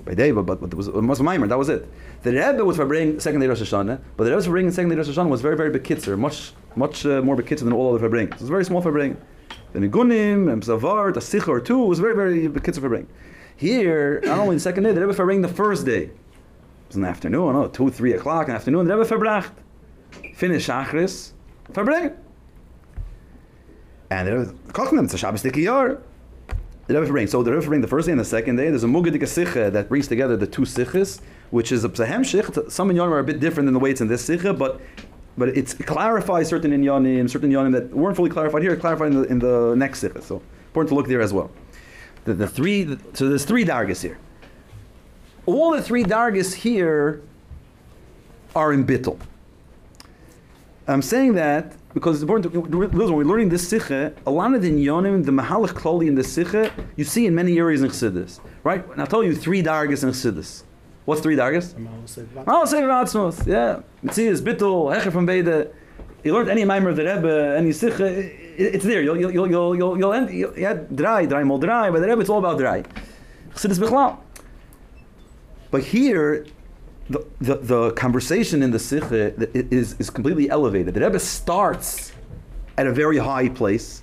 by 0.04 0.14
day, 0.14 0.30
but, 0.30 0.42
but, 0.42 0.60
but 0.60 0.72
it 0.72 0.76
was, 0.76 0.88
it 0.88 0.94
was 0.94 1.20
Maimer, 1.20 1.48
that 1.48 1.58
was 1.58 1.68
it. 1.68 1.86
The 2.22 2.32
Rebbe 2.32 2.64
was 2.64 2.76
Fabring 2.76 3.20
second 3.20 3.40
day 3.40 3.46
Rosh 3.46 3.60
Hashanah, 3.60 4.00
but 4.16 4.24
the 4.24 4.30
Rebbe's 4.30 4.46
Fabring 4.46 4.70
second 4.70 4.90
day 4.90 4.96
Rosh 4.96 5.08
Hashanah 5.08 5.28
was 5.28 5.40
very, 5.40 5.56
very 5.56 5.70
bekitzer, 5.70 6.18
much, 6.18 6.52
much 6.76 7.04
uh, 7.04 7.20
more 7.22 7.36
bekitzer 7.36 7.60
than 7.64 7.72
all 7.72 7.94
other 7.94 8.08
Fabring. 8.08 8.28
It 8.28 8.40
was 8.40 8.48
a 8.48 8.52
very 8.52 8.64
small 8.64 8.80
Fabring. 8.80 9.16
The 9.72 9.80
Nigunim, 9.80 10.50
and 10.52 10.62
Zavar, 10.62 11.12
the 11.12 11.20
Sikh 11.20 11.48
or 11.48 11.60
two, 11.60 11.78
was 11.78 11.98
very, 11.98 12.14
very 12.14 12.48
bekitzer 12.48 12.80
Fabring. 12.80 13.06
Here, 13.56 14.20
not 14.24 14.38
only 14.38 14.56
the 14.56 14.60
second 14.60 14.84
day, 14.84 14.92
the 14.92 15.00
Rebbe 15.00 15.12
Fabring 15.12 15.42
the 15.42 15.48
first 15.48 15.84
day. 15.84 16.04
It 16.04 16.12
was 16.88 16.96
in 16.96 17.02
the 17.02 17.08
afternoon, 17.08 17.52
no, 17.52 17.68
two 17.68 17.90
three 17.90 18.14
o'clock 18.14 18.46
in 18.46 18.54
the 18.54 18.56
afternoon, 18.56 18.86
the 18.86 18.96
Rebbe 18.96 19.08
Fabracht. 19.08 19.52
Finish 20.34 20.66
Shachris, 20.66 21.32
Fabring. 21.72 22.16
And 24.10 24.26
the 24.26 24.38
Rebbe, 24.38 25.04
it's 25.04 25.14
a 25.14 25.18
Shabbos 25.18 25.42
Dikiyar. 25.42 26.00
The 26.88 26.94
Rebbe 26.94 27.06
Fabring. 27.06 27.28
So 27.28 27.44
the 27.44 27.52
Rebbe 27.52 27.62
Fabring 27.62 27.80
the 27.80 27.86
first 27.86 28.06
day 28.06 28.12
and 28.12 28.20
the 28.20 28.24
second 28.24 28.56
day, 28.56 28.68
there's 28.68 28.82
a 28.82 28.88
Mugadik 28.88 29.26
Sikha 29.26 29.70
that 29.70 29.88
brings 29.88 30.08
together 30.08 30.36
the 30.36 30.48
two 30.48 30.64
Sikhs, 30.64 31.20
which 31.50 31.70
is 31.70 31.84
a 31.84 31.88
Psahem 31.88 32.20
Shich. 32.20 32.70
Some 32.70 32.90
inyanim 32.90 33.12
are 33.12 33.20
a 33.20 33.24
bit 33.24 33.38
different 33.38 33.68
than 33.68 33.74
the 33.74 33.78
way 33.78 33.92
it's 33.92 34.00
in 34.00 34.08
this 34.08 34.24
Sikha, 34.24 34.52
but 34.52 34.80
but 35.38 35.50
it's, 35.50 35.74
it 35.74 35.86
clarifies 35.86 36.48
certain 36.48 36.72
inyanim, 36.72 37.30
certain 37.30 37.50
inyanim 37.50 37.72
that 37.72 37.90
weren't 37.90 38.16
fully 38.16 38.30
clarified 38.30 38.62
here, 38.62 38.76
clarified 38.76 39.12
in 39.12 39.22
the, 39.22 39.28
in 39.28 39.38
the 39.38 39.74
next 39.76 40.00
Sikha. 40.00 40.20
So 40.20 40.42
important 40.66 40.88
to 40.90 40.94
look 40.96 41.06
there 41.06 41.20
as 41.20 41.32
well. 41.32 41.50
The, 42.24 42.34
the 42.34 42.48
three, 42.48 42.82
the, 42.82 43.00
so 43.16 43.28
there's 43.28 43.44
three 43.44 43.64
dargas 43.64 44.02
here. 44.02 44.18
All 45.46 45.70
the 45.70 45.82
three 45.82 46.02
dargas 46.02 46.52
here 46.52 47.22
are 48.56 48.72
in 48.72 48.84
Bittel. 48.84 49.18
I'm 50.92 51.02
saying 51.02 51.34
that 51.34 51.76
because 51.94 52.16
it's 52.16 52.22
important 52.22 52.52
to, 52.52 52.60
when 52.60 52.90
we're 53.14 53.24
learning 53.24 53.48
this 53.48 53.68
sikha, 53.68 54.12
a 54.26 54.30
lot 54.30 54.54
of 54.54 54.62
the 54.62 54.70
inyonim, 54.70 55.24
the 55.24 55.32
mahalach 55.32 55.68
klali 55.68 56.06
in 56.06 56.14
the 56.14 56.24
sikha, 56.24 56.72
you 56.96 57.04
see 57.04 57.26
in 57.26 57.34
many 57.34 57.58
areas 57.58 57.82
in 57.82 57.90
Chassidus. 57.90 58.40
Right? 58.62 58.86
And 58.90 59.00
I'll 59.00 59.06
tell 59.06 59.24
you 59.24 59.34
three 59.34 59.62
dargas 59.62 60.02
in 60.02 60.10
Chassidus. 60.10 60.64
What's 61.04 61.20
three 61.20 61.36
dargas? 61.36 61.74
Say 62.08 62.22
Vatzmos. 62.22 63.46
Yeah. 63.46 63.80
Mitzias, 64.04 64.40
Bittul, 64.40 64.94
Hecher 64.94 65.12
from 65.12 65.26
Beide. 65.26 65.70
You 66.22 66.34
learned 66.34 66.50
any 66.50 66.64
mimer 66.64 66.90
of 66.90 66.96
the 66.96 67.04
Rebbe, 67.04 67.54
any 67.56 67.72
sikha, 67.72 68.06
it's 68.06 68.84
there. 68.84 69.00
You'll, 69.00 69.18
you'll, 69.18 69.32
you'll, 69.32 69.76
you'll, 69.76 69.98
you'll, 69.98 70.12
end, 70.12 70.30
you'll, 70.30 70.56
yeah, 70.58 70.74
dry, 70.94 71.24
dry, 71.24 71.42
mol 71.44 71.58
dry, 71.58 71.90
but 71.90 72.00
the 72.00 72.08
Rebbe, 72.08 72.20
it's 72.20 72.28
all 72.28 72.38
about 72.38 72.58
dry. 72.58 72.82
Chassidus 73.54 73.78
Bichlal. 73.78 74.18
But 75.70 75.82
here, 75.82 76.46
the, 77.10 77.56
the, 77.56 77.90
conversation 77.92 78.62
in 78.62 78.70
the 78.70 79.50
i- 79.54 79.74
is, 79.74 79.96
is 79.98 80.10
completely 80.10 80.48
elevated. 80.48 80.94
The 80.94 81.00
Rebbe 81.00 81.18
starts 81.18 82.12
at 82.78 82.86
a 82.86 82.92
very 82.92 83.18
high 83.18 83.48
place. 83.48 84.00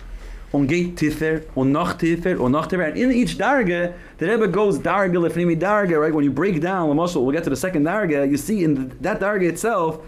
On 0.54 0.66
gate 0.66 0.96
tifer, 0.96 1.46
on 1.58 1.74
nach 1.74 2.00
tifer, 2.00 2.40
on 2.40 2.54
nach 2.54 2.70
tifer. 2.70 2.88
And 2.88 2.98
in 2.98 3.12
each 3.12 3.38
darga, 3.38 3.94
the 4.18 4.28
Rebbe 4.28 4.48
goes 4.48 4.80
darga 4.80 5.18
lefnimi 5.18 5.60
darga, 5.60 6.00
right? 6.00 6.14
When 6.14 6.24
you 6.24 6.32
break 6.32 6.62
down 6.62 6.88
the 6.88 6.96
muscle, 6.96 7.26
we'll 7.26 7.34
get 7.34 7.44
to 7.44 7.50
the 7.50 7.56
second 7.58 7.84
darga, 7.84 8.30
you 8.30 8.38
see 8.38 8.64
in 8.64 8.98
that 9.02 9.20
darga 9.20 9.50
itself, 9.50 10.00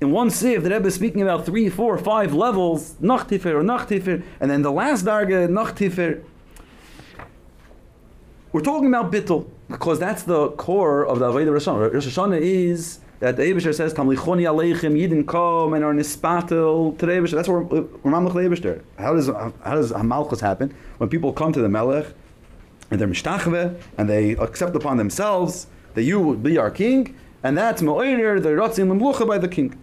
in 0.00 0.10
one 0.10 0.30
sieve, 0.30 0.62
the 0.62 0.70
Rebbe 0.70 0.86
is 0.86 0.94
speaking 0.94 1.22
about 1.22 1.44
three, 1.44 1.68
four, 1.68 1.98
five 1.98 2.32
levels, 2.32 2.94
nach 3.00 3.28
tifer 3.28 3.54
or 3.54 3.62
nach 3.62 3.88
tifer, 3.88 4.22
and 4.40 4.50
then 4.50 4.62
the 4.62 4.72
last 4.72 5.04
darga, 5.04 5.50
nach 5.50 5.74
tifer. 5.76 6.22
We're 8.52 8.62
talking 8.62 8.88
about 8.88 9.12
bittul 9.12 9.50
because 9.68 9.98
that's 9.98 10.22
the 10.22 10.50
core 10.50 11.04
of 11.04 11.18
the 11.18 11.30
Avodah 11.30 11.52
Rosh 11.52 11.66
Hashanah. 11.66 11.92
Rosh 11.92 12.06
Hashanah 12.06 12.40
is 12.40 13.00
that 13.20 13.36
the 13.36 13.42
Eibusher 13.42 13.74
says 13.74 13.92
Tamlichoni 13.92 14.42
Aleichem 14.42 14.94
Yidin 14.94 15.26
Kom 15.26 15.74
and 15.74 15.84
are 15.84 15.92
nispatel 15.92 16.96
to 16.98 17.06
the 17.06 17.12
Eibusher. 17.12 17.32
That's 17.32 17.48
where 17.48 17.62
uh, 17.62 17.84
we're 18.02 18.12
Mamlech 18.12 18.32
Eibusher. 18.32 18.82
How 18.98 19.14
does 19.14 19.28
how 19.28 19.74
does 19.74 19.92
Hamalchus 19.92 20.40
happen 20.40 20.74
when 20.98 21.10
people 21.10 21.32
come 21.32 21.52
to 21.52 21.60
the 21.60 21.68
Melech 21.68 22.06
and 22.90 23.00
they're 23.00 23.08
mishtachve 23.08 23.80
and 23.98 24.08
they 24.08 24.32
accept 24.32 24.74
upon 24.74 24.96
themselves 24.96 25.66
that 25.94 26.04
you 26.04 26.20
will 26.20 26.34
be 26.34 26.56
our 26.56 26.70
king 26.70 27.14
and 27.42 27.56
that's 27.56 27.82
Mo'ir 27.82 28.40
the 28.40 28.50
Ratzin 28.50 28.88
Lemlucha 28.88 29.26
by 29.26 29.38
the 29.38 29.48
king. 29.48 29.78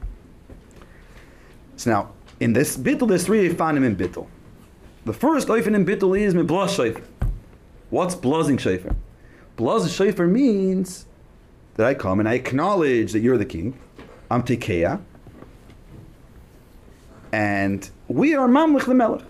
So 1.76 1.92
now 1.92 2.12
in 2.40 2.54
this 2.54 2.78
bittul 2.78 3.10
there's 3.10 3.26
three 3.26 3.50
fanim 3.50 3.86
in 3.86 3.96
bittul. 3.96 4.28
The 5.04 5.14
first 5.14 5.50
oifen 5.50 5.76
in 5.76 5.86
bittul 5.86 6.20
is 6.20 6.34
miblas 6.34 6.70
shayfer. 6.70 7.04
What's 7.92 8.16
blazing 8.16 8.58
shayfer? 8.58 8.96
Blaz 9.58 9.88
shayfer 9.88 10.30
means 10.30 11.06
that 11.76 11.88
I 11.88 11.94
come 11.94 12.20
and 12.20 12.28
I 12.28 12.34
acknowledge 12.34 13.14
that 13.14 13.20
you're 13.20 13.38
the 13.38 13.46
king. 13.46 13.78
I'm 14.30 14.44
Tekeah. 14.44 15.02
And 17.32 17.90
we 18.08 18.36
are 18.36 18.48
Mamlich 18.48 18.86
the 18.86 18.94
Melech. 18.94 19.24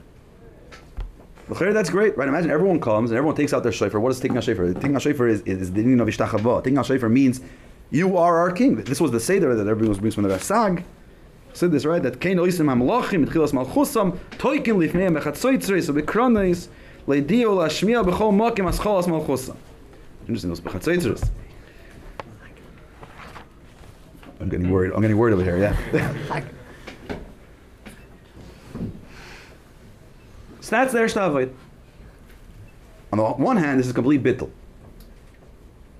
That's 1.47 1.91
great, 1.91 2.17
right? 2.17 2.27
Imagine 2.27 2.49
everyone 2.49 2.79
comes 2.79 3.11
and 3.11 3.17
everyone 3.17 3.35
takes 3.35 3.53
out 3.53 3.61
their 3.61 3.71
shayfer. 3.71 4.01
What 4.01 4.11
is 4.11 4.19
taking 4.19 4.37
out 4.37 4.43
shayfer? 4.43 4.73
Taking 4.73 4.95
out 4.95 5.01
shayfer 5.03 5.29
is, 5.29 5.41
is 5.41 5.71
the 5.71 5.83
meaning 5.83 5.99
of 5.99 6.07
ishtachava. 6.07 6.63
Taking 6.63 6.79
out 6.79 6.85
shayfer 6.85 7.11
means 7.11 7.41
you 7.91 8.17
are 8.17 8.37
our 8.37 8.51
king. 8.51 8.75
This 8.77 8.99
was 8.99 9.11
the 9.11 9.19
seder 9.19 9.53
that 9.53 9.67
everyone 9.67 9.89
was 9.89 9.99
brings 9.99 10.15
from 10.15 10.23
the 10.23 10.29
Rasag. 10.29 10.83
Said 11.53 11.71
this 11.71 11.85
right 11.85 12.01
that 12.01 12.19
kein 12.19 12.37
oisim 12.37 12.65
hamlachim 12.65 13.27
etchilas 13.27 13.53
malchusam 13.53 14.17
toikin 14.31 14.77
lifneim 14.77 15.17
bechatzoitzreis 15.17 15.89
ubekroneis 15.89 16.67
leidio 17.07 17.55
lashmiya 17.55 18.03
bechol 18.03 18.33
makim 18.33 18.67
ascholas 18.67 19.05
malchusam. 19.05 19.55
Interesting, 20.27 20.49
those. 20.49 21.23
I'm 24.39 24.49
getting 24.49 24.69
worried. 24.69 24.91
I'm 24.93 25.01
getting 25.01 25.17
worried 25.17 25.33
over 25.33 25.43
here. 25.43 25.57
Yeah. 25.57 25.75
so 30.61 30.71
that's 30.71 30.93
their. 30.93 31.07
On 33.11 33.17
the 33.17 33.23
one 33.23 33.57
hand, 33.57 33.79
this 33.79 33.87
is 33.87 33.93
complete 33.93 34.23
bittul. 34.23 34.49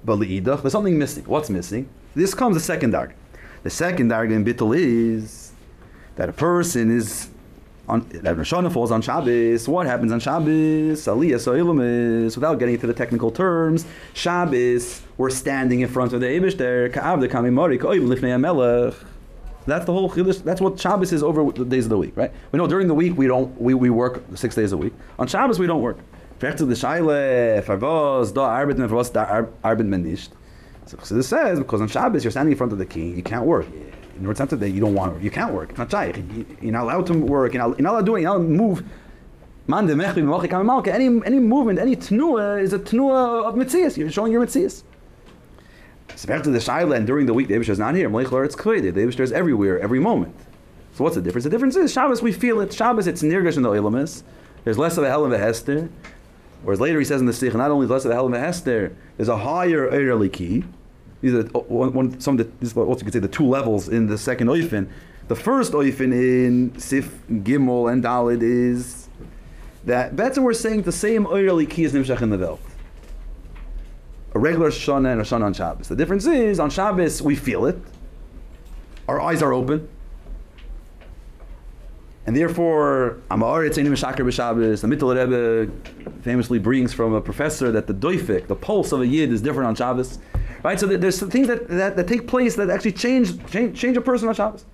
But 0.04 0.20
liidach, 0.20 0.62
there's 0.62 0.72
something 0.72 0.98
missing. 0.98 1.24
What's 1.26 1.50
missing? 1.50 1.88
This 2.14 2.34
comes 2.34 2.56
the 2.56 2.62
second 2.62 2.92
darg. 2.92 3.14
The 3.64 3.70
second 3.70 4.10
darg 4.10 4.32
in 4.32 4.44
bittul 4.44 4.78
is 4.78 5.54
that 6.16 6.30
a 6.30 6.34
person 6.34 6.96
is 6.96 7.30
on 7.88 8.04
Hashanah 8.04 8.72
falls 8.72 8.92
on 8.92 9.02
Shabbos. 9.02 9.68
What 9.68 9.86
happens 9.86 10.12
on 10.12 10.20
Shabbos? 10.20 11.06
Aliyah 11.06 11.40
So'ilumis. 11.40 12.36
Without 12.36 12.60
getting 12.60 12.76
into 12.76 12.88
the 12.88 12.94
technical 12.94 13.32
terms, 13.32 13.86
Shabbos, 14.14 15.02
we're 15.18 15.30
standing 15.30 15.82
in 15.82 15.88
front 15.88 16.14
of 16.14 16.22
the 16.22 16.28
Eibush 16.28 16.58
there. 16.58 16.90
Kamimori 16.90 17.80
Ka'oim 17.80 18.08
Lifnei 18.08 18.36
HaMelech. 18.36 18.96
That's 19.68 19.86
the 19.86 19.94
whole 19.94 20.12
chiddush. 20.12 20.44
That's 20.44 20.62
what 20.62 20.80
Shabbos 20.80 21.12
is 21.12 21.24
over 21.24 21.52
the 21.52 21.66
days 21.66 21.86
of 21.86 21.90
the 21.90 21.98
week, 21.98 22.16
right? 22.16 22.32
We 22.52 22.58
know 22.58 22.68
during 22.68 22.88
the 22.88 22.94
week 22.94 23.18
we 23.18 23.28
don't 23.28 23.60
we, 23.60 23.74
we 23.74 23.90
work 23.90 24.24
six 24.36 24.56
days 24.56 24.72
a 24.72 24.78
week. 24.78 24.94
On 25.18 25.28
Shabbos 25.28 25.60
we 25.60 25.68
don't 25.68 25.82
work. 25.82 25.98
Vecht 26.40 26.58
the 26.58 26.66
Shaile, 26.66 27.64
Farvos, 27.64 28.34
Da 28.34 28.60
Arbit 28.60 28.78
Da. 29.14 30.36
So 30.86 30.98
Chassidus 30.98 31.24
says 31.24 31.60
because 31.60 31.82
on 31.82 31.88
Shabbos 31.88 32.24
you're 32.24 32.32
standing 32.32 32.52
in 32.52 32.58
front 32.58 32.74
of 32.74 32.78
the 32.78 32.86
king, 32.86 33.16
you 33.16 33.24
can't 33.24 33.46
work. 33.46 33.66
The 34.20 34.34
sense 34.36 34.52
that 34.52 34.70
you 34.70 34.80
don't 34.80 34.94
want 34.94 35.18
to, 35.18 35.24
you 35.24 35.30
can't 35.30 35.54
work. 35.54 35.70
It's 35.72 35.78
not 35.78 35.92
shaykh. 35.92 36.18
You- 36.18 36.46
You're 36.62 36.72
not 36.72 36.84
allowed 36.84 37.08
to 37.08 37.14
work. 37.14 37.54
You're 37.54 37.68
not, 37.68 37.78
you're 37.78 37.84
not 37.84 37.92
allowed 37.92 38.00
to 38.02 38.06
do 38.06 38.16
it. 38.16 38.22
You're 38.22 38.30
not 38.30 38.38
allowed 38.38 38.48
to 38.48 38.54
move. 38.54 38.84
Any 39.68 41.22
any 41.26 41.40
movement, 41.40 41.80
any 41.80 41.96
tnua 41.96 42.62
is 42.62 42.72
a 42.72 42.80
tnua 42.80 43.46
of 43.46 43.56
mitzias. 43.56 43.98
You're 43.98 44.12
showing 44.12 44.32
your 44.32 44.46
mitzias. 44.46 44.84
So 46.16 46.42
to 46.42 46.50
the 46.50 46.60
shaila, 46.60 46.96
and 46.96 47.08
during 47.08 47.26
the 47.26 47.34
week 47.34 47.48
the 47.48 47.56
Eibush 47.56 47.70
is 47.70 47.80
not 47.80 47.96
here. 47.96 48.08
Lord, 48.10 48.46
it's 48.46 48.56
kvede. 48.56 48.94
The 48.94 49.02
Eibush 49.02 49.20
is 49.20 49.32
everywhere, 49.32 49.80
every 49.80 50.00
moment. 50.00 50.36
So 50.94 51.04
what's 51.04 51.16
the 51.16 51.22
difference? 51.22 51.44
The 51.44 51.50
difference 51.50 51.76
is 51.76 51.92
Shabbos 51.92 52.22
we 52.22 52.32
feel 52.32 52.62
it. 52.62 52.72
Shabbos 52.72 53.08
it's 53.08 53.22
nirgash 53.22 53.58
in 53.58 53.64
the 53.64 53.70
ilamis. 53.70 54.24
There's 54.64 54.78
less 54.78 54.98
of 54.98 55.04
a 55.04 55.10
hell 55.10 55.26
of 55.26 55.32
a 55.32 55.38
hester. 55.38 55.90
Whereas 56.64 56.80
later 56.80 57.00
he 57.00 57.06
says 57.06 57.20
in 57.20 57.28
the 57.28 57.34
Sikh, 57.34 57.54
not 57.54 57.70
only 57.70 57.86
less 57.86 58.06
of 58.06 58.12
a 58.12 58.14
hell 58.14 58.28
of 58.28 58.34
a 58.34 58.40
hester, 58.40 58.96
there's 59.18 59.30
a 59.30 59.38
higher 59.38 59.88
early 59.90 60.30
key. 60.30 60.64
These 61.26 61.34
are 61.34 61.42
one, 61.42 61.92
one, 61.92 62.20
some 62.20 62.40
of 62.40 62.46
the, 62.46 62.52
this 62.60 62.70
is 62.70 62.76
what 62.76 62.88
you 63.00 63.04
could 63.04 63.12
say 63.12 63.18
the 63.18 63.28
two 63.28 63.48
levels 63.48 63.90
in 63.90 64.06
the 64.06 64.16
second 64.16 64.46
oifen. 64.48 64.88
The 65.28 65.36
first 65.36 65.72
oifen 65.72 66.14
in 66.14 66.78
Sif, 66.80 67.18
Gimel, 67.28 67.92
and 67.92 68.04
Dalid 68.04 68.44
is 68.44 69.10
that 69.86 70.16
better 70.16 70.40
we're 70.40 70.54
saying 70.54 70.84
the 70.84 70.92
same 70.92 71.26
early 71.26 71.66
key 71.66 71.84
as 71.84 71.94
Nimshach 71.94 72.22
in 72.22 72.30
the 72.30 72.38
Welt. 72.38 72.62
A 74.36 74.38
regular 74.38 74.70
Shana 74.70 75.14
and 75.14 75.22
a 75.22 75.24
Shana 75.24 75.46
on 75.46 75.56
Shabbos. 75.56 75.88
The 75.88 75.96
difference 75.96 76.28
is 76.28 76.60
on 76.60 76.70
Shabbos 76.70 77.24
we 77.24 77.36
feel 77.36 77.66
it, 77.66 77.80
our 79.08 79.20
eyes 79.20 79.42
are 79.42 79.52
open, 79.52 79.90
and 82.28 82.36
therefore, 82.36 83.18
Amar 83.32 83.64
Etzenim 83.64 83.94
Shakar 83.94 84.18
B'Shabbos, 84.18 84.82
the 84.82 84.88
Mittel 84.88 85.16
Rebbe 85.16 85.72
famously 86.22 86.60
brings 86.60 86.94
from 86.94 87.14
a 87.14 87.22
professor 87.22 87.72
that 87.72 87.88
the 87.88 87.96
doifik, 87.96 88.46
the 88.46 88.56
pulse 88.56 88.92
of 88.92 89.02
a 89.02 89.08
yid, 89.08 89.32
is 89.32 89.42
different 89.42 89.70
on 89.70 89.76
Shabbos. 89.76 90.20
Right? 90.66 90.80
So 90.80 90.88
there's 90.88 91.22
things 91.22 91.48
that, 91.48 91.68
that, 91.68 91.96
that 91.96 92.08
take 92.08 92.28
place 92.28 92.56
that 92.56 92.72
actually 92.72 92.94
change, 92.94 93.28
change, 93.52 93.80
change 93.80 93.98
a 93.98 94.02
person 94.02 94.28
on 94.30 94.34
Shabbos. 94.34 94.66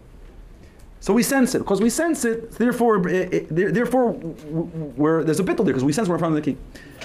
So 1.02 1.12
we 1.12 1.22
sense 1.22 1.54
it. 1.54 1.60
Because 1.60 1.82
we 1.82 1.90
sense 1.90 2.24
it, 2.24 2.52
therefore, 2.52 3.06
it, 3.10 3.34
it- 3.34 3.74
therefore 3.74 4.14
we're, 4.14 5.22
there's 5.26 5.42
a 5.42 5.44
bittul 5.44 5.66
there, 5.66 5.74
because 5.74 5.84
we 5.84 5.92
sense 5.92 6.08
we're 6.08 6.16
in 6.16 6.20
front 6.20 6.38
of 6.38 6.42
the 6.42 6.50
king. 6.54 6.58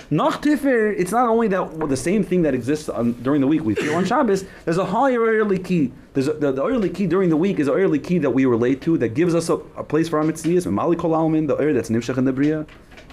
Nach 0.08 0.40
Tifir, 0.40 0.94
it's 0.96 1.10
not 1.10 1.26
only 1.26 1.48
that 1.48 1.72
well, 1.72 1.88
the 1.88 1.96
same 1.96 2.22
thing 2.22 2.42
that 2.42 2.54
exists 2.54 2.88
on, 2.88 3.14
during 3.24 3.40
the 3.40 3.48
week 3.48 3.64
we 3.64 3.74
feel 3.74 3.96
on 3.96 4.04
Shabbos, 4.12 4.44
there's 4.64 4.78
a 4.78 4.84
higher 4.84 5.20
early 5.20 5.58
key. 5.58 5.92
There's 6.14 6.28
a, 6.28 6.34
the, 6.34 6.52
the 6.52 6.64
early 6.64 6.88
key 6.88 7.08
during 7.08 7.28
the 7.28 7.36
week 7.36 7.58
is 7.58 7.66
an 7.66 7.74
early 7.74 7.98
key 7.98 8.18
that 8.18 8.30
we 8.30 8.46
relate 8.46 8.82
to 8.82 8.96
that 8.98 9.14
gives 9.14 9.34
us 9.34 9.48
a, 9.48 9.54
a 9.76 9.82
place 9.82 10.08
for 10.08 10.20
our 10.20 10.24
mitzvahs. 10.24 10.70
Mali 10.70 10.96
kol 10.96 11.10
almin, 11.10 11.48
the 11.48 11.60
ear 11.60 11.74
that's 11.74 11.90
nimshach 11.90 12.18
in 12.18 12.24
the 12.24 12.32
bria, 12.32 12.64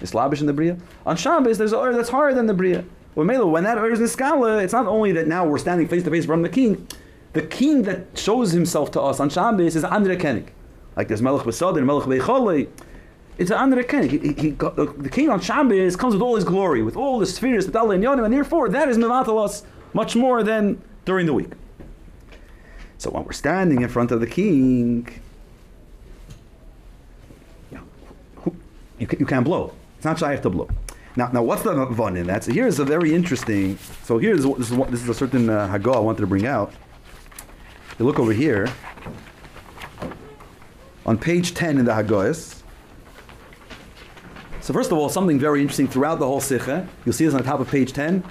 is 0.02 0.12
labish 0.12 0.38
in 0.38 0.46
the 0.46 0.52
bria. 0.52 0.78
On 1.04 1.16
Shabbos, 1.16 1.58
there's 1.58 1.72
an 1.72 1.80
ear 1.80 1.96
that's 1.96 2.10
higher 2.10 2.32
than 2.32 2.46
the 2.46 2.54
bria. 2.54 2.84
When 3.14 3.26
that 3.64 3.78
is 3.92 4.00
in 4.00 4.06
skala, 4.06 4.62
it's 4.62 4.72
not 4.72 4.86
only 4.86 5.12
that 5.12 5.26
now 5.28 5.46
we're 5.46 5.58
standing 5.58 5.86
face 5.88 6.02
to 6.04 6.10
face 6.10 6.26
from 6.26 6.42
the 6.42 6.48
king. 6.48 6.86
The 7.32 7.42
king 7.42 7.82
that 7.82 8.16
shows 8.16 8.52
himself 8.52 8.90
to 8.92 9.00
us 9.00 9.20
on 9.20 9.28
Shabbos 9.30 9.76
is 9.76 9.84
Andre. 9.84 10.44
Like 10.96 11.08
there's 11.08 11.22
Melech 11.22 11.44
Besad 11.46 11.76
and 11.76 11.86
Melech 11.86 12.04
Beichole. 12.06 12.68
It's 13.38 13.50
an 13.50 13.56
Andre. 13.56 13.84
He, 14.08 14.18
he, 14.18 14.32
he 14.32 14.50
the, 14.50 14.94
the 14.96 15.08
king 15.08 15.28
on 15.30 15.40
Shabbos 15.40 15.96
comes 15.96 16.14
with 16.14 16.22
all 16.22 16.36
his 16.36 16.44
glory, 16.44 16.82
with 16.82 16.96
all 16.96 17.18
the 17.18 17.26
spheres, 17.26 17.68
Allah 17.74 17.94
and 17.94 18.04
Yonim, 18.04 18.24
and 18.24 18.32
therefore 18.32 18.68
that 18.68 18.88
is 18.88 18.96
Mevatel 18.98 19.44
us 19.44 19.64
much 19.92 20.14
more 20.16 20.42
than 20.44 20.80
during 21.04 21.26
the 21.26 21.32
week. 21.34 21.50
So 22.98 23.10
when 23.10 23.24
we're 23.24 23.32
standing 23.32 23.82
in 23.82 23.88
front 23.88 24.12
of 24.12 24.20
the 24.20 24.26
king, 24.28 25.08
yeah, 27.72 27.80
who- 28.36 28.56
you, 28.98 29.06
ca- 29.06 29.16
you 29.18 29.26
can't 29.26 29.44
blow. 29.44 29.72
It's 29.96 30.04
not 30.04 30.18
shy 30.18 30.36
to 30.36 30.50
blow. 30.50 30.68
Now, 31.16 31.28
now 31.28 31.42
what's 31.42 31.62
the 31.62 31.86
fun 31.96 32.16
in 32.16 32.26
that? 32.26 32.44
So 32.44 32.52
here's 32.52 32.78
a 32.78 32.84
very 32.84 33.14
interesting. 33.14 33.78
So 34.02 34.18
here's 34.18 34.44
this 34.44 34.70
is 34.70 34.76
this 34.88 35.02
is 35.02 35.08
a 35.08 35.14
certain 35.14 35.48
uh, 35.48 35.68
I 35.72 35.98
wanted 35.98 36.20
to 36.20 36.26
bring 36.26 36.46
out. 36.46 36.72
You 37.98 38.04
look 38.04 38.18
over 38.18 38.32
here 38.32 38.68
on 41.06 41.16
page 41.16 41.54
10 41.54 41.78
in 41.78 41.84
the 41.84 41.92
Hagahs. 41.92 42.62
So 44.60 44.72
first 44.72 44.90
of 44.90 44.98
all, 44.98 45.08
something 45.08 45.38
very 45.38 45.60
interesting 45.60 45.86
throughout 45.86 46.18
the 46.18 46.26
whole 46.26 46.40
Sikha. 46.40 46.88
You'll 47.04 47.12
see 47.12 47.26
this 47.26 47.34
on 47.34 47.42
the 47.42 47.46
top 47.46 47.60
of 47.60 47.70
page 47.70 47.92
10. 47.92 48.24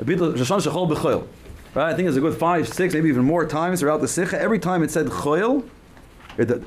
A 0.00 0.04
bit 0.04 0.20
of 0.20 0.34
Shoshan 0.34 0.60
Shechol 0.60 0.90
B'choil. 0.90 1.26
Right? 1.74 1.92
I 1.92 1.94
think 1.94 2.08
it's 2.08 2.16
a 2.16 2.20
good 2.20 2.36
five, 2.36 2.68
six, 2.68 2.92
maybe 2.92 3.08
even 3.08 3.24
more 3.24 3.46
times 3.46 3.80
throughout 3.80 4.00
the 4.00 4.08
Sikha. 4.08 4.38
Every 4.40 4.58
time 4.58 4.82
it 4.82 4.90
said 4.90 5.06
Choil, 5.06 5.66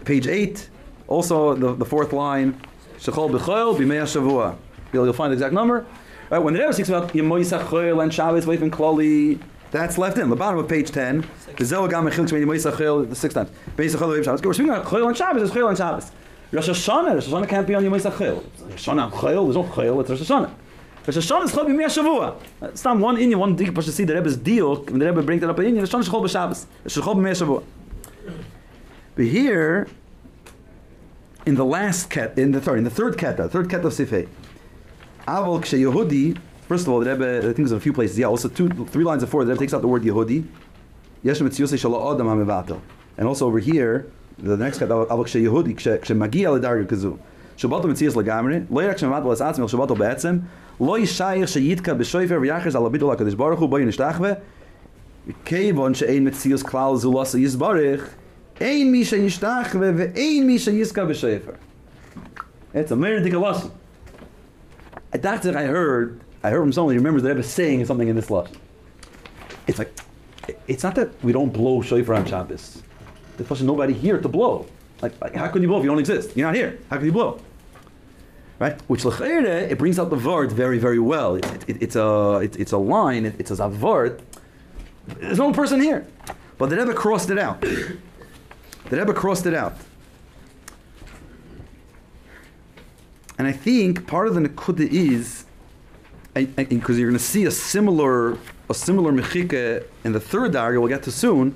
page 0.06 0.28
8, 0.28 0.70
also 1.08 1.54
the, 1.54 1.76
the 1.76 1.86
fourth 1.86 2.14
line, 2.14 2.60
Shechol 2.98 3.30
b'choil 3.30 3.78
b'mei 3.78 4.04
shavua. 4.04 4.56
You'll, 4.94 5.06
you'll 5.06 5.14
find 5.14 5.32
the 5.32 5.36
exact 5.36 5.54
number. 5.54 5.86
Right, 6.30 6.40
when 6.40 6.54
the 6.54 6.62
Rebbe 6.62 6.74
speaks 6.74 6.90
about 6.90 7.10
Yemoy 7.10 7.42
Sachol 7.42 8.02
and 8.02 8.14
Shabbos, 8.14 8.48
Leif 8.48 8.62
and 8.62 8.72
Klali, 8.72 9.42
that's 9.72 9.98
left 9.98 10.18
in. 10.18 10.30
The 10.30 10.36
bottom 10.36 10.60
of 10.60 10.68
page 10.68 10.92
10. 10.92 11.26
The 11.58 11.66
Zohar 11.66 11.90
Gam 11.90 12.06
Mechil 12.06 12.28
Shmei 12.28 12.46
Yemoy 12.46 12.72
Sachol, 12.72 13.10
the 13.10 13.16
sixth 13.16 13.36
time. 13.36 13.48
B'mei 13.76 13.94
Sachol 13.94 14.10
Leif 14.10 14.26
Shabbos. 14.26 14.42
We're 14.42 14.54
speaking 14.54 14.72
about 14.72 14.86
Chol 14.86 15.08
and 15.08 15.18
Shabbos, 15.18 15.44
it's 15.44 15.52
Chol 15.52 15.70
and 15.70 15.78
Shabbos. 15.78 16.12
Rosh 16.52 16.70
Hashanah, 16.70 17.14
Rosh 17.16 17.28
Hashanah 17.28 17.48
can't 17.48 17.68
be 17.68 17.76
on 17.76 17.84
Yemoy 17.84 18.02
Sachol. 18.02 18.44
Rosh 18.70 18.88
Hashanah, 18.88 19.12
Chol, 19.12 19.46
there's 19.46 19.56
no 19.56 19.64
Chol, 19.64 20.02
it's 20.02 20.10
Rosh 20.10 20.22
Hashanah. 20.22 20.52
Rosh 21.08 21.18
Hashanah 21.18 21.44
is 21.46 21.52
Chol 21.52 21.66
b'mei 21.66 21.86
Shavua. 21.86 22.36
It's 22.62 22.84
not 22.84 22.98
one 22.98 23.18
Inyan, 23.18 23.36
one 23.36 23.56
Dik, 23.56 23.74
to 23.74 23.82
see 23.84 24.04
the 24.04 24.16
Rebbe's 24.16 24.38
deal, 24.38 24.84
when 24.84 25.00
the 25.00 25.06
Rebbe 25.06 25.22
brings 25.22 25.42
that 25.42 25.50
up 25.50 25.60
in 25.60 25.76
Inyan, 25.76 25.82
Rosh 25.82 25.92
Hashanah 25.92 26.00
is 26.02 26.10
Chol 26.10 26.24
b'Shabbos. 26.24 26.66
It's 26.86 26.98
Chol 26.98 27.16
b'mei. 27.16 27.64
But 29.16 29.26
here, 29.26 29.88
in 31.46 31.56
the 31.56 31.66
last 31.66 32.10
ket, 32.10 32.38
in 32.38 32.52
the 32.52 32.62
sorry, 32.62 32.78
in 32.78 32.84
the 32.84 32.90
third 32.90 33.18
ket, 33.18 33.38
the 33.38 33.50
third 33.50 33.70
ket 33.70 33.84
of 33.84 33.94
Sifei, 33.94 34.28
Kshe 35.28 35.80
Yehudi. 35.80 36.38
First 36.68 36.88
of 36.88 36.94
all, 36.94 37.00
the 37.00 37.12
Rebbe, 37.12 37.38
I 37.40 37.42
think 37.42 37.58
there's 37.58 37.72
a 37.72 37.80
few 37.80 37.94
places. 37.94 38.18
Yeah, 38.18 38.28
also 38.28 38.48
two, 38.48 38.70
three 38.70 39.04
lines 39.04 39.24
before, 39.24 39.44
the 39.44 39.52
Rebbe 39.52 39.60
takes 39.60 39.74
out 39.74 39.82
the 39.82 39.88
word 39.88 40.04
Yehudi. 40.04 40.46
And 43.18 43.28
also 43.28 43.48
over 43.48 43.60
here, 43.60 44.12
the 44.40 44.58
next 44.58 44.80
Aval 44.80 45.08
Kshe 45.08 45.42
Yehudi, 45.44 45.76
Kshe 45.76 46.16
Ledarga 46.16 47.20
Lagamri, 47.58 48.66
Lo 48.72 48.82
Yak 48.82 48.98
Shemavat 48.98 49.26
Las 49.26 49.42
Atzmi 49.42 49.70
Shabbato 49.70 49.96
Be'etzem, 49.98 50.44
Lo 50.80 50.98
Yishayich 50.98 51.44
Sheyitka 51.44 51.96
B'Shoifer 51.96 52.40
V'Yachers 52.40 52.74
Ala 52.74 52.90
Bidol 52.90 53.16
HaKadosh 53.16 53.38
Baruch 53.38 53.60
Hu 53.60 53.68
Bo 53.68 53.78
Yishtachve, 53.78 54.42
Kevon 55.46 55.96
She'ein 55.96 56.26
Mitzios 56.26 56.64
Klal 56.64 57.00
Zulasa 57.00 57.40
Yisbarich, 57.40 58.10
Ein 58.62 58.92
mi 58.92 59.04
sheyishtachve 59.04 60.14
ve'ein 60.14 60.46
mi 60.46 60.58
sheyiska 60.58 61.04
b'shefer. 61.08 61.58
It's 62.76 62.92
a 62.92 62.96
very 62.96 63.20
lesson. 63.32 63.72
I 65.14 65.18
thought 65.18 65.42
that 65.44 65.56
I 65.56 65.64
heard, 65.66 66.22
I 66.44 66.50
heard 66.50 66.62
from 66.62 66.74
someone 66.74 66.94
who 66.94 67.00
remembers 67.00 67.24
the 67.24 67.30
Rebbe 67.30 67.44
saying 67.44 67.86
something 67.86 68.08
in 68.08 68.16
this 68.16 68.30
lesson. 68.30 68.58
It's 69.68 69.78
like, 69.78 69.92
it's 70.68 70.84
not 70.84 70.96
that 70.96 71.24
we 71.24 71.32
don't 71.32 71.52
blow 71.52 71.82
shofar 71.82 72.16
on 72.16 72.26
Shabbos. 72.26 72.82
There's 73.38 73.48
plus 73.48 73.62
nobody 73.62 73.94
here 73.94 74.20
to 74.20 74.28
blow. 74.28 74.66
Like, 75.02 75.20
like, 75.22 75.36
how 75.36 75.48
could 75.48 75.62
you 75.62 75.68
blow 75.68 75.78
if 75.78 75.84
you 75.84 75.90
don't 75.90 76.00
exist? 76.00 76.36
You're 76.36 76.48
not 76.48 76.56
here. 76.56 76.80
How 76.90 76.98
could 76.98 77.06
you 77.06 77.12
blow? 77.12 77.40
Right? 78.60 78.80
Which 78.88 79.04
l'chayre, 79.04 79.70
it 79.70 79.78
brings 79.78 79.98
out 79.98 80.10
the 80.12 80.16
vart 80.18 80.52
very, 80.52 80.78
very 80.78 81.00
well. 81.00 81.36
It, 81.36 81.46
it, 81.46 81.70
it, 81.70 81.82
it's 81.82 81.96
a, 81.96 82.40
it, 82.44 82.60
it's 82.60 82.72
a 82.72 82.78
line. 82.78 83.26
It, 83.26 83.36
it's 83.40 83.52
a 83.52 83.56
zavart. 83.56 84.22
There's 85.08 85.40
no 85.40 85.52
person 85.52 85.82
here, 85.82 86.06
but 86.58 86.70
the 86.70 86.78
Rebbe 86.78 86.94
crossed 86.94 87.30
it 87.30 87.38
out. 87.38 87.64
The 88.90 88.98
Rebbe 88.98 89.14
crossed 89.14 89.46
it 89.46 89.54
out. 89.54 89.78
And 93.42 93.48
I 93.48 93.54
think 93.54 94.06
part 94.06 94.28
of 94.28 94.36
the 94.36 94.42
Nekuda 94.42 94.88
is, 94.88 95.46
because 96.36 97.00
you're 97.00 97.10
going 97.10 97.18
to 97.18 97.26
see 97.26 97.46
a 97.46 97.50
similar 97.50 98.38
a 98.70 98.74
similar 98.76 99.12
mechike 99.12 99.84
in 100.04 100.12
the 100.12 100.20
third 100.20 100.52
darga 100.52 100.80
we'll 100.80 100.88
get 100.88 101.02
to 101.02 101.12
soon. 101.12 101.56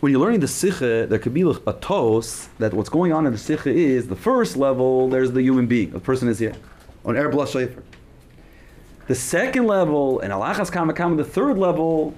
When 0.00 0.10
you're 0.10 0.20
learning 0.20 0.40
the 0.40 0.48
sikha, 0.48 1.06
there 1.08 1.20
could 1.20 1.32
be 1.32 1.42
a 1.42 1.72
tos 1.74 2.48
that 2.58 2.74
what's 2.74 2.88
going 2.88 3.12
on 3.12 3.24
in 3.24 3.30
the 3.30 3.38
sikha 3.38 3.70
is 3.70 4.08
the 4.08 4.16
first 4.16 4.56
level. 4.56 5.08
There's 5.08 5.30
the 5.30 5.40
human 5.40 5.68
being, 5.68 5.92
the 5.92 6.00
person 6.00 6.26
is 6.26 6.40
here 6.40 6.56
on 7.04 7.16
air 7.16 7.28
blush 7.28 7.52
shayfer. 7.52 7.84
The 9.06 9.14
second 9.14 9.68
level, 9.68 10.18
and 10.18 10.32
alachas 10.32 10.72
kamakam, 10.72 11.16
the 11.16 11.22
third 11.22 11.56
level, 11.56 12.12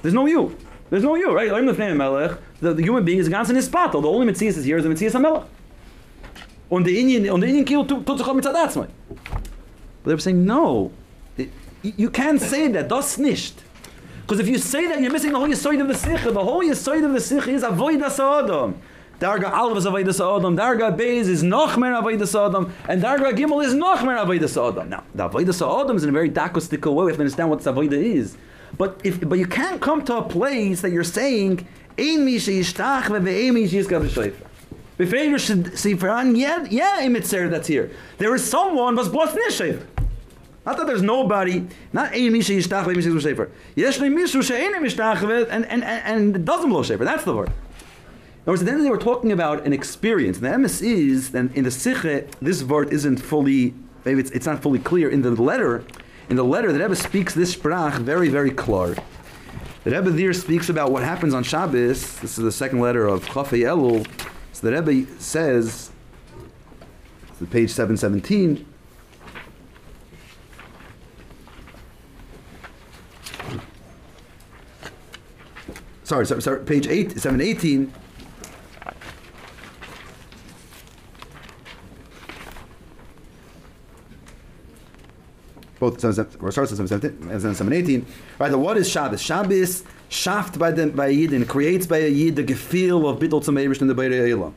there's 0.00 0.14
no 0.14 0.24
you. 0.24 0.56
There's 0.88 1.04
no 1.04 1.14
you, 1.14 1.34
right? 1.34 1.50
The, 1.50 2.38
the 2.60 2.82
human 2.82 3.04
being 3.04 3.18
is 3.18 3.28
ganz 3.28 3.50
in 3.50 3.56
his 3.56 3.66
spot. 3.66 3.92
The 3.92 4.00
only 4.00 4.32
Metzias 4.32 4.56
is 4.56 4.64
here 4.64 4.78
is 4.78 4.84
the 4.84 4.90
Metzias 4.90 5.12
HaMelech. 5.12 5.44
On 6.70 6.82
the 6.82 7.00
Indian, 7.00 7.28
on 7.30 7.40
the 7.40 7.46
Indian 7.46 7.64
kilo, 7.64 7.84
tut 7.84 8.18
sich 8.18 8.26
But 8.76 8.90
they're 10.04 10.18
saying, 10.18 10.44
no, 10.44 10.92
it, 11.36 11.50
you 11.82 12.10
can't 12.10 12.40
say 12.40 12.68
that, 12.68 12.88
das 12.88 13.16
nicht. 13.18 13.62
Because 14.22 14.40
if 14.40 14.48
you 14.48 14.58
say 14.58 14.86
that, 14.88 15.00
you're 15.00 15.10
missing 15.10 15.32
the 15.32 15.38
whole 15.38 15.48
Yisoid 15.48 15.80
of 15.80 15.88
the 15.88 15.94
Sikha. 15.94 16.30
The 16.30 16.44
whole 16.44 16.62
Yisoid 16.62 17.02
of 17.02 17.14
the 17.14 17.20
Sikha 17.20 17.50
is 17.50 17.62
Avoid 17.62 18.00
Sa'adam. 18.12 18.78
Darga 19.18 19.50
Alv 19.50 19.78
is 19.78 19.86
Avoid 19.86 20.14
Sa'adam. 20.14 20.54
Darga 20.54 20.94
Beis 20.94 21.28
is 21.28 21.42
Nochmer 21.42 21.98
Avoid 21.98 22.28
Sa'adam. 22.28 22.70
And 22.86 23.02
Darga 23.02 23.32
Gimel 23.32 23.64
is 23.64 23.72
Nochmer 23.72 24.22
Avoid 24.22 24.46
Sa'adam. 24.46 24.90
Now, 24.90 25.04
the 25.14 25.24
Avoid 25.24 25.54
Sa'adam 25.54 25.96
is 25.96 26.02
in 26.02 26.10
a 26.10 26.12
very 26.12 26.28
dakostical 26.28 26.94
way. 26.94 27.06
We 27.06 27.12
have 27.12 27.16
to 27.16 27.22
understand 27.22 27.48
what 27.48 27.66
Avoid 27.66 27.94
is. 27.94 28.36
But 28.76 29.00
if 29.02 29.26
but 29.26 29.38
you 29.38 29.46
can't 29.46 29.80
come 29.80 30.04
to 30.04 30.18
a 30.18 30.22
place 30.22 30.82
that 30.82 30.90
you're 30.90 31.04
saying 31.04 31.66
ein 31.98 32.24
mi 32.24 32.36
sheishtach 32.36 33.08
ve 33.08 33.18
ve'ein 33.18 33.54
mi 33.54 33.68
sheisgav 33.68 34.08
shayfer. 34.08 34.46
Befeiru 34.98 35.38
should 35.38 35.78
see 35.78 35.94
for 35.94 36.08
an 36.08 36.36
yeah 36.36 36.66
yeah 36.70 37.00
imitzer 37.02 37.50
that's 37.50 37.68
here. 37.68 37.90
There 38.18 38.34
is 38.34 38.48
someone 38.48 38.96
was 38.96 39.08
blos 39.08 39.30
nishaver. 39.30 39.86
Not 40.66 40.76
that 40.76 40.86
there's 40.86 41.02
nobody, 41.02 41.66
not 41.92 42.12
ein 42.12 42.32
mi 42.32 42.40
sheishtach 42.40 42.86
ve 42.86 42.94
ve'ein 42.94 43.14
mi 43.14 43.20
sheisgav 43.20 43.50
Yesh 43.74 43.98
le 43.98 44.06
mishu 44.08 44.42
she'ein 44.42 44.72
mishtach 44.74 45.22
and 45.50 45.66
and 45.66 45.84
and 45.84 46.34
and 46.34 46.46
doesn't 46.46 46.70
blow 46.70 46.82
shaver. 46.82 47.04
That's 47.04 47.24
the 47.24 47.34
word. 47.34 47.52
In 48.48 48.52
other 48.52 48.52
words, 48.52 48.64
then 48.64 48.82
they 48.82 48.88
were 48.88 48.96
talking 48.96 49.30
about 49.30 49.66
an 49.66 49.74
experience. 49.74 50.38
The 50.38 50.56
MS 50.56 50.80
is, 50.80 51.32
then 51.32 51.50
in 51.54 51.64
the 51.64 51.70
Sikhe, 51.70 52.30
this 52.40 52.62
word 52.62 52.90
isn't 52.94 53.18
fully, 53.18 53.74
maybe 54.06 54.20
it's, 54.20 54.30
it's 54.30 54.46
not 54.46 54.62
fully 54.62 54.78
clear. 54.78 55.10
In 55.10 55.20
the 55.20 55.32
letter, 55.32 55.84
in 56.30 56.36
the 56.36 56.44
letter, 56.44 56.72
the 56.72 56.78
Rebbe 56.78 56.96
speaks 56.96 57.34
this 57.34 57.54
sprach 57.54 57.98
very, 57.98 58.30
very 58.30 58.50
clear. 58.50 58.96
The 59.88 59.96
Rebbe 59.96 60.10
there 60.10 60.34
speaks 60.34 60.68
about 60.68 60.92
what 60.92 61.02
happens 61.02 61.32
on 61.32 61.42
Shabbos. 61.42 62.18
This 62.18 62.36
is 62.36 62.44
the 62.44 62.52
second 62.52 62.80
letter 62.80 63.06
of 63.06 63.24
Chafei 63.24 63.60
Elul. 63.60 64.06
So 64.52 64.68
the 64.68 64.82
Rebbe 64.82 65.10
says, 65.18 65.90
page 67.48 67.70
717, 67.70 68.66
sorry, 76.04 76.26
sorry, 76.26 76.42
sorry 76.42 76.64
page 76.66 76.86
8, 76.86 77.18
718, 77.18 77.90
both 85.78 85.98
starts 85.98 86.18
at 86.18 86.32
718. 86.32 88.06
Right, 88.38 88.50
the 88.50 88.58
what 88.58 88.76
is 88.76 88.88
Shabbos? 88.88 89.22
Shabbos 89.22 89.84
shaft 90.08 90.58
by 90.58 90.70
the 90.70 90.88
by 90.88 91.12
Yidin 91.12 91.46
creates 91.46 91.86
by 91.86 91.98
a 91.98 92.08
Yid 92.08 92.36
the 92.36 92.44
gefil 92.44 93.08
of 93.08 93.18
bittul 93.18 93.42
tzameivish 93.42 93.80
in 93.80 93.86
the 93.86 93.94
Beirei 93.94 94.28
Eilam. 94.28 94.54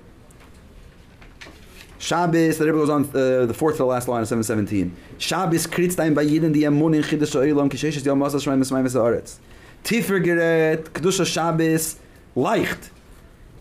Shabbos, 2.00 2.58
the 2.58 2.66
Rebbe 2.66 2.78
goes 2.78 2.90
on 2.90 3.04
uh, 3.04 3.46
the 3.46 3.54
fourth 3.54 3.76
to 3.76 3.80
the 3.80 3.86
last 3.86 4.08
line 4.08 4.22
of 4.22 4.28
717. 4.28 4.96
Shabbos 5.20 5.68
kritz 5.68 5.96
time 5.96 6.14
by 6.14 6.26
Yidin 6.26 6.54
the 6.54 6.64
Amun 6.64 6.96
in 6.96 7.04
Chiddush 7.04 7.36
Eilam 7.36 7.70
kishesh 7.70 8.04
yom 8.04 8.20
masas 8.20 8.46
shmeim 8.46 8.62
esmaim 8.62 8.88
esaretz. 8.88 9.38
Tifer 9.84 10.24
geret 10.24 10.86
kedusha 10.90 11.26
Shabbos 11.26 11.98
leicht. 12.36 12.90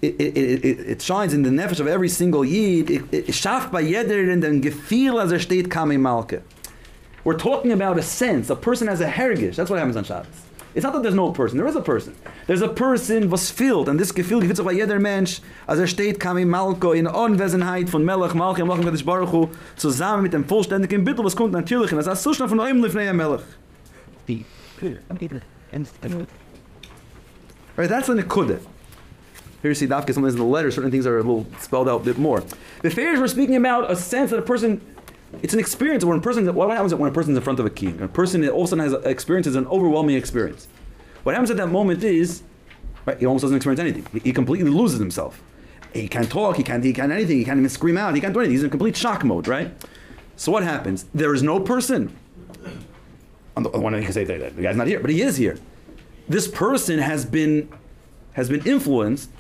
It, 0.01 0.19
it, 0.19 0.65
it, 0.65 0.81
it, 0.81 1.03
shines 1.03 1.35
in 1.35 1.43
the 1.43 1.51
nefesh 1.51 1.79
of 1.79 1.87
every 1.87 2.09
single 2.09 2.43
yid. 2.43 2.91
It, 2.91 3.03
it, 3.13 3.35
shaft 3.35 3.71
by 3.71 3.83
yeder 3.83 4.33
in 4.33 4.41
den 4.41 4.63
gefil 4.63 5.23
as 5.23 5.31
er 5.31 5.39
steht 5.39 5.71
kami 5.71 5.99
malke. 5.99 6.41
We're 7.25 7.39
talking 7.39 7.73
about 7.73 7.99
a 7.99 8.03
sense. 8.03 8.51
A 8.51 8.57
person 8.57 8.89
has 8.89 9.01
a 9.01 9.09
hergish. 9.09 9.57
That's 9.57 9.71
what 9.71 9.79
happens 9.79 9.97
on 9.97 10.05
Shabbos. 10.05 10.51
It's 10.75 10.85
not 10.85 10.93
that 10.93 11.03
there's 11.03 11.17
no 11.17 11.33
person. 11.33 11.59
There 11.59 11.67
is 11.67 11.75
a 11.75 11.81
person. 11.81 12.15
There's 12.47 12.63
a 12.63 12.69
person 12.69 13.29
was 13.29 13.51
filled, 13.51 13.89
and 13.89 13.99
this 13.99 14.13
Gefühl 14.13 14.41
gibt 14.41 14.53
es 14.53 14.61
bei 14.61 14.73
jeder 14.73 15.01
Mensch, 15.01 15.41
als 15.67 15.81
er 15.81 15.89
steht, 15.89 16.21
kam 16.21 16.39
in 16.39 16.49
Malko 16.49 16.97
in 16.97 17.07
Anwesenheit 17.09 17.89
von 17.89 18.05
Melech, 18.05 18.35
Malchi, 18.35 18.63
Malchi, 18.63 18.85
Malchi, 18.85 19.05
Baruch 19.05 19.33
Hu, 19.33 19.49
zusammen 19.77 20.23
mit 20.23 20.33
dem 20.33 20.45
vollständigen 20.45 21.05
Bittel, 21.05 21.25
was 21.25 21.35
kommt 21.35 21.53
natürlich, 21.53 21.91
und 21.93 21.99
das 21.99 22.07
ist 22.07 22.23
so 22.23 22.33
schnell 22.33 22.49
von 22.49 22.61
Oim 22.61 22.81
Lifnei 22.85 23.13
Melech. 23.13 23.41
Right, 27.77 27.89
that's 27.89 28.07
the 28.07 28.15
Nekudah. 28.15 28.61
Here 29.63 29.71
you 29.71 29.75
see 29.75 29.87
Dafka, 29.89 30.15
sometimes 30.15 30.35
in 30.35 30.39
the 30.39 30.45
letter, 30.45 30.71
certain 30.71 30.91
things 30.91 31.07
are 31.07 31.19
a 31.19 31.23
little 31.23 31.47
spelled 31.59 31.89
out 31.89 32.03
a 32.03 32.05
bit 32.05 32.17
more. 32.17 32.43
The 32.83 32.91
Fairs 32.91 33.19
we're 33.19 33.27
speaking 33.27 33.57
about 33.57 33.91
a 33.91 33.97
sense 33.97 34.31
that 34.31 34.39
a 34.39 34.43
person 34.43 34.81
it's 35.43 35.55
an 35.55 35.61
experience 35.61 36.05
when 36.05 36.19
a 36.19 36.21
person. 36.21 36.53
What 36.55 36.71
happens 36.71 36.95
when 36.95 37.11
a 37.11 37.15
person's 37.15 37.37
in 37.37 37.43
front 37.43 37.61
of 37.61 37.67
a 37.67 37.71
king? 37.71 38.01
A 38.01 38.09
person 38.09 38.47
all 38.49 38.63
of 38.63 38.65
a 38.65 38.69
sudden 38.69 38.85
has 38.85 38.93
experiences 39.05 39.55
an 39.55 39.67
overwhelming 39.67 40.17
experience. 40.17 40.69
What 41.23 41.35
happens 41.35 41.51
at 41.51 41.57
that 41.59 41.69
moment 41.69 42.03
is, 42.03 42.43
right? 43.07 43.19
He 43.19 43.27
almost 43.27 43.43
doesn't 43.43 43.57
experience 43.57 43.81
anything. 43.81 44.07
He, 44.13 44.19
he 44.21 44.33
completely 44.33 44.71
loses 44.71 44.99
himself. 44.99 45.43
He 45.93 46.09
can't 46.09 46.31
talk. 46.31 46.57
He 46.57 46.63
can't. 46.63 46.85
He 46.85 46.93
can't 46.93 47.13
anything. 47.13 47.39
He 47.39 47.45
can't 47.45 47.59
even 47.59 47.71
scream 47.71 47.97
out. 47.97 48.15
He 48.15 48.21
can't 48.21 48.33
do 48.33 48.41
anything. 48.41 48.55
He's 48.55 48.65
in 48.65 48.71
complete 48.71 48.97
shock 48.97 49.25
mode, 49.25 49.49
right? 49.49 49.73
So 50.37 50.51
what 50.51 50.63
happens? 50.63 51.07
There 51.15 51.35
is 51.35 51.43
no 51.43 51.61
person. 51.61 52.17
On 53.57 53.63
the 53.63 53.71
one 53.71 53.93
hand, 53.93 54.03
you 54.03 54.07
can 54.07 54.15
say 54.15 54.25
that 54.25 54.57
the 54.57 54.63
guy's 54.63 54.77
not 54.77 54.87
here, 54.87 55.01
but 55.01 55.11
he 55.11 55.23
is 55.23 55.37
here. 55.37 55.59
This 56.29 56.49
person 56.49 56.99
has 56.99 57.25
been 57.25 57.69
has 58.33 58.49
been 58.49 58.65
influenced 58.65 59.31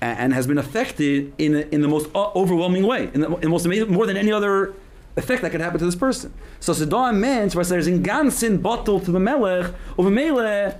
and 0.00 0.34
has 0.34 0.46
been 0.46 0.58
affected 0.58 1.32
in 1.38 1.54
in 1.54 1.80
the 1.80 1.88
most 1.88 2.10
overwhelming 2.14 2.86
way, 2.86 3.10
in 3.14 3.20
the, 3.20 3.34
in 3.36 3.42
the 3.42 3.48
most 3.48 3.64
amazing, 3.64 3.92
more 3.92 4.06
than 4.06 4.16
any 4.16 4.32
other 4.32 4.74
effect 5.16 5.42
that 5.42 5.50
could 5.50 5.60
happen 5.60 5.78
to 5.78 5.84
this 5.84 5.96
person. 5.96 6.32
So 6.60 6.72
Sedar 6.72 7.14
meant 7.14 7.54
where 7.54 7.64
there's 7.64 7.86
in 7.86 8.02
ganzen 8.02 8.60
bottle 8.62 9.00
to 9.00 9.10
the 9.10 9.20
melech 9.20 9.72
of 9.98 10.06
a 10.06 10.10
mele 10.10 10.78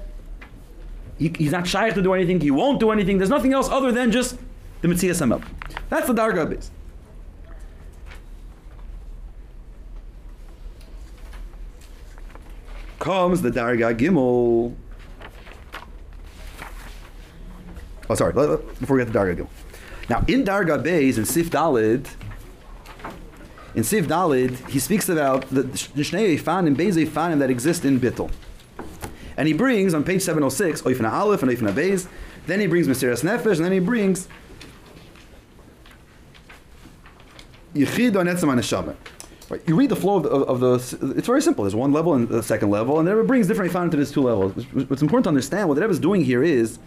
He, 1.18 1.32
he's 1.38 1.52
not 1.52 1.66
shy 1.66 1.90
to 1.90 2.02
do 2.02 2.12
anything. 2.12 2.40
He 2.40 2.50
won't 2.50 2.78
do 2.78 2.90
anything. 2.90 3.18
There's 3.18 3.30
nothing 3.30 3.52
else 3.54 3.68
other 3.68 3.90
than 3.92 4.12
just 4.12 4.36
the 4.82 4.88
Metzias 4.88 5.22
HaMelech. 5.22 5.44
That's 5.88 6.06
the 6.06 6.12
Darga 6.12 6.48
base. 6.48 6.70
Comes 12.98 13.40
the 13.40 13.50
Darga 13.50 13.96
Gimel. 13.96 14.74
Oh, 18.10 18.14
sorry. 18.14 18.32
Before 18.32 18.96
we 18.96 19.04
get 19.04 19.12
to 19.12 19.18
Darga 19.18 19.36
Gimel. 19.36 19.48
Now, 20.08 20.24
in 20.28 20.44
Darga 20.44 20.82
Beis, 20.82 21.16
in 21.16 21.24
Sif 21.24 21.50
Dalid, 21.50 22.06
in 23.76 23.84
Sif 23.84 24.08
Dalid, 24.08 24.68
he 24.70 24.78
speaks 24.78 25.08
about 25.08 25.48
the 25.50 25.64
Shnei 25.64 26.38
Eifanim, 26.38 26.74
Beis 26.74 26.94
Eifanim 26.94 27.38
that 27.40 27.50
exist 27.50 27.84
in 27.84 28.00
Bittel. 28.00 28.30
And 29.36 29.46
he 29.46 29.52
brings 29.52 29.92
on 29.92 30.02
page 30.02 30.22
706, 30.22 30.80
Oifna 30.82 31.12
Aleph 31.12 31.42
and 31.42 31.52
Oifna 31.52 31.74
Beis. 31.74 32.08
Then 32.46 32.58
he 32.58 32.66
brings 32.66 32.88
Mesiras 32.88 33.22
Nefesh, 33.22 33.56
and 33.56 33.66
then 33.66 33.72
he 33.72 33.78
brings 33.78 34.28
Yechid 37.74 38.16
on 38.16 38.26
Etzem 38.26 38.96
Right, 39.50 39.62
you 39.68 39.76
read 39.76 39.90
the 39.90 39.96
flow 39.96 40.16
of 40.16 40.22
the, 40.22 40.30
of 40.30 40.60
the. 40.60 41.14
It's 41.16 41.26
very 41.26 41.42
simple. 41.42 41.64
There's 41.64 41.74
one 41.74 41.92
level 41.92 42.14
and 42.14 42.28
the 42.28 42.42
second 42.42 42.70
level, 42.70 42.98
and 42.98 43.06
the 43.06 43.14
Rebbe 43.14 43.28
brings 43.28 43.46
different 43.46 43.70
Eifanim 43.70 43.90
to 43.90 43.98
these 43.98 44.10
two 44.10 44.22
levels. 44.22 44.54
What's 44.88 45.02
important 45.02 45.24
to 45.24 45.28
understand, 45.28 45.68
what 45.68 45.74
the 45.74 45.82
Rebbe 45.82 45.92
is 45.92 46.00
doing 46.00 46.24
here 46.24 46.42
is 46.42 46.78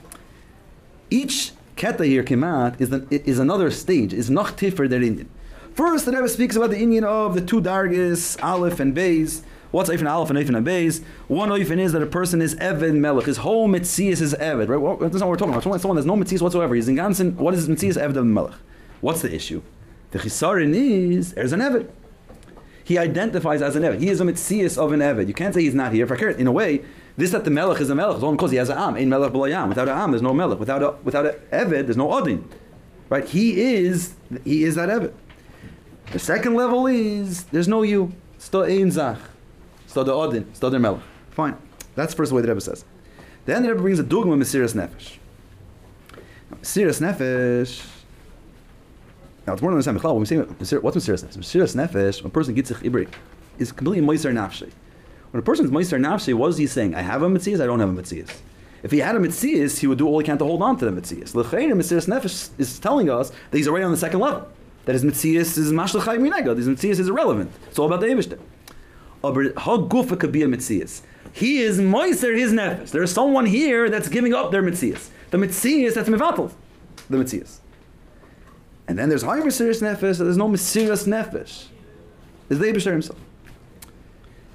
each 1.11 1.51
keta 1.77 2.03
here, 2.03 2.23
kemat, 2.23 2.81
is, 2.81 2.89
the, 2.89 3.07
is 3.11 3.37
another 3.37 3.69
stage, 3.69 4.11
is 4.11 4.29
noch 4.29 4.57
tiffer 4.57 4.87
der 4.87 5.01
Indian. 5.03 5.29
First, 5.73 6.05
the 6.05 6.11
Rebbe 6.11 6.27
speaks 6.27 6.55
about 6.55 6.71
the 6.71 6.79
Indian 6.79 7.03
of 7.03 7.35
the 7.35 7.41
two 7.41 7.61
dargis, 7.61 8.41
Aleph 8.43 8.79
and 8.79 8.95
Beis. 8.95 9.43
What's 9.71 9.89
Eifin 9.89 10.09
Aleph 10.09 10.31
and 10.31 10.39
Eifin 10.39 10.63
Beis? 10.63 11.03
One 11.27 11.49
Eifin 11.49 11.77
is 11.77 11.91
that 11.91 12.01
a 12.01 12.07
person 12.07 12.41
is 12.41 12.55
Eved 12.55 12.95
Melech. 12.95 13.27
His 13.27 13.37
whole 13.37 13.69
Metzias 13.69 14.19
is 14.19 14.33
Eved, 14.33 14.67
right? 14.67 14.77
Well, 14.77 14.97
that's 14.97 15.13
not 15.15 15.27
what 15.27 15.29
we're 15.29 15.35
talking 15.37 15.53
about. 15.53 15.63
Someone, 15.63 15.79
someone 15.79 15.97
has 15.97 16.05
no 16.05 16.15
Metzias 16.15 16.41
whatsoever. 16.41 16.73
He's 16.73 16.87
in 16.87 16.95
Gansen. 16.95 17.35
What 17.37 17.53
is 17.53 17.69
Metzias 17.69 17.95
Eved 17.95 18.15
of 18.15 18.25
Melech? 18.25 18.55
What's 19.01 19.21
the 19.21 19.33
issue? 19.33 19.61
The 20.11 20.19
Chisarin 20.19 20.73
is, 20.73 21.33
there's 21.33 21.53
an 21.53 21.59
Eved. 21.59 21.89
He 22.83 22.97
identifies 22.97 23.61
as 23.61 23.75
an 23.75 23.83
Eved. 23.83 23.99
He 23.99 24.09
is 24.09 24.19
a 24.19 24.23
Metzias 24.23 24.75
of 24.75 24.91
an 24.91 25.01
Eved. 25.01 25.27
You 25.27 25.35
can't 25.35 25.53
say 25.53 25.61
he's 25.61 25.75
not 25.75 25.93
here. 25.93 26.11
In 26.31 26.47
a 26.47 26.51
way, 26.51 26.83
this 27.15 27.29
that 27.31 27.43
the 27.43 27.51
Melech 27.51 27.79
is 27.79 27.91
a 27.91 27.95
Melech 27.95 28.17
is 28.17 28.23
only 28.23 28.37
because 28.37 28.49
he 28.49 28.57
has 28.57 28.69
an 28.69 28.77
Am. 28.79 28.97
In 28.97 29.07
Melech 29.09 29.31
B'layam. 29.31 29.69
Without 29.69 29.87
an 29.87 29.95
Am, 29.95 30.11
there's 30.11 30.23
no 30.23 30.33
Melech. 30.33 30.59
Without 30.59 30.81
a, 30.81 30.95
without 31.03 31.27
an 31.27 31.33
Eved, 31.51 31.85
there's 31.85 31.97
no 31.97 32.11
Odin. 32.11 32.49
Right? 33.09 33.27
He 33.27 33.61
is, 33.61 34.15
he 34.43 34.63
is 34.63 34.73
that 34.75 34.89
Eved. 34.89 35.13
The 36.11 36.19
second 36.19 36.55
level 36.55 36.87
is, 36.87 37.43
there's 37.45 37.67
no 37.67 37.83
you. 37.83 38.11
Sto 38.39 38.63
Ein 38.63 38.89
Zach. 38.89 39.19
Sto 39.85 40.03
the 40.03 40.11
Odin. 40.11 40.53
Sto 40.55 40.69
the 40.69 40.79
Melech. 40.79 41.01
Fine. 41.31 41.55
That's 41.95 42.13
the 42.13 42.17
first 42.17 42.31
way 42.31 42.41
the 42.41 42.47
Rebbe 42.47 42.61
says. 42.61 42.83
Then 43.45 43.61
the 43.61 43.69
Rebbe 43.69 43.81
brings 43.81 43.99
a 43.99 44.03
dogma 44.03 44.35
Mesiras 44.35 44.73
Nefesh. 44.73 45.17
Mesiras 46.55 46.99
Nefesh. 46.99 47.85
Now 49.45 49.53
it's 49.53 49.61
more 49.61 49.71
than 49.71 49.77
understand 49.77 50.01
when 50.01 50.19
we 50.19 50.65
say 50.65 50.77
what's 50.77 50.97
Mesiras 50.97 51.23
Nefesh? 51.23 51.37
Mesiras 51.37 51.75
Nefesh, 51.75 52.21
when 52.21 52.31
a 52.31 52.33
person 52.33 52.55
gets 52.55 52.71
a 52.71 52.75
chibri, 52.75 53.07
is 53.59 53.71
completely 53.71 54.05
Moiser 54.05 54.31
Nafshi. 54.31 54.71
When 55.31 55.39
a 55.39 55.43
person 55.43 55.65
is 55.65 55.71
Moiser 55.71 55.99
Nafshi, 55.99 56.33
what 56.33 56.47
is 56.47 56.57
he 56.57 56.65
saying? 56.65 56.95
I 56.95 57.01
have 57.01 57.21
a 57.21 57.27
Metzias, 57.27 57.61
I 57.61 57.67
don't 57.67 57.79
have 57.79 57.89
a 57.89 58.01
Metzias. 58.01 58.31
If 58.81 58.91
he 58.91 58.99
had 58.99 59.15
a 59.15 59.19
Metzias, 59.19 59.77
he 59.79 59.85
would 59.85 59.99
do 59.99 60.07
all 60.07 60.17
he 60.17 60.25
can 60.25 60.39
to 60.39 60.45
hold 60.45 60.63
on 60.63 60.77
to 60.77 60.89
the 60.89 61.01
Metzias. 61.01 61.35
L'cheir, 61.35 61.71
Mesiras 61.73 62.07
Nefesh 62.07 62.49
is 62.57 62.79
telling 62.79 63.09
us 63.11 63.29
that 63.29 63.57
he's 63.57 63.67
already 63.67 63.83
on 63.83 63.91
the 63.91 63.97
second 63.97 64.21
level. 64.21 64.47
That 64.85 64.93
his 64.93 65.03
Metzias 65.03 65.57
is 65.57 65.71
Mashlachai 65.71 66.17
Minega, 66.17 66.55
his 66.55 66.67
Metzias 66.67 66.99
is 66.99 67.07
irrelevant. 67.09 67.51
It's 67.67 67.77
all 67.77 67.87
about 67.87 67.99
the 67.99 68.07
Eivishter. 68.07 68.39
Aber 69.23 69.49
Hagufa 69.49 70.19
could 70.19 70.31
be 70.31 70.41
a 70.43 70.47
Metzias. 70.47 71.01
He 71.33 71.59
is 71.59 71.79
Moiser 71.79 72.35
his 72.35 72.51
Nefesh. 72.51 72.91
There 72.91 73.03
is 73.03 73.11
someone 73.11 73.45
here 73.45 73.89
that's 73.89 74.09
giving 74.09 74.33
up 74.33 74.51
their 74.51 74.63
Metzias. 74.63 75.09
The 75.31 75.37
Metzias 75.37 75.93
that's 75.93 76.09
Mevatel. 76.09 76.51
The 77.09 77.17
Metzias. 77.17 77.59
And 78.89 78.97
then 78.97 79.07
there's 79.07 79.21
higher 79.21 79.43
Mesiras 79.43 79.83
Nefesh, 79.83 80.17
there's 80.17 80.35
no 80.35 80.49
Mesiras 80.49 81.07
Nefesh. 81.07 81.67
There's 82.47 82.59
the 82.59 82.65
Eibishter 82.65 82.91
himself. 82.91 83.19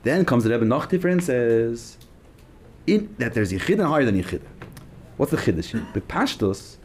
Then 0.02 0.24
comes 0.24 0.42
the 0.42 0.50
Rebbe 0.50 0.64
Nachtifer 0.64 1.10
and 1.10 1.22
says 1.22 1.96
in, 2.86 3.14
that 3.18 3.32
there's 3.32 3.52
Yechid 3.52 3.78
and 3.78 3.86
higher 3.86 4.04
than 4.04 4.20
Yechid. 4.20 4.42
What's 5.16 5.30
the 5.30 5.36
Chiddush? 5.36 5.92
The 5.94 6.00
Pashtus, 6.00 6.78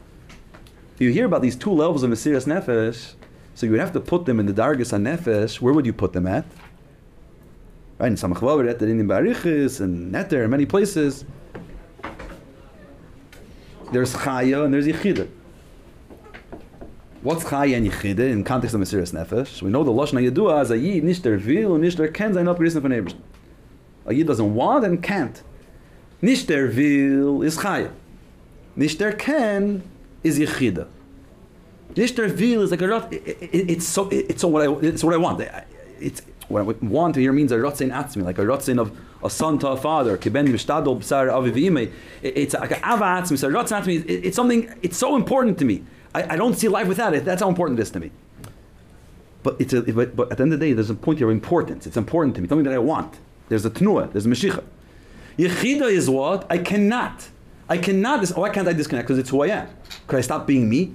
you 0.99 1.09
hear 1.09 1.25
about 1.25 1.41
these 1.41 1.55
two 1.55 1.71
levels 1.71 2.03
of 2.03 2.11
Mesiras 2.11 2.45
Nefesh, 2.45 3.15
so 3.59 3.65
you 3.65 3.73
would 3.73 3.81
have 3.81 3.91
to 3.91 3.99
put 3.99 4.25
them 4.25 4.39
in 4.39 4.45
the 4.45 4.53
Dargis 4.53 4.93
and 4.93 5.05
Nefesh. 5.05 5.59
Where 5.59 5.73
would 5.73 5.85
you 5.85 5.91
put 5.91 6.13
them 6.13 6.25
at? 6.25 6.45
Right, 7.97 8.07
in 8.07 8.15
Samachvav, 8.15 8.69
at 8.69 8.79
the 8.79 8.87
Indian 8.87 9.09
Barichis, 9.09 9.81
and 9.81 10.13
Neter, 10.13 10.45
in 10.45 10.49
many 10.49 10.65
places. 10.65 11.25
There's 13.91 14.13
Chaya 14.13 14.63
and 14.63 14.73
there's 14.73 14.87
Yechidah. 14.87 15.27
What's 17.21 17.43
Chaya 17.43 17.75
and 17.75 17.91
Yechida 17.91 18.31
in 18.31 18.45
context 18.45 18.75
of 18.75 18.79
Mesiras 18.79 19.11
Nefesh? 19.11 19.61
We 19.61 19.69
know 19.69 19.83
the 19.83 19.91
Lashon 19.91 20.25
Yedua 20.25 20.61
as 20.61 20.71
a 20.71 20.77
Yid, 20.77 21.03
nicht 21.03 21.23
der 21.23 21.37
will 21.37 21.73
und 21.73 21.81
nicht 21.81 21.97
der 21.97 22.07
kann 22.07 22.33
sein 22.33 22.45
von 22.45 22.93
Ebersten. 22.93 23.21
A 24.05 24.13
Yid 24.13 24.25
doesn't 24.25 24.53
want 24.53 24.85
and 24.85 25.03
can't. 25.03 25.41
Nicht 26.21 26.47
vil 26.47 27.43
is 27.43 27.57
Chaya. 27.57 27.91
Nicht 28.77 29.01
der 29.01 29.11
kann 29.11 29.83
is 30.23 30.39
Yechida. 30.39 30.87
Nicht 31.95 32.15
der 32.15 32.25
is 32.25 32.71
like 32.71 32.81
a 32.81 32.87
rot. 32.87 33.11
it- 33.13 33.23
it- 33.41 33.69
It's 33.71 33.85
so. 33.87 34.07
It's 34.09 34.41
so 34.41 34.47
what 34.47 34.61
I. 34.67 34.71
It's 34.85 35.03
what 35.03 35.13
I 35.13 35.17
want. 35.17 35.41
It's 35.99 36.21
what 36.47 36.61
I 36.61 36.63
want 36.85 37.15
here 37.15 37.33
means 37.33 37.51
a 37.51 37.57
rotzein 37.57 37.91
atzmi, 37.91 38.23
like 38.23 38.37
a 38.37 38.43
rotzein 38.45 38.79
of 38.79 38.91
a 39.23 39.29
son 39.29 39.59
to 39.59 39.67
a 39.69 39.77
father. 39.77 40.17
Kiben 40.17 40.47
mishtadol 40.47 40.99
b'sar. 40.99 41.95
It's 42.21 42.53
like 42.53 42.71
an 42.71 42.77
ava 42.79 43.05
atzmi. 43.21 43.37
So 43.37 43.49
rotzein 43.49 43.81
atzmi. 43.81 44.05
it- 44.07 44.25
It's 44.25 44.35
something. 44.35 44.69
It's 44.81 44.97
so 44.97 45.15
important 45.15 45.57
to 45.59 45.65
me. 45.65 45.83
I, 46.13 46.33
I 46.33 46.35
don't 46.37 46.55
see 46.55 46.67
life 46.67 46.87
without 46.87 47.13
it. 47.13 47.25
That's 47.25 47.41
how 47.41 47.49
important 47.49 47.79
it 47.79 47.83
is 47.83 47.91
to 47.91 47.99
me. 47.99 48.11
But 49.43 49.55
it's 49.59 49.73
a, 49.73 49.81
but, 49.81 50.15
but 50.15 50.31
at 50.31 50.37
the 50.37 50.43
end 50.43 50.53
of 50.53 50.59
the 50.59 50.65
day, 50.65 50.73
there's 50.73 50.89
a 50.89 50.95
point 50.95 51.19
here 51.19 51.27
of 51.29 51.33
importance. 51.33 51.87
It's 51.87 51.97
important 51.97 52.35
to 52.35 52.41
me. 52.41 52.47
Something 52.49 52.65
that 52.65 52.73
I 52.73 52.79
want. 52.79 53.19
There's 53.47 53.65
a 53.65 53.69
tnua. 53.69 54.11
There's 54.11 54.25
a 54.25 54.29
meshicha. 54.29 54.63
Yechida 55.37 55.89
is 55.89 56.09
what 56.09 56.45
I 56.49 56.57
cannot. 56.57 57.29
I 57.69 57.77
cannot. 57.77 58.27
Why 58.29 58.49
can't 58.49 58.67
I 58.67 58.73
disconnect? 58.73 59.07
Because 59.07 59.17
it's 59.19 59.29
who 59.29 59.41
I 59.43 59.47
am. 59.47 59.67
Could 60.07 60.17
I 60.17 60.21
stop 60.21 60.45
being 60.45 60.69
me? 60.69 60.93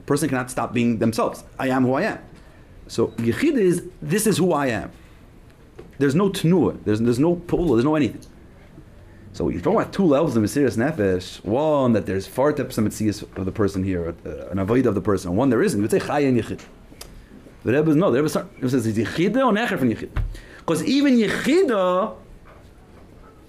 A 0.00 0.06
person 0.06 0.28
cannot 0.28 0.50
stop 0.50 0.72
being 0.72 0.98
themselves. 0.98 1.44
I 1.58 1.68
am 1.68 1.84
who 1.84 1.94
I 1.94 2.02
am. 2.02 2.18
So 2.88 3.08
Yechida 3.08 3.58
is 3.58 3.84
this 4.02 4.26
is 4.26 4.38
who 4.38 4.52
I 4.52 4.66
am. 4.66 4.90
There's 5.98 6.14
no 6.14 6.30
tnua. 6.30 6.82
There's 6.84 7.00
there's 7.00 7.18
no 7.18 7.36
pula. 7.36 7.76
There's 7.76 7.84
no 7.84 7.94
anything. 7.94 8.22
So 9.32 9.48
you're 9.48 9.60
talking 9.60 9.80
about 9.80 9.92
two 9.92 10.04
levels 10.04 10.36
of 10.36 10.42
Mesiras 10.42 10.76
Nefesh. 10.76 11.44
One, 11.44 11.92
that 11.92 12.06
there's 12.06 12.26
far 12.26 12.52
tips 12.52 12.78
of 12.78 12.86
of 13.38 13.44
the 13.44 13.52
person 13.52 13.84
here, 13.84 14.14
uh, 14.26 14.48
an 14.48 14.58
avoid 14.58 14.86
of 14.86 14.94
the 14.94 15.00
person. 15.00 15.36
One, 15.36 15.50
there 15.50 15.62
isn't. 15.62 15.78
You 15.78 15.82
would 15.82 15.90
say 15.90 16.00
Chaya 16.00 16.28
and 16.28 16.40
Yechid. 16.40 16.60
The 17.62 17.72
Rebbe, 17.72 17.94
no, 17.94 18.10
the 18.10 18.22
Rebbe, 18.22 18.28
says, 18.28 18.86
is 18.86 18.96
Yechida 18.96 19.36
or 19.36 19.52
Necher 19.52 19.78
from 19.78 19.90
Yechid? 19.90 20.10
Because 20.58 20.82
even 20.84 21.16
Yechida, 21.16 22.16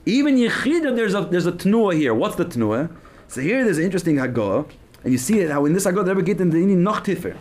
even 0.05 0.35
Yechida, 0.35 0.95
there's 0.95 1.13
a, 1.13 1.21
there's 1.21 1.45
a 1.45 1.51
Tnua 1.51 1.95
here. 1.95 2.13
What's 2.13 2.35
the 2.35 2.45
Tnua? 2.45 2.93
So 3.27 3.41
here 3.41 3.63
there's 3.63 3.77
an 3.77 3.85
interesting 3.85 4.17
Hagah, 4.17 4.69
and 5.03 5.11
you 5.11 5.17
see 5.17 5.39
it, 5.39 5.49
how 5.51 5.65
in 5.65 5.73
this 5.73 5.83
the 5.83 5.91
Rebbe 5.91 6.21
get 6.21 6.39
in 6.39 6.49
the 6.49 6.57
Ini 6.57 6.77
Noch 6.77 7.03
Tifer. 7.03 7.35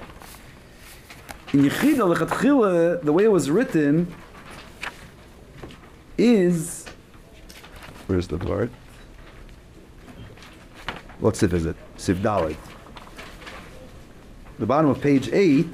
In 1.53 1.61
Yechida, 1.63 2.15
Lechatchila, 2.15 3.03
the 3.03 3.13
way 3.13 3.25
it 3.25 3.33
was 3.33 3.51
written 3.51 4.13
is, 6.17 6.87
where's 8.07 8.29
the 8.29 8.39
part? 8.39 8.71
What 11.19 11.37
sif 11.37 11.53
is 11.53 11.67
it? 11.67 11.77
Sif 11.97 12.19
Dalit. 12.19 12.57
The 14.59 14.67
bottom 14.67 14.91
of 14.91 15.01
page 15.01 15.29
8, 15.33 15.67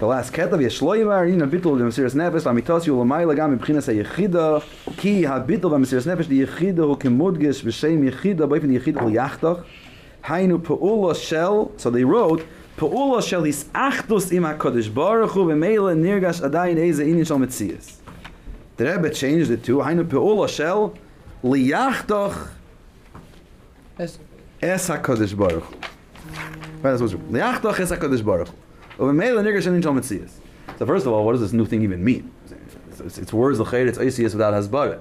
the 0.00 0.06
last 0.06 0.32
ketav 0.32 0.58
yeshloimar 0.58 1.30
in 1.30 1.42
a 1.42 1.46
bittul 1.46 1.76
de 1.76 1.84
mesiras 1.84 2.14
nefesh 2.14 2.44
lamitos 2.44 2.86
yu 2.86 2.94
lamay 2.94 3.26
lagam 3.26 3.54
mibchinas 3.58 3.86
hayechida 3.86 4.62
ki 4.96 5.24
habittul 5.24 5.70
b'mesiras 5.70 6.06
nefesh 6.06 6.26
di 6.26 6.42
yechida 6.42 6.86
hu 6.88 6.96
kemudgish 6.96 7.62
b'shem 7.62 8.10
yechida 8.10 8.48
b'ifin 8.48 8.80
yechida 8.80 8.98
hu 9.02 9.10
yachtach 9.10 9.62
hainu 10.22 10.58
pe'ula 10.58 11.14
shel 11.14 11.70
so 11.76 11.90
they 11.90 12.02
wrote 12.02 12.46
pe'ula 12.78 13.22
shel 13.22 13.42
his 13.42 13.64
achdus 13.74 14.32
im 14.32 14.44
HaKadosh 14.44 14.92
Baruch 14.92 15.32
Hu 15.32 15.44
v'meila 15.44 15.94
nirgash 15.94 16.40
adayin 16.40 16.78
eze 16.78 17.00
inin 17.00 17.26
shal 17.26 17.36
metzias. 17.36 17.96
The 18.78 18.86
Rebbe 18.86 19.10
changed 19.10 19.50
it 19.50 19.62
to 19.64 19.80
hainu 19.80 20.04
pe'ula 20.04 20.48
shel 20.48 20.94
liyachtach 21.44 22.48
es 23.98 24.18
HaKadosh 24.62 25.36
Baruch 25.36 25.64
Hu. 25.64 25.74
Right, 25.74 26.92
that's 26.92 27.02
what's 27.02 27.12
wrong. 27.12 27.30
Liyachtach 27.30 27.78
es 27.80 27.90
HaKadosh 27.90 28.24
Baruch 28.24 28.48
Hu 28.48 28.54
So 29.00 30.86
first 30.86 31.06
of 31.06 31.12
all 31.12 31.24
what 31.24 31.32
does 31.32 31.40
this 31.40 31.52
new 31.52 31.66
thing 31.66 31.82
even 31.82 32.04
mean 32.04 32.30
it's, 32.88 33.00
it's, 33.00 33.18
it's 33.18 33.32
words 33.32 33.58
l'chayr 33.58 33.86
it's 33.88 33.98
oisias 33.98 34.32
without 34.32 34.54
hasbara 34.54 35.00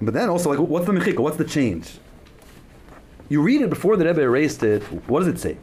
but 0.00 0.14
then 0.14 0.28
also 0.28 0.48
like 0.50 0.58
what's 0.58 0.86
the 0.86 0.92
mechika 0.92 1.18
what's 1.18 1.36
the 1.36 1.44
change 1.44 1.98
you 3.28 3.42
read 3.42 3.60
it 3.60 3.68
before 3.68 3.96
the 3.96 4.06
Rebbe 4.06 4.22
erased 4.22 4.62
it. 4.62 4.82
What 5.08 5.20
does 5.20 5.28
it 5.28 5.38
say? 5.38 5.58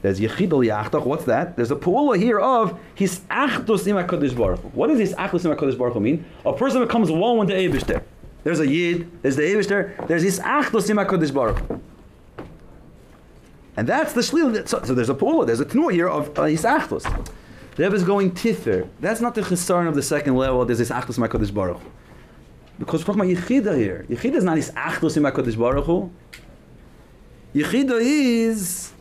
There's 0.00 0.18
Yechid 0.18 0.48
Yachtach. 0.48 1.04
What's 1.04 1.24
that? 1.24 1.54
There's 1.56 1.70
a 1.70 1.76
pu'ula 1.76 2.18
here 2.18 2.40
of 2.40 2.78
his 2.94 3.20
achdus 3.30 3.86
im 3.86 3.96
HaKadosh 3.96 4.34
Baruch. 4.34 4.60
What 4.74 4.86
does 4.86 4.98
his 4.98 5.12
achdus 5.14 5.44
im 5.44 5.54
HaKadosh 5.54 5.76
Baruch 5.76 6.00
mean? 6.00 6.24
A 6.46 6.54
person 6.54 6.80
becomes 6.80 7.10
one 7.10 7.36
with 7.36 7.48
the 7.48 7.54
Eibushter. 7.54 8.02
There's 8.42 8.60
a 8.60 8.66
Yid, 8.66 9.20
there's 9.20 9.36
the 9.36 9.42
Eibishter, 9.42 10.06
there's 10.06 10.22
this 10.22 10.38
Achdus 10.38 10.88
im 10.88 10.96
HaKadosh 10.96 11.34
Baruch. 11.34 11.80
And 13.76 13.88
that's 13.88 14.12
the 14.12 14.20
Shlil. 14.20 14.66
So, 14.68 14.82
so 14.82 14.94
there's 14.94 15.10
a 15.10 15.14
Pula, 15.14 15.46
there's 15.46 15.60
a 15.60 15.64
Tnuah 15.64 15.92
here 15.92 16.08
of 16.08 16.36
uh, 16.38 16.44
His 16.44 16.62
Achdus. 16.64 17.02
The 17.76 17.84
Rebbe 17.84 17.94
is 17.94 18.02
going 18.02 18.34
Tiffer. 18.34 18.88
That's 19.00 19.20
not 19.20 19.34
the 19.34 19.42
Chesaron 19.42 19.88
of 19.88 19.94
the 19.94 20.02
second 20.02 20.36
level, 20.36 20.64
there's 20.64 20.78
this 20.78 20.90
Achdus 20.90 21.18
im 21.18 21.24
HaKadosh 21.24 21.54
Baruch 21.54 21.78
Hu. 21.78 21.90
Because 22.78 23.06
we're 23.06 23.14
talking 23.14 23.32
about 23.32 23.44
Yechida 23.44 23.76
here. 23.76 24.06
Yechida 24.08 24.34
is 24.34 24.44
not 24.44 24.56
His 24.56 24.70
Achdus 24.72 25.16
im 25.16 25.22
HaKadosh 25.22 25.58
Baruch 25.58 25.84
Hu. 25.86 26.10
Yechida 27.54 27.98
is... 28.00 28.92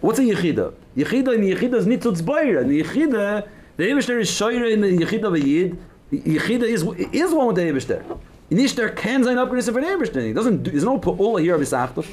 What's 0.00 0.18
a 0.18 0.22
Yechida? 0.22 0.72
Yechida 0.96 1.34
in 1.34 1.42
Yechida 1.42 1.74
is 1.74 1.86
Nitzutz 1.86 2.22
Bayra. 2.22 2.62
In 2.62 2.68
the 2.68 2.82
Yechida, 2.82 3.46
the 3.76 3.84
Eibishter 3.84 4.18
is 4.20 4.30
Shoyre 4.30 4.72
in 4.72 4.80
the 4.80 4.98
Yechida 4.98 5.24
of 5.24 5.34
a 5.34 5.40
Yid. 5.40 5.78
Yechida 6.10 6.62
is, 6.62 6.82
is 7.12 7.32
one 7.32 7.48
with 7.48 7.56
the 7.56 7.62
Eibishter. 7.62 8.18
Nicht 8.50 8.76
der 8.76 8.90
kann 8.90 9.22
sein 9.22 9.36
abgerissen 9.36 9.72
von 9.72 9.84
Eibishter. 9.84 10.26
He 10.26 10.32
doesn't, 10.32 10.64
do- 10.64 10.70
there's 10.70 10.84
no 10.84 10.98
Pa'ula 10.98 11.40
here 11.40 11.54
of 11.54 11.60
his 11.60 11.72
Achdus. 11.72 12.06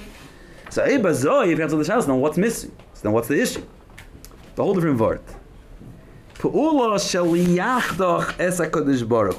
So 0.70 0.84
if 0.84 0.92
you 0.92 1.64
answer 1.64 1.78
the 1.78 1.92
house, 1.92 2.08
now 2.08 2.16
what's 2.16 2.38
missing? 2.38 2.72
So 2.94 3.04
then 3.04 3.12
what's 3.14 3.28
the 3.28 3.42
issue? 3.42 3.66
A 4.58 4.62
whole 4.62 4.74
different 4.74 5.00
word. 5.00 5.22
Pa'ula 6.36 7.00
shel 7.00 7.28
yachdach 7.28 8.40
es 8.40 8.60
HaKadosh 8.60 9.08
Baruch. 9.08 9.38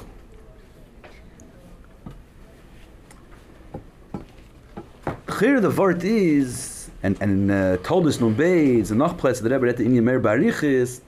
Here 5.39 5.61
the 5.61 5.69
word 5.69 6.03
is, 6.03 6.89
and 7.01 7.21
and 7.21 7.49
uh, 7.49 7.77
told 7.77 8.07
us 8.07 8.19
no 8.19 8.29
beis, 8.29 8.89
and 8.89 8.99
noch 8.99 9.17
place 9.17 9.39
the 9.39 9.49
Rebbe 9.49 9.69
at 9.69 9.77
the 9.77 9.85
Indian 9.85 10.03
Meir 10.03 10.19
Barichis. 10.19 10.99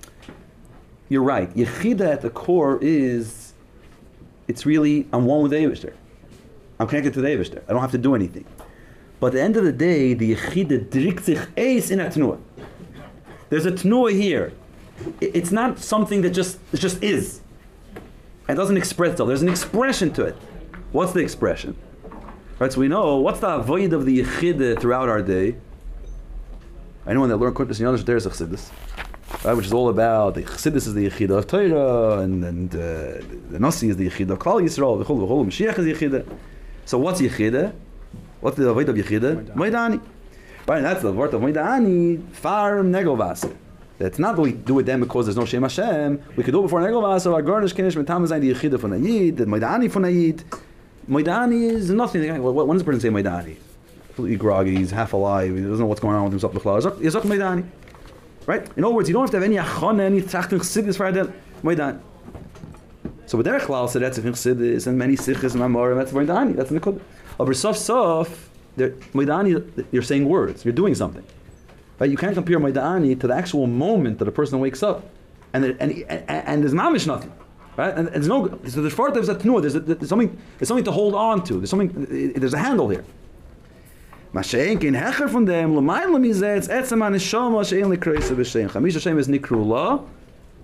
You're 1.10 1.24
right. 1.24 1.54
Yechida 1.54 2.08
at 2.14 2.22
the 2.22 2.30
core 2.30 2.80
is, 2.82 3.54
it's 4.48 4.66
really 4.66 5.08
I'm 5.12 5.26
one 5.26 5.42
with 5.42 5.52
the 5.52 5.58
Eivishter. 5.58 5.94
I'm 6.80 6.88
connected 6.88 7.14
to 7.16 7.22
the 7.22 7.28
Eivishter. 7.28 7.62
I 7.68 7.74
don't 7.74 7.82
have 7.82 7.92
to 7.92 7.98
do 7.98 8.16
anything. 8.16 8.46
But 9.22 9.28
at 9.28 9.34
the 9.34 9.42
end 9.42 9.56
of 9.56 9.64
the 9.64 9.72
day, 9.72 10.16
the 10.16 10.36
Yechida 10.36 10.90
drikt 10.90 11.26
sich 11.26 11.38
eis 11.56 11.92
in 11.92 12.00
a 12.00 12.08
tnua. 12.08 12.40
There's 13.50 13.68
a 13.68 13.72
tnua 13.72 14.12
here. 14.12 14.52
It's 15.22 15.52
not 15.52 15.78
something 15.78 16.24
that 16.24 16.32
just 16.32 16.58
it 16.74 16.80
just 16.80 17.04
is. 17.04 17.42
It 18.50 18.56
doesn't 18.56 18.78
express 18.78 19.12
itself. 19.12 19.28
There's 19.28 19.44
an 19.44 19.50
expression 19.50 20.12
to 20.14 20.26
it. 20.26 20.36
What's 20.92 21.14
the 21.14 21.20
expression? 21.20 21.78
Right, 22.58 22.74
so 22.74 22.80
we 22.80 22.88
know 22.88 23.18
what's 23.18 23.40
the 23.40 23.50
avoid 23.50 23.94
of 23.94 24.08
the 24.08 24.24
Yechida 24.24 24.82
throughout 24.82 25.08
our 25.08 25.22
day. 25.22 25.56
Anyone 27.06 27.30
that 27.30 27.38
learned 27.38 27.56
Kuntas 27.56 27.80
and 27.80 27.96
Yonish, 27.96 28.04
there's 28.04 28.26
a 28.26 28.32
Chassidus. 28.32 28.72
Right, 29.46 29.54
which 29.54 29.68
is 29.68 29.74
all 29.74 29.90
about 29.90 30.34
the 30.34 30.42
Chassidus 30.42 30.88
is 30.88 30.96
the 30.96 31.08
Yechida 31.08 31.38
of 31.38 31.46
Torah, 31.46 32.22
and, 32.22 32.44
and 32.44 32.74
uh, 32.74 33.24
the 33.52 33.60
Nasi 33.60 33.90
is 33.90 33.98
the 33.98 34.10
Yechida 34.10 34.32
of 34.32 34.40
Klal 34.40 34.62
Yisrael, 34.64 35.04
V'chol 35.04 35.28
V'chol, 35.28 35.46
Mashiach 35.46 35.78
is 35.78 35.86
Yechida. 35.86 36.26
So 36.86 36.98
what's 36.98 37.22
Yechida? 37.22 37.74
What's 38.42 38.58
the 38.58 38.68
avoid 38.68 38.90
of 38.90 38.96
Yechida? 38.96 39.46
Moedani. 39.54 40.02
Right, 40.68 40.78
and 40.78 40.86
that's 40.86 41.02
the 41.02 41.12
word 41.12 41.34
of 41.34 41.42
Moedani, 41.42 42.28
Farm 42.32 42.92
Negovasser. 42.92 43.56
It's 44.00 44.18
not 44.18 44.36
that 44.36 44.42
we 44.42 44.52
do 44.52 44.80
it 44.80 44.84
then 44.84 45.00
because 45.00 45.28
there's 45.28 45.38
no 45.38 45.46
Shem 45.46 45.62
Hashem. 45.62 46.22
We 46.36 46.44
could 46.44 46.52
do 46.52 46.60
it 46.60 46.64
before 46.64 46.82
Negovasser, 46.82 47.34
our 47.34 47.42
garnish 47.42 47.74
Kinish, 47.74 47.96
Metam 47.96 48.28
Zayin, 48.28 48.42
the 48.42 48.54
Yechida 48.54 48.80
from 48.80 48.92
Ayid, 48.92 49.38
the 49.38 49.46
Moedani 49.46 49.92
from 49.92 50.04
Ayid. 50.04 50.44
Moedani 51.08 51.70
is 51.70 51.92
nothing. 51.92 52.42
When 52.42 52.68
does 52.68 52.82
a 52.82 52.86
person 52.86 53.00
say 53.00 53.10
Moedani? 53.10 53.58
Completely 54.08 54.38
groggy, 54.38 54.76
he's 54.76 54.92
half 54.92 55.14
alive, 55.14 55.56
he 55.56 55.62
doesn't 55.62 55.80
know 55.80 55.86
what's 55.86 56.02
going 56.02 56.16
on 56.16 56.24
with 56.24 56.34
himself. 56.34 56.54
He's 57.00 57.14
not 57.14 57.24
Moedani. 57.24 57.66
Right? 58.48 58.68
In 58.76 58.84
other 58.84 58.96
words, 58.96 59.08
you 59.08 59.14
don't 59.14 59.22
have 59.22 59.32
to 59.32 59.38
have 59.38 59.44
any 59.44 59.58
achana, 59.58 60.02
any 60.02 60.22
trachten 60.22 60.60
chassidus 60.60 60.98
for 60.98 61.12
that. 61.12 61.30
Moedan. 61.62 62.02
So 63.28 63.38
with 63.38 63.46
Derech 63.46 63.70
Lal 63.70 63.88
said 63.88 64.02
that's 64.02 64.18
a 64.18 64.22
chassidus 64.22 64.88
and 64.88 64.98
many 64.98 65.16
sichas 65.16 65.54
and 65.54 65.62
amorim, 65.62 65.96
that's 65.96 66.12
Moedani. 66.12 66.56
That's 66.56 66.72
in 66.72 66.76
the 66.76 66.82
Kud. 66.82 67.00
Sof, 67.54 68.50
there- 68.78 68.92
Moedani, 69.14 69.86
you're 69.92 70.02
saying 70.02 70.26
words, 70.28 70.64
you're 70.66 70.74
doing 70.74 70.96
something. 70.96 71.24
Right? 72.00 72.10
You 72.10 72.18
can't 72.18 72.34
compare 72.34 72.60
Moedani 72.60 73.20
to 73.20 73.28
the 73.28 73.36
actual 73.36 73.68
moment 73.68 74.20
that 74.20 74.28
a 74.28 74.32
person 74.32 74.60
wakes 74.60 74.82
up. 74.82 75.10
And, 75.54 75.66
and, 75.66 75.80
and, 75.82 76.24
and 76.30 76.64
there's 76.64 76.74
mamish 76.74 77.06
nothing. 77.06 77.32
Right? 77.78 77.94
And, 77.96 78.08
and 78.08 78.16
there's 78.16 78.28
no, 78.28 78.48
so 78.68 78.82
there's 78.82 78.94
far 78.94 79.12
there's 79.12 79.30
a 79.30 79.36
tnuah, 79.36 79.62
there's, 79.62 79.74
there's 79.74 80.10
something, 80.10 80.36
there's 80.58 80.68
something 80.68 80.84
to 80.86 80.92
hold 80.92 81.14
on 81.16 81.44
to. 81.46 81.54
There's 81.56 81.70
something, 81.70 82.34
there's 82.34 82.54
a 82.54 82.58
handle 82.58 82.90
here. 82.90 83.06
Mashenk 84.34 84.84
in 84.84 84.94
hecher 84.94 85.30
von 85.30 85.46
dem, 85.46 85.76
l'mayla 85.76 86.20
mizeh, 86.20 86.58
it's 86.58 86.68
etzem 86.70 87.06
an 87.06 87.14
neshama 87.14 87.68
she'en 87.68 87.90
likreisa 87.90 88.36
b'shem. 88.36 88.70
Chamish 88.70 88.94
Hashem 88.94 89.20
is 89.20 89.28
nikru 89.28 89.66
la. 89.66 90.02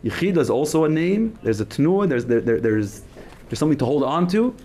Yechida 0.04 0.38
is 0.38 0.50
also 0.50 0.86
a 0.86 0.90
name. 0.90 1.38
There's 1.44 1.60
a 1.60 1.66
tnuah, 1.66 2.08
there's, 2.08 2.26
there, 2.26 2.40
there, 2.40 2.60
there's, 2.62 3.02
there's 3.50 3.60
something 3.60 3.78
to 3.78 3.86
hold 3.86 4.04
on 4.04 4.28
to. 4.30 4.56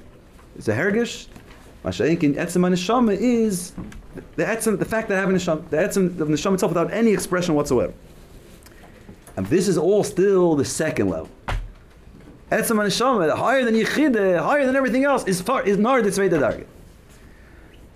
It's 0.56 0.68
a 0.68 0.74
hergish. 0.74 1.26
Mashenk 1.84 2.22
in 2.22 2.34
etzem 2.34 2.66
an 2.66 2.72
neshama 2.72 3.16
is 3.16 3.72
the 4.36 4.44
etzem, 4.44 4.78
the 4.78 4.84
fact 4.84 5.08
that 5.08 5.18
I 5.18 5.20
have 5.20 5.28
neshama, 5.28 5.68
the 5.70 5.76
etzem 5.78 6.20
of 6.20 6.28
neshama 6.28 6.54
itself 6.54 6.70
without 6.70 6.92
any 6.92 7.12
expression 7.12 7.54
whatsoever. 7.54 7.92
And 9.36 9.46
this 9.46 9.66
is 9.68 9.78
all 9.78 10.04
still 10.04 10.54
the 10.54 10.64
second 10.64 11.08
level. 11.08 11.30
Etzem 12.50 12.80
an 12.80 12.88
neshama, 12.88 13.34
higher 13.36 13.64
than 13.64 13.74
Yechida, 13.74 14.40
higher 14.40 14.66
than 14.66 14.76
everything 14.76 15.04
else, 15.04 15.24
is 15.24 15.40
far, 15.40 15.62
is 15.62 15.78
nar 15.78 16.02
ditzvei 16.02 16.30
darget 16.30 16.66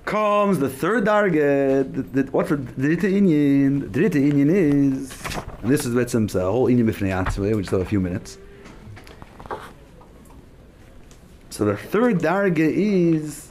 comes 0.07 0.61
the 0.61 0.68
third 0.70 1.05
target. 1.05 1.93
The, 1.93 2.22
the, 2.22 2.30
what 2.30 2.49
the 2.49 2.57
dritte 2.57 3.11
Inyan? 3.12 3.93
The 3.93 4.01
dritte 4.01 4.32
Inyan 4.32 4.49
is, 4.49 5.12
and 5.62 5.70
this 5.70 5.84
is 5.84 5.95
Betzim 5.95 6.34
um, 6.34 6.41
a 6.41 6.51
whole 6.51 6.68
Inyan 6.68 6.89
b'fnei 6.89 7.24
atzvei. 7.24 7.55
We 7.55 7.62
just 7.62 7.72
have 7.72 7.82
a 7.82 7.84
few 7.84 8.01
minutes. 8.01 8.39
So 11.51 11.64
the 11.64 11.76
third 11.76 12.20
darga 12.20 12.59
is 12.59 13.45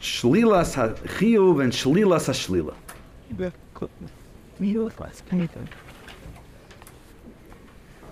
shlilas 0.00 0.74
hachiyuv 0.74 1.62
and 1.62 1.72
shlilas 1.72 2.28
hashlila. 2.28 2.74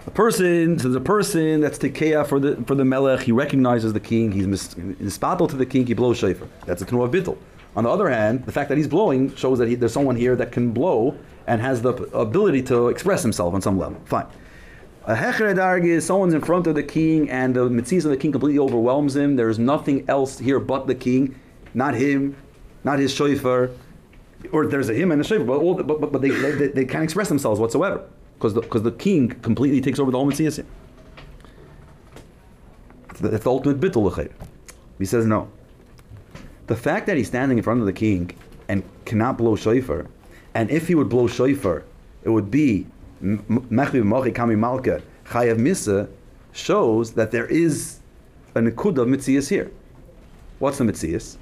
A 0.06 0.10
person, 0.10 0.78
so 0.78 0.90
a 0.94 1.00
person 1.00 1.60
that's 1.60 1.78
tekeya 1.78 2.26
for 2.26 2.40
the 2.40 2.56
for 2.66 2.74
the 2.74 2.84
melech. 2.84 3.20
He 3.20 3.32
recognizes 3.32 3.92
the 3.92 4.00
king. 4.00 4.32
He's 4.32 4.46
mis- 4.46 4.74
mispatel 4.74 5.48
to 5.50 5.56
the 5.56 5.66
king. 5.66 5.86
He 5.86 5.92
blows 5.92 6.18
shofar. 6.18 6.48
That's 6.64 6.80
a 6.80 6.86
tnu 6.86 7.04
of 7.04 7.10
bittel. 7.10 7.36
On 7.76 7.84
the 7.84 7.90
other 7.90 8.08
hand, 8.08 8.46
the 8.46 8.52
fact 8.52 8.70
that 8.70 8.78
he's 8.78 8.88
blowing 8.88 9.34
shows 9.36 9.58
that 9.58 9.68
he, 9.68 9.74
there's 9.74 9.92
someone 9.92 10.16
here 10.16 10.34
that 10.36 10.50
can 10.50 10.72
blow 10.72 11.16
and 11.46 11.60
has 11.60 11.82
the 11.82 11.92
ability 12.14 12.62
to 12.62 12.88
express 12.88 13.22
himself 13.22 13.54
on 13.54 13.60
some 13.60 13.78
level. 13.78 14.00
Fine. 14.06 14.26
A 15.04 15.14
hecher 15.14 15.54
darg 15.54 15.84
is 15.84 16.04
someone's 16.04 16.34
in 16.34 16.40
front 16.40 16.66
of 16.66 16.74
the 16.74 16.82
king 16.82 17.30
and 17.30 17.54
the 17.54 17.68
mitzvahs 17.68 18.04
of 18.04 18.10
the 18.10 18.16
king 18.16 18.32
completely 18.32 18.58
overwhelms 18.58 19.16
him. 19.16 19.36
There's 19.36 19.58
nothing 19.58 20.04
else 20.08 20.38
here 20.38 20.60
but 20.60 20.86
the 20.86 20.94
king, 20.94 21.38
not 21.78 21.94
him, 21.94 22.36
not 22.82 22.98
his 22.98 23.14
shofar, 23.14 23.70
or 24.52 24.66
there's 24.66 24.88
a 24.88 24.94
him 24.94 25.12
and 25.12 25.20
a 25.20 25.24
shofar, 25.24 25.46
but, 25.46 25.58
all 25.58 25.74
the, 25.76 25.84
but, 25.84 26.00
but, 26.00 26.12
but 26.12 26.20
they, 26.20 26.30
they, 26.30 26.68
they 26.68 26.84
can't 26.84 27.04
express 27.04 27.28
themselves 27.28 27.60
whatsoever 27.60 28.04
because 28.34 28.52
the, 28.54 28.60
because 28.60 28.82
the 28.82 28.92
king 28.92 29.28
completely 29.28 29.80
takes 29.80 29.98
over 30.00 30.10
the 30.10 30.18
whole 30.18 30.26
mitzvahs. 30.26 30.64
It's 33.10 33.20
the, 33.20 33.42
ultimate 33.46 33.80
bittul. 33.80 34.30
He 34.98 35.04
says 35.04 35.24
no. 35.24 35.50
The 36.66 36.76
fact 36.76 37.06
that 37.06 37.16
he's 37.16 37.28
standing 37.28 37.58
in 37.58 37.64
front 37.64 37.80
of 37.80 37.86
the 37.86 37.92
king 37.92 38.32
and 38.68 38.82
cannot 39.04 39.38
blow 39.38 39.54
shofar, 39.54 40.06
and 40.54 40.70
if 40.70 40.88
he 40.88 40.96
would 40.96 41.08
blow 41.08 41.28
shofar, 41.28 41.84
it 42.24 42.28
would 42.28 42.50
be 42.50 42.86
mechvi 43.22 44.02
mochi 44.02 44.32
kami 44.32 44.56
malka 44.56 45.00
chayav 45.26 45.58
misa, 45.58 46.08
shows 46.52 47.12
that 47.12 47.30
there 47.30 47.46
is 47.46 48.00
a 48.56 48.60
nikud 48.60 48.98
of 48.98 49.06
mitzias 49.06 49.48
here. 49.48 49.70
What's 50.58 50.78
the 50.78 50.84
mitzias? 50.84 51.38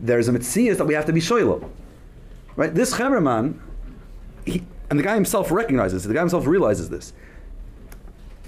There's 0.00 0.28
a 0.28 0.32
mitzias 0.32 0.76
that 0.78 0.84
we 0.86 0.94
have 0.94 1.06
to 1.06 1.12
be 1.12 1.20
shoylo. 1.20 1.68
Right? 2.56 2.74
This 2.74 2.94
Chemerman, 2.94 3.60
he, 4.44 4.62
and 4.90 4.98
the 4.98 5.02
guy 5.02 5.14
himself 5.14 5.50
recognizes 5.50 6.04
it, 6.04 6.08
the 6.08 6.14
guy 6.14 6.20
himself 6.20 6.46
realizes 6.46 6.88
this. 6.88 7.12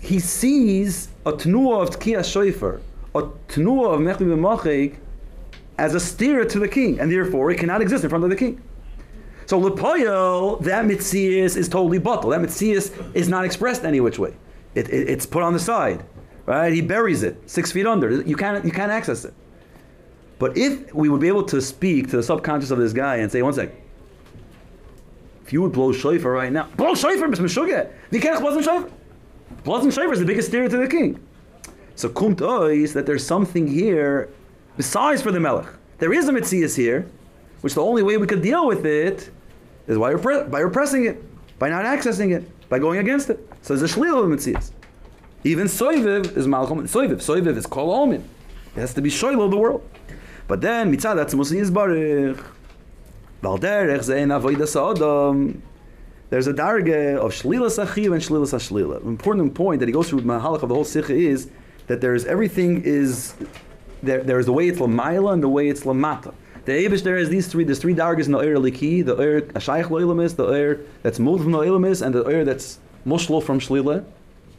He 0.01 0.18
sees 0.18 1.09
a 1.26 1.32
tnuah 1.32 1.82
of 1.82 1.90
tkiyah 1.98 2.24
shofar, 2.24 2.80
a 3.14 3.22
tnuah 3.48 3.94
of 3.94 4.01
mechvi 4.01 4.26
b'machik, 4.26 4.96
as 5.78 5.94
a 5.94 6.01
steer 6.01 6.44
to 6.44 6.59
the 6.59 6.68
king, 6.68 6.98
and 7.01 7.11
therefore 7.11 7.51
it 7.51 7.59
cannot 7.59 7.80
exist 7.82 8.05
in 8.05 8.11
front 8.11 8.24
of 8.24 8.30
the 8.30 8.36
king. 8.36 8.61
So 9.46 9.61
lepoyo, 9.61 10.62
that 10.64 10.84
mitzias 10.84 11.57
is 11.57 11.68
totally 11.68 11.98
bottled. 11.98 12.32
That 12.32 12.40
mitzias 12.40 12.92
is 13.14 13.28
not 13.28 13.44
expressed 13.44 13.84
any 13.84 14.01
which 14.01 14.18
way. 14.18 14.34
It, 14.74 14.88
it- 14.88 15.09
it's 15.09 15.26
put 15.26 15.42
on 15.42 15.53
the 15.53 15.59
side, 15.59 16.05
right? 16.46 16.72
He 16.72 16.80
buries 16.80 17.22
it 17.22 17.51
six 17.51 17.72
feet 17.72 17.86
under. 17.86 18.22
You 18.22 18.36
can't 18.36 18.64
you 18.64 18.70
can't 18.70 18.92
access 18.92 19.24
it. 19.24 19.34
But 20.41 20.57
if 20.57 20.93
we 20.95 21.11
would 21.11 21.20
be 21.20 21.28
able 21.28 21.45
to 21.45 21.61
speak 21.61 22.09
to 22.11 22.16
the 22.16 22.22
subconscious 22.22 22.70
of 22.70 22.78
this 22.78 22.95
guy 22.95 23.16
and 23.16 23.30
say, 23.30 23.43
one 23.43 23.53
sec, 23.53 23.70
if 25.45 25.53
you 25.53 25.61
would 25.61 25.72
blow 25.72 25.93
shofar 25.93 26.32
right 26.32 26.51
now, 26.51 26.66
blow 26.78 26.95
shofar, 26.95 27.28
Mr. 27.28 27.41
Meshuggah. 27.41 27.93
Vikerach 28.11 28.41
wasn't 28.41 28.64
shofar. 28.64 28.88
Wasn't 29.66 29.93
shofar 29.93 30.14
is 30.14 30.18
the 30.18 30.24
biggest 30.24 30.49
steer 30.49 30.66
to 30.66 30.76
the 30.78 30.88
king. 30.88 31.20
So 31.95 32.09
kumt 32.09 32.36
ois 32.36 32.95
that 32.95 33.05
there's 33.05 33.24
something 33.24 33.66
here 33.66 34.30
besides 34.78 35.20
for 35.20 35.30
the 35.30 35.38
melech. 35.38 35.66
There 35.99 36.14
is 36.14 36.26
a 36.30 36.32
mitzias 36.32 36.74
here, 36.74 37.07
which 37.61 37.74
the 37.74 37.82
only 37.82 38.03
way 38.03 38.16
we 38.16 38.26
could 38.26 38.41
deal 38.41 38.66
with 38.66 38.86
it 38.86 39.30
is 39.88 39.99
by, 39.99 40.14
repre- 40.14 40.51
by 40.51 40.61
repressing 40.61 41.05
it, 41.05 41.22
by 41.59 41.68
not 41.68 41.84
accessing 41.84 42.34
it, 42.34 42.49
by 42.70 42.78
going 42.78 42.99
against 42.99 43.28
it. 43.28 43.47
So 43.61 43.76
there's 43.76 43.93
a 43.93 43.95
shlil 43.95 44.24
of 44.24 44.30
mitzias. 44.30 44.70
Even 45.45 45.66
Soiviv 45.66 46.34
is 46.34 46.47
Malchum. 46.47 46.78
Soiviv. 46.84 47.16
Soiviv 47.16 47.59
is 47.59 47.66
Kol 47.66 47.91
Omin. 47.91 48.22
It 48.74 48.80
has 48.80 48.95
to 48.95 49.03
be 49.03 49.11
Shoilo 49.11 49.45
of 49.45 49.51
the 49.51 49.59
world. 49.59 49.86
But 50.51 50.62
then, 50.62 50.92
Mitzad 50.92 51.24
Atzmus 51.24 51.53
Yizbarich. 51.53 52.44
Valderech 53.40 54.01
Zein 54.01 54.30
Avoidas 54.36 54.74
Adam. 54.74 55.62
There's 56.28 56.48
a 56.48 56.53
darge 56.53 57.16
of 57.16 57.30
Shlilas 57.30 57.80
Achiv 57.80 58.12
and 58.12 58.20
Shlilas 58.20 58.53
Ashlila. 58.53 59.01
An 59.01 59.07
important 59.07 59.55
point 59.55 59.78
that 59.78 59.86
he 59.86 59.92
goes 59.92 60.09
through 60.09 60.16
with 60.16 60.24
Mahalach 60.24 60.64
of 60.64 60.68
the 60.68 60.74
whole 60.74 60.84
Sikha 60.84 61.14
is 61.14 61.48
that 61.86 62.01
there's 62.01 62.24
everything 62.24 62.82
is 62.82 63.34
there, 64.03 64.24
there's 64.24 64.46
the 64.46 64.53
way 64.53 64.66
it's 64.66 64.80
Lamaila 64.80 65.34
and 65.34 65.40
the 65.40 65.48
way 65.48 65.68
it's 65.68 65.82
Lamata. 65.82 66.34
The 66.64 66.72
Abish 66.72 67.05
there 67.05 67.16
is 67.16 67.28
these 67.28 67.46
three. 67.46 67.62
There's 67.62 67.78
three 67.78 67.94
dargas 67.94 68.26
in 68.26 68.32
the 68.32 68.38
Eir 68.38 68.57
Liki, 68.57 69.07
the 69.07 69.14
Eir 69.14 69.53
Ashayach 69.53 69.84
Loilamis, 69.84 70.34
the 70.34 70.46
Eir 70.46 70.84
that's 71.05 71.20
moved 71.20 71.44
from 71.44 71.53
the 71.53 71.59
Loilamis, 71.59 72.05
and 72.05 72.12
the 72.12 72.24
Eir 72.24 72.44
that's 72.44 72.80
Mushlo 73.07 73.40
from 73.40 73.61
Shlila. 73.61 74.05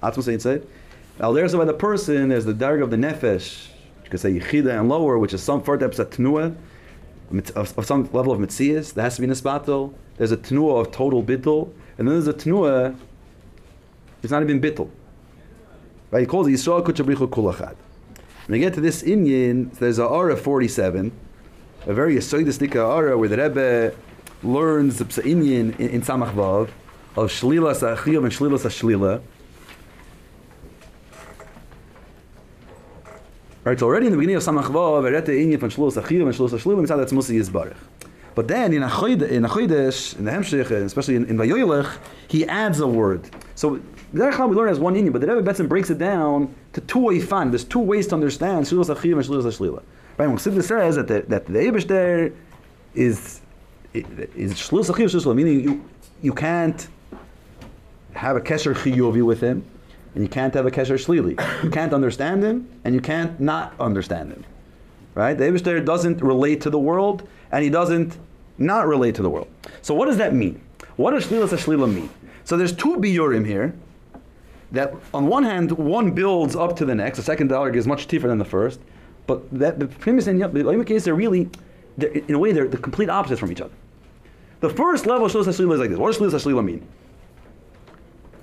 Atzma 0.01 0.23
saying 0.23 0.39
say. 0.39 0.61
Now 1.19 1.33
there's 1.33 1.53
by 1.53 1.65
the 1.65 1.73
person. 1.73 2.29
There's 2.29 2.45
the 2.45 2.53
darga 2.53 2.83
of 2.83 2.91
the 2.91 2.95
Nefesh. 2.95 3.67
Could 4.12 4.20
say 4.20 4.32
Yechida 4.34 4.80
and 4.80 4.88
lower, 4.88 5.18
which 5.18 5.34
is 5.34 5.41
some 5.41 5.64
further 5.64 5.88
at 5.88 5.93
Tnua, 5.93 6.55
of, 7.55 7.78
of 7.78 7.86
some 7.86 8.09
level 8.14 8.32
of 8.32 8.39
Mitzias. 8.39 8.93
There 8.93 9.03
has 9.03 9.16
to 9.16 9.22
be 9.22 9.28
Nisbato. 9.28 9.93
There's 10.18 10.32
a 10.32 10.38
Tnua 10.38 10.82
of 10.82 10.91
total 10.91 11.24
Bittul, 11.24 11.72
and 11.97 12.07
then 12.07 12.20
there's 12.20 12.28
a 12.28 12.34
Tnua. 12.34 12.95
It's 14.22 14.32
not 14.32 14.43
even 14.43 14.62
Bittul. 14.62 14.91
Right? 16.12 16.20
He 16.20 16.26
calls 16.28 16.47
it 16.47 16.51
Yisrael 16.51 16.86
Kuchabrichu 16.86 17.28
Kulachad. 17.28 17.76
When 18.45 18.59
you 18.59 18.68
get 18.68 18.76
to 18.76 18.82
this 18.82 19.01
Inyan, 19.01 19.74
there's 19.80 19.97
a 19.97 20.05
Ara 20.05 20.38
47 20.38 21.12
a 21.88 21.93
very 21.93 22.16
Yisoidistic 22.16 22.76
Ara 22.76 23.18
where 23.18 23.30
the 23.30 23.38
Rebbe 23.38 23.95
learns 24.43 24.99
the 24.99 25.05
Psa'inyan 25.05 25.80
in, 25.80 25.89
in 25.89 26.01
Samach 26.01 26.34
Vav 26.34 26.70
of 27.16 27.32
Shlila 27.32 27.76
Sa'achiyam 27.76 28.24
and 28.24 28.32
Shlila 28.32 28.59
Sa'shlila. 28.59 29.22
Right, 33.64 33.80
so 33.80 33.86
already 33.86 34.07
in 34.07 34.12
the 34.12 34.18
beginning 34.18 34.38
of 34.38 34.43
Samach 34.43 34.66
Vav, 34.66 35.05
and 35.05 35.16
Mitzad 35.16 36.97
that's 36.97 37.12
Yizbarech. 37.14 37.76
But 38.34 38.47
then 38.47 38.74
in 38.74 38.82
Achoyde, 38.82 39.30
in 39.30 39.43
Achoydesh, 39.43 40.18
in 40.18 40.26
the 40.26 40.32
Hemshech, 40.32 40.72
and 40.72 40.86
especially 40.86 41.16
in, 41.16 41.26
in 41.26 41.38
Vayoylech, 41.38 41.97
he 42.28 42.47
adds 42.47 42.80
a 42.80 42.88
word. 42.88 43.30
So 43.55 43.80
Derech 44.16 44.49
we 44.49 44.55
learn 44.55 44.70
as 44.70 44.80
one 44.80 44.95
Inyan, 44.95 45.12
but 45.12 45.22
the 45.22 45.28
Rebbe 45.28 45.51
Betzim 45.51 45.70
breaks 45.70 45.89
it 45.89 45.99
down 45.99 46.53
to 46.74 46.82
two 46.82 47.22
fan. 47.22 47.51
There's 47.51 47.64
two 47.64 47.80
ways 47.80 48.07
to 48.07 48.16
understand 48.16 48.66
Shlila 48.66 48.86
Sa'achiyam 48.86 49.14
and 49.14 49.26
Shlila 49.26 49.43
Sa'shlila. 49.43 49.84
Right, 50.18 50.28
when 50.28 50.38
Chassidus 50.38 50.64
says 50.64 50.95
that 50.95 51.07
the, 51.07 51.22
that 51.28 51.45
the 51.45 51.53
Eibush 51.53 51.88
there 51.88 52.34
is 52.95 53.41
is 53.93 54.53
shlus 54.53 54.89
achiv 54.89 55.05
shlus 55.05 55.36
meaning 55.36 55.62
you 55.62 55.89
you 56.22 56.34
can't 56.34 56.88
have 58.14 58.36
a 58.36 58.41
kesher 58.41 58.74
chiyuvi 58.74 59.24
with 59.24 59.41
him, 59.41 59.66
and 60.14 60.24
you 60.24 60.30
can't 60.30 60.53
have 60.53 60.66
a 60.66 60.72
kesher 60.72 60.95
shlili. 60.95 61.64
You 61.64 61.70
can't 61.70 61.93
understand 61.93 62.43
him, 62.43 62.70
and 62.84 62.93
you 62.93 63.01
can't 63.01 63.39
not 63.39 63.74
understand 63.80 64.32
him. 64.32 64.43
Right? 65.16 65.38
The 65.38 65.45
Eibush 65.45 65.64
there 65.64 65.80
doesn't 65.80 66.22
relate 66.22 66.62
to 66.62 66.70
the 66.70 66.80
world, 66.80 67.28
and 67.51 67.64
he 67.64 67.70
doesn't 67.70 68.18
not 68.57 68.88
relate 68.88 69.16
to 69.16 69.22
the 69.22 69.30
world. 69.30 69.47
So 69.82 69.93
what 69.93 70.05
does 70.05 70.18
that 70.18 70.34
mean? 70.34 70.62
What 70.95 71.12
does 71.12 71.28
shlila 71.28 71.47
shlila 71.47 71.93
mean? 71.93 72.09
So 72.43 72.57
there's 72.57 72.74
two 72.74 72.97
biurim 72.97 73.45
here. 73.45 73.74
That 74.72 74.93
on 75.14 75.28
one 75.28 75.43
hand, 75.43 75.72
one 75.72 76.12
builds 76.12 76.55
up 76.55 76.78
to 76.78 76.86
the 76.86 76.95
next. 76.95 77.18
The 77.18 77.24
second 77.24 77.49
dialogue 77.49 77.76
is 77.76 77.86
much 77.88 78.07
deeper 78.07 78.30
than 78.30 78.38
the 78.38 78.45
first. 78.45 78.80
But 79.28 79.49
that, 79.59 79.80
the 79.80 79.88
premise 79.88 80.28
and 80.28 80.41
the 80.41 80.47
Oima 80.47 80.86
case, 80.86 81.03
they're 81.03 81.14
really, 81.14 81.49
they're, 81.97 82.09
in 82.09 82.36
a 82.36 82.39
way, 82.39 82.53
they're 82.53 82.68
the 82.68 82.78
complete 82.78 83.09
opposites 83.09 83.39
from 83.39 83.51
each 83.51 83.62
other. 83.62 83.74
The 84.62 84.70
first 84.70 85.05
level 85.05 85.26
of 85.26 85.32
HaShlila 85.32 85.74
is 85.74 85.80
like 85.80 85.89
this. 85.89 85.99
What 85.99 86.14
does 86.14 86.22
Shlos 86.22 86.32
HaShlila 86.32 86.64
mean? 86.64 86.88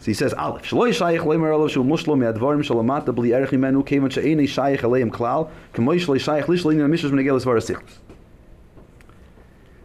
He 0.09 0.15
says, 0.15 0.33
Aleph, 0.33 0.63
Shaloi 0.63 0.89
Shayich 0.89 1.21
Leimer 1.21 1.53
Alav 1.53 1.69
Shul 1.69 1.85
Mushlo 1.85 2.17
Me'advarim 2.19 2.65
Shalamata 2.65 3.15
Bli 3.15 3.33
Erech 3.33 3.51
Imenu 3.51 3.85
Kevan 3.85 4.11
She'enei 4.11 4.45
Shayich 4.45 4.81
Aleim 4.81 5.11
Klal 5.11 5.51
K'moi 5.75 6.01
Shaloi 6.01 6.19
Shayich 6.19 6.49
Lish 6.49 6.63
Leinin 6.63 6.89
HaMishras 6.89 7.11
Menegelis 7.11 7.45
Varasichus. 7.45 7.99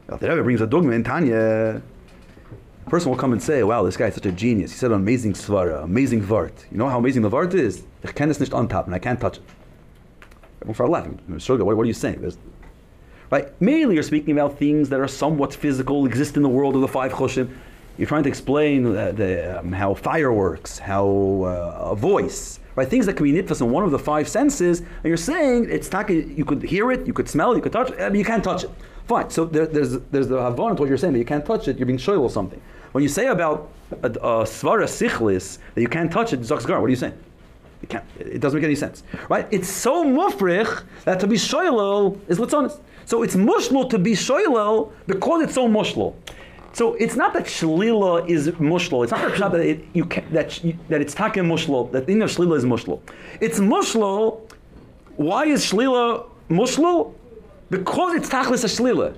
Well, 0.08 0.18
the 0.18 0.30
Rebbe 0.30 0.44
brings 0.44 0.62
a 0.62 0.68
dogma 0.68 0.94
in 0.94 1.04
Tanya. 1.04 1.82
A 2.86 2.90
person 2.90 3.10
will 3.10 3.18
come 3.18 3.34
and 3.34 3.42
say, 3.42 3.64
wow, 3.64 3.84
this 3.84 3.98
guy 3.98 4.08
is 4.08 4.14
such 4.16 4.26
a 4.26 4.32
genius. 4.32 4.72
He 4.72 4.78
said 4.78 4.92
an 4.92 4.98
amazing 4.98 5.34
svara, 5.34 5.84
amazing 5.84 6.22
vart. 6.22 6.66
You 6.72 6.78
know 6.78 6.88
how 6.88 7.00
amazing 7.00 7.22
the 7.22 7.30
vart 7.30 7.54
is? 7.54 7.84
Ich 8.04 8.14
kann 8.14 8.30
es 8.30 8.40
nicht 8.40 8.54
antappen, 8.54 8.94
I 8.94 9.00
can't 9.00 9.20
touch 9.20 9.38
it. 9.38 9.44
Everyone 10.62 10.76
started 10.76 10.92
laughing. 10.92 11.20
What, 11.28 11.76
what 11.76 11.84
are 11.84 11.86
you 11.86 11.94
saying? 11.94 12.22
There's, 12.22 12.38
right? 13.30 13.50
Mainly 13.62 13.96
you're 13.96 14.04
speaking 14.04 14.38
about 14.38 14.58
things 14.58 14.90
that 14.90 15.00
are 15.00 15.08
somewhat 15.08 15.54
physical, 15.54 16.06
exist 16.06 16.38
in 16.38 16.44
the 16.44 16.50
world 16.50 16.76
of 16.76 16.82
the 16.82 16.88
five 16.88 17.12
choshim. 17.12 17.50
You're 17.98 18.08
trying 18.08 18.24
to 18.24 18.30
explain 18.30 18.84
the, 18.84 19.60
um, 19.60 19.72
how 19.72 19.94
fire 19.94 20.34
works, 20.34 20.80
how 20.80 21.06
uh, 21.44 21.92
a 21.92 21.96
voice, 21.96 22.60
right? 22.76 22.88
Things 22.88 23.06
that 23.06 23.14
can 23.14 23.24
be 23.24 23.34
nitfas 23.34 23.62
in 23.62 23.70
one 23.70 23.84
of 23.84 23.92
the 23.92 24.00
five 24.00 24.28
senses, 24.28 24.80
and 24.80 25.06
you're 25.06 25.18
saying 25.18 25.68
it's 25.70 25.92
not, 25.92 26.10
you 26.10 26.44
could 26.44 26.64
hear 26.64 26.92
it, 26.92 27.06
you 27.06 27.14
could 27.14 27.30
smell 27.30 27.52
it, 27.52 27.58
you 27.58 27.62
could 27.62 27.72
touch 27.72 27.92
it, 27.92 27.98
but 27.98 28.16
you 28.16 28.26
can't 28.26 28.44
touch 28.44 28.64
it. 28.64 28.72
Fine. 29.06 29.30
So 29.30 29.46
there, 29.46 29.66
there's 29.66 30.00
there's 30.12 30.30
the 30.30 30.38
havon 30.38 30.76
to 30.76 30.82
what 30.82 30.88
you're 30.88 30.98
saying, 30.98 31.14
but 31.14 31.20
you 31.20 31.26
can't 31.26 31.46
touch 31.46 31.68
it. 31.68 31.78
You're 31.78 31.86
being 31.86 32.00
shoyl 32.00 32.22
or 32.22 32.30
something. 32.30 32.62
When 32.94 33.04
you 33.04 33.10
say 33.10 33.28
about 33.28 33.70
a, 33.92 34.10
svara 34.10 34.86
sichlis 34.86 35.60
that 35.76 35.82
you 35.82 35.90
can't 35.90 36.12
touch 36.12 36.32
it, 36.32 36.40
zakzgar, 36.40 36.80
what 36.80 36.86
are 36.86 36.90
you 36.90 36.96
saying? 36.96 37.18
You 37.82 37.88
can't, 37.90 38.06
it 38.18 38.40
doesn't 38.40 38.58
make 38.58 38.66
any 38.66 38.76
sense, 38.76 39.04
right? 39.30 39.46
It's 39.52 39.70
so 39.70 40.06
mufrich 40.06 40.84
that 41.04 41.20
to 41.20 41.28
be 41.28 41.36
shoylel 41.36 42.18
is 42.30 42.40
litzonis. 42.40 42.80
So 43.06 43.24
it's 43.24 43.36
mushlo 43.36 43.90
to 43.90 44.00
be 44.00 44.14
shoylel 44.14 44.94
because 45.06 45.44
it's 45.44 45.54
so 45.54 45.68
mushlo. 45.68 46.16
So 46.74 46.96
it's 46.96 47.16
not 47.16 47.34
that 47.34 47.46
shlila 47.46 48.28
is 48.28 48.48
mushlo. 48.48 49.04
It's 49.04 49.40
not 49.40 49.52
that, 49.52 49.62
it, 49.62 49.86
you 49.94 50.06
can, 50.06 50.32
that 50.34 50.64
you, 50.64 50.76
that 50.90 51.02
it's 51.02 51.14
takim 51.14 51.48
mushlo. 51.48 51.92
That 51.92 52.08
the 52.08 52.14
of 52.14 52.32
shlila 52.32 52.58
is 52.58 52.66
mushlo. 52.66 53.00
It's 53.40 53.60
mushlo. 53.60 54.42
Why 55.16 55.46
is 55.46 55.64
shlila 55.64 56.28
mushlo? 56.50 57.14
Because 57.70 58.16
it's 58.16 58.30
tachlis 58.30 58.64
a 58.64 58.68
shlila. 58.68 59.16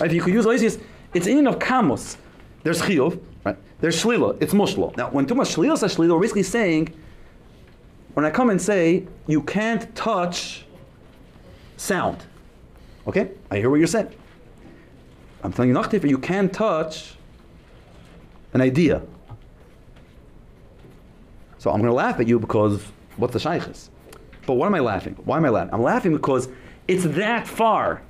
Right? 0.00 0.10
If 0.10 0.14
you 0.14 0.22
could 0.22 0.32
use 0.32 0.46
Lysias, 0.46 0.80
it's 1.12 1.26
in 1.26 1.46
of 1.46 1.58
kamos. 1.58 2.16
There's 2.62 2.80
chiyuv, 2.80 3.20
right? 3.44 3.56
There's 3.80 4.02
shlila. 4.02 4.40
It's 4.40 4.54
mushlo. 4.54 4.96
Now, 4.96 5.10
when 5.10 5.26
too 5.26 5.34
much 5.34 5.54
shlila 5.54 5.74
is 5.74 5.94
shlila, 5.94 6.14
we're 6.14 6.20
basically 6.20 6.42
saying, 6.44 6.94
when 8.14 8.24
I 8.24 8.30
come 8.30 8.48
and 8.48 8.60
say 8.60 9.06
you 9.26 9.42
can't 9.42 9.94
touch 9.94 10.64
sound, 11.76 12.24
okay? 13.06 13.30
I 13.50 13.58
hear 13.58 13.68
what 13.68 13.76
you're 13.76 13.86
saying. 13.86 14.08
I'm 15.42 15.52
telling 15.52 15.70
you 15.70 15.82
different. 15.82 16.10
You 16.10 16.18
can't 16.18 16.52
touch 16.52 17.14
an 18.52 18.60
idea. 18.60 19.02
So 21.58 21.70
I'm 21.70 21.76
going 21.76 21.90
to 21.90 21.94
laugh 21.94 22.20
at 22.20 22.26
you 22.26 22.38
because 22.38 22.82
what's 23.16 23.32
the 23.32 23.38
shaykhis? 23.38 23.88
But 24.46 24.54
what 24.54 24.66
am 24.66 24.74
I 24.74 24.80
laughing? 24.80 25.16
Why 25.24 25.36
am 25.36 25.44
I 25.44 25.50
laughing? 25.50 25.74
I'm 25.74 25.82
laughing 25.82 26.12
because 26.12 26.48
it's 26.88 27.04
that 27.04 27.46
far, 27.46 28.02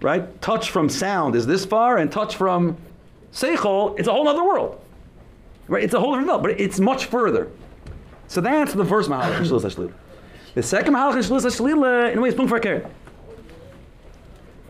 right? 0.00 0.40
Touch 0.40 0.70
from 0.70 0.88
sound 0.88 1.34
is 1.34 1.46
this 1.46 1.64
far, 1.64 1.98
and 1.98 2.10
touch 2.10 2.36
from 2.36 2.76
seichel, 3.32 3.98
it's 3.98 4.08
a 4.08 4.12
whole 4.12 4.26
other 4.26 4.42
world, 4.42 4.80
right? 5.68 5.84
It's 5.84 5.94
a 5.94 6.00
whole 6.00 6.12
different 6.12 6.28
world, 6.28 6.42
but 6.42 6.58
it's 6.58 6.80
much 6.80 7.04
further. 7.06 7.50
So 8.26 8.40
that's 8.40 8.72
the 8.74 8.84
first 8.84 9.08
mahalach 9.08 9.92
The 10.54 10.62
second 10.62 10.94
mahalach 10.94 11.18
Shlilas 11.18 11.60
uh, 11.60 12.10
in 12.10 12.18
a 12.18 12.20
way, 12.20 12.28
it's 12.28 12.36
pung 12.36 12.48
for 12.48 12.56
a 12.56 12.90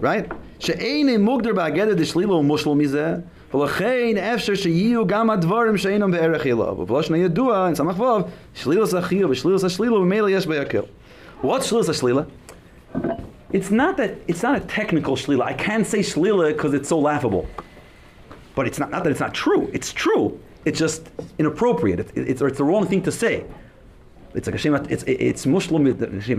Right? 0.02 0.34
שאין 0.60 1.22
מוגדר 1.22 1.54
באגדת 1.54 1.98
דשלילה 1.98 2.34
ומשל 2.34 2.70
מזה, 2.70 3.16
ולכן 3.54 4.18
אפשר 4.18 4.56
שיהיו 4.56 5.08
גם 5.08 5.30
הדברים 5.30 5.78
שאינם 5.78 6.12
בערך 6.12 6.46
אליו. 6.46 6.76
ובלשון 6.80 7.16
הידוע, 7.16 7.70
in 7.72 7.76
סמך 7.76 8.00
ו', 8.00 8.04
שלילס 8.54 8.94
החיוב 8.94 9.32
ושלילס 9.32 9.64
השלילה, 9.64 9.94
וממילא 9.94 10.30
יש 10.30 10.48
בהקל. 10.48 10.82
What's 11.44 11.62
שלילס 11.62 11.90
השלילה? 11.90 12.22
It's 13.54 13.70
not 13.70 13.98
that, 13.98 14.12
it's 14.28 14.42
not 14.42 14.56
a 14.56 14.62
technical 14.62 15.16
shlila. 15.16 15.44
I 15.44 15.54
can't 15.54 15.86
say 15.86 16.00
shlila 16.00 16.48
because 16.54 16.74
it's 16.74 16.90
so 16.90 16.98
laughable. 16.98 17.46
But 18.56 18.68
it's 18.68 18.80
not, 18.80 18.90
not 18.90 19.04
that 19.04 19.12
it's 19.12 19.20
not 19.20 19.34
true. 19.34 19.70
It's 19.74 19.94
true. 19.94 20.40
It's 20.66 20.80
just 20.80 21.10
inappropriate. 21.38 22.00
It's, 22.00 22.12
it's, 22.16 22.42
it's 22.42 22.58
the 22.58 22.64
wrong 22.64 22.88
thing 22.88 23.04
to 23.04 23.12
say. 23.12 23.46
It's 24.34 24.48
like 24.48 24.56
a 24.56 24.58
shema, 24.58 24.80
it's, 24.90 25.04
it's 25.06 25.46
muslim, 25.46 25.84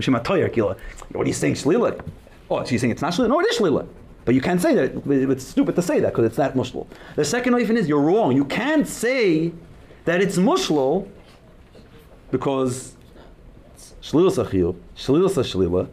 shema 0.01 0.19
toyer, 0.19 0.49
What 1.13 1.23
are 1.25 1.27
you 1.27 1.33
saying, 1.33 1.53
shlila? 1.53 2.01
Oh, 2.50 2.64
so 2.64 2.70
you're 2.70 2.78
saying 2.80 2.90
it's 2.90 3.02
not 3.02 3.12
shlila? 3.12 3.28
No, 3.28 3.40
it 3.40 3.46
is 3.46 3.58
shlila. 3.58 3.86
But 4.24 4.34
you 4.34 4.40
can't 4.40 4.60
say 4.60 4.74
that. 4.74 4.92
It's 5.06 5.46
stupid 5.46 5.76
to 5.76 5.82
say 5.82 6.00
that 6.00 6.12
because 6.12 6.26
it's 6.26 6.38
not 6.38 6.54
mushlo. 6.54 6.86
The 7.16 7.24
second 7.24 7.54
oifen 7.54 7.76
is 7.76 7.88
you're 7.88 8.00
wrong. 8.00 8.32
You 8.32 8.44
can't 8.44 8.86
say 8.86 9.52
that 10.04 10.20
it's 10.20 10.36
mushlo 10.36 11.08
because 12.30 12.96
shlila 14.02 14.30
sachiyub, 14.30 14.76
shlila. 14.96 15.88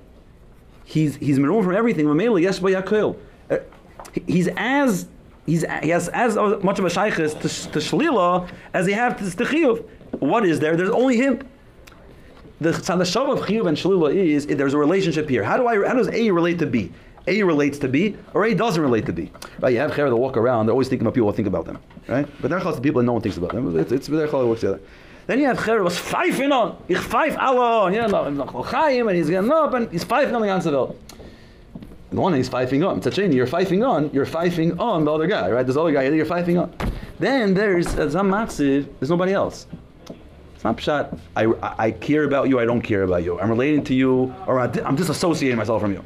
He's 0.84 1.16
he's 1.18 1.40
removed 1.40 1.66
from 1.66 1.76
everything. 1.76 2.06
Mamela 2.06 2.42
yes 2.42 2.60
yakil. 2.60 3.18
Uh, 3.50 3.58
he's 4.26 4.50
as 4.58 5.08
he's 5.46 5.66
he 5.84 5.90
has 5.90 6.10
as 6.10 6.36
much 6.36 6.80
of 6.80 6.86
a 6.86 6.90
shaykhis 6.90 7.34
to, 7.42 7.72
to 7.72 7.80
shlila 7.80 8.50
as 8.74 8.88
he 8.88 8.94
has 8.94 9.14
to, 9.18 9.38
to 9.38 9.44
chiyuv. 9.44 9.86
What 10.20 10.46
is 10.46 10.60
there? 10.60 10.76
There's 10.76 10.90
only 10.90 11.18
him. 11.18 11.48
The 12.60 12.72
tzadashav 12.72 13.32
of 13.32 13.46
chiyuv 13.46 13.68
and 13.68 13.78
shlila 13.78 14.14
is 14.14 14.48
there's 14.48 14.74
a 14.74 14.78
relationship 14.78 15.30
here. 15.30 15.44
How 15.44 15.58
do 15.58 15.68
I? 15.68 15.88
How 15.88 15.94
does 15.94 16.10
A 16.10 16.32
relate 16.32 16.60
to 16.60 16.66
B? 16.66 16.92
A 17.28 17.44
relates 17.44 17.78
to 17.80 17.88
B, 17.88 18.16
or 18.34 18.46
A 18.46 18.54
doesn't 18.54 18.82
relate 18.82 19.06
to 19.06 19.14
B. 19.14 19.32
Right? 19.60 19.74
You 19.74 19.80
have 19.80 19.94
chair 19.96 20.10
that 20.10 20.16
walk 20.16 20.38
around, 20.38 20.66
they're 20.66 20.74
always 20.74 20.88
thinking 20.88 21.06
about 21.06 21.14
people 21.14 21.32
think 21.34 21.48
about 21.48 21.66
them. 21.66 21.78
Right? 22.08 22.28
But 22.42 22.50
they're 22.50 22.60
the 22.60 22.82
people 22.82 23.02
that 23.02 23.06
no 23.06 23.14
one 23.14 23.22
thinks 23.22 23.38
about 23.38 23.52
them. 23.52 23.78
It's, 23.78 23.92
it's 23.92 24.08
they're 24.08 24.32
works 24.32 24.62
together. 24.62 24.80
Then 25.28 25.40
you 25.40 25.46
have 25.48 25.62
Cher 25.64 25.84
was 25.84 25.98
pfeifen 25.98 26.52
on. 26.54 26.82
Ich 26.88 26.98
pfeif 26.98 27.38
alle. 27.38 27.92
Yeah, 27.92 28.08
no, 28.08 28.30
noch 28.30 28.66
Chaim, 28.66 29.10
and 29.10 29.18
he's 29.18 29.30
getting 29.30 29.52
up, 29.52 29.74
and 29.74 29.92
he's 29.92 30.06
pfeifing 30.06 30.34
on 30.34 30.42
the 30.42 30.48
ganze 30.48 30.72
Welt. 30.72 30.98
The 32.12 32.22
one 32.22 32.34
he's 32.34 32.50
pfeifing 32.50 32.88
on. 32.88 33.02
Tzacheni, 33.02 33.34
you're 33.34 33.48
pfeifing 33.48 33.86
on, 33.86 34.10
you're 34.14 34.26
pfeifing 34.26 34.80
on 34.80 35.04
the 35.04 35.14
other 35.14 35.28
guy, 35.28 35.52
right? 35.52 35.66
There's 35.66 35.76
other 35.76 35.92
guy 35.92 36.04
you're 36.04 36.26
pfeifing 36.26 36.62
on. 36.62 36.74
Then 37.20 37.54
there's 37.54 37.88
uh, 37.98 38.04
a 38.04 38.08
Zamatziv, 38.08 38.88
there's 39.00 39.10
nobody 39.10 39.34
else. 39.34 39.68
Pshat. 40.64 41.18
I, 41.36 41.54
I, 41.78 41.92
care 41.92 42.24
about 42.24 42.50
you, 42.50 42.60
I 42.60 42.66
don't 42.66 42.82
care 42.82 43.04
about 43.04 43.24
you. 43.24 43.40
I'm 43.40 43.50
relating 43.50 43.84
to 43.86 43.94
you, 43.94 44.34
or 44.48 44.60
I'm 44.60 44.98
disassociating 44.98 45.56
myself 45.56 45.82
from 45.82 45.94
you. 45.94 46.04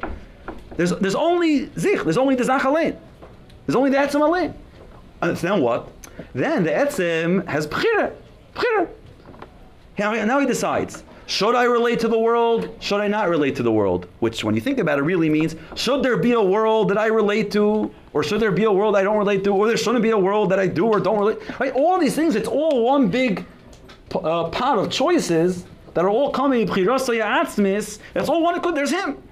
There's, 0.76 0.90
there's 0.90 1.14
only 1.14 1.70
zich, 1.78 2.02
there's 2.04 2.18
only 2.18 2.34
the 2.34 2.44
zach 2.44 2.62
alein. 2.62 2.96
There's 3.66 3.76
only 3.76 3.90
the 3.90 3.96
etzem 3.96 4.20
alein. 4.20 4.54
And 5.20 5.32
uh, 5.32 5.40
then 5.40 5.60
what? 5.60 5.90
Then 6.34 6.64
the 6.64 6.70
etzem 6.70 7.46
has 7.46 7.66
bchira. 7.66 8.12
Bchira. 8.54 8.88
Now, 9.98 10.12
now 10.24 10.40
he 10.40 10.46
decides. 10.46 11.04
Should 11.26 11.54
I 11.54 11.64
relate 11.64 12.00
to 12.00 12.08
the 12.08 12.18
world? 12.18 12.68
Should 12.80 13.00
I 13.00 13.08
not 13.08 13.28
relate 13.28 13.54
to 13.56 13.62
the 13.62 13.70
world? 13.70 14.08
Which, 14.18 14.42
when 14.42 14.54
you 14.54 14.60
think 14.60 14.78
about 14.78 14.98
it, 14.98 15.02
really 15.02 15.30
means 15.30 15.54
should 15.76 16.02
there 16.02 16.16
be 16.16 16.32
a 16.32 16.42
world 16.42 16.90
that 16.90 16.98
I 16.98 17.06
relate 17.06 17.50
to, 17.52 17.92
or 18.12 18.22
should 18.22 18.40
there 18.40 18.50
be 18.50 18.64
a 18.64 18.72
world 18.72 18.96
I 18.96 19.02
don't 19.02 19.16
relate 19.16 19.44
to, 19.44 19.54
or 19.54 19.66
there 19.66 19.76
shouldn't 19.76 20.02
be 20.02 20.10
a 20.10 20.18
world 20.18 20.50
that 20.50 20.58
I 20.58 20.66
do 20.66 20.86
or 20.86 21.00
don't 21.00 21.18
relate. 21.18 21.38
Right? 21.60 21.72
All 21.72 21.98
these 21.98 22.14
things, 22.14 22.34
it's 22.34 22.48
all 22.48 22.84
one 22.84 23.08
big 23.08 23.46
uh, 24.14 24.48
pot 24.50 24.78
of 24.78 24.90
choices 24.90 25.64
that 25.94 26.04
are 26.04 26.08
all 26.10 26.30
coming. 26.30 26.66
It's 28.14 28.28
all 28.28 28.42
one 28.42 28.60
good. 28.60 28.74
There's 28.74 28.90
him. 28.90 29.22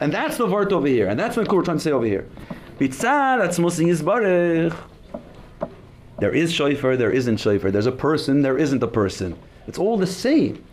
And 0.00 0.12
that's 0.12 0.36
the 0.36 0.46
vart 0.46 0.72
over 0.72 0.86
here, 0.86 1.08
and 1.08 1.18
that's 1.18 1.36
the 1.36 1.42
we're 1.42 1.62
trying 1.62 1.76
to 1.76 1.82
say 1.82 1.92
over 1.92 2.06
here. 2.06 2.26
There 6.18 6.34
is 6.34 6.52
shofar, 6.52 6.96
there 6.96 7.10
isn't 7.10 7.36
shofar. 7.36 7.70
There's 7.70 7.86
a 7.86 7.92
person, 7.92 8.42
there 8.42 8.58
isn't 8.58 8.82
a 8.82 8.88
person. 8.88 9.38
It's 9.66 9.78
all 9.78 9.96
the 9.96 10.06
same. 10.06 10.64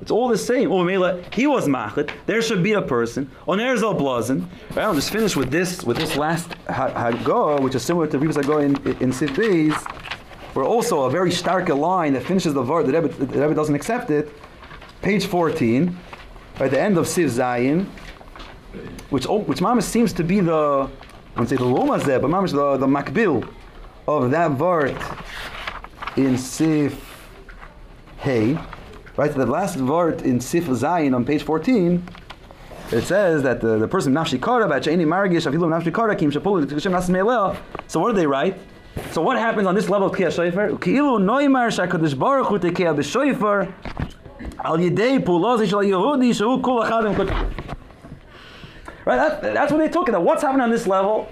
It's 0.00 0.10
all 0.10 0.28
the 0.28 0.38
same. 0.38 0.70
Oh, 0.70 0.84
Mela, 0.84 1.22
he 1.32 1.46
was 1.46 1.66
machet. 1.66 2.10
There 2.26 2.40
should 2.40 2.62
be 2.62 2.72
a 2.72 2.82
person. 2.82 3.30
On 3.46 3.58
Erzal 3.58 3.98
Blazen. 3.98 4.46
Right, 4.70 4.84
I'll 4.84 4.94
just 4.94 5.10
finish 5.10 5.34
with 5.34 5.50
this 5.50 5.82
with 5.82 5.96
this 5.96 6.16
last 6.16 6.54
ha- 6.68 6.90
Haggah, 6.90 7.60
which 7.60 7.74
is 7.74 7.82
similar 7.82 8.06
to 8.06 8.18
previous 8.18 8.36
Haggah 8.36 8.64
in 8.64 9.02
in 9.02 9.12
Sif 9.12 9.30
Beis, 9.30 9.74
where 10.54 10.64
also 10.64 11.02
a 11.02 11.10
very 11.10 11.32
stark 11.32 11.68
line 11.68 12.12
that 12.12 12.22
finishes 12.22 12.54
the 12.54 12.62
word. 12.62 12.86
The 12.86 12.92
Rebbe, 12.92 13.08
the 13.08 13.40
Rebbe 13.40 13.54
doesn't 13.54 13.74
accept 13.74 14.10
it. 14.10 14.30
Page 15.02 15.26
14, 15.26 15.96
at 16.60 16.70
the 16.70 16.80
end 16.80 16.98
of 16.98 17.06
Sif 17.08 17.32
Zayin, 17.32 17.86
which 19.10 19.26
oh, 19.28 19.38
which 19.40 19.58
Mamash 19.58 19.84
seems 19.84 20.12
to 20.12 20.22
be 20.22 20.40
the 20.40 20.52
I 20.54 21.40
wouldn't 21.40 21.48
say 21.50 21.56
the 21.56 21.64
Loma 21.64 21.98
there, 21.98 22.20
but 22.20 22.30
Mamash 22.30 22.52
the 22.52 22.76
the 22.76 22.86
Makbil 22.86 23.48
of 24.06 24.30
that 24.30 24.52
word 24.58 24.96
in 26.16 26.38
Sif 26.38 27.08
Hey, 28.18 28.58
right? 29.18 29.34
The 29.34 29.44
last 29.44 29.76
word 29.78 30.22
in 30.22 30.40
Sif 30.40 30.66
Zayin 30.66 31.14
on 31.14 31.24
page 31.24 31.42
14, 31.42 32.02
it 32.92 33.02
says 33.02 33.42
that 33.42 33.60
the, 33.60 33.76
the 33.76 33.88
person 33.88 34.14
nafshi 34.14 34.40
kara 34.40 34.68
b'acheni 34.68 35.04
margish 35.04 35.44
afilu 35.44 35.68
nafshi. 35.68 35.92
So 37.88 38.00
what 38.00 38.10
do 38.10 38.14
they 38.14 38.26
write? 38.26 38.58
So 39.10 39.20
what 39.20 39.36
happens 39.36 39.66
on 39.66 39.74
this 39.74 39.88
level 39.88 40.08
of 40.08 40.16
kiyah 40.16 40.30
shofar? 40.30 40.70
Ki'ilu 40.70 41.18
noimar 41.18 41.68
shakadosh 41.68 42.16
baruch 42.16 42.46
hu 42.46 42.58
b'shofar 42.60 43.72
al 44.64 44.78
yidei 44.78 45.18
yehudi 45.18 46.30
shehu 46.30 46.62
kul 46.62 46.84
achadim 46.84 47.16
kut. 47.16 47.28
Right, 49.04 49.16
that, 49.16 49.42
that's 49.42 49.72
what 49.72 49.78
they 49.78 49.88
took 49.88 50.08
it. 50.08 50.20
What's 50.20 50.42
happening 50.42 50.62
on 50.62 50.70
this 50.70 50.86
level? 50.86 51.28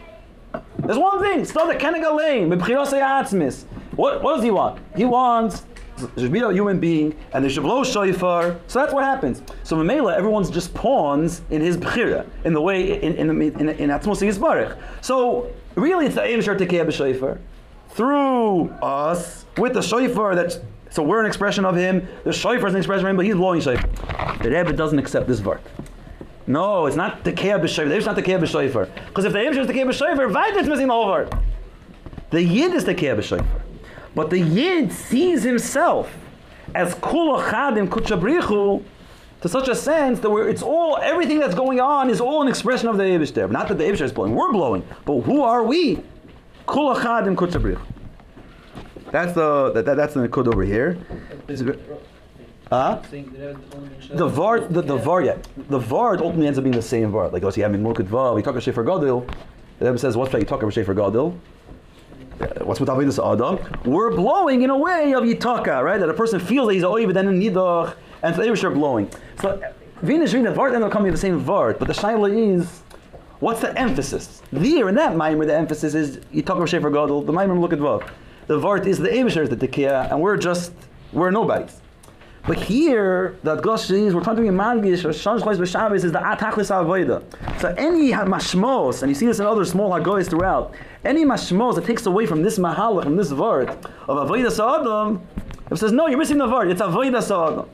There's 0.79 0.99
one 0.99 1.23
thing. 1.23 1.45
Still 1.45 1.69
the 1.69 1.75
kenegalein 1.75 2.49
b'bchiros 2.53 2.93
atzmis. 2.93 3.65
What 3.95 4.25
what 4.25 4.35
does 4.35 4.45
he 4.45 4.51
want? 4.51 4.81
He 4.97 5.05
wants 5.05 5.65
should 6.17 6.33
be 6.33 6.41
a 6.41 6.53
human 6.53 6.79
being, 6.79 7.17
and 7.33 7.43
there 7.43 7.51
should 7.51 7.63
blow 7.63 7.85
shofar. 7.85 8.57
So 8.67 8.79
that's 8.79 8.93
what 8.93 9.05
happens. 9.05 9.43
So 9.63 9.77
Mamela, 9.77 10.17
everyone's 10.17 10.51
just 10.51 10.75
pawns 10.75 11.43
in 11.51 11.61
his 11.61 11.77
bechira, 11.77 12.27
in 12.45 12.53
the 12.53 12.61
way 12.61 13.01
in 13.03 13.15
in 13.15 13.31
in, 13.31 13.69
in 13.69 13.91
Atzmos. 13.91 14.77
So 15.01 15.51
really, 15.75 16.07
it's 16.07 16.15
the 16.15 16.25
aim 16.25 16.41
shar 16.41 16.55
tekeh 16.57 16.87
b'shofar 16.87 17.39
through 17.91 18.69
us 18.83 19.47
with 19.57 19.75
the 19.75 19.83
shofar. 19.83 20.35
That's 20.35 20.59
so 20.91 21.03
we're 21.03 21.21
an 21.21 21.27
expression 21.27 21.65
of 21.65 21.77
him. 21.77 22.07
The 22.25 22.33
shofar 22.33 22.69
is 22.69 22.75
an 22.75 22.79
expression 22.79 23.07
of 23.07 23.11
him, 23.11 23.17
but 23.17 23.25
he's 23.25 23.35
blowing 23.35 23.61
shofar. 23.61 24.37
The 24.43 24.51
Rebbe 24.51 24.73
doesn't 24.73 24.99
accept 24.99 25.27
this 25.27 25.41
vart. 25.41 25.61
No, 26.47 26.87
it's 26.87 26.97
not 26.97 27.25
the 27.25 27.33
Kea 27.33 27.59
B'Shofar. 27.59 27.89
The 27.89 28.07
not 28.07 28.15
the 28.15 28.23
Kea 28.23 28.35
B'Shofar. 28.35 28.89
Because 29.09 29.25
if 29.25 29.33
the 29.33 29.39
Eish 29.41 29.59
is 29.59 29.67
the 29.67 29.73
Kea 29.73 29.81
B'Shofar, 29.81 30.57
is 30.57 30.69
missing 30.69 30.89
word. 30.89 31.37
The 32.31 32.43
Yid 32.43 32.73
is 32.73 32.85
the 32.85 32.95
Kea 32.95 33.09
B'Shofar. 33.09 33.66
But 34.17 34.31
the 34.31 34.41
Yid 34.41 34.91
sees 34.93 35.43
himself 35.43 36.11
as 36.75 36.95
Kul 36.95 37.39
Achadim 37.39 37.91
to 39.43 39.49
such 39.49 39.69
a 39.69 39.75
sense 39.75 40.21
that 40.21 40.35
it's 40.49 40.63
all, 40.63 40.97
everything 40.97 41.39
that's 41.39 41.55
going 41.55 41.81
on 41.81 42.09
is 42.09 42.19
all 42.19 42.41
an 42.41 42.49
expression 42.49 42.89
of 42.89 42.97
the 42.97 43.03
Eish 43.03 43.35
there. 43.35 43.47
Not 43.47 43.69
that 43.69 43.77
the 43.77 43.85
Eish 43.85 44.01
is 44.01 44.13
blowing, 44.13 44.35
we're 44.35 44.53
blowing. 44.53 44.83
But 45.05 45.21
who 45.21 45.43
are 45.43 45.63
we? 45.63 46.03
Kul 46.65 46.97
Achadim. 46.97 47.79
That's 49.13 49.35
the, 49.35 49.73
that, 49.73 49.85
that, 49.85 49.99
that's 49.99 50.15
the 50.15 50.27
Nikud 50.27 50.51
over 50.51 50.63
here. 50.63 50.97
Huh? 52.71 53.03
The 53.11 54.29
Vard, 54.29 54.73
the, 54.73 54.81
the 54.81 54.97
Vard, 54.97 55.27
yeah. 55.27 55.37
The 55.69 55.79
Vard 55.79 56.23
ultimately 56.23 56.47
ends 56.47 56.59
up 56.59 56.65
being 56.65 56.75
the 56.75 56.81
same 56.81 57.13
Vard. 57.13 57.35
Like, 57.35 57.45
oh, 57.45 57.51
have 57.51 57.75
in 57.75 57.83
Mulkut 57.83 58.09
Vav, 58.09 58.35
we 58.35 58.43
talk 58.43 58.53
about 58.53 58.63
Shefer 58.63 58.83
Gadil. 58.83 59.29
The 59.79 59.85
Rebbe 59.85 59.99
says, 59.99 60.17
what's 60.17 60.33
that 60.33 60.39
you 60.39 60.47
talk 60.47 60.63
about 60.63 60.73
Shefer 60.73 60.95
Gadil? 60.97 61.39
Uh, 62.41 62.65
What's 62.65 62.81
with 62.81 62.89
Avedis 62.89 63.19
Adam? 63.19 63.59
We're 63.85 64.15
blowing 64.15 64.63
in 64.63 64.71
a 64.71 64.77
way 64.77 65.13
of 65.15 65.25
Yitaka, 65.25 65.83
right? 65.83 65.99
That 65.99 66.09
a 66.09 66.15
person 66.15 66.41
feels 66.41 66.69
that 66.69 66.75
he's 66.75 66.83
Oiv, 66.83 67.13
then 67.15 67.29
in 67.29 67.41
Nidach, 67.41 67.95
and 68.23 68.35
so 68.35 68.69
were 68.69 68.75
blowing. 68.75 69.11
So, 69.41 69.63
Venus 70.03 70.35
Rina 70.35 70.53
Vard 70.53 70.75
end 70.75 70.85
up 70.85 70.93
coming 70.93 71.13
the 71.13 71.19
same 71.19 71.41
Vard, 71.41 71.79
but 71.79 71.89
the 71.89 71.95
Shaila 71.95 72.55
is, 72.55 72.83
what's 73.41 73.61
the 73.61 73.79
emphasis? 73.79 74.43
There, 74.53 74.89
in 74.89 74.95
that 74.97 75.13
Maimer, 75.13 75.47
the 75.47 75.57
emphasis 75.57 75.95
is 75.95 76.19
Yitaka 76.35 76.63
of 76.63 76.69
Shefer 76.69 76.93
Gadil, 76.93 77.25
the 77.25 77.33
Maimer 77.33 77.57
Mulkut 77.57 77.79
Vav. 77.79 78.09
The 78.47 78.59
Vard 78.59 78.87
is 78.87 78.99
the 78.99 79.09
Evisher, 79.09 79.49
the 79.49 79.57
Tekiah, 79.57 80.11
and 80.11 80.21
we're 80.21 80.37
just, 80.37 80.73
we're 81.13 81.31
nobodies. 81.31 81.81
But 82.47 82.59
here, 82.59 83.37
the 83.43 83.57
Gosh 83.57 83.91
is, 83.91 84.15
we're 84.15 84.23
talking 84.23 84.49
about 84.49 84.77
Magish, 84.77 85.05
or 85.05 85.09
B'Shabbos 85.09 86.05
is 86.05 86.13
the 86.13 86.19
Atachlis 86.19 86.71
Avoida. 86.71 87.23
So 87.61 87.75
any 87.77 88.13
mashmos, 88.13 89.03
and 89.03 89.11
you 89.11 89.17
see 89.17 89.27
this 89.27 89.41
in 89.41 89.47
other 89.47 89.65
small 89.65 89.91
Hagoyas 89.91 90.31
throughout, 90.31 90.73
any 91.05 91.25
mashmos 91.25 91.75
that 91.75 91.85
takes 91.85 92.07
away 92.07 92.25
from 92.25 92.43
this 92.43 92.59
Mahalach, 92.59 93.03
from 93.03 93.17
this 93.17 93.33
Vard, 93.33 93.71
of 93.71 94.29
Avoida 94.29 94.51
Sa'adam, 94.51 95.27
it 95.71 95.77
says, 95.77 95.91
no, 95.91 96.07
you're 96.07 96.19
missing 96.19 96.39
the 96.39 96.47
Vard, 96.47 96.71
it's 96.71 96.81
Avoida 96.81 97.21
Sa'adam. 97.21 97.69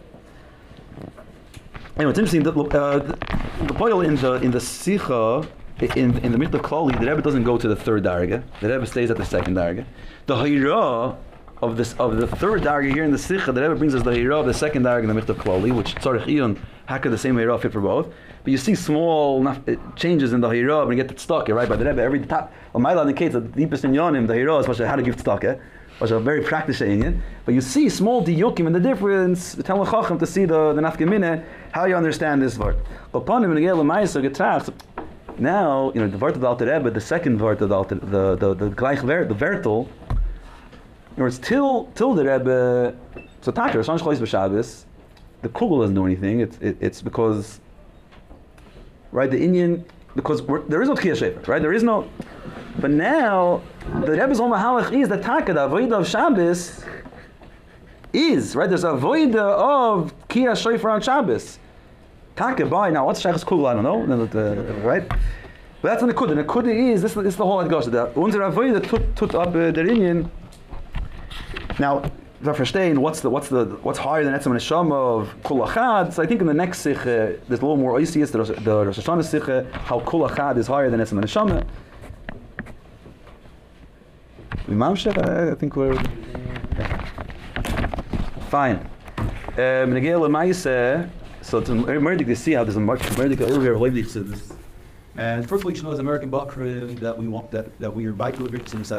Anyway, 1.96 2.10
it's 2.10 2.18
interesting 2.18 2.42
that 2.42 2.56
uh, 2.56 2.98
the, 3.00 3.66
the 3.66 3.74
point 3.74 3.92
in 4.06 4.16
the 4.16 4.32
in 4.36 4.50
the 4.50 4.58
Sicha 4.58 5.46
in 5.94 6.16
in 6.18 6.32
the 6.32 6.38
Mikdav 6.38 6.62
Klali, 6.62 6.98
the 6.98 7.06
Rebbe 7.06 7.20
doesn't 7.20 7.44
go 7.44 7.58
to 7.58 7.68
the 7.68 7.76
third 7.76 8.04
darga. 8.04 8.42
The 8.62 8.68
Rebbe 8.70 8.86
stays 8.86 9.10
at 9.10 9.18
the 9.18 9.26
second 9.26 9.56
darga. 9.56 9.84
The 10.24 10.36
Hayra 10.36 11.16
of 11.62 11.76
this 11.76 11.94
of 11.94 12.16
the 12.16 12.26
third 12.26 12.62
darga 12.62 12.92
here 12.92 13.04
in 13.04 13.12
the 13.12 13.16
Sicha, 13.16 13.54
the 13.54 13.62
Rebbe 13.62 13.76
brings 13.76 13.94
us 13.94 14.02
the 14.02 14.10
Hayra 14.10 14.40
of 14.40 14.46
the 14.46 14.52
second 14.52 14.82
darga 14.82 15.08
in 15.08 15.14
the 15.14 15.20
Mikdav 15.20 15.36
Klali, 15.36 15.72
which 15.72 15.94
Tzarech 15.94 16.26
Iyun 16.26 16.58
Haka 16.86 17.08
the 17.08 17.16
same 17.16 17.36
Hayra 17.36 17.60
fit 17.60 17.72
for 17.72 17.80
both. 17.80 18.12
But 18.42 18.50
you 18.50 18.58
see 18.58 18.74
small 18.74 19.46
changes 19.94 20.32
in 20.32 20.40
the 20.40 20.48
Hayra 20.48 20.86
when 20.86 20.98
you 20.98 21.04
get 21.04 21.18
stuck, 21.20 21.48
right? 21.48 21.68
By 21.68 21.76
the 21.76 21.84
Rebbe, 21.84 22.02
every 22.02 22.20
top, 22.20 22.52
Lamaila 22.74 23.02
indicates 23.02 23.34
that 23.34 23.52
the 23.52 23.60
deepest 23.60 23.84
in 23.84 23.92
Yonim, 23.92 24.26
the 24.26 24.34
Hayra 24.34 24.68
is 24.68 24.78
how 24.78 24.96
to 24.96 25.02
give 25.02 25.44
eh? 25.44 25.54
was 26.00 26.10
a 26.10 26.18
very 26.18 26.42
practicing 26.42 27.04
it. 27.04 27.14
But 27.44 27.54
you 27.54 27.60
see 27.60 27.88
small 27.88 28.26
diyukim 28.26 28.66
and 28.66 28.74
the 28.74 28.80
difference, 28.80 29.54
tell 29.54 29.86
Chacham 29.86 30.18
to 30.18 30.26
see 30.26 30.44
the, 30.44 30.72
the 30.72 30.80
nafkamine, 30.80 31.44
how 31.70 31.84
you 31.84 31.94
understand 31.94 32.42
this 32.42 32.58
word. 32.58 32.76
Now, 35.38 35.92
you 35.94 36.00
know, 36.00 36.08
the 36.08 36.18
word 36.18 36.34
of 36.34 36.40
the 36.40 36.46
Alter 36.46 36.66
Rebbe, 36.66 36.90
the 36.90 37.00
second 37.00 37.40
word 37.40 37.62
of 37.62 37.68
the 37.68 37.74
Alter, 37.74 37.94
the, 37.94 38.36
the, 38.36 38.54
the, 38.54 38.70
gleich 38.70 39.00
ver, 39.02 39.24
the 39.24 39.34
in 39.34 39.48
other 39.58 40.21
words, 41.16 41.38
till, 41.38 41.86
till 41.94 42.14
the 42.14 42.24
Rebbe, 42.24 42.96
so 43.40 43.52
Taka, 43.52 43.78
Rosh 43.78 43.88
Hashanah 43.88 44.18
B'Shabbos, 44.18 44.84
the 45.42 45.48
Kugel 45.48 45.80
doesn't 45.80 45.94
do 45.94 46.06
anything, 46.06 46.40
it's, 46.40 46.56
it, 46.58 46.76
it's 46.80 47.02
because, 47.02 47.60
right, 49.10 49.30
the 49.30 49.40
Indian, 49.40 49.84
because 50.14 50.44
there 50.68 50.82
is 50.82 50.88
no 50.88 50.94
Tchiyah 50.94 51.16
Shefer, 51.16 51.48
right, 51.48 51.60
there 51.60 51.72
is 51.72 51.82
no, 51.82 52.08
but 52.78 52.90
now, 52.90 53.62
the 54.00 54.12
Rebbe's 54.12 54.40
own 54.40 54.50
mahalach 54.50 54.92
is 54.92 55.08
that 55.08 55.22
taka, 55.22 55.52
the 55.52 55.68
avodah 55.68 56.00
of 56.00 56.08
Shabbos, 56.08 56.84
is, 58.12 58.54
right? 58.54 58.68
There's 58.68 58.84
a 58.84 58.88
avodah 58.88 59.36
of 59.36 60.14
Kiyah 60.28 60.56
Shofar 60.56 60.90
on 60.90 61.00
Shabbos. 61.00 61.58
Taka, 62.36 62.66
by 62.66 62.90
now, 62.90 63.06
what's 63.06 63.22
Shachas 63.22 63.44
Kugel? 63.44 63.66
I 63.66 63.74
don't 63.74 64.08
know, 64.08 64.26
the- 64.26 64.26
the- 64.26 64.72
right? 64.82 65.06
But 65.82 65.88
that's 65.88 66.02
an 66.02 66.10
Nekuda. 66.10 66.28
The 66.36 66.44
Nekuda 66.44 66.92
is, 66.92 67.02
this, 67.02 67.14
this 67.14 67.26
is 67.26 67.36
the 67.36 67.44
whole 67.44 67.62
Adgosh. 67.62 67.90
The 67.90 68.18
Unser 68.18 68.38
avodah 68.40 68.86
tut, 68.86 69.16
tut 69.16 69.34
up 69.34 69.54
uh, 69.54 69.58
Indian. 69.60 70.30
Now, 71.78 72.02
wir 72.40 72.54
verstehen 72.54 72.98
what's 72.98 73.20
the 73.20 73.30
what's 73.30 73.48
the 73.48 73.64
what's 73.82 73.98
higher 73.98 74.24
than 74.24 74.34
Etzem 74.34 74.52
Neshama 74.52 75.20
of 75.20 75.42
Kul 75.44 75.66
Achad. 75.66 76.12
So 76.12 76.22
I 76.22 76.26
think 76.26 76.40
in 76.40 76.46
the 76.46 76.54
next 76.54 76.80
sikh 76.80 76.98
uh, 76.98 77.04
there's 77.04 77.42
a 77.48 77.50
little 77.50 77.76
more 77.76 77.92
oisius. 77.92 78.32
The 78.32 78.42
the 78.60 78.86
Rosh 78.86 78.98
Hashanah 78.98 79.24
sikh 79.24 79.48
uh, 79.48 79.64
how 79.78 80.00
Kul 80.00 80.28
Achad 80.28 80.56
is 80.58 80.66
higher 80.66 80.90
than 80.90 81.00
Etzem 81.00 81.22
Neshama. 81.22 81.64
We? 84.68 84.80
I 84.80 85.54
think 85.54 85.76
we're... 85.76 85.94
Fine. 88.48 88.76
Um, 88.76 89.92
Negel 89.92 90.20
Lemaise, 90.20 91.10
so 91.42 91.58
it's 91.58 91.68
emerging 91.68 92.26
to 92.26 92.36
see 92.36 92.52
how 92.52 92.64
there's 92.64 92.76
a 92.76 92.80
much 92.80 93.04
emerging 93.12 93.42
earlier 93.42 93.74
to 93.74 94.20
this. 94.22 94.52
And 95.16 95.46
first 95.46 95.64
you 95.64 95.74
should 95.74 95.84
know 95.84 95.92
as 95.92 95.98
American 95.98 96.30
Bakr 96.30 96.98
that 97.00 97.18
we 97.18 97.28
want 97.28 97.50
that 97.50 97.78
that 97.80 97.94
we 97.94 98.06
are 98.06 98.12
by 98.12 98.30
to 98.30 98.48
victims 98.48 98.92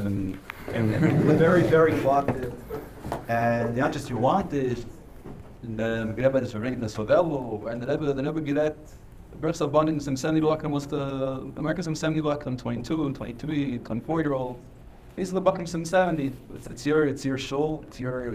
and 0.74 0.89
very 1.38 1.64
very 1.64 1.93
cooperative. 1.99 2.53
And 3.28 3.76
not 3.78 3.91
just 3.91 4.09
you 4.09 4.18
want 4.18 4.51
um, 4.51 4.57
is 4.57 4.86
the 5.64 6.41
is 6.43 6.55
ring 6.55 6.80
the 6.80 6.88
Sovello 6.88 7.72
and 7.72 7.82
the 7.82 7.88
the 8.14 8.24
Rebbe 8.24 8.41
get 8.41 8.78
births 9.39 9.61
of 9.61 9.70
abundance 9.70 10.07
and 10.07 10.18
70 10.18 10.41
block 10.41 10.64
was 10.64 10.88
the 10.88 11.51
Americans 11.57 11.88
in 11.88 11.95
70 11.95 12.22
block 12.22 12.45
and 12.45 12.57
22 12.57 13.05
and 13.05 13.16
23 13.16 13.80
24 13.80 14.22
year 14.22 14.34
old. 14.34 14.59
Are 15.18 15.24
the 15.26 15.41
Buckings 15.41 15.76
in 15.76 15.86
70. 15.86 16.34
It's, 16.55 16.68
it's 16.68 16.86
your 16.86 17.05
it's 17.05 17.24
your 17.24 17.38
show. 17.38 17.84
It's 17.88 17.99
your 17.99 18.34